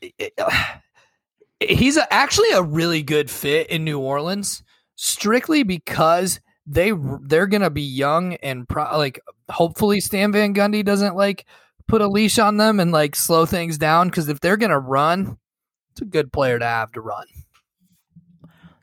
it- 0.01 0.33
he's 1.59 1.97
a, 1.97 2.11
actually 2.11 2.49
a 2.51 2.63
really 2.63 3.03
good 3.03 3.29
fit 3.29 3.67
in 3.67 3.83
New 3.83 3.99
Orleans, 3.99 4.63
strictly 5.03 5.63
because 5.63 6.39
they 6.65 6.93
they're 7.23 7.47
gonna 7.47 7.69
be 7.69 7.81
young 7.81 8.35
and 8.35 8.67
pro- 8.69 8.97
like 8.97 9.19
hopefully 9.49 9.99
Stan 9.99 10.31
Van 10.31 10.55
Gundy 10.55 10.83
doesn't 10.83 11.17
like 11.17 11.45
put 11.87 12.01
a 12.01 12.07
leash 12.07 12.39
on 12.39 12.55
them 12.55 12.79
and 12.79 12.93
like 12.93 13.13
slow 13.13 13.45
things 13.45 13.77
down 13.77 14.07
because 14.07 14.29
if 14.29 14.39
they're 14.39 14.55
gonna 14.55 14.79
run, 14.79 15.37
it's 15.91 16.01
a 16.01 16.05
good 16.05 16.31
player 16.31 16.57
to 16.57 16.65
have 16.65 16.93
to 16.93 17.01
run. 17.01 17.25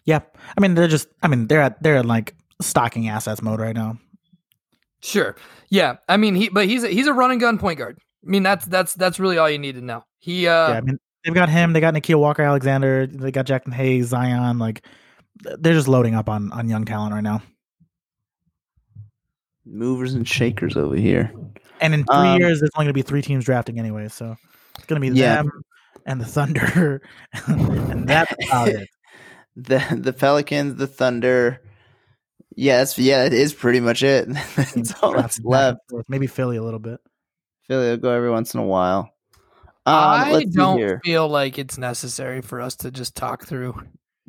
Yeah. 0.05 0.21
I 0.57 0.61
mean, 0.61 0.75
they're 0.75 0.89
just, 0.89 1.09
I 1.23 1.29
mean, 1.29 1.47
they're 1.47 1.63
at, 1.63 1.83
they're 1.83 1.97
in 1.97 2.09
like 2.09 2.35
stocking 2.61 3.09
assets 3.09 3.43
mode 3.43 3.61
right 3.61 3.75
now. 3.75 3.99
Sure, 5.03 5.37
yeah. 5.71 5.97
I 6.07 6.19
mean, 6.19 6.35
he 6.35 6.51
but 6.51 6.67
he's 6.67 6.85
a, 6.85 6.89
he's 6.89 7.07
a 7.07 7.15
run 7.15 7.31
and 7.31 7.41
gun 7.41 7.59
point 7.59 7.79
guard. 7.79 7.99
I 7.99 8.31
mean, 8.31 8.43
that's 8.43 8.67
that's 8.67 8.93
that's 8.93 9.19
really 9.19 9.39
all 9.39 9.49
you 9.49 9.59
need 9.59 9.77
to 9.77 9.81
know. 9.81 10.05
He 10.19 10.47
uh 10.47 10.69
yeah. 10.69 10.77
I 10.77 10.81
mean, 10.83 10.99
they've 11.25 11.33
got 11.33 11.49
him. 11.49 11.73
They 11.73 11.81
got 11.81 11.95
Nickeil 11.95 12.21
Walker 12.21 12.43
Alexander. 12.43 13.07
They 13.07 13.31
got 13.31 13.47
Jaxson 13.47 13.73
Hayes, 13.73 14.09
Zion. 14.09 14.59
Like, 14.59 14.85
they're 15.37 15.75
just 15.75 15.89
loading 15.89 16.15
up 16.15 16.29
on, 16.29 16.53
on 16.53 16.69
young 16.69 16.85
talent 16.85 17.15
right 17.15 17.23
now. 17.23 17.43
Movers 19.65 20.15
and 20.15 20.27
shakers 20.27 20.77
over 20.77 20.97
here. 20.97 21.33
And 21.81 21.95
in 21.95 22.05
three 22.05 22.29
Um, 22.31 22.41
years, 22.41 22.61
there's 22.61 22.71
only 22.77 22.87
going 22.87 22.89
to 22.89 22.93
be 22.95 23.03
three 23.03 23.23
teams 23.23 23.45
drafting 23.45 23.79
anyway. 23.79 24.09
So 24.09 24.37
it's 24.77 24.87
going 24.87 25.01
to 25.01 25.11
be 25.11 25.17
Yeah. 25.17 25.37
them 25.37 25.51
and 26.07 26.21
the 26.21 26.25
Thunder. 26.25 27.03
and 27.47 28.09
that's 28.09 28.33
about 28.47 28.69
it. 28.69 28.89
The 29.57 29.83
the 30.01 30.13
Pelicans, 30.13 30.77
the 30.77 30.87
Thunder. 30.87 31.61
Yes, 32.55 32.97
yeah, 32.99 33.25
it 33.25 33.33
is 33.33 33.53
pretty 33.53 33.81
much 33.81 34.03
it. 34.03 34.29
That's 34.57 34.95
all 35.03 35.13
that's 35.13 35.39
Drafting 35.39 35.51
back 35.51 35.77
and 35.91 35.99
left. 35.99 36.09
Maybe 36.09 36.27
Philly 36.29 36.57
a 36.57 36.63
little 36.63 36.79
bit. 36.79 37.01
Philly 37.67 37.91
will 37.91 37.97
go 37.97 38.11
every 38.11 38.31
once 38.31 38.55
in 38.55 38.61
a 38.61 38.65
while. 38.65 39.11
Um, 39.87 39.95
I 39.97 40.45
don't 40.51 41.01
feel 41.05 41.29
like 41.29 41.59
it's 41.59 41.79
necessary 41.79 42.43
for 42.43 42.61
us 42.61 42.77
to 42.77 42.91
just 42.93 43.17
talk 43.17 43.45
through. 43.45 43.75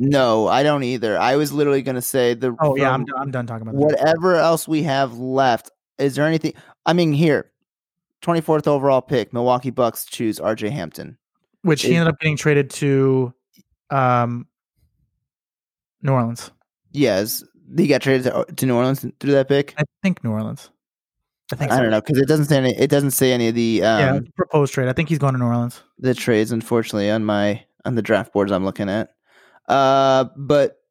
No, 0.04 0.48
I 0.48 0.64
don't 0.64 0.82
either. 0.82 1.16
I 1.20 1.36
was 1.36 1.54
literally 1.54 1.84
going 1.84 1.96
to 1.96 2.02
say 2.02 2.34
the. 2.34 2.56
Oh, 2.60 2.76
yeah. 2.76 2.92
I'm, 2.92 3.06
done- 3.06 3.20
I'm 3.20 3.30
done 3.30 3.46
talking 3.46 3.68
about 3.68 3.74
that. 3.74 3.86
whatever 3.86 4.36
else 4.36 4.68
we 4.68 4.82
have 4.82 5.20
left. 5.20 5.70
Is 6.00 6.16
there 6.16 6.26
anything? 6.26 6.54
I 6.88 6.94
mean, 6.94 7.14
here, 7.14 7.52
twenty 8.22 8.42
fourth 8.42 8.68
overall 8.68 9.04
pick, 9.04 9.32
Milwaukee 9.32 9.70
Bucks 9.70 10.06
choose 10.06 10.40
R.J. 10.40 10.72
Hampton. 10.72 11.20
Which 11.62 11.84
he 11.84 11.94
ended 11.94 12.12
up 12.12 12.20
getting 12.20 12.36
traded 12.36 12.72
to 12.72 13.32
um, 13.92 14.48
New 16.02 16.14
Orleans. 16.14 16.50
Yes, 16.94 17.44
he 17.78 17.86
got 17.86 18.02
traded 18.02 18.24
to, 18.24 18.46
to 18.56 18.66
New 18.66 18.76
Orleans 18.76 19.06
through 19.20 19.34
that 19.34 19.48
pick. 19.48 19.76
I 19.78 19.84
think 20.02 20.24
New 20.24 20.32
Orleans. 20.32 20.72
I 21.54 21.58
think 21.58 21.72
I 21.72 21.76
so. 21.76 21.82
don't 21.84 21.92
know 21.92 22.02
because 22.02 22.18
it 22.18 22.28
doesn't 22.28 22.46
say 22.46 22.58
any. 22.58 22.76
It 22.76 22.90
doesn't 22.90 23.12
say 23.12 23.34
any 23.34 23.50
of 23.50 23.54
the 23.54 23.84
um, 23.84 24.00
yeah, 24.00 24.20
proposed 24.36 24.74
trade. 24.74 24.88
I 24.88 24.94
think 24.94 25.10
he's 25.10 25.20
going 25.20 25.34
to 25.34 25.40
New 25.40 25.46
Orleans. 25.46 25.84
the 26.00 26.16
trades, 26.16 26.52
unfortunately, 26.52 27.12
on 27.12 27.24
my 27.24 27.64
on 27.86 27.94
the 27.94 28.02
draft 28.02 28.34
boards 28.34 28.52
I'm 28.52 28.66
looking 28.66 28.90
at. 28.90 29.12
Uh, 29.72 30.26
but 30.36 30.82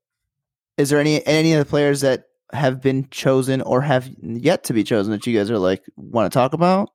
is 0.79 0.89
there 0.89 0.99
any 0.99 1.25
any 1.27 1.53
of 1.53 1.59
the 1.59 1.69
players 1.69 2.01
that 2.01 2.25
have 2.53 2.81
been 2.81 3.07
chosen 3.11 3.61
or 3.61 3.83
have 3.83 4.09
yet 4.23 4.65
to 4.65 4.73
be 4.73 4.83
chosen 4.83 5.13
that 5.13 5.27
you 5.27 5.37
guys 5.37 5.51
are 5.51 5.59
like 5.59 5.83
want 5.97 6.33
to 6.33 6.35
talk 6.35 6.55
about? 6.55 6.91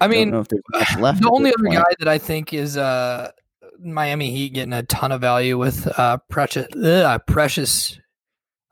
I 0.00 0.06
Don't 0.06 0.16
mean, 0.16 0.30
know 0.30 0.40
if 0.40 0.48
much 0.72 0.96
left. 0.98 1.22
the 1.22 1.30
only 1.30 1.50
other 1.54 1.64
point. 1.64 1.76
guy 1.76 1.94
that 2.00 2.08
I 2.08 2.18
think 2.18 2.52
is 2.52 2.76
uh, 2.76 3.30
Miami 3.80 4.30
Heat 4.30 4.50
getting 4.52 4.74
a 4.74 4.82
ton 4.82 5.10
of 5.10 5.22
value 5.22 5.56
with 5.56 5.86
uh, 5.98 6.18
Precious 6.28 6.66
uh, 6.76 7.18
Precious 7.26 7.98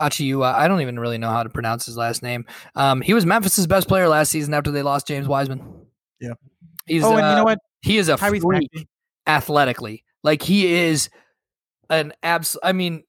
Achiuwa. 0.00 0.52
I 0.54 0.68
don't 0.68 0.82
even 0.82 0.98
really 0.98 1.18
know 1.18 1.30
how 1.30 1.42
to 1.42 1.48
pronounce 1.48 1.86
his 1.86 1.96
last 1.96 2.22
name. 2.22 2.44
Um, 2.74 3.00
he 3.00 3.14
was 3.14 3.24
Memphis's 3.24 3.66
best 3.66 3.88
player 3.88 4.06
last 4.06 4.30
season 4.30 4.52
after 4.52 4.70
they 4.70 4.82
lost 4.82 5.06
James 5.06 5.26
Wiseman. 5.28 5.86
Yeah. 6.20 6.34
he's 6.86 7.04
oh, 7.04 7.16
and 7.16 7.24
uh, 7.24 7.30
you 7.30 7.36
know 7.36 7.44
what? 7.44 7.58
he 7.80 7.96
is 7.96 8.10
a 8.10 8.16
Tyrese 8.16 8.42
freak 8.42 8.86
athletically. 9.26 10.04
Like 10.22 10.42
he 10.42 10.72
is 10.74 11.08
an 11.92 12.12
abs. 12.22 12.56
I 12.62 12.72
mean, 12.72 13.04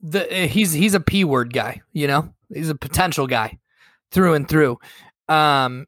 the 0.00 0.44
uh, 0.44 0.46
he's 0.46 0.72
he's 0.72 0.94
a 0.94 1.00
p 1.00 1.24
word 1.24 1.52
guy. 1.52 1.82
You 1.92 2.06
know, 2.06 2.34
he's 2.52 2.70
a 2.70 2.74
potential 2.74 3.26
guy 3.26 3.58
through 4.10 4.34
and 4.34 4.48
through. 4.48 4.78
Um, 5.28 5.86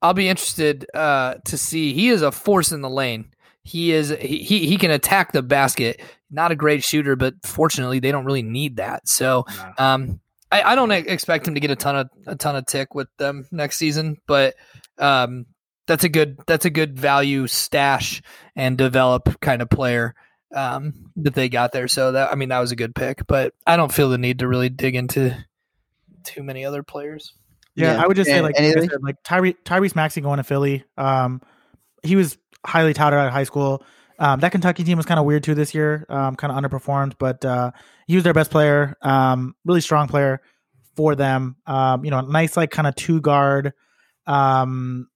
I'll 0.00 0.14
be 0.14 0.28
interested 0.28 0.86
uh, 0.94 1.34
to 1.46 1.58
see. 1.58 1.92
He 1.92 2.08
is 2.08 2.22
a 2.22 2.32
force 2.32 2.72
in 2.72 2.80
the 2.80 2.90
lane. 2.90 3.32
He 3.62 3.92
is 3.92 4.10
he 4.20 4.66
he 4.66 4.76
can 4.78 4.90
attack 4.90 5.32
the 5.32 5.42
basket. 5.42 6.00
Not 6.30 6.52
a 6.52 6.56
great 6.56 6.84
shooter, 6.84 7.16
but 7.16 7.34
fortunately 7.42 8.00
they 8.00 8.12
don't 8.12 8.24
really 8.24 8.42
need 8.42 8.76
that. 8.76 9.08
So 9.08 9.46
um, 9.78 10.20
I, 10.50 10.62
I 10.62 10.74
don't 10.74 10.90
expect 10.90 11.48
him 11.48 11.54
to 11.54 11.60
get 11.60 11.70
a 11.70 11.76
ton 11.76 11.96
of 11.96 12.10
a 12.26 12.36
ton 12.36 12.56
of 12.56 12.66
tick 12.66 12.94
with 12.94 13.08
them 13.18 13.46
next 13.50 13.78
season, 13.78 14.18
but 14.26 14.54
um, 14.98 15.46
that's 15.86 16.04
a 16.04 16.08
good 16.08 16.38
that's 16.46 16.64
a 16.64 16.70
good 16.70 16.98
value 16.98 17.46
stash 17.46 18.22
and 18.56 18.78
develop 18.78 19.40
kind 19.40 19.62
of 19.62 19.70
player 19.70 20.14
um, 20.54 21.10
that 21.16 21.34
they 21.34 21.48
got 21.48 21.72
there. 21.72 21.88
So 21.88 22.12
that 22.12 22.32
I 22.32 22.34
mean 22.36 22.48
that 22.50 22.60
was 22.60 22.72
a 22.72 22.76
good 22.76 22.94
pick, 22.94 23.26
but 23.26 23.54
I 23.66 23.76
don't 23.76 23.92
feel 23.92 24.08
the 24.08 24.18
need 24.18 24.38
to 24.40 24.48
really 24.48 24.68
dig 24.68 24.94
into 24.94 25.36
too 26.22 26.42
many 26.42 26.64
other 26.64 26.82
players. 26.82 27.34
Yeah, 27.74 27.94
Yeah. 27.94 28.02
I 28.02 28.06
would 28.06 28.16
just 28.16 28.28
say 28.28 28.36
And 28.36 28.44
like 28.44 28.58
like, 28.58 28.90
said, 28.90 29.02
like 29.02 29.16
Tyre- 29.24 29.54
Tyrese 29.64 29.96
Maxey 29.96 30.20
going 30.20 30.38
to 30.38 30.44
Philly. 30.44 30.84
Um, 30.96 31.42
he 32.02 32.16
was 32.16 32.38
highly 32.64 32.94
touted 32.94 33.18
out 33.18 33.26
of 33.26 33.32
high 33.32 33.44
school. 33.44 33.82
Um, 34.18 34.38
that 34.40 34.52
Kentucky 34.52 34.84
team 34.84 34.96
was 34.96 35.06
kind 35.06 35.18
of 35.18 35.26
weird 35.26 35.42
too 35.42 35.56
this 35.56 35.74
year. 35.74 36.06
Um, 36.08 36.36
kind 36.36 36.52
of 36.52 36.62
underperformed, 36.62 37.14
but 37.18 37.44
uh, 37.44 37.72
he 38.06 38.14
was 38.14 38.22
their 38.22 38.32
best 38.32 38.50
player. 38.50 38.96
Um, 39.02 39.56
really 39.64 39.80
strong 39.80 40.06
player 40.06 40.40
for 40.94 41.16
them. 41.16 41.56
Um, 41.66 42.04
you 42.04 42.12
know, 42.12 42.20
nice 42.20 42.56
like 42.56 42.70
kind 42.70 42.86
of 42.86 42.94
two 42.94 43.20
guard. 43.20 43.72
Um, 44.26 45.08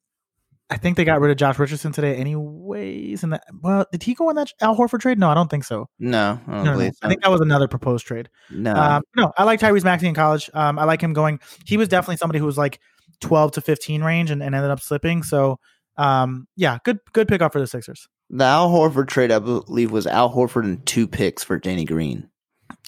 I 0.70 0.76
think 0.76 0.96
they 0.96 1.04
got 1.04 1.20
rid 1.20 1.30
of 1.30 1.38
Josh 1.38 1.58
Richardson 1.58 1.92
today, 1.92 2.16
anyways. 2.16 3.22
And 3.22 3.32
that 3.32 3.44
well, 3.62 3.86
did 3.90 4.02
he 4.02 4.14
go 4.14 4.28
in 4.28 4.36
that 4.36 4.52
Al 4.60 4.76
Horford 4.76 5.00
trade? 5.00 5.18
No, 5.18 5.30
I 5.30 5.34
don't 5.34 5.48
think 5.50 5.64
so. 5.64 5.88
No, 5.98 6.38
I 6.46 6.50
don't 6.56 6.64
No, 6.64 6.74
no. 6.76 6.90
I 7.02 7.08
think 7.08 7.22
that 7.22 7.30
was 7.30 7.40
another 7.40 7.68
proposed 7.68 8.06
trade. 8.06 8.28
no. 8.50 8.74
Um, 8.74 9.02
no, 9.16 9.32
I 9.38 9.44
like 9.44 9.60
Tyrese 9.60 9.84
Maxey 9.84 10.08
in 10.08 10.14
college. 10.14 10.50
Um, 10.52 10.78
I 10.78 10.84
like 10.84 11.00
him 11.00 11.14
going. 11.14 11.40
He 11.64 11.76
was 11.76 11.88
definitely 11.88 12.18
somebody 12.18 12.38
who 12.38 12.44
was 12.44 12.58
like 12.58 12.80
twelve 13.20 13.52
to 13.52 13.60
fifteen 13.60 14.02
range 14.02 14.30
and, 14.30 14.42
and 14.42 14.54
ended 14.54 14.70
up 14.70 14.80
slipping. 14.80 15.22
So, 15.22 15.58
um, 15.96 16.46
yeah, 16.56 16.78
good 16.84 16.98
good 17.12 17.28
pickup 17.28 17.52
for 17.52 17.60
the 17.60 17.66
Sixers. 17.66 18.06
The 18.30 18.44
Al 18.44 18.70
Horford 18.70 19.08
trade, 19.08 19.30
I 19.30 19.38
believe, 19.38 19.90
was 19.90 20.06
Al 20.06 20.30
Horford 20.34 20.64
and 20.64 20.84
two 20.84 21.06
picks 21.06 21.42
for 21.42 21.58
Danny 21.58 21.86
Green 21.86 22.28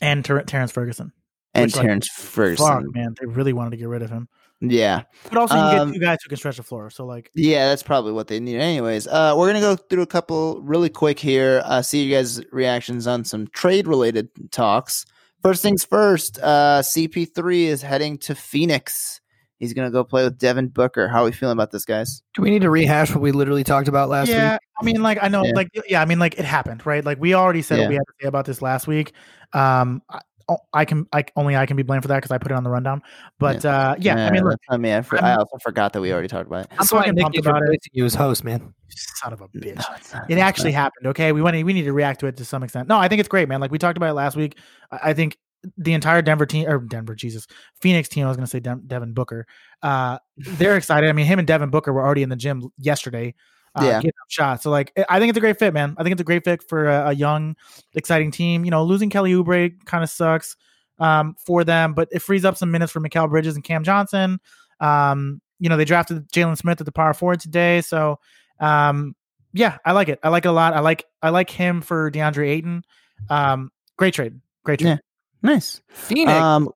and 0.02 0.22
Ter- 0.22 0.42
Terrance 0.42 0.72
Ferguson. 0.72 1.12
And 1.55 1.66
Which, 1.66 1.76
like, 1.76 1.84
Terrance 1.86 2.09
Ferguson. 2.09 2.66
Fuck, 2.84 2.94
man, 2.94 3.14
they 3.20 3.26
really 3.26 3.53
wanted 3.53 3.70
to 3.70 3.76
get 3.76 3.88
rid 3.88 4.03
of 4.03 4.11
him. 4.11 4.28
Yeah, 4.62 5.03
But 5.30 5.38
also, 5.38 5.55
you 5.55 5.61
Um, 5.61 5.88
get 5.88 5.94
two 5.94 6.01
guys 6.01 6.18
who 6.22 6.28
can 6.28 6.36
stretch 6.36 6.59
the 6.59 6.62
floor. 6.62 6.90
So, 6.90 7.07
like, 7.07 7.30
yeah, 7.34 7.68
that's 7.68 7.82
probably 7.82 8.12
what 8.12 8.26
they 8.26 8.38
need. 8.40 8.61
Anyways, 8.61 9.07
uh, 9.07 9.34
we're 9.36 9.46
gonna 9.46 9.61
go 9.61 9.74
through 9.74 10.03
a 10.03 10.07
couple 10.07 10.61
really 10.62 10.90
quick 10.90 11.18
here. 11.18 11.62
Uh, 11.64 11.80
see 11.80 12.03
you 12.05 12.14
guys' 12.14 12.42
reactions 12.53 13.07
on 13.07 13.24
some 13.24 13.46
trade 13.48 13.88
related 13.88 14.28
talks. 14.53 15.07
First 15.42 15.62
things 15.62 15.82
first. 15.82 16.38
Uh, 16.42 16.82
CP3 16.82 17.64
is 17.64 17.80
heading 17.80 18.18
to 18.18 18.34
Phoenix. 18.34 19.22
He's 19.59 19.72
gonna 19.72 19.90
go 19.90 20.05
play 20.05 20.24
with 20.24 20.38
Devin 20.38 20.68
Booker. 20.68 21.09
How 21.09 21.22
are 21.22 21.24
we 21.24 21.32
feeling 21.32 21.55
about 21.55 21.70
this, 21.70 21.86
guys? 21.86 22.22
Do 22.34 22.42
we 22.42 22.51
need 22.51 22.62
to 22.62 22.70
rehash 22.70 23.11
what 23.11 23.22
we 23.22 23.32
literally 23.32 23.64
talked 23.64 23.88
about 23.88 24.11
last 24.11 24.28
yeah, 24.28 24.53
week? 24.53 24.61
I 24.78 24.84
mean, 24.84 25.03
like, 25.03 25.18
I 25.22 25.28
know, 25.28 25.42
Yeah. 25.42 25.53
like, 25.55 25.68
yeah, 25.88 26.03
I 26.03 26.05
mean, 26.05 26.18
like, 26.18 26.38
it 26.38 26.44
happened, 26.44 26.84
right? 26.84 27.05
Like, 27.05 27.18
we 27.18 27.32
already 27.32 27.62
said 27.62 27.78
Yeah. 27.78 27.84
what 27.84 27.88
we 27.88 27.94
had 27.94 28.07
to 28.07 28.12
say 28.22 28.28
about 28.28 28.44
this 28.44 28.61
last 28.61 28.86
week. 28.86 29.12
Um, 29.55 30.03
I, 30.51 30.57
I 30.80 30.84
can, 30.84 31.07
I 31.12 31.24
only 31.36 31.57
I 31.57 31.64
can 31.66 31.76
be 31.76 31.82
blamed 31.82 32.03
for 32.03 32.09
that 32.09 32.16
because 32.16 32.30
I 32.30 32.38
put 32.38 32.51
it 32.51 32.55
on 32.55 32.64
the 32.64 32.70
rundown. 32.70 33.03
But 33.38 33.64
uh, 33.64 33.94
yeah, 33.98 34.26
I 34.26 34.30
mean, 34.30 34.44
look, 34.44 34.59
I 34.68 34.76
mean, 34.76 34.92
I, 34.92 35.03
for- 35.03 35.22
I 35.24 35.36
also 35.36 35.59
forgot 35.59 35.92
that 35.92 36.01
we 36.01 36.12
already 36.12 36.28
talked 36.28 36.46
about 36.46 36.64
it. 36.64 36.68
I'm 36.72 36.76
That's 36.78 36.92
why 36.92 37.01
fucking 37.01 37.14
Nick 37.14 37.22
pumped 37.22 37.38
about 37.38 37.62
it. 37.62 37.80
you 37.92 38.05
as 38.05 38.14
host, 38.14 38.44
man. 38.44 38.74
son 38.88 39.32
of 39.32 39.40
a 39.40 39.48
bitch. 39.48 39.76
No. 39.76 40.20
It 40.28 40.38
actually 40.38 40.72
not. 40.72 40.78
happened. 40.78 41.07
Okay, 41.09 41.32
we 41.32 41.42
went. 41.42 41.55
We 41.64 41.72
need 41.72 41.84
to 41.84 41.92
react 41.92 42.20
to 42.20 42.26
it 42.26 42.36
to 42.38 42.44
some 42.44 42.62
extent. 42.62 42.88
No, 42.88 42.98
I 42.98 43.09
think 43.09 43.20
it's 43.20 43.28
great, 43.28 43.48
man. 43.48 43.61
Like 43.61 43.70
we 43.70 43.78
talked 43.78 43.96
about 43.96 44.11
it 44.11 44.14
last 44.14 44.36
week. 44.36 44.59
I 44.90 45.11
I 45.11 45.14
think 45.14 45.38
the 45.76 45.92
entire 45.92 46.22
Denver 46.22 46.46
team 46.46 46.66
or 46.68 46.78
Denver, 46.78 47.14
Jesus, 47.14 47.46
Phoenix 47.80 48.09
team. 48.09 48.24
I 48.24 48.28
was 48.28 48.36
going 48.36 48.46
to 48.46 48.51
say 48.51 48.61
Dem- 48.61 48.82
Devin 48.86 49.12
Booker. 49.12 49.46
Uh, 49.82 50.18
they're 50.36 50.76
excited. 50.76 51.09
I 51.09 51.12
mean, 51.12 51.26
him 51.26 51.38
and 51.38 51.46
Devin 51.46 51.70
Booker 51.70 51.92
were 51.92 52.03
already 52.05 52.22
in 52.22 52.28
the 52.30 52.36
gym 52.36 52.62
yesterday. 52.78 53.34
Uh, 53.74 53.84
Yeah. 53.84 53.92
getting 54.00 54.08
up 54.20 54.28
shots. 54.30 54.62
So 54.64 54.70
like, 54.70 54.92
I 55.08 55.18
think 55.20 55.30
it's 55.30 55.36
a 55.36 55.40
great 55.40 55.58
fit, 55.58 55.72
man. 55.72 55.94
I 55.96 56.02
think 56.02 56.12
it's 56.12 56.20
a 56.20 56.24
great 56.24 56.44
fit 56.44 56.62
for 56.68 56.88
a, 56.88 57.08
a 57.08 57.12
young, 57.12 57.54
exciting 57.94 58.30
team. 58.32 58.64
You 58.64 58.70
know, 58.72 58.82
losing 58.84 59.10
Kelly 59.10 59.32
Oubre 59.32 59.72
kind 59.84 60.02
of 60.02 60.10
sucks 60.10 60.56
um, 60.98 61.36
for 61.46 61.62
them, 61.64 61.94
but 61.94 62.08
it 62.10 62.20
frees 62.20 62.44
up 62.44 62.56
some 62.56 62.70
minutes 62.70 62.90
for 62.92 63.00
Mikal 63.00 63.30
Bridges 63.30 63.54
and 63.54 63.62
Cam 63.64 63.84
Johnson. 63.84 64.40
Um, 64.80 65.40
you 65.60 65.68
know, 65.68 65.76
they 65.76 65.84
drafted 65.84 66.28
Jalen 66.30 66.56
Smith 66.58 66.80
at 66.80 66.86
the 66.86 66.92
power 66.92 67.14
forward 67.14 67.38
today, 67.40 67.80
so 67.80 68.18
um, 68.60 69.14
yeah, 69.52 69.78
I 69.84 69.92
like 69.92 70.08
it. 70.08 70.18
I 70.22 70.30
like 70.30 70.44
it 70.44 70.48
a 70.48 70.52
lot. 70.52 70.74
I 70.74 70.80
like 70.80 71.04
I 71.22 71.28
like 71.30 71.50
him 71.50 71.80
for 71.80 72.10
DeAndre 72.10 72.48
Ayton. 72.48 72.82
Um, 73.28 73.70
great 73.96 74.14
trade. 74.14 74.40
Great 74.64 74.80
trade. 74.80 74.88
Yeah. 74.90 74.96
Nice. 75.42 75.80
Phoenix 75.90 76.32
Um, 76.32 76.70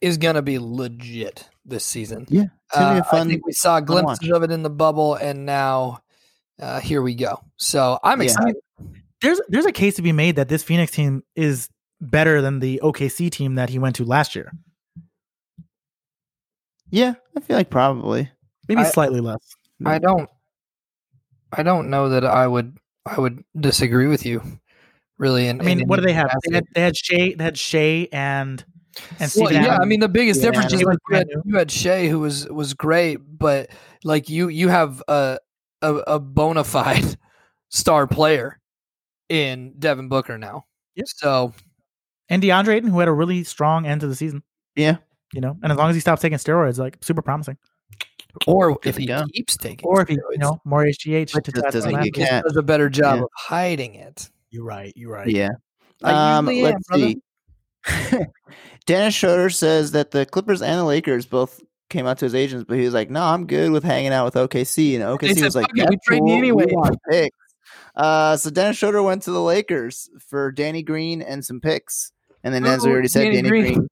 is 0.00 0.18
gonna 0.18 0.42
be 0.42 0.58
legit 0.58 1.48
this 1.64 1.84
season. 1.84 2.26
yeah, 2.28 2.42
it's 2.42 2.78
gonna 2.78 2.94
be 2.96 3.00
Uh, 3.00 3.04
fun. 3.10 3.26
I 3.26 3.30
think 3.30 3.46
we 3.46 3.52
saw 3.52 3.74
watch. 3.76 3.84
glimpses 3.86 4.30
of 4.30 4.42
it 4.42 4.50
in 4.50 4.62
the 4.62 4.70
bubble, 4.70 5.14
and 5.14 5.46
now 5.46 6.00
uh, 6.60 6.80
here 6.80 7.02
we 7.02 7.14
go. 7.14 7.38
So 7.56 7.98
I'm 8.02 8.20
Yeah. 8.20 8.24
excited. 8.26 8.56
There's 9.20 9.40
there's 9.48 9.66
a 9.66 9.72
case 9.72 9.94
to 9.96 10.02
be 10.02 10.12
made 10.12 10.36
that 10.36 10.48
this 10.48 10.62
Phoenix 10.62 10.92
team 10.92 11.22
is 11.36 11.68
better 12.00 12.42
than 12.42 12.58
the 12.58 12.80
OKC 12.82 13.30
team 13.30 13.54
that 13.54 13.70
he 13.70 13.78
went 13.78 13.96
to 13.96 14.04
last 14.04 14.34
year. 14.34 14.52
yeah, 16.90 17.14
I 17.36 17.40
feel 17.40 17.56
like 17.56 17.70
probably. 17.70 18.30
Maybe 18.68 18.82
I- 18.82 18.90
slightly 18.90 19.20
less. 19.20 19.40
I 19.84 19.98
don't. 19.98 20.28
I 21.52 21.62
don't 21.62 21.90
know 21.90 22.08
that 22.10 22.24
I 22.24 22.46
would. 22.46 22.78
I 23.04 23.18
would 23.18 23.42
disagree 23.58 24.06
with 24.06 24.24
you. 24.24 24.42
Really, 25.18 25.48
in, 25.48 25.60
I 25.60 25.64
mean, 25.64 25.80
in 25.82 25.88
what 25.88 25.96
do 25.96 26.02
they 26.06 26.12
have? 26.12 26.30
They 26.48 26.54
had, 26.56 26.64
they 26.74 26.80
had 26.82 26.96
Shai. 26.96 27.34
They 27.36 27.44
had 27.44 27.58
Shai 27.58 28.08
and 28.12 28.64
and 29.20 29.32
Well, 29.36 29.52
yeah, 29.52 29.78
I 29.80 29.84
mean 29.84 30.00
the 30.00 30.08
biggest 30.08 30.40
Yeah, 30.42 30.50
difference 30.50 30.72
is 30.72 30.82
like 30.82 30.98
you 31.08 31.16
had, 31.16 31.28
brand 31.28 31.42
you 31.46 31.56
had 31.56 31.70
Shai 31.70 32.08
who 32.08 32.20
was 32.20 32.48
was 32.48 32.74
great, 32.74 33.16
but 33.38 33.70
like 34.04 34.28
you 34.28 34.48
you 34.48 34.68
have 34.68 35.02
a 35.08 35.38
a, 35.82 35.94
a 36.14 36.18
bona 36.18 36.64
fide 36.64 37.16
star 37.68 38.06
player 38.06 38.58
in 39.28 39.74
Devin 39.78 40.08
Booker 40.08 40.38
now. 40.38 40.66
Yep. 40.96 41.06
So 41.08 41.54
and 42.28 42.42
DeAndre 42.42 42.74
Ayton, 42.76 42.90
who 42.90 42.98
had 42.98 43.08
a 43.08 43.12
really 43.12 43.44
strong 43.44 43.86
end 43.86 44.00
to 44.02 44.06
the 44.06 44.14
season. 44.16 44.42
Yeah. 44.76 44.96
You 45.34 45.40
know, 45.40 45.56
and 45.62 45.72
as 45.72 45.78
long 45.78 45.88
as 45.90 45.96
he 45.96 46.00
stops 46.00 46.22
taking 46.22 46.38
steroids, 46.38 46.78
like 46.78 46.98
super 47.02 47.22
promising. 47.22 47.56
or 48.46 48.78
if 48.84 48.96
he 48.96 49.06
go. 49.06 49.24
keeps 49.32 49.56
taking, 49.56 49.86
Or 49.86 50.02
if 50.02 50.08
he, 50.08 50.14
you 50.30 50.38
know, 50.38 50.60
more 50.64 50.84
HGH. 50.84 51.32
But 51.32 51.44
to 51.44 51.52
just 51.52 51.70
doesn't 51.72 51.94
on 51.94 52.02
get 52.04 52.14
that. 52.30 52.44
does 52.44 52.56
a 52.56 52.62
better 52.62 52.88
job 52.88 53.16
Yeah. 53.18 53.22
of 53.24 53.28
hiding 53.36 53.94
it. 53.94 54.30
You're 54.50 54.64
right. 54.64 54.92
You're 54.96 55.12
right. 55.12 55.28
Yeah. 55.28 55.50
Um, 56.02 56.46
let's 56.46 56.86
brother. 56.88 57.12
see. 57.12 57.22
Dennis 58.86 59.14
Schroeder 59.14 59.50
says 59.50 59.92
that 59.92 60.10
the 60.10 60.26
Clippers 60.26 60.62
and 60.62 60.78
the 60.78 60.84
Lakers 60.84 61.26
both 61.26 61.60
came 61.92 62.06
out 62.06 62.18
to 62.18 62.24
his 62.24 62.34
agents, 62.34 62.64
but 62.66 62.76
he 62.78 62.84
was 62.84 62.94
like, 62.94 63.10
"No, 63.10 63.22
I'm 63.22 63.46
good 63.46 63.70
with 63.70 63.84
hanging 63.84 64.12
out 64.12 64.24
with 64.24 64.34
OKC." 64.34 64.94
And 64.94 65.04
OKC 65.04 65.34
said, 65.34 65.44
was 65.44 65.54
like, 65.56 65.72
we 65.72 65.80
trade 66.04 66.22
me 66.22 66.32
cool. 66.32 66.40
We 66.40 66.62
anyway." 66.64 66.66
want 66.72 66.96
picks." 67.08 67.36
Uh, 67.94 68.36
so 68.36 68.50
Dennis 68.50 68.78
Schroeder 68.78 69.02
went 69.02 69.22
to 69.24 69.30
the 69.30 69.40
Lakers 69.42 70.08
for 70.18 70.50
Danny 70.50 70.82
Green 70.82 71.22
and 71.22 71.44
some 71.44 71.60
picks, 71.60 72.10
and 72.42 72.52
then 72.54 72.64
as 72.66 72.84
we 72.84 72.90
already 72.90 73.08
said, 73.08 73.24
Danny 73.24 73.36
Danny 73.36 73.48
Green. 73.48 73.74
Green. 73.74 73.88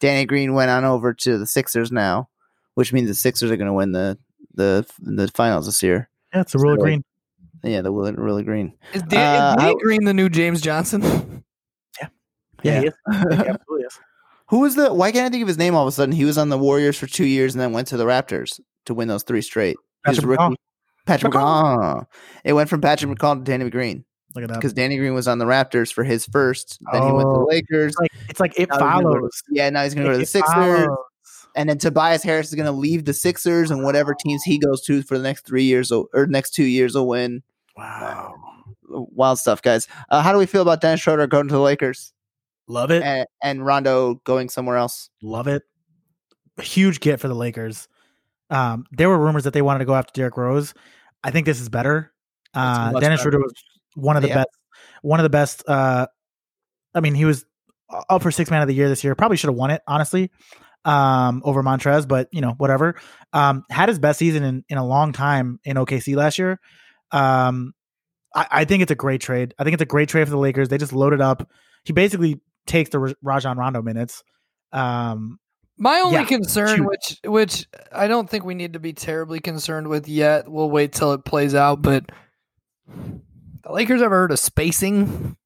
Danny 0.00 0.24
Green 0.24 0.54
went 0.54 0.70
on 0.70 0.84
over 0.84 1.12
to 1.12 1.36
the 1.38 1.46
Sixers 1.46 1.92
now, 1.92 2.28
which 2.74 2.92
means 2.92 3.06
the 3.08 3.14
Sixers 3.14 3.50
are 3.50 3.56
going 3.56 3.66
to 3.68 3.74
win 3.74 3.92
the 3.92 4.18
the 4.54 4.86
the 5.00 5.28
finals 5.28 5.66
this 5.66 5.82
year. 5.82 6.08
Yeah, 6.34 6.40
it's 6.40 6.54
a 6.54 6.58
real 6.58 6.76
So- 6.76 6.82
green. 6.82 7.04
Yeah, 7.62 7.82
the 7.82 7.92
really, 7.92 8.12
really 8.12 8.42
green. 8.42 8.72
Is, 8.94 9.02
Dan, 9.02 9.18
Uh, 9.42 9.50
is 9.50 9.56
Danny 9.56 9.72
how- 9.72 9.78
Green 9.78 10.04
the 10.04 10.14
new 10.14 10.30
James 10.30 10.62
Johnson? 10.62 11.44
Yeah, 12.00 12.08
yeah. 12.62 12.82
is. 12.82 13.56
He 14.50 14.56
absolutely 14.56 14.66
is. 14.66 14.74
Who 14.76 14.82
was 14.82 14.88
the? 14.90 14.94
Why 14.94 15.12
can't 15.12 15.26
I 15.26 15.28
think 15.30 15.42
of 15.42 15.48
his 15.48 15.58
name 15.58 15.74
all 15.74 15.82
of 15.82 15.88
a 15.88 15.92
sudden? 15.92 16.12
He 16.14 16.24
was 16.24 16.38
on 16.38 16.48
the 16.48 16.58
Warriors 16.58 16.98
for 16.98 17.06
two 17.06 17.26
years 17.26 17.54
and 17.54 17.60
then 17.60 17.72
went 17.72 17.88
to 17.88 17.96
the 17.96 18.04
Raptors 18.04 18.60
to 18.86 18.94
win 18.94 19.08
those 19.08 19.22
three 19.22 19.42
straight. 19.42 19.76
Patrick 20.04 20.26
McCaw. 20.26 20.54
Patrick. 21.06 21.32
McCaw. 21.32 22.06
It 22.44 22.52
went 22.52 22.68
from 22.68 22.80
Patrick 22.80 23.16
McCaw 23.18 23.36
to 23.38 23.42
Danny 23.44 23.68
Green 23.70 24.04
Look 24.34 24.44
at 24.44 24.48
that. 24.48 24.54
because 24.56 24.72
Danny 24.72 24.96
Green 24.96 25.14
was 25.14 25.26
on 25.28 25.38
the 25.38 25.44
Raptors 25.44 25.92
for 25.92 26.04
his 26.04 26.24
first. 26.26 26.78
Then 26.92 27.02
he 27.02 27.12
went 27.12 27.26
to 27.28 27.32
the 27.32 27.40
Oh. 27.40 27.46
Lakers. 27.48 27.92
It's 27.92 28.00
like 28.00 28.10
it's 28.28 28.40
like 28.40 28.52
it 28.58 28.68
Now 28.70 28.74
he's 28.76 28.80
gonna 28.80 29.02
follows. 29.02 29.42
yeah, 29.50 29.70
now 29.70 29.82
he's 29.84 29.94
going 29.94 30.04
to 30.06 30.10
go 30.10 30.12
to 30.14 30.18
the 30.20 30.26
Sixers. 30.26 30.52
follows. 30.54 30.96
And 31.56 31.68
then 31.68 31.78
Tobias 31.78 32.22
Harris 32.22 32.48
is 32.48 32.54
going 32.54 32.66
to 32.66 32.72
leave 32.72 33.04
the 33.06 33.12
Sixers, 33.12 33.72
and 33.72 33.82
whatever 33.82 34.14
teams 34.14 34.42
he 34.44 34.56
goes 34.58 34.82
to 34.82 35.02
for 35.02 35.18
the 35.18 35.24
next 35.24 35.44
three 35.46 35.64
years 35.64 35.90
or, 35.90 36.06
next 36.28 36.50
two 36.54 36.62
years 36.64 36.94
will 36.94 37.08
win. 37.08 37.42
Wow. 37.76 38.34
Wild 38.88 39.38
stuff, 39.40 39.60
guys. 39.60 39.88
Uh, 40.10 40.22
how 40.22 40.32
do 40.32 40.38
we 40.38 40.46
feel 40.46 40.62
about 40.62 40.80
Dennis 40.80 41.00
Schroeder 41.00 41.26
going 41.26 41.48
to 41.48 41.54
the 41.54 41.60
Lakers 41.60 42.12
Love 42.70 42.90
it. 42.90 43.02
and, 43.02 43.26
and 43.42 43.66
Rondo 43.66 44.14
going 44.24 44.48
somewhere 44.48 44.76
else? 44.76 45.10
Love 45.22 45.48
it. 45.48 45.62
Huge 46.60 47.00
get 47.00 47.18
for 47.20 47.26
the 47.28 47.34
Lakers. 47.34 47.88
Um, 48.50 48.84
there 48.92 49.08
were 49.08 49.18
rumors 49.18 49.44
that 49.44 49.52
they 49.54 49.62
wanted 49.62 49.80
to 49.80 49.84
go 49.86 49.94
after 49.94 50.12
Derrick 50.14 50.36
Rose. 50.36 50.72
I 51.24 51.30
think 51.30 51.46
this 51.46 51.60
is 51.60 51.68
better. 51.68 52.12
Uh, 52.54 52.92
Dennis 52.92 53.00
better. 53.00 53.16
Schroeder 53.22 53.38
was 53.38 53.52
one 53.94 54.16
of 54.16 54.22
the 54.22 54.28
Yeah. 54.28 54.34
best. 54.36 54.48
One 55.02 55.20
of 55.20 55.24
the 55.24 55.30
best. 55.30 55.64
Uh, 55.68 56.06
I 56.94 57.00
mean, 57.00 57.14
he 57.14 57.24
was 57.24 57.44
up 58.08 58.22
for 58.22 58.30
six 58.30 58.50
man 58.50 58.62
of 58.62 58.68
the 58.68 58.74
year 58.74 58.88
this 58.88 59.02
year. 59.02 59.14
Probably 59.14 59.36
should 59.36 59.48
have 59.48 59.56
won 59.56 59.70
it, 59.70 59.82
honestly, 59.86 60.30
um, 60.84 61.42
over 61.44 61.62
Montrezl. 61.62 62.06
But 62.08 62.28
you 62.32 62.40
know, 62.40 62.52
whatever. 62.58 62.96
Um, 63.32 63.64
had 63.70 63.88
his 63.88 63.98
best 63.98 64.18
season 64.18 64.42
in, 64.42 64.64
in 64.68 64.78
a 64.78 64.86
long 64.86 65.12
time 65.12 65.58
in 65.64 65.76
OKC 65.76 66.14
last 66.16 66.38
year. 66.38 66.60
Um, 67.12 67.72
I, 68.34 68.46
I 68.50 68.64
think 68.64 68.82
it's 68.82 68.92
a 68.92 68.96
great 68.96 69.20
trade. 69.20 69.54
I 69.58 69.64
think 69.64 69.74
it's 69.74 69.82
a 69.82 69.86
great 69.86 70.08
trade 70.08 70.24
for 70.24 70.30
the 70.30 70.38
Lakers. 70.38 70.68
They 70.68 70.78
just 70.78 70.92
loaded 70.92 71.20
up. 71.20 71.48
He 71.84 71.92
basically 71.92 72.40
takes 72.70 72.90
the 72.90 73.14
Rajon 73.22 73.58
Rondo 73.58 73.82
minutes. 73.82 74.22
Um, 74.72 75.38
My 75.76 75.98
only 76.00 76.14
Yeah, 76.14 76.24
concern, 76.24 76.78
huge. 76.78 76.86
which 76.86 77.18
which 77.24 77.66
I 77.92 78.06
don't 78.06 78.28
think 78.30 78.44
we 78.44 78.54
need 78.54 78.72
to 78.74 78.78
be 78.80 78.92
terribly 78.92 79.40
concerned 79.40 79.88
with 79.88 80.08
yet. 80.08 80.48
We'll 80.48 80.70
wait 80.70 80.92
till 80.92 81.12
it 81.12 81.24
plays 81.24 81.54
out. 81.54 81.82
But 81.82 82.10
the 82.86 83.72
Lakers 83.72 84.00
ever 84.02 84.14
heard 84.14 84.32
of 84.32 84.38
spacing? 84.38 85.36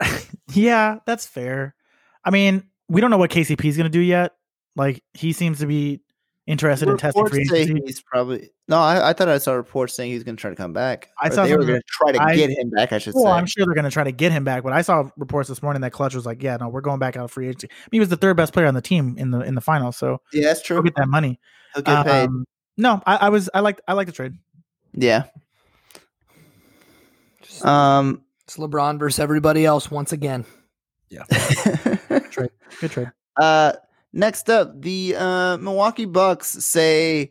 Yeah, 0.52 0.96
that's 1.06 1.26
fair. 1.26 1.76
I 2.24 2.30
mean, 2.30 2.64
we 2.88 3.00
don't 3.00 3.10
know 3.12 3.18
what 3.18 3.30
KCP 3.30 3.64
is 3.66 3.76
going 3.76 3.84
to 3.84 3.88
do 3.90 4.00
yet. 4.00 4.32
Like 4.74 5.00
he 5.14 5.32
seems 5.32 5.60
to 5.60 5.66
be 5.66 6.00
interested 6.46 6.88
in 6.88 6.96
testing 6.96 7.22
Reports 7.22 7.36
free 7.36 7.44
say 7.44 7.62
agency. 7.62 7.82
he's 7.86 8.02
probably 8.02 8.50
no. 8.68 8.78
I, 8.78 9.10
I 9.10 9.12
thought 9.12 9.28
I 9.28 9.38
saw 9.38 9.52
reports 9.52 9.94
saying 9.94 10.10
he's 10.12 10.24
going 10.24 10.36
to 10.36 10.40
try 10.40 10.50
to 10.50 10.56
come 10.56 10.72
back. 10.72 11.08
I 11.20 11.28
Or 11.28 11.32
saw 11.32 11.44
they 11.46 11.56
were 11.56 11.64
going 11.64 11.80
to 11.80 11.86
try 11.86 12.12
to 12.12 12.22
I- 12.22 12.34
get 12.36 12.50
him 12.50 12.70
back. 12.70 12.92
I 12.92 12.98
should 12.98 13.14
Well, 13.14 13.24
say. 13.24 13.30
I'm 13.30 13.46
sure 13.46 13.64
they're 13.66 13.74
going 13.74 13.84
to 13.84 13.90
try 13.90 14.04
to 14.04 14.12
get 14.12 14.32
him 14.32 14.42
back, 14.44 14.62
but 14.62 14.72
I 14.72 14.82
saw 14.82 15.08
reports 15.16 15.48
this 15.48 15.62
morning 15.62 15.82
that 15.82 15.92
Klutch 15.92 16.14
was 16.14 16.26
like, 16.26 16.42
"Yeah, 16.42 16.56
no, 16.56 16.68
we're 16.68 16.80
going 16.80 16.98
back 16.98 17.16
out 17.16 17.24
of 17.24 17.30
free 17.30 17.48
agency." 17.48 17.68
I 17.70 17.74
mean, 17.92 17.98
he 17.98 18.00
was 18.00 18.08
the 18.08 18.16
third 18.16 18.36
best 18.36 18.52
player 18.52 18.66
on 18.66 18.74
the 18.74 18.82
team 18.82 19.16
in 19.18 19.30
the 19.30 19.40
in 19.40 19.54
the 19.54 19.60
finals, 19.60 19.96
so 19.96 20.20
yeah, 20.32 20.44
that's 20.46 20.60
go 20.60 20.76
true. 20.76 20.82
get 20.82 20.94
that 20.96 21.08
money. 21.08 21.38
He'll 21.74 21.82
get 21.84 22.04
paid. 22.06 22.24
Um, 22.24 22.44
no, 22.76 23.02
I, 23.06 23.16
I 23.16 23.28
was 23.28 23.48
I 23.54 23.60
like 23.60 23.80
I 23.86 23.92
like 23.92 24.06
the 24.06 24.12
trade. 24.12 24.34
Yeah. 24.94 25.24
Just- 27.42 27.64
Um. 27.64 28.22
It's 28.44 28.56
LeBron 28.56 28.98
versus 28.98 29.20
everybody 29.20 29.64
else 29.64 29.90
once 29.92 30.12
again. 30.12 30.44
Yeah. 31.08 31.22
Good 32.08 32.24
trade. 32.30 32.50
Good 32.80 32.90
trade. 32.90 33.12
uh. 33.40 33.72
Next 34.12 34.50
up, 34.50 34.80
the 34.80 35.14
uh, 35.16 35.56
Milwaukee 35.58 36.04
Bucks 36.04 36.48
say 36.64 37.30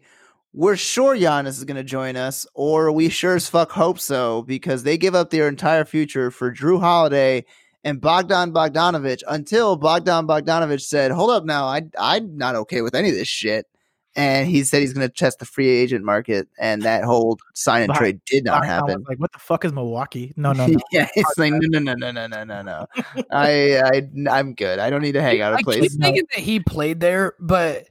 we're 0.54 0.78
sure 0.78 1.16
Giannis 1.16 1.50
is 1.50 1.66
going 1.66 1.78
to 1.78 1.84
join 1.84 2.16
us, 2.16 2.48
or 2.54 2.92
we 2.92 3.10
sure 3.10 3.36
as 3.36 3.50
fuck 3.50 3.72
hope 3.72 4.00
so, 4.00 4.44
because 4.44 4.84
they 4.84 4.98
give 4.98 5.14
up 5.14 5.30
their 5.30 5.48
entire 5.48 5.86
future 5.86 6.32
for 6.32 6.54
Jrue 6.54 6.80
Holiday 6.80 7.46
and 7.84 8.02
Bogdan 8.02 8.52
Bogdanovich 8.52 9.22
until 9.28 9.76
Bogdan 9.76 10.26
Bogdanovich 10.26 10.82
said, 10.82 11.12
"Hold 11.12 11.32
up, 11.32 11.44
now, 11.46 11.66
I 11.66 11.84
I'm 11.98 12.38
not 12.38 12.56
okay 12.56 12.82
with 12.82 12.96
any 12.96 13.10
of 13.10 13.16
this 13.16 13.28
shit." 13.28 13.68
And 14.16 14.48
he 14.48 14.64
said 14.64 14.82
he's 14.82 14.94
going 14.94 15.08
to 15.08 15.14
test 15.14 15.40
the 15.40 15.46
free 15.46 15.70
agent 15.70 16.04
market, 16.04 16.48
and 16.60 16.82
that 16.84 17.04
whole 17.04 17.38
sign 17.54 17.84
and 17.84 17.94
trade 17.94 18.20
did 18.26 18.44
not 18.44 18.66
happen. 18.66 19.04
Like, 19.08 19.20
what 19.20 19.32
the 19.32 19.40
fuck 19.40 19.66
is 19.66 19.74
Milwaukee? 19.74 20.34
No, 20.36 20.52
no, 20.52 20.68
no. 20.68 20.80
yeah, 20.92 21.08
it's 21.16 21.38
like 21.38 21.54
no, 21.54 21.60
no, 21.62 21.80
no, 21.80 21.94
no, 21.94 22.12
no, 22.12 22.28
no, 22.28 22.44
no, 22.44 22.62
no. 22.62 22.86
I, 23.32 23.80
I, 23.80 24.10
I'm 24.30 24.54
good. 24.54 24.80
I 24.80 24.90
don't 24.90 25.02
need 25.02 25.14
to 25.14 25.22
hang 25.22 25.42
out 25.42 25.54
I 25.54 25.58
a 25.60 25.64
place. 25.64 25.82
keep 25.82 26.02
thinking 26.02 26.24
that 26.34 26.42
he 26.42 26.60
played 26.60 27.00
there, 27.00 27.36
but 27.40 27.88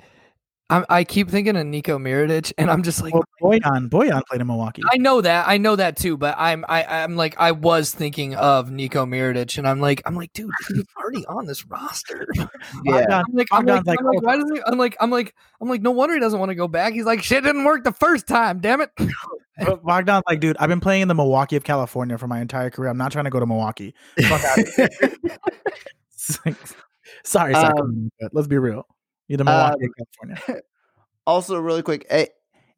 I, 0.70 0.84
I 0.90 1.04
keep 1.04 1.30
thinking 1.30 1.56
of 1.56 1.66
Nico 1.66 1.98
Mirotic, 1.98 2.52
and 2.58 2.70
I'm 2.70 2.82
just 2.82 3.02
like, 3.02 3.14
well, 3.14 3.24
Bojan, 3.40 3.88
Bojan 3.88 4.22
played 4.26 4.42
in 4.42 4.46
Milwaukee. 4.46 4.82
I 4.92 4.98
know 4.98 5.22
that, 5.22 5.48
I 5.48 5.56
know 5.56 5.76
that 5.76 5.96
too, 5.96 6.18
but 6.18 6.34
I'm, 6.38 6.64
I, 6.68 6.84
I'm 6.84 7.16
like, 7.16 7.36
I 7.38 7.52
was 7.52 7.94
thinking 7.94 8.34
of 8.34 8.70
Nico 8.70 9.06
Mirotic, 9.06 9.56
and 9.56 9.66
I'm 9.66 9.80
like, 9.80 10.02
I'm 10.04 10.14
like, 10.14 10.30
dude, 10.34 10.50
he's 10.68 10.84
already 10.98 11.24
on 11.26 11.46
this 11.46 11.66
roster. 11.66 12.26
Yeah, 12.84 13.22
I'm 13.26 13.34
like, 13.34 13.48
I'm 13.50 13.64
like, 13.64 13.86
like, 13.86 13.98
I'm 13.98 14.06
like, 14.06 14.16
oh, 14.18 14.20
why 14.20 14.36
doesn't 14.36 14.56
he? 14.56 14.62
I'm 14.66 14.78
like, 14.78 14.96
I'm 15.00 15.10
like, 15.10 15.34
I'm 15.60 15.68
like, 15.68 15.80
no 15.80 15.90
wonder 15.90 16.14
he 16.14 16.20
doesn't 16.20 16.38
want 16.38 16.50
to 16.50 16.54
go 16.54 16.68
back. 16.68 16.92
He's 16.92 17.04
like, 17.04 17.22
shit 17.22 17.44
didn't 17.44 17.64
work 17.64 17.82
the 17.84 17.92
first 17.92 18.26
time. 18.26 18.60
Damn 18.60 18.80
it. 18.82 18.90
But 19.60 19.82
Bogdan's 19.82 20.22
like, 20.28 20.38
dude, 20.38 20.56
I've 20.60 20.68
been 20.68 20.78
playing 20.78 21.02
in 21.02 21.08
the 21.08 21.16
Milwaukee 21.16 21.56
of 21.56 21.64
California 21.64 22.16
for 22.16 22.28
my 22.28 22.40
entire 22.40 22.70
career. 22.70 22.90
I'm 22.90 22.96
not 22.96 23.10
trying 23.10 23.24
to 23.24 23.30
go 23.30 23.40
to 23.40 23.46
Milwaukee. 23.46 23.92
Fuck 24.28 24.44
out 24.44 24.58
here. 24.76 24.88
Sorry, 27.24 27.54
Um, 27.54 28.08
let's 28.32 28.46
be 28.46 28.56
real. 28.56 28.86
Milwaukee 29.45 29.85
um, 29.85 29.91
of 29.91 30.07
California. 30.18 30.62
also 31.26 31.59
really 31.59 31.83
quick, 31.83 32.07
it, 32.11 32.35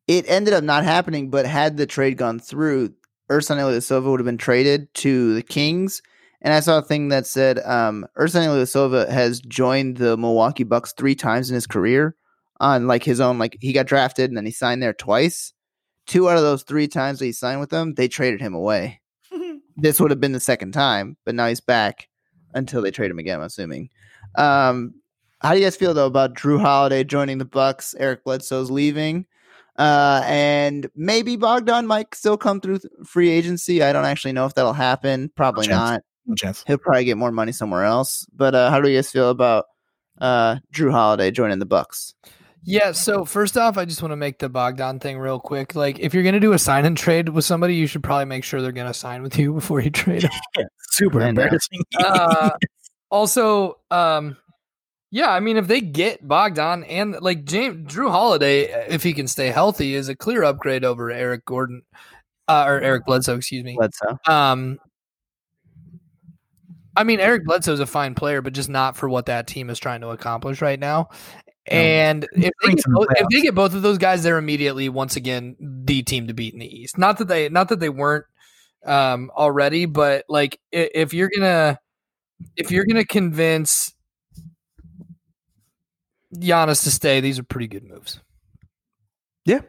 it 0.08 0.24
ended 0.28 0.54
up 0.54 0.64
not 0.64 0.84
happening, 0.84 1.30
but 1.30 1.46
had 1.46 1.76
the 1.76 1.86
trade 1.86 2.16
gone 2.16 2.40
through, 2.40 2.92
Ersan 3.30 3.58
Ilyasova 3.58 4.10
would 4.10 4.20
have 4.20 4.26
been 4.26 4.38
traded 4.38 4.92
to 4.94 5.34
the 5.34 5.42
Kings. 5.42 6.02
And 6.42 6.54
I 6.54 6.60
saw 6.60 6.78
a 6.78 6.82
thing 6.82 7.08
that 7.08 7.26
said 7.26 7.60
um, 7.60 8.06
Ersan 8.18 8.46
Ilyasova 8.46 9.08
has 9.08 9.40
joined 9.40 9.98
the 9.98 10.16
Milwaukee 10.16 10.64
Bucks 10.64 10.92
three 10.92 11.14
times 11.14 11.50
in 11.50 11.54
his 11.54 11.66
career 11.66 12.16
on 12.58 12.86
like 12.86 13.04
his 13.04 13.20
own. 13.20 13.38
Like 13.38 13.56
he 13.60 13.72
got 13.72 13.86
drafted 13.86 14.30
and 14.30 14.36
then 14.36 14.46
he 14.46 14.52
signed 14.52 14.82
there 14.82 14.94
twice. 14.94 15.52
Two 16.06 16.28
out 16.28 16.36
of 16.36 16.42
those 16.42 16.62
three 16.62 16.88
times 16.88 17.18
that 17.18 17.26
he 17.26 17.32
signed 17.32 17.60
with 17.60 17.70
them, 17.70 17.94
they 17.94 18.08
traded 18.08 18.40
him 18.40 18.54
away. 18.54 19.00
this 19.76 20.00
would 20.00 20.10
have 20.10 20.20
been 20.20 20.32
the 20.32 20.40
second 20.40 20.72
time, 20.72 21.16
but 21.24 21.34
now 21.34 21.46
he's 21.46 21.60
back 21.60 22.08
until 22.54 22.82
they 22.82 22.90
trade 22.90 23.10
him 23.10 23.18
again. 23.18 23.38
I'm 23.38 23.46
assuming. 23.46 23.90
Um, 24.34 24.94
how 25.40 25.52
do 25.52 25.58
you 25.58 25.64
guys 25.66 25.76
feel 25.76 25.94
though 25.94 26.06
about 26.06 26.34
Jrue 26.34 26.60
Holiday 26.60 27.04
joining 27.04 27.38
the 27.38 27.44
Bucks? 27.44 27.94
Eric 27.98 28.24
Bledsoe's 28.24 28.70
leaving, 28.70 29.26
uh, 29.78 30.22
and 30.26 30.88
maybe 30.94 31.36
Bogdan 31.36 31.86
might 31.86 32.14
still 32.14 32.36
come 32.36 32.60
through 32.60 32.80
th- 32.80 32.92
free 33.06 33.30
agency. 33.30 33.82
I 33.82 33.92
don't 33.92 34.04
actually 34.04 34.32
know 34.32 34.46
if 34.46 34.54
that'll 34.54 34.72
happen. 34.72 35.30
Probably 35.36 35.66
chance. 35.66 35.78
not. 35.78 36.02
No 36.26 36.34
chance. 36.34 36.62
He'll 36.66 36.78
probably 36.78 37.04
get 37.04 37.16
more 37.16 37.32
money 37.32 37.52
somewhere 37.52 37.84
else. 37.84 38.26
But 38.34 38.54
uh, 38.54 38.70
how 38.70 38.80
do 38.80 38.90
you 38.90 38.98
guys 38.98 39.10
feel 39.10 39.30
about 39.30 39.64
uh, 40.20 40.56
Jrue 40.72 40.92
Holiday 40.92 41.30
joining 41.30 41.58
the 41.58 41.66
Bucks? 41.66 42.14
Yeah. 42.62 42.92
So 42.92 43.24
first 43.24 43.56
off, 43.56 43.78
I 43.78 43.86
just 43.86 44.02
want 44.02 44.12
to 44.12 44.16
make 44.16 44.38
the 44.38 44.50
Bogdan 44.50 45.00
thing 45.00 45.18
real 45.18 45.40
quick. 45.40 45.74
Like, 45.74 45.98
if 45.98 46.12
you're 46.12 46.22
gonna 46.22 46.40
do 46.40 46.52
a 46.52 46.58
sign 46.58 46.84
and 46.84 46.96
trade 46.96 47.30
with 47.30 47.46
somebody, 47.46 47.74
you 47.74 47.86
should 47.86 48.02
probably 48.02 48.26
make 48.26 48.44
sure 48.44 48.60
they're 48.60 48.72
gonna 48.72 48.92
sign 48.92 49.22
with 49.22 49.38
you 49.38 49.52
before 49.54 49.80
you 49.80 49.90
trade 49.90 50.22
them. 50.22 50.66
Super 50.90 51.22
embarrassing. 51.22 51.80
uh, 51.98 52.50
also, 53.10 53.78
um, 53.90 54.36
yeah, 55.10 55.30
I 55.30 55.40
mean, 55.40 55.56
if 55.56 55.66
they 55.66 55.80
get 55.80 56.26
Bogdan 56.26 56.84
and 56.84 57.20
like 57.20 57.44
James 57.44 57.92
Jrue 57.92 58.10
Holiday, 58.10 58.86
if 58.88 59.02
he 59.02 59.12
can 59.12 59.26
stay 59.26 59.48
healthy, 59.48 59.94
is 59.94 60.08
a 60.08 60.14
clear 60.14 60.44
upgrade 60.44 60.84
over 60.84 61.10
Eric 61.10 61.44
Gordon 61.44 61.82
uh, 62.46 62.64
or 62.66 62.80
Eric 62.80 63.06
Bledsoe. 63.06 63.36
Excuse 63.36 63.64
me. 63.64 63.76
Bledsoe. 63.76 64.18
Um, 64.28 64.78
I 66.96 67.02
mean, 67.02 67.18
Eric 67.18 67.44
Bledsoe's 67.44 67.80
a 67.80 67.86
fine 67.86 68.14
player, 68.14 68.40
but 68.40 68.52
just 68.52 68.68
not 68.68 68.96
for 68.96 69.08
what 69.08 69.26
that 69.26 69.48
team 69.48 69.68
is 69.68 69.80
trying 69.80 70.00
to 70.02 70.10
accomplish 70.10 70.62
right 70.62 70.78
now. 70.78 71.08
And 71.66 72.26
if 72.32 72.52
they, 72.64 72.72
get 72.72 72.84
both, 72.86 73.08
if 73.10 73.28
they 73.28 73.40
get 73.42 73.54
both 73.54 73.74
of 73.74 73.82
those 73.82 73.98
guys, 73.98 74.22
they're 74.22 74.38
immediately 74.38 74.88
once 74.88 75.16
again 75.16 75.56
the 75.60 76.02
team 76.02 76.28
to 76.28 76.34
beat 76.34 76.52
in 76.52 76.60
the 76.60 76.66
East. 76.66 76.98
Not 76.98 77.18
that 77.18 77.28
they, 77.28 77.48
not 77.48 77.68
that 77.68 77.80
they 77.80 77.88
weren't 77.88 78.26
um, 78.84 79.30
already, 79.36 79.86
but 79.86 80.24
like 80.28 80.58
if 80.72 81.14
you're 81.14 81.30
gonna, 81.36 81.78
if 82.56 82.70
you're 82.70 82.86
gonna 82.86 83.04
convince 83.04 83.92
Giannis 86.36 86.84
to 86.84 86.90
stay, 86.90 87.20
these 87.20 87.38
are 87.38 87.44
pretty 87.44 87.66
good 87.68 87.84
moves. 87.84 88.20
Yeah, 89.44 89.60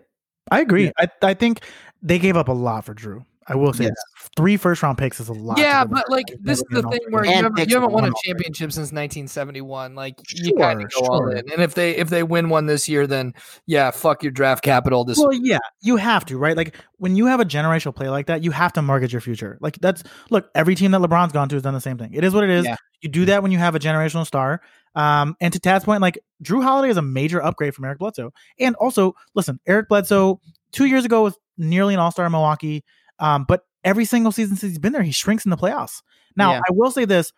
I 0.52 0.62
agree. 0.62 0.92
I, 0.98 1.08
I 1.22 1.34
think 1.34 1.62
they 2.02 2.20
gave 2.20 2.38
up 2.38 2.48
a 2.50 2.54
lot 2.54 2.86
for 2.86 2.94
Jrue. 2.94 3.26
I 3.48 3.56
will 3.56 3.74
say 3.74 3.86
Yes. 3.86 3.94
three 4.38 4.56
first 4.56 4.84
round 4.84 4.98
picks 5.00 5.20
is 5.20 5.28
a 5.28 5.34
lot. 5.34 5.58
Yeah, 5.58 5.84
but 5.84 6.10
like 6.10 6.30
It's 6.30 6.42
this 6.44 6.58
is 6.60 6.66
the 6.70 6.84
thing 6.84 7.00
where 7.10 7.26
you 7.26 7.32
haven't, 7.32 7.68
you 7.68 7.76
haven't 7.76 7.92
won 7.92 8.04
a 8.04 8.08
one 8.08 8.14
championship 8.24 8.72
since 8.72 8.92
1971. 8.94 9.96
Like 9.96 10.16
you 10.36 10.54
kind 10.56 10.82
of 10.84 10.92
Sure, 10.92 11.02
go 11.02 11.14
all 11.14 11.30
in, 11.30 11.40
and 11.52 11.62
if 11.62 11.74
they 11.74 11.98
if 11.98 12.10
they 12.10 12.22
win 12.22 12.50
one 12.50 12.68
this 12.68 12.88
year, 12.88 13.08
then 13.08 13.34
yeah, 13.66 13.90
fuck 13.92 14.22
your 14.24 14.32
draft 14.32 14.64
capital. 14.64 15.04
This 15.04 15.18
Well, 15.18 15.34
yeah, 15.34 15.58
you 15.82 15.98
have 15.98 16.24
to, 16.26 16.38
right? 16.38 16.56
Like 16.56 16.78
when 16.98 17.16
you 17.16 17.26
have 17.26 17.40
a 17.40 17.46
generational 17.46 17.96
play 17.96 18.10
like 18.10 18.28
that, 18.28 18.44
you 18.44 18.52
have 18.52 18.74
to 18.74 18.82
mortgage 18.82 19.12
your 19.12 19.22
future. 19.22 19.58
Like 19.60 19.80
that's 19.80 20.04
look, 20.30 20.50
every 20.54 20.76
team 20.76 20.92
that 20.92 21.02
LeBron's 21.02 21.34
gone 21.34 21.50
to 21.50 21.56
has 21.56 21.64
done 21.64 21.74
the 21.74 21.82
same 21.82 21.98
thing. 21.98 22.14
It 22.14 22.24
is 22.24 22.34
what 22.34 22.44
it 22.44 22.52
is. 22.52 22.66
Yeah. 22.66 22.76
You 23.02 23.10
do 23.10 23.26
that 23.26 23.42
when 23.42 23.52
you 23.52 23.58
have 23.58 23.76
a 23.76 23.80
generational 23.80 24.26
star. 24.26 24.62
Um, 24.96 25.36
and 25.40 25.54
to 25.54 25.60
Tad's 25.60 25.86
point, 25.86 26.02
like 26.02 26.20
Jrue 26.44 26.64
Holiday 26.64 26.92
is 26.92 26.98
a 26.98 27.02
major 27.02 27.42
upgrade 27.42 27.74
from 27.74 27.86
Eric 27.86 28.00
Bledsoe. 28.00 28.34
And 28.60 28.76
also, 28.76 29.16
listen, 29.36 29.60
Eric 29.66 29.88
Bledsoe 29.88 30.40
two 30.72 30.86
years 30.86 31.06
ago 31.06 31.24
was 31.24 31.38
nearly 31.58 31.94
an 31.94 32.00
all 32.00 32.12
star 32.12 32.26
in 32.26 32.32
Milwaukee. 32.32 32.84
Um, 33.20 33.46
but 33.48 33.66
every 33.84 34.06
single 34.06 34.32
season 34.32 34.56
since 34.58 34.72
he's 34.72 34.80
been 34.80 34.94
there, 34.94 35.04
he 35.04 35.12
shrinks 35.12 35.46
in 35.46 35.50
the 35.50 35.58
playoffs. 35.58 36.02
Now, 36.36 36.54
Yeah. 36.54 36.62
I 36.68 36.72
will 36.72 36.92
say 36.92 37.06
this: 37.06 37.32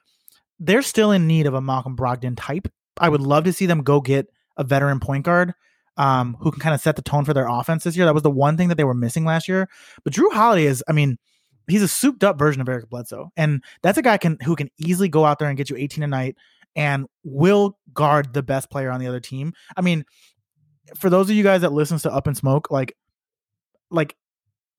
they're 0.60 0.82
still 0.82 1.12
in 1.12 1.28
need 1.28 1.46
of 1.46 1.54
a 1.54 1.62
Malcolm 1.62 1.96
Brogdon 1.96 2.36
type. 2.38 2.68
I 3.00 3.10
would 3.10 3.22
love 3.22 3.44
to 3.46 3.54
see 3.54 3.66
them 3.66 3.84
go 3.84 4.02
get 4.02 4.28
a 4.58 4.64
veteran 4.64 5.00
point 5.00 5.26
guard 5.26 5.54
um, 5.98 6.38
who 6.40 6.52
can 6.52 6.60
kind 6.60 6.76
of 6.76 6.82
set 6.82 6.96
the 6.96 7.02
tone 7.02 7.26
for 7.26 7.34
their 7.34 7.48
offense 7.48 7.84
this 7.84 7.96
year. 7.96 8.06
That 8.06 8.14
was 8.14 8.24
the 8.24 8.32
one 8.32 8.58
thing 8.58 8.70
that 8.70 8.76
they 8.76 8.84
were 8.84 8.94
missing 8.94 9.26
last 9.26 9.48
year. 9.48 9.68
But 10.04 10.14
Jrue 10.14 10.32
Holiday 10.32 10.66
is, 10.66 10.84
I 10.88 10.92
mean, 10.92 11.18
he's 11.68 11.82
a 11.82 11.88
souped 11.88 12.24
up 12.24 12.38
version 12.38 12.62
of 12.62 12.70
Eric 12.70 12.90
Bledsoe, 12.90 13.32
and 13.38 13.64
that's 13.82 13.98
a 13.98 14.02
guy 14.02 14.18
can 14.18 14.38
who 14.44 14.56
can 14.56 14.70
easily 14.78 15.10
go 15.10 15.26
out 15.26 15.40
there 15.40 15.48
and 15.48 15.58
get 15.58 15.70
you 15.70 15.78
18 15.78 16.04
a 16.04 16.08
night 16.08 16.36
and 16.76 17.08
will 17.24 17.78
guard 17.94 18.34
the 18.34 18.44
best 18.44 18.70
player 18.70 18.92
on 18.92 19.00
the 19.00 19.08
other 19.08 19.20
team. 19.20 19.54
I 19.78 19.82
mean, 19.82 20.06
for 20.96 21.10
those 21.10 21.30
of 21.30 21.36
you 21.36 21.44
guys 21.44 21.62
that 21.62 21.72
listens 21.72 22.02
to 22.04 22.12
All 22.12 22.22
the 22.22 22.36
Smoke, 22.36 22.72
like, 22.72 22.96
like. 23.90 24.16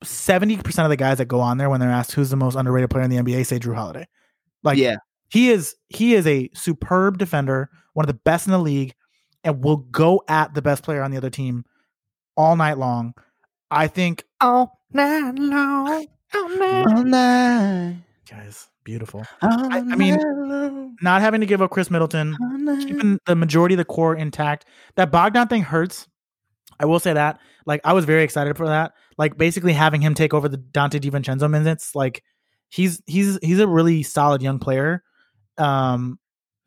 70% 0.03 0.85
of 0.85 0.91
the 0.91 0.97
guys 0.97 1.17
that 1.17 1.27
go 1.27 1.41
on 1.41 1.57
there 1.57 1.71
when 1.71 1.81
they're 1.81 1.89
asked 1.89 2.13
who's 2.13 2.29
the 2.29 2.37
most 2.37 2.57
underrated 2.57 2.91
player 2.91 3.05
in 3.05 3.11
the 3.11 3.17
NBA 3.17 3.47
say 3.47 3.59
Jrue 3.59 3.75
Holiday. 3.75 4.07
Like 4.63 4.77
yeah, 4.77 4.97
he 5.31 5.51
is 5.51 5.77
he 5.89 6.15
is 6.15 6.27
a 6.27 6.51
superb 6.53 7.17
defender, 7.17 7.71
one 7.95 8.05
of 8.05 8.09
the 8.09 8.21
best 8.25 8.47
in 8.47 8.53
the 8.53 8.59
league, 8.59 8.95
and 9.45 9.65
will 9.65 9.79
go 9.79 10.23
at 10.29 10.53
the 10.53 10.61
best 10.61 10.83
player 10.83 11.03
on 11.03 11.11
the 11.11 11.17
other 11.17 11.31
team 11.31 11.65
all 12.37 12.55
night 12.57 12.77
long. 12.77 13.15
I 13.71 13.87
think 13.87 14.25
all 14.43 14.81
night 14.93 15.39
long, 15.39 16.07
all 16.35 16.49
night. 16.49 16.87
all 16.87 17.05
night, 17.05 17.97
guys, 18.29 18.69
beautiful. 18.85 19.25
all 19.43 19.73
I 19.73 19.81
mean, 19.83 20.19
long, 20.19 20.97
Not 21.03 21.21
having 21.21 21.41
to 21.41 21.47
give 21.47 21.63
up 21.63 21.71
Khris 21.71 21.91
Middleton, 21.91 22.37
keeping 22.81 23.19
the 23.27 23.37
majority 23.37 23.75
of 23.75 23.79
the 23.79 23.85
core 23.85 24.15
intact. 24.15 24.67
That 24.97 25.11
Bogdan 25.11 25.49
thing 25.49 25.63
hurts. 25.63 26.09
I 26.79 26.87
will 26.87 27.01
say 27.01 27.13
that. 27.13 27.39
Like 27.67 27.81
I 27.85 27.93
was 27.93 28.05
very 28.05 28.23
excited 28.23 28.57
for 28.57 28.67
that. 28.67 28.93
Like 29.17 29.39
basically 29.39 29.73
having 29.73 30.01
him 30.01 30.15
take 30.15 30.35
over 30.35 30.49
the 30.49 30.59
Donte 30.59 31.01
DiVincenzo 31.01 31.49
minutes. 31.51 31.95
Like 31.95 32.23
he's 32.69 33.01
he's 33.07 33.39
he's 33.43 33.61
a 33.61 33.69
really 33.69 34.03
solid 34.03 34.43
young 34.43 34.59
player. 34.59 35.03
Um, 35.59 36.19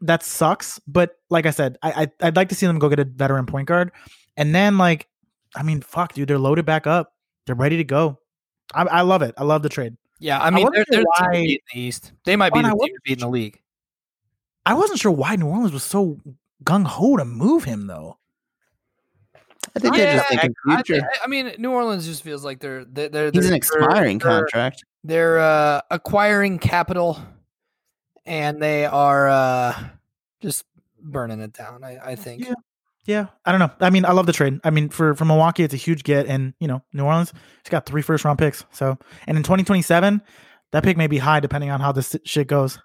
that 0.01 0.24
sucks. 0.24 0.80
But 0.88 1.11
like 1.30 1.45
I 1.45 1.51
said, 1.51 1.78
I, 1.82 2.03
I 2.03 2.28
I'd 2.28 2.36
like 2.36 2.49
to 2.49 2.55
see 2.55 2.65
them 2.65 2.80
go 2.80 2.89
get 2.89 2.99
a 2.99 3.05
veteran 3.05 3.45
point 3.45 3.68
guard, 3.68 3.91
and 4.36 4.53
then 4.55 4.78
like, 4.78 5.07
I 5.55 5.63
mean, 5.63 5.82
fuck, 5.82 6.13
dude, 6.13 6.30
they're 6.30 6.39
loaded 6.39 6.65
back 6.65 6.88
up. 6.88 7.13
They're 7.45 7.55
ready 7.55 7.78
to 7.78 7.84
go. 7.84 8.20
I, 8.74 8.84
I 8.84 9.01
love 9.01 9.22
it. 9.22 9.34
I 9.38 9.43
love 9.43 9.61
the 9.63 9.70
trade. 9.70 9.95
Yeah, 10.20 10.39
I 10.41 10.49
mean, 10.49 10.63
wonder 10.63 10.84
they're, 10.89 11.03
they're 11.03 11.05
why- 11.20 11.26
to 11.26 11.32
beat 11.32 11.63
in 11.74 11.80
the 11.80 11.88
East. 11.88 12.11
They 12.26 12.36
might 12.36 12.53
be 12.53 12.61
the 12.61 12.70
team 12.70 12.78
to 12.78 12.99
beat 13.03 13.13
in 13.13 13.20
the 13.20 13.30
league. 13.30 13.61
I 14.65 14.74
wasn't 14.74 14.99
sure 14.99 15.11
why 15.11 15.36
New 15.36 15.47
Orleans 15.47 15.72
was 15.72 15.84
so 15.84 16.20
gung 16.63 16.86
ho 16.86 17.18
to 17.18 17.24
move 17.26 17.63
him 17.63 17.88
though. 17.88 18.18
I 19.76 19.80
think 19.80 19.95
they're 19.95 20.18
just 20.18 20.30
thinking 20.30 20.53
I, 20.68 20.82
future. 20.82 21.07
I 21.24 21.28
mean, 21.28 21.53
New 21.59 21.72
Orleans 21.72 22.05
just 22.05 22.24
feels 22.24 22.43
like 22.43 22.59
they're 22.59 22.84
they're 22.86 23.09
they're, 23.09 23.32
He's 23.32 23.45
an 23.45 23.51
they're- 23.51 23.57
expiring 23.57 24.18
they're- 24.18 24.39
contract. 24.41 24.84
They're 25.03 25.39
uh, 25.39 25.82
acquiring 25.91 26.59
capital, 26.59 27.18
and 28.26 28.61
they 28.61 28.86
are 28.86 29.30
uh, 29.30 29.84
just 30.41 30.65
burning 31.01 31.39
it 31.39 31.53
down. 31.53 31.84
I, 31.84 31.97
I 32.03 32.15
think. 32.15 32.43
Yeah. 32.45 32.53
Yeah, 33.08 33.28
I 33.45 33.51
don't 33.51 33.60
know. 33.60 33.72
I 33.80 33.89
mean, 33.89 34.03
I 34.05 34.12
love 34.12 34.26
the 34.26 34.34
trade. 34.34 34.60
I 34.66 34.70
mean, 34.70 34.89
for 34.89 35.16
for 35.16 35.24
Milwaukee, 35.24 35.64
it's 35.64 35.74
a 35.74 35.78
huge 35.78 36.03
get, 36.03 36.28
and 36.28 36.53
you 36.60 36.68
know, 36.68 36.84
New 36.91 37.05
Orleans, 37.05 37.32
it's 37.62 37.70
got 37.70 37.86
three 37.86 38.01
first 38.01 38.26
round 38.26 38.38
picks. 38.38 38.66
So, 38.72 38.97
and 39.28 39.38
in 39.38 39.43
2027, 39.43 40.22
that 40.74 40.84
pick 40.84 40.97
may 40.97 41.08
be 41.08 41.18
high 41.18 41.39
depending 41.39 41.70
on 41.72 41.80
how 41.80 41.93
this 41.93 42.18
shit 42.26 42.47
goes. 42.47 42.78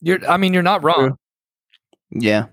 You're. 0.00 0.28
I 0.28 0.36
mean, 0.38 0.52
you're 0.52 0.62
not 0.64 0.82
wrong. 0.82 1.16
Yeah, 2.10 2.46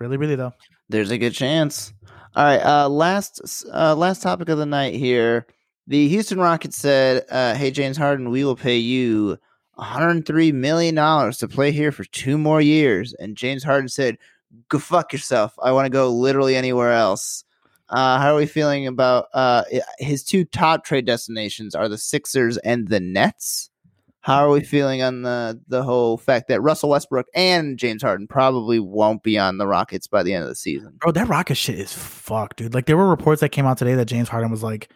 Really, 0.00 0.16
really 0.16 0.34
though. 0.34 0.52
there's 0.88 1.10
a 1.12 1.18
good 1.18 1.32
chance. 1.34 1.92
All 2.36 2.44
right, 2.44 2.58
uh, 2.60 2.88
last 2.88 3.64
uh, 3.72 3.94
last 3.94 4.22
topic 4.22 4.48
of 4.48 4.58
the 4.58 4.66
night 4.66 4.94
here. 4.94 5.46
The 5.86 6.08
Houston 6.08 6.38
Rockets 6.38 6.76
said, 6.76 7.24
uh, 7.30 7.54
"Hey 7.54 7.70
James 7.70 7.96
Harden, 7.96 8.30
we 8.30 8.44
will 8.44 8.56
pay 8.56 8.76
you 8.78 9.38
103 9.74 10.50
million 10.50 10.96
dollars 10.96 11.38
to 11.38 11.48
play 11.48 11.70
here 11.70 11.92
for 11.92 12.02
two 12.04 12.36
more 12.38 12.60
years." 12.60 13.14
And 13.14 13.36
James 13.36 13.62
Harden 13.62 13.88
said, 13.88 14.18
go 14.68 14.78
fuck 14.78 15.12
yourself. 15.12 15.54
I 15.62 15.72
want 15.72 15.86
to 15.86 15.90
go 15.90 16.10
literally 16.10 16.56
anywhere 16.56 16.92
else. 16.92 17.44
Uh, 17.88 18.18
how 18.18 18.34
are 18.34 18.38
we 18.38 18.46
feeling 18.46 18.86
about 18.86 19.26
uh, 19.34 19.64
his 19.98 20.24
two 20.24 20.44
top 20.44 20.84
trade 20.84 21.04
destinations 21.04 21.74
are 21.74 21.88
the 21.88 21.98
Sixers 21.98 22.56
and 22.58 22.88
the 22.88 23.00
Nets? 23.00 23.70
How 24.20 24.46
are 24.46 24.50
we 24.50 24.62
feeling 24.62 25.02
on 25.02 25.20
the 25.20 25.60
the 25.68 25.82
whole 25.82 26.16
fact 26.16 26.48
that 26.48 26.62
Russell 26.62 26.88
Westbrook 26.88 27.26
and 27.34 27.78
James 27.78 28.02
Harden 28.02 28.26
probably 28.26 28.80
won't 28.80 29.22
be 29.22 29.38
on 29.38 29.58
the 29.58 29.66
Rockets 29.66 30.06
by 30.06 30.22
the 30.22 30.32
end 30.32 30.44
of 30.44 30.48
the 30.48 30.54
season? 30.54 30.94
Bro, 30.98 31.12
that 31.12 31.28
Rocket 31.28 31.56
shit 31.56 31.78
is 31.78 31.92
fucked, 31.92 32.56
dude. 32.56 32.72
Like 32.72 32.86
there 32.86 32.96
were 32.96 33.10
reports 33.10 33.42
that 33.42 33.50
came 33.50 33.66
out 33.66 33.76
today 33.76 33.94
that 33.96 34.06
James 34.06 34.30
Harden 34.30 34.50
was 34.50 34.62
like 34.62 34.90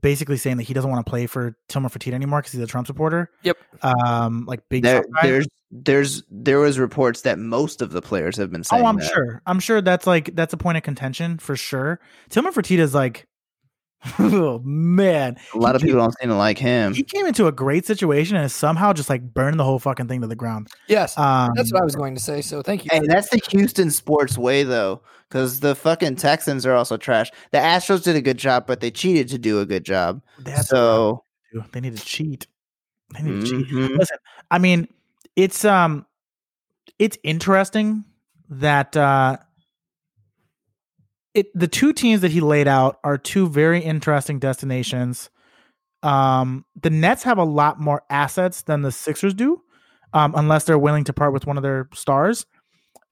basically 0.00 0.36
saying 0.36 0.56
that 0.58 0.64
he 0.64 0.74
doesn't 0.74 0.90
want 0.90 1.04
to 1.04 1.08
play 1.10 1.26
for 1.26 1.56
Tillman 1.68 1.90
Fertitta 1.90 2.12
anymore 2.12 2.40
because 2.40 2.52
he's 2.52 2.60
a 2.60 2.66
Trump 2.66 2.86
supporter. 2.86 3.30
Yep. 3.42 3.56
Um, 3.82 4.44
like 4.46 4.68
big. 4.68 4.82
There, 4.82 5.04
there's 5.22 5.46
there's 5.70 6.22
there 6.30 6.58
was 6.58 6.78
reports 6.78 7.22
that 7.22 7.38
most 7.38 7.82
of 7.82 7.92
the 7.92 8.02
players 8.02 8.36
have 8.36 8.50
been 8.50 8.64
saying. 8.64 8.82
Oh, 8.82 8.86
I'm 8.86 8.96
that. 8.96 9.12
sure. 9.12 9.42
I'm 9.46 9.60
sure 9.60 9.80
that's 9.80 10.06
like 10.06 10.34
that's 10.34 10.52
a 10.52 10.56
point 10.56 10.76
of 10.76 10.82
contention 10.82 11.38
for 11.38 11.56
sure. 11.56 12.00
Tillman 12.28 12.52
Fertitta 12.52 12.80
is 12.80 12.94
like, 12.94 13.26
oh 14.18 14.60
man, 14.64 15.36
A 15.54 15.58
lot 15.58 15.74
of 15.76 15.82
He- 15.82 15.88
people 15.88 16.00
don't 16.00 16.16
seem 16.18 16.30
to 16.30 16.34
like 16.36 16.56
him. 16.58 16.94
he 16.94 17.02
came 17.02 17.26
into 17.26 17.46
a 17.46 17.52
great 17.52 17.84
situation 17.86 18.36
and 18.36 18.50
somehow 18.50 18.92
just 18.94 19.10
like 19.10 19.22
burned 19.34 19.58
the 19.60 19.64
whole 19.64 19.78
fucking 19.78 20.08
thing 20.08 20.20
to 20.22 20.26
the 20.26 20.34
ground. 20.36 20.68
Yes, 20.88 21.18
Um, 21.18 21.50
that's 21.54 21.72
what 21.72 21.82
I 21.82 21.84
was 21.84 21.96
going 21.96 22.14
to 22.14 22.20
say. 22.20 22.40
So 22.40 22.62
thank 22.62 22.84
you. 22.84 22.88
Hey, 22.92 23.00
that's 23.06 23.28
the 23.28 23.40
Houston 23.50 23.90
sports 23.90 24.38
way, 24.38 24.62
though, 24.62 25.02
because 25.28 25.60
the 25.60 25.74
fucking 25.74 26.16
Texans 26.16 26.64
are 26.64 26.74
also 26.74 26.96
trash. 26.96 27.30
The 27.50 27.58
Astros 27.58 28.02
did 28.02 28.16
a 28.16 28.22
good 28.22 28.38
job, 28.38 28.66
but 28.66 28.80
they 28.80 28.90
cheated 28.90 29.28
to 29.28 29.38
do 29.38 29.60
a 29.60 29.66
good 29.66 29.84
job. 29.84 30.22
that's 30.38 30.68
so, 30.68 31.24
so 31.52 31.64
they 31.72 31.80
need 31.80 31.96
to 31.96 32.04
cheat. 32.04 32.46
They 33.14 33.22
need 33.22 33.44
to 33.44 33.46
cheat. 33.46 33.68
mhm. 33.68 33.98
Listen, 33.98 34.16
I 34.50 34.58
mean, 34.58 34.88
it's 35.36 35.64
um, 35.64 36.06
it's 36.98 37.18
interesting 37.22 38.04
that 38.48 38.96
uh, 38.96 39.36
it 41.34 41.46
the 41.54 41.68
two 41.68 41.92
teams 41.92 42.22
that 42.22 42.30
he 42.30 42.40
laid 42.40 42.68
out 42.68 42.98
are 43.04 43.18
two 43.18 43.48
very 43.48 43.80
interesting 43.80 44.38
destinations. 44.38 45.30
Um, 46.02 46.64
the 46.80 46.90
Nets 46.90 47.22
have 47.24 47.38
a 47.38 47.44
lot 47.44 47.78
more 47.80 48.02
assets 48.08 48.62
than 48.62 48.82
the 48.82 48.92
Sixers 48.92 49.34
do, 49.34 49.62
um, 50.12 50.34
unless 50.36 50.64
they're 50.64 50.78
willing 50.78 51.04
to 51.04 51.12
part 51.12 51.32
with 51.32 51.46
one 51.46 51.56
of 51.56 51.62
their 51.62 51.88
stars. 51.94 52.46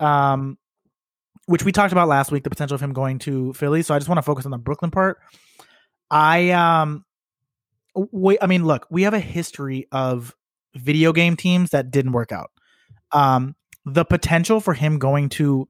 Um, 0.00 0.58
which 1.46 1.64
we 1.64 1.72
talked 1.72 1.92
about 1.92 2.08
last 2.08 2.30
week, 2.30 2.44
the 2.44 2.50
potential 2.50 2.74
of 2.74 2.80
him 2.80 2.92
going 2.92 3.18
to 3.20 3.54
Philly. 3.54 3.82
So 3.82 3.94
I 3.94 3.98
just 3.98 4.08
want 4.08 4.18
to 4.18 4.22
focus 4.22 4.44
on 4.44 4.50
the 4.50 4.58
Brooklyn 4.58 4.90
part. 4.90 5.18
I 6.10 6.50
um, 6.50 7.04
wait. 7.94 8.38
I 8.42 8.46
mean, 8.46 8.64
look, 8.64 8.86
we 8.90 9.02
have 9.02 9.14
a 9.14 9.20
history 9.20 9.86
of 9.92 10.34
video 10.74 11.12
game 11.12 11.36
teams 11.36 11.70
that 11.70 11.90
didn't 11.90 12.12
work 12.12 12.32
out. 12.32 12.50
Um, 13.12 13.54
the 13.84 14.04
potential 14.04 14.60
for 14.60 14.74
him 14.74 14.98
going 14.98 15.30
to 15.30 15.68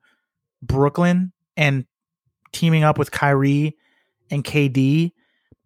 Brooklyn 0.62 1.32
and 1.56 1.86
teaming 2.52 2.84
up 2.84 2.98
with 2.98 3.10
Kyrie 3.10 3.76
and 4.30 4.42
KD, 4.44 5.12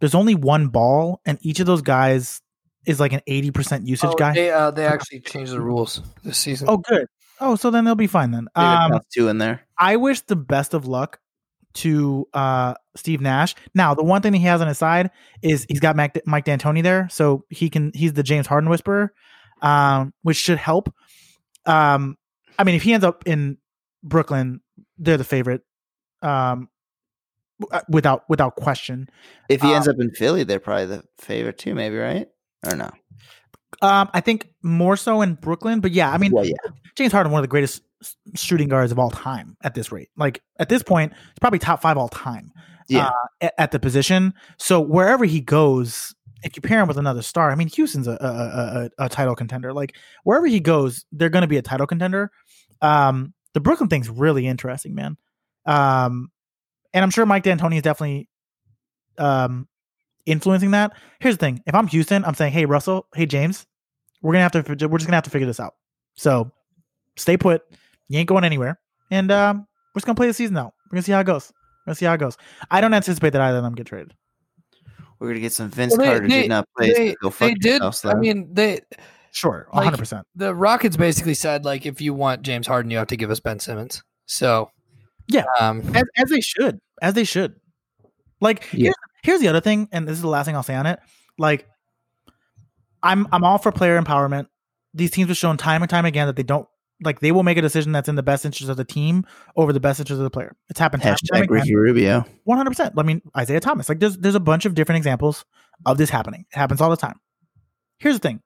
there's 0.00 0.14
only 0.14 0.34
one 0.34 0.68
ball, 0.68 1.20
and 1.26 1.38
each 1.42 1.60
of 1.60 1.66
those 1.66 1.82
guys 1.82 2.40
is 2.86 2.98
like 2.98 3.12
an 3.12 3.20
80% 3.28 3.86
usage 3.86 4.10
Oh, 4.12 4.14
guy. 4.16 4.32
They, 4.34 4.50
uh, 4.50 4.70
they 4.72 4.84
actually 4.86 5.20
changed 5.20 5.52
the 5.52 5.60
rules 5.60 6.02
this 6.24 6.38
season. 6.38 6.68
oh, 6.68 6.78
good. 6.78 7.06
Oh, 7.40 7.54
so 7.56 7.70
then 7.70 7.84
they'll 7.84 7.94
be 7.94 8.06
fine 8.06 8.30
then. 8.30 8.48
Um, 8.54 9.00
two 9.12 9.28
in 9.28 9.38
there. 9.38 9.62
I 9.78 9.96
wish 9.96 10.20
the 10.22 10.36
best 10.36 10.74
of 10.74 10.86
luck 10.86 11.18
to 11.74 12.28
uh, 12.34 12.74
Steve 12.96 13.20
Nash. 13.20 13.54
Now, 13.74 13.94
the 13.94 14.02
one 14.04 14.20
thing 14.22 14.32
that 14.32 14.38
he 14.38 14.44
has 14.44 14.60
on 14.60 14.68
his 14.68 14.78
side 14.78 15.10
is 15.42 15.64
he's 15.68 15.80
got 15.80 15.96
Mac- 15.96 16.26
Mike 16.26 16.44
D'Antoni 16.44 16.82
there, 16.82 17.08
so 17.10 17.44
he 17.48 17.70
can 17.70 17.90
he's 17.94 18.12
the 18.12 18.22
James 18.22 18.46
Harden 18.46 18.68
whisperer, 18.70 19.12
um, 19.62 20.12
which 20.22 20.36
should 20.36 20.58
help. 20.58 20.92
Um, 21.66 22.16
I 22.58 22.64
mean, 22.64 22.74
if 22.74 22.82
he 22.82 22.92
ends 22.92 23.04
up 23.06 23.22
in 23.26 23.58
Brooklyn, 24.02 24.60
they're 24.98 25.16
the 25.16 25.24
favorite, 25.24 25.62
um, 26.20 26.28
w- 26.50 26.68
without 27.88 28.24
without 28.28 28.56
question. 28.56 29.08
If 29.48 29.62
he 29.62 29.72
ends 29.72 29.88
um, 29.88 29.94
up 29.94 30.00
in 30.00 30.10
Philly, 30.10 30.44
they're 30.44 30.60
probably 30.60 30.86
the 30.86 31.04
favorite 31.18 31.58
too, 31.58 31.74
maybe, 31.74 31.96
right? 31.96 32.28
Or 32.66 32.76
no? 32.76 32.90
Um, 33.80 34.10
I 34.12 34.20
think 34.20 34.48
more 34.62 34.96
so 34.96 35.22
in 35.22 35.34
Brooklyn, 35.34 35.80
but 35.80 35.92
yeah, 35.92 36.10
I 36.10 36.18
mean, 36.18 36.32
well, 36.32 36.44
yeah. 36.44 36.54
James 36.96 37.12
Harden, 37.12 37.32
one 37.32 37.40
of 37.40 37.44
the 37.44 37.48
greatest 37.48 37.82
shooting 38.34 38.68
guards 38.68 38.92
of 38.92 38.98
all 38.98 39.10
time 39.10 39.56
at 39.62 39.74
this 39.74 39.90
rate. 39.90 40.10
Like 40.16 40.42
at 40.58 40.68
this 40.68 40.82
point, 40.82 41.12
it's 41.12 41.38
probably 41.40 41.58
top 41.58 41.82
five 41.82 41.96
all 41.96 42.08
time. 42.08 42.52
Yeah. 42.88 43.06
uh, 43.06 43.12
at, 43.40 43.54
at 43.58 43.70
the 43.70 43.78
position. 43.78 44.34
So 44.58 44.80
wherever 44.80 45.24
he 45.24 45.40
goes, 45.40 46.14
if 46.42 46.56
you 46.56 46.62
pair 46.62 46.80
him 46.80 46.88
with 46.88 46.98
another 46.98 47.22
star, 47.22 47.50
I 47.50 47.54
mean, 47.54 47.68
Houston's 47.68 48.08
a 48.08 48.18
a, 48.20 48.26
a, 49.00 49.06
a 49.06 49.08
title 49.08 49.34
contender. 49.34 49.72
Like 49.72 49.96
wherever 50.24 50.46
he 50.46 50.60
goes, 50.60 51.04
they're 51.12 51.30
going 51.30 51.42
to 51.42 51.48
be 51.48 51.56
a 51.56 51.62
title 51.62 51.86
contender. 51.86 52.30
Um, 52.82 53.34
the 53.54 53.60
Brooklyn 53.60 53.88
thing's 53.88 54.10
really 54.10 54.46
interesting, 54.46 54.94
man. 54.94 55.16
Um, 55.64 56.30
and 56.95 57.03
I'm 57.03 57.11
sure 57.11 57.26
Mike 57.26 57.43
D'Antoni 57.45 57.76
is 57.76 57.82
definitely 57.82 58.28
um 59.18 59.68
influencing 60.26 60.70
that. 60.72 60.93
Here's 61.20 61.36
the 61.36 61.40
thing: 61.47 61.62
if 61.66 61.74
I'm 61.74 61.86
Houston, 61.88 62.24
I'm 62.24 62.34
saying, 62.34 62.53
hey 62.53 62.64
Russell, 62.66 63.07
hey 63.14 63.26
James, 63.26 63.66
we're 64.22 64.32
gonna 64.32 64.43
have 64.49 64.53
to 64.53 64.86
we're 64.88 64.99
just 64.99 65.07
gonna 65.07 65.16
have 65.16 65.24
to 65.24 65.30
figure 65.30 65.47
this 65.47 65.61
out. 65.61 65.74
So 66.14 66.51
stay 67.16 67.36
put. 67.36 67.62
You 68.09 68.18
ain't 68.18 68.28
going 68.28 68.45
anywhere, 68.45 68.78
and 69.11 69.30
um, 69.32 69.66
we're 69.95 69.99
just 70.01 70.07
gonna 70.07 70.16
play 70.16 70.26
the 70.26 70.34
season 70.34 70.57
out. 70.57 70.74
We're 70.86 70.97
gonna 70.97 71.03
see 71.03 71.12
how 71.12 71.20
it 71.20 71.24
goes. 71.24 71.53
We're 71.86 71.90
gonna 71.90 71.97
see 71.97 72.07
how 72.07 72.14
it 72.14 72.18
goes. 72.18 72.36
I 72.70 72.80
don't 72.80 72.93
anticipate 72.95 73.30
that 73.30 73.40
either 73.43 73.59
of 73.59 73.64
them 73.64 73.74
get 73.74 73.86
traded. 73.86 74.14
We're 75.18 75.28
gonna 75.28 75.40
get 75.40 75.53
some 75.53 75.70
Vince 75.70 75.93
Well, 75.97 76.01
they- 76.07 76.12
Carter 76.12 76.28
they- 76.28 76.43
did 76.43 76.49
not 76.49 76.68
play. 76.76 76.93
they, 76.93 77.14
Go 77.22 77.30
fuck 77.30 77.49
they 77.49 77.55
did. 77.55 77.80
yourselves, 77.82 78.05
I 78.05 78.14
mean, 78.14 78.53
they 78.53 78.80
Sure, 79.30 79.66
Like- 79.72 79.84
100. 79.84 79.99
percent 79.99 80.26
the 80.34 80.55
Rockets 80.55 80.97
basically 80.97 81.32
said 81.34 81.64
like, 81.64 81.86
if 81.86 82.01
you 82.03 82.12
want 82.12 82.43
James 82.43 82.66
Harden, 82.66 82.90
you 82.90 82.99
have 82.99 83.07
to 83.07 83.16
give 83.16 83.30
us 83.30 83.40
Ben 83.40 83.59
Simmons. 83.61 84.03
So 84.26 84.70
Yeah. 85.32 85.44
um, 85.60 85.80
as, 85.94 86.04
as 86.16 86.30
they 86.30 86.40
should, 86.40 86.80
as 87.00 87.14
they 87.14 87.24
should. 87.24 87.54
Like 88.40 88.68
Yeah. 88.72 88.84
here's, 88.84 88.94
here's 89.22 89.40
the 89.40 89.48
other 89.48 89.60
thing, 89.60 89.88
and 89.92 90.06
this 90.06 90.14
is 90.16 90.22
the 90.22 90.28
last 90.28 90.46
thing 90.46 90.56
I'll 90.56 90.62
say 90.62 90.74
on 90.74 90.86
it. 90.86 90.98
Like, 91.38 91.66
I'm 93.02 93.26
I'm 93.32 93.44
all 93.44 93.58
for 93.58 93.72
player 93.72 94.00
empowerment. 94.00 94.46
These 94.94 95.10
teams 95.10 95.28
have 95.28 95.36
shown 95.36 95.56
time 95.56 95.82
and 95.82 95.90
time 95.90 96.04
again 96.04 96.26
that 96.26 96.36
they 96.36 96.42
don't 96.42 96.68
like 97.04 97.20
they 97.20 97.32
will 97.32 97.42
make 97.42 97.56
a 97.58 97.62
decision 97.62 97.90
that's 97.90 98.08
in 98.08 98.14
the 98.14 98.22
best 98.22 98.44
interest 98.44 98.70
of 98.70 98.76
the 98.76 98.84
team 98.84 99.24
over 99.56 99.72
the 99.72 99.80
best 99.80 99.98
interest 99.98 100.18
of 100.18 100.24
the 100.24 100.30
player. 100.30 100.54
It's 100.68 100.78
happened 100.78 101.02
hashtag. 101.02 101.50
Ricky 101.50 101.74
Rubio. 101.74 102.24
One 102.44 102.58
hundred 102.58 102.70
percent. 102.70 102.94
I 102.96 103.02
mean, 103.02 103.22
Isaiah 103.36 103.60
Thomas. 103.60 103.88
Like, 103.88 103.98
there's 103.98 104.18
there's 104.18 104.34
a 104.34 104.40
bunch 104.40 104.66
of 104.66 104.74
different 104.74 104.98
examples 104.98 105.44
of 105.86 105.98
this 105.98 106.10
happening. 106.10 106.44
It 106.52 106.56
happens 106.56 106.80
all 106.80 106.90
the 106.90 106.96
time. 106.96 107.18
Here's 107.98 108.16
the 108.16 108.28
thing: 108.28 108.40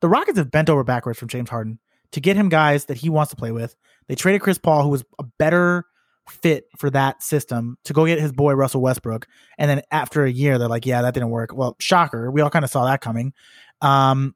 the 0.00 0.08
Rockets 0.08 0.38
have 0.38 0.50
bent 0.50 0.70
over 0.70 0.84
backwards 0.84 1.18
from 1.18 1.28
James 1.28 1.50
Harden 1.50 1.78
to 2.12 2.20
get 2.20 2.36
him 2.36 2.48
guys 2.48 2.86
that 2.86 2.96
he 2.96 3.10
wants 3.10 3.30
to 3.30 3.36
play 3.36 3.52
with. 3.52 3.76
They 4.06 4.14
traded 4.14 4.40
Chris 4.40 4.56
Paul, 4.56 4.84
who 4.84 4.88
was 4.88 5.04
a 5.18 5.24
better 5.38 5.84
fit 6.30 6.64
for 6.76 6.90
that 6.90 7.22
system, 7.22 7.76
to 7.84 7.92
go 7.92 8.06
get 8.06 8.20
his 8.20 8.32
boy 8.32 8.52
Russell 8.54 8.80
Westbrook. 8.80 9.26
And 9.58 9.70
then 9.70 9.82
after 9.90 10.24
a 10.24 10.30
year, 10.30 10.58
they're 10.58 10.68
like, 10.68 10.86
"Yeah, 10.86 11.02
that 11.02 11.14
didn't 11.14 11.30
work." 11.30 11.50
Well, 11.54 11.76
shocker. 11.80 12.30
We 12.30 12.40
all 12.40 12.50
kind 12.50 12.64
of 12.64 12.70
saw 12.70 12.84
that 12.86 13.00
coming. 13.00 13.32
Um, 13.80 14.34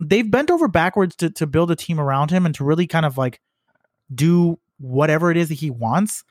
they've 0.00 0.30
bent 0.30 0.50
over 0.50 0.68
backwards 0.68 1.16
to 1.16 1.30
to 1.30 1.46
build 1.46 1.70
a 1.70 1.76
team 1.76 1.98
around 2.00 2.30
him 2.30 2.46
and 2.46 2.54
to 2.54 2.64
really 2.64 2.86
kind 2.86 3.04
of 3.06 3.18
like 3.18 3.40
do 4.14 4.58
whatever 4.78 5.30
it 5.30 5.36
is 5.36 5.48
that 5.48 5.54
he 5.56 5.70
wants. 5.70 6.24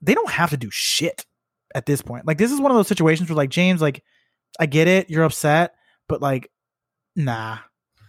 They 0.00 0.14
don't 0.14 0.30
have 0.30 0.50
to 0.50 0.56
do 0.56 0.68
shit 0.70 1.26
at 1.74 1.86
this 1.86 2.02
point. 2.02 2.26
Like 2.26 2.38
this 2.38 2.52
is 2.52 2.60
one 2.60 2.70
of 2.70 2.76
those 2.76 2.88
situations 2.88 3.28
where 3.28 3.36
like 3.36 3.50
James, 3.50 3.80
like 3.80 4.02
I 4.60 4.66
get 4.66 4.86
it, 4.88 5.10
you're 5.10 5.24
upset, 5.24 5.74
but 6.08 6.22
like 6.22 6.50
nah. 7.16 7.58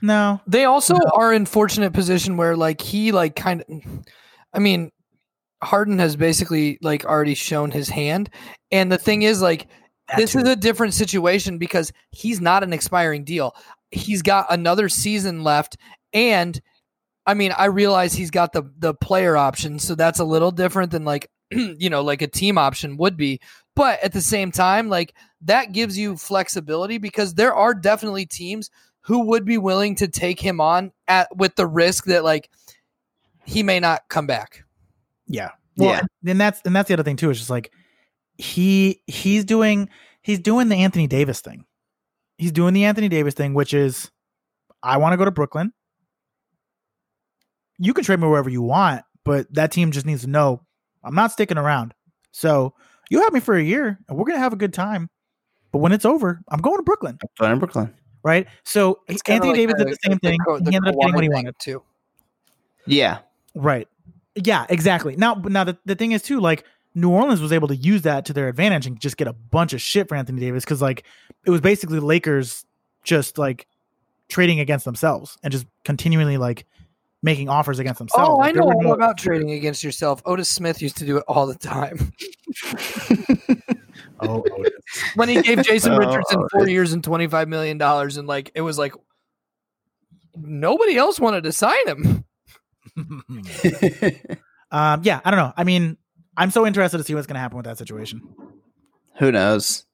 No. 0.01 0.41
They 0.45 0.65
also 0.65 0.95
No. 0.95 1.11
are 1.15 1.32
in 1.34 1.45
fortunate 1.45 1.93
position 1.93 2.36
where 2.36 2.55
like 2.57 2.82
he 2.82 3.11
like 3.13 3.36
kind 3.36 3.61
of 3.61 3.81
I 4.53 4.60
mean 4.60 4.91
Harden 5.64 5.99
has 5.99 6.15
basically 6.15 6.77
like 6.81 7.06
already 7.06 7.35
shown 7.35 7.72
his 7.72 7.90
hand 7.90 8.30
and 8.72 8.91
the 8.91 8.98
thing 8.98 9.23
is 9.23 9.41
like 9.41 9.68
this 10.18 10.35
is 10.35 10.48
a 10.48 10.56
different 10.56 10.94
situation 10.94 11.57
because 11.57 11.91
he's 12.11 12.41
not 12.41 12.61
an 12.61 12.73
expiring 12.73 13.23
deal. 13.23 13.56
He's 13.90 14.22
got 14.22 14.45
another 14.49 14.90
season 14.90 15.44
left 15.44 15.77
and 16.14 16.60
I 17.26 17.34
mean 17.34 17.53
I 17.57 17.65
realize 17.65 18.14
he's 18.14 18.31
got 18.31 18.53
the 18.53 18.64
the 18.77 18.94
player 18.94 19.38
option 19.38 19.80
so 19.80 19.95
that's 19.95 20.19
a 20.19 20.26
little 20.26 20.52
different 20.52 20.91
than 20.91 21.06
like 21.06 21.30
you 21.52 21.90
know 21.90 22.02
like 22.02 22.22
a 22.22 22.27
team 22.27 22.57
option 22.57 22.98
would 22.98 23.18
be 23.18 23.40
but 23.76 24.03
at 24.03 24.14
the 24.14 24.22
same 24.22 24.52
time 24.52 24.90
like 24.90 25.14
that 25.41 25.72
gives 25.72 25.98
you 25.98 26.18
flexibility 26.18 26.98
because 26.98 27.34
there 27.34 27.53
are 27.53 27.73
definitely 27.73 28.26
teams 28.26 28.69
who 29.03 29.26
would 29.27 29.45
be 29.45 29.57
willing 29.57 29.95
to 29.95 30.07
take 30.07 30.40
him 30.40 30.61
on 30.61 30.91
at 31.07 31.35
with 31.35 31.56
the 31.56 31.68
risk 31.68 32.06
that 32.06 32.23
like 32.23 32.49
he 33.45 33.64
may 33.64 33.80
not 33.80 34.03
come 34.10 34.27
back. 34.27 34.62
Yeah. 35.28 35.52
Well, 35.78 35.90
Yeah. 35.91 36.00
and- 36.00 36.30
and 36.32 36.41
that's 36.41 36.62
and 36.66 36.76
that's 36.76 36.88
the 36.88 36.94
other 36.94 37.04
thing 37.04 37.16
too. 37.18 37.30
Is 37.30 37.38
just 37.38 37.50
like 37.50 37.72
he 38.38 39.02
he's 39.08 39.45
doing 39.45 39.90
he's 40.22 40.40
doing 40.40 40.70
the 40.70 40.76
Anthony 40.78 41.08
Davis 41.08 41.41
thing. 41.41 41.66
He's 42.38 42.52
doing 42.52 42.74
the 42.74 42.86
Anthony 42.86 43.10
Davis 43.10 43.34
thing, 43.34 43.54
which 43.54 43.74
is 43.74 44.10
I 44.82 44.98
want 44.98 45.14
to 45.14 45.18
go 45.18 45.26
to 45.26 45.32
Brooklyn. 45.32 45.72
You 47.80 47.94
can 47.94 48.04
trade 48.04 48.20
me 48.20 48.28
wherever 48.28 48.50
you 48.50 48.62
want, 48.62 49.04
but 49.26 49.52
that 49.54 49.72
team 49.72 49.91
just 49.91 50.06
needs 50.06 50.22
to 50.22 50.30
know 50.30 50.62
I'm 51.04 51.16
not 51.16 51.32
sticking 51.32 51.58
around. 51.58 51.94
So 52.32 52.74
you 53.10 53.22
have 53.24 53.34
me 53.34 53.40
for 53.40 53.56
a 53.56 53.64
year, 53.64 54.00
and 54.08 54.18
we're 54.18 54.26
gonna 54.26 54.40
have 54.40 54.54
a 54.54 54.58
good 54.58 54.74
time. 54.74 55.10
But 55.72 55.80
when 55.80 55.91
it's 55.91 56.06
over, 56.06 56.41
I'm 56.50 56.62
going 56.62 56.78
to 56.78 56.84
Brooklyn, 56.84 57.18
Fun 57.38 57.52
in 57.52 57.60
Brooklyn. 57.60 57.94
right? 58.24 58.48
So 58.64 59.00
It's 59.08 59.22
Anthony 59.28 59.50
like 59.52 59.58
Davis 59.58 59.74
the- 59.80 59.86
did 59.86 59.94
the 59.94 59.98
same 60.04 60.20
the 60.22 60.30
thing. 60.30 60.40
Ka- 60.45 60.60
the 60.60 60.70
he 60.70 60.76
ended 60.76 60.94
up 60.94 61.00
getting 61.00 61.16
what 61.16 61.24
he 61.24 61.30
wanted. 61.30 61.45
thing, 61.60 61.74
too. 61.74 61.84
Yeah. 62.86 63.20
Right. 63.56 63.88
Yeah, 64.35 64.65
exactly. 64.69 65.15
Now, 65.15 65.35
now 65.35 65.64
the, 65.64 65.77
the 65.85 65.95
thing 65.95 66.11
is 66.11 66.22
too, 66.22 66.39
like 66.39 66.64
New 66.95 67.10
Orleans 67.10 67.41
was 67.41 67.51
able 67.51 67.68
to 67.68 67.76
use 67.76 68.01
that 68.03 68.26
to 68.26 68.34
their 68.34 68.47
advantage 68.47 68.85
and 68.88 68.99
just 68.99 69.18
get 69.18 69.27
a 69.27 69.34
bunch 69.34 69.73
of 69.73 69.81
shit 69.81 70.07
for 70.10 70.15
Anthony 70.15 70.39
Davis 70.41 70.64
because 70.65 70.81
like 70.81 71.03
it 71.45 71.49
was 71.51 71.61
basically 71.61 71.99
Lakers 71.99 72.65
just 73.03 73.38
like 73.38 73.68
trading 74.30 74.60
against 74.60 74.85
themselves 74.85 75.38
and 75.43 75.51
just 75.51 75.65
continually 75.84 76.38
like 76.38 76.65
making 77.22 77.47
offers 77.49 77.80
against 77.80 77.99
themselves. 77.99 78.30
Oh, 78.30 78.38
Like, 78.38 78.49
I 78.49 78.51
know 78.60 78.64
all 78.65 78.81
no- 78.81 78.93
about 78.93 79.18
trading 79.18 79.51
against 79.51 79.84
yourself. 79.84 80.22
Otis 80.26 80.49
Smith 80.49 80.81
used 80.81 80.97
to 80.97 81.05
do 81.05 81.18
it 81.18 81.23
all 81.27 81.45
the 81.47 81.55
time. 81.55 82.11
Oh, 84.19 84.41
Otis. 84.51 84.72
when 85.15 85.27
he 85.27 85.41
gave 85.41 85.64
Jason 85.64 85.93
Oh, 85.93 85.97
Richardson 85.97 86.47
four 86.51 86.68
years 86.68 86.93
and 86.93 87.03
twenty 87.03 87.27
five 87.27 87.47
million 87.49 87.77
dollars, 87.77 88.15
and 88.18 88.27
like 88.27 88.51
it 88.55 88.61
was 88.61 88.77
like 88.77 88.93
nobody 90.35 90.95
else 90.95 91.19
wanted 91.19 91.43
to 91.43 91.51
sign 91.51 91.88
him. 91.88 92.23
um, 94.72 95.02
yeah, 95.03 95.22
I 95.24 95.32
don't 95.32 95.40
know. 95.40 95.53
I 95.56 95.64
mean, 95.64 95.98
I'm 96.38 96.52
so 96.52 96.65
interested 96.65 96.98
to 96.98 97.03
see 97.03 97.15
what's 97.15 97.28
going 97.28 97.36
to 97.36 97.41
happen 97.41 97.57
with 97.57 97.65
that 97.65 97.78
situation. 97.78 98.22
Who 99.18 99.32
knows? 99.32 99.86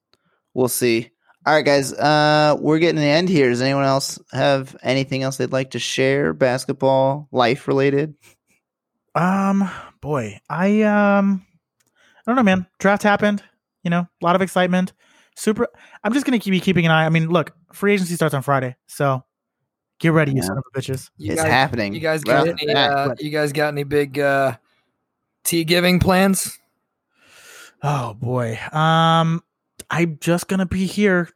We'll 0.54 0.68
see. 0.68 1.10
All 1.46 1.54
right, 1.54 1.64
guys. 1.64 1.92
Uh, 1.92 2.56
we're 2.60 2.78
getting 2.78 2.96
to 2.96 3.00
the 3.00 3.06
end 3.06 3.28
here. 3.28 3.48
Does 3.48 3.62
anyone 3.62 3.84
else 3.84 4.18
have 4.32 4.76
anything 4.82 5.22
else 5.22 5.36
they'd 5.36 5.52
like 5.52 5.70
to 5.70 5.78
share? 5.78 6.34
Basketball, 6.34 7.28
life 7.32 7.66
related? 7.66 8.14
Um, 9.14 9.70
boy, 10.00 10.38
I 10.48 10.82
um, 10.82 11.46
I 12.18 12.22
don't 12.26 12.36
know, 12.36 12.42
man. 12.42 12.66
Draft 12.78 13.02
happened. 13.02 13.42
You 13.82 13.90
know, 13.90 14.00
a 14.00 14.24
lot 14.24 14.36
of 14.36 14.42
excitement. 14.42 14.92
Super. 15.34 15.68
I'm 16.04 16.12
just 16.12 16.26
gonna 16.26 16.38
keep 16.38 16.52
be 16.52 16.60
keeping 16.60 16.84
an 16.84 16.92
eye. 16.92 17.06
I 17.06 17.08
mean, 17.08 17.28
look, 17.28 17.52
free 17.72 17.94
agency 17.94 18.14
starts 18.14 18.34
on 18.34 18.42
Friday, 18.42 18.76
so 18.86 19.24
get 20.00 20.12
ready, 20.12 20.32
you 20.32 20.38
Yeah. 20.38 20.46
son 20.48 20.58
of 20.58 20.64
a 20.74 20.78
bitches. 20.78 21.10
You 21.18 21.32
it's 21.32 21.42
guys, 21.42 21.50
happening. 21.50 21.94
you 21.94 22.00
guys 22.00 22.24
got 22.24 22.48
off 22.48 22.56
any? 22.60 22.74
Uh, 22.74 23.14
you 23.20 23.30
guys 23.30 23.52
got 23.52 23.68
any 23.68 23.84
big 23.84 24.18
uh, 24.18 24.56
tea 25.44 25.62
giving 25.64 26.00
plans? 26.00 26.58
Oh 27.82 28.14
boy. 28.14 28.58
Um, 28.72 29.42
I'm 29.90 30.18
just 30.20 30.48
gonna 30.48 30.66
be 30.66 30.86
here. 30.86 31.28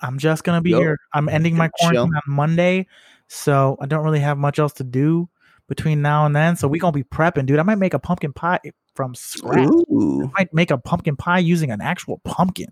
I'm 0.00 0.18
just 0.18 0.44
gonna 0.44 0.60
be 0.60 0.70
Yup. 0.70 0.80
here. 0.80 0.98
I'm 1.14 1.28
ending 1.28 1.56
my 1.56 1.70
Chill. 1.80 1.90
quarantine 1.92 2.14
on 2.14 2.22
Monday, 2.26 2.86
so 3.28 3.76
I 3.80 3.86
don't 3.86 4.04
really 4.04 4.20
have 4.20 4.36
much 4.38 4.58
else 4.58 4.74
to 4.74 4.84
do 4.84 5.28
between 5.68 6.02
now 6.02 6.26
and 6.26 6.36
then. 6.36 6.54
So 6.56 6.68
we 6.68 6.78
gonna 6.78 6.92
be 6.92 7.02
prepping, 7.04 7.46
dude. 7.46 7.58
I 7.58 7.62
might 7.62 7.78
make 7.78 7.94
a 7.94 7.98
pumpkin 7.98 8.32
pie 8.32 8.60
from 8.94 9.14
scratch. 9.14 9.66
Ooh, 9.68 10.24
I 10.24 10.40
might 10.40 10.54
make 10.54 10.70
a 10.70 10.78
pumpkin 10.78 11.16
pie 11.16 11.38
using 11.40 11.70
an 11.70 11.80
actual 11.80 12.18
pumpkin. 12.24 12.68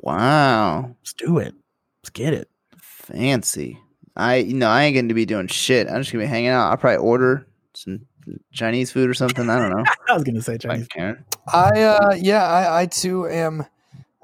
wow, 0.00 0.94
Let's 1.00 1.12
do 1.12 1.38
it. 1.38 1.54
Let's 2.02 2.10
get 2.10 2.32
it. 2.32 2.48
fancy. 2.78 3.78
I 4.16 4.36
you 4.36 4.54
know 4.54 4.68
I 4.68 4.84
ain't 4.84 4.94
going 4.94 5.08
to 5.08 5.14
be 5.14 5.26
doing 5.26 5.46
shit. 5.46 5.88
I'm 5.88 6.00
just 6.00 6.12
gonna 6.12 6.24
be 6.24 6.28
hanging 6.28 6.50
out. 6.50 6.70
I'll 6.70 6.76
probably 6.76 6.98
order 6.98 7.46
some 7.74 8.06
Chinese 8.52 8.92
food 8.92 9.08
or 9.08 9.14
something. 9.14 9.48
I 9.48 9.58
don't 9.58 9.70
know. 9.70 9.84
I 10.08 10.14
was 10.14 10.24
gonna 10.24 10.42
say 10.42 10.58
Chinese. 10.58 10.88
care. 10.88 11.24
I 11.52 11.82
uh, 11.82 12.14
yeah, 12.18 12.46
I, 12.46 12.82
I 12.82 12.86
too 12.86 13.26
am 13.28 13.66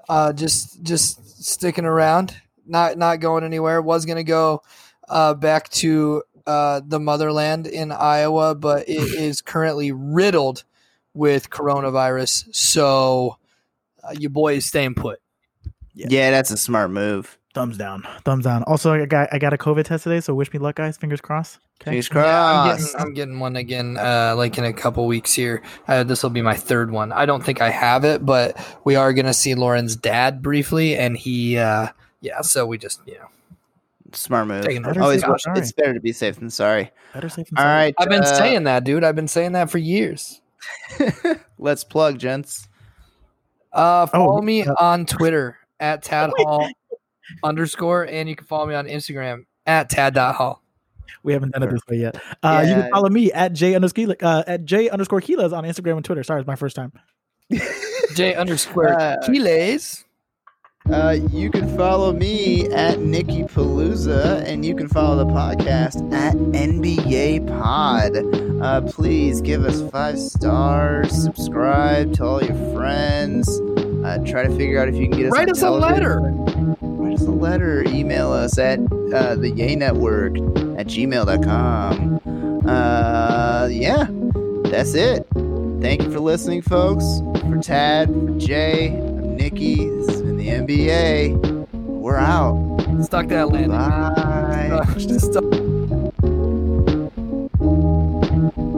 uh, 0.08 0.32
just 0.32 0.82
just 0.82 1.44
sticking 1.44 1.84
around, 1.84 2.36
not 2.66 2.98
not 2.98 3.20
going 3.20 3.44
anywhere. 3.44 3.80
Was 3.82 4.04
gonna 4.04 4.24
go 4.24 4.62
uh, 5.08 5.34
back 5.34 5.68
to 5.70 6.22
uh, 6.46 6.80
the 6.86 7.00
motherland 7.00 7.66
in 7.66 7.92
Iowa, 7.92 8.54
but 8.54 8.88
it 8.88 8.94
is 9.18 9.40
currently 9.42 9.92
riddled 9.92 10.64
with 11.14 11.50
coronavirus. 11.50 12.54
So 12.54 13.36
uh, 14.02 14.14
your 14.18 14.30
boy 14.30 14.54
is 14.56 14.66
staying 14.66 14.94
put. 14.94 15.20
Yeah. 15.94 16.06
Yeah. 16.10 16.30
that's 16.30 16.50
a 16.50 16.56
smart 16.56 16.90
move. 16.90 17.38
Thumbs 17.58 17.76
down. 17.76 18.06
Thumbs 18.24 18.44
down. 18.44 18.62
Also, 18.64 18.92
I 18.92 19.04
got 19.04 19.28
I 19.32 19.38
got 19.40 19.52
a 19.52 19.56
COVID 19.58 19.84
test 19.84 20.04
today, 20.04 20.20
so 20.20 20.32
wish 20.32 20.52
me 20.52 20.60
luck, 20.60 20.76
guys. 20.76 20.96
Fingers 20.96 21.20
crossed. 21.20 21.58
Okay. 21.80 21.90
Fingers 22.00 22.08
Yeah, 22.14 22.20
I'm, 22.22 22.68
crossed. 22.68 22.92
getting, 22.92 23.00
I'm 23.08 23.14
getting 23.14 23.40
one 23.40 23.56
again, 23.56 23.96
uh, 23.98 24.34
like 24.36 24.56
in 24.58 24.64
a 24.64 24.72
couple 24.72 25.04
weeks 25.08 25.32
here. 25.34 25.62
Uh, 25.88 26.04
this 26.04 26.22
will 26.22 26.30
be 26.30 26.40
my 26.40 26.54
third 26.54 26.92
one. 26.92 27.10
I 27.10 27.26
don't 27.26 27.42
think 27.44 27.60
I 27.60 27.70
have 27.70 28.04
it, 28.04 28.24
but 28.24 28.56
we 28.84 28.94
are 28.94 29.12
going 29.12 29.26
to 29.26 29.34
see 29.34 29.56
Lauren's 29.56 29.96
dad 29.96 30.40
briefly, 30.40 30.96
and 30.96 31.16
he, 31.16 31.58
uh, 31.58 31.88
yeah. 32.20 32.42
So 32.42 32.64
we 32.64 32.78
just, 32.78 33.00
you 33.06 33.14
know, 33.14 33.26
Smart 34.12 34.46
move. 34.46 34.64
Always, 34.96 35.20
safe 35.22 35.28
than 35.44 35.52
wish- 35.54 35.62
it's 35.62 35.72
better 35.72 35.94
to 35.94 36.00
be 36.00 36.12
safe 36.12 36.36
than 36.38 36.50
sorry. 36.50 36.92
Better 37.12 37.28
safe 37.28 37.48
than 37.48 37.58
All 37.58 37.64
sorry. 37.64 37.74
right, 37.76 37.94
I've 37.98 38.08
been 38.08 38.22
uh, 38.22 38.34
saying 38.38 38.62
that, 38.64 38.84
dude. 38.84 39.02
I've 39.02 39.16
been 39.16 39.26
saying 39.26 39.52
that 39.52 39.68
for 39.68 39.78
years. 39.78 40.40
Let's 41.58 41.82
plug, 41.82 42.18
gents. 42.20 42.68
Uh, 43.72 44.06
follow 44.06 44.38
Oh, 44.38 44.42
me 44.42 44.62
uh, 44.62 44.74
on 44.78 45.06
Twitter 45.06 45.58
at 45.80 46.02
Tad 46.04 46.30
Hall 46.36 46.68
underscore, 47.42 48.04
and 48.04 48.28
you 48.28 48.36
can 48.36 48.46
follow 48.46 48.66
me 48.66 48.74
on 48.74 48.86
Instagram 48.86 49.44
at 49.66 49.90
Tad.hall. 49.90 50.62
We 51.22 51.32
haven't 51.32 51.52
done 51.52 51.62
it 51.62 51.70
this 51.70 51.80
way 51.88 51.96
yet. 51.96 52.16
Uh, 52.42 52.64
You 52.66 52.74
can 52.74 52.90
follow 52.90 53.08
me 53.08 53.32
at 53.32 53.52
J 53.52 53.74
underscore 53.74 54.14
uh, 54.22 54.44
at 54.46 54.64
J 54.64 54.88
underscore 54.88 55.20
Quiles 55.20 55.52
on 55.52 55.64
Instagram 55.64 55.96
and 55.96 56.04
Twitter. 56.04 56.22
Sorry, 56.22 56.40
it's 56.40 56.46
my 56.46 56.54
first 56.56 56.76
time. 56.76 56.92
J 58.14 58.34
underscore 58.34 58.88
Uh, 58.98 59.16
Quiles. 59.24 60.04
Uh, 60.90 61.18
you 61.32 61.50
can 61.50 61.76
follow 61.76 62.14
me 62.14 62.66
at 62.68 63.00
Nicky 63.00 63.42
Palooza, 63.42 64.42
and 64.46 64.64
you 64.64 64.74
can 64.74 64.88
follow 64.88 65.22
the 65.22 65.30
podcast 65.30 66.10
at 66.14 66.34
NBA 66.36 67.46
Pod. 67.46 68.16
Uh, 68.62 68.80
please 68.90 69.42
give 69.42 69.64
us 69.66 69.82
five 69.90 70.18
stars, 70.18 71.10
subscribe, 71.12 72.14
tell 72.14 72.28
all 72.28 72.42
your 72.42 72.74
friends. 72.74 73.60
Uh, 74.08 74.16
try 74.24 74.42
to 74.42 74.56
figure 74.56 74.80
out 74.80 74.88
if 74.88 74.94
you 74.94 75.06
can 75.06 75.18
get 75.18 75.26
us. 75.26 75.32
Write 75.32 75.50
us 75.50 75.60
television. 75.60 75.92
a 75.92 75.94
letter. 75.94 76.20
Write 76.80 77.14
us 77.14 77.26
a 77.26 77.30
letter. 77.30 77.82
Email 77.88 78.32
us 78.32 78.56
at 78.58 78.78
uh, 79.12 79.34
the 79.34 79.50
Yay 79.50 79.76
Network 79.76 80.38
at 80.78 80.86
gmail.com. 80.86 82.20
Uh, 82.66 83.68
yeah, 83.70 84.06
that's 84.70 84.94
it. 84.94 85.26
Thank 85.82 86.04
you 86.04 86.10
for 86.10 86.20
listening, 86.20 86.62
folks. 86.62 87.04
For 87.40 87.58
Tad, 87.60 88.08
for 88.08 88.38
Jay, 88.38 88.88
I'm 88.88 89.36
Nikki. 89.36 89.90
This 89.90 90.08
has 90.08 90.22
been 90.22 90.38
the 90.38 90.48
NBA. 90.48 91.66
We're 91.74 92.16
out. 92.16 92.78
Stuck 93.04 93.28
that 93.28 93.50
landing. 93.50 93.72
Bye. 93.72 94.84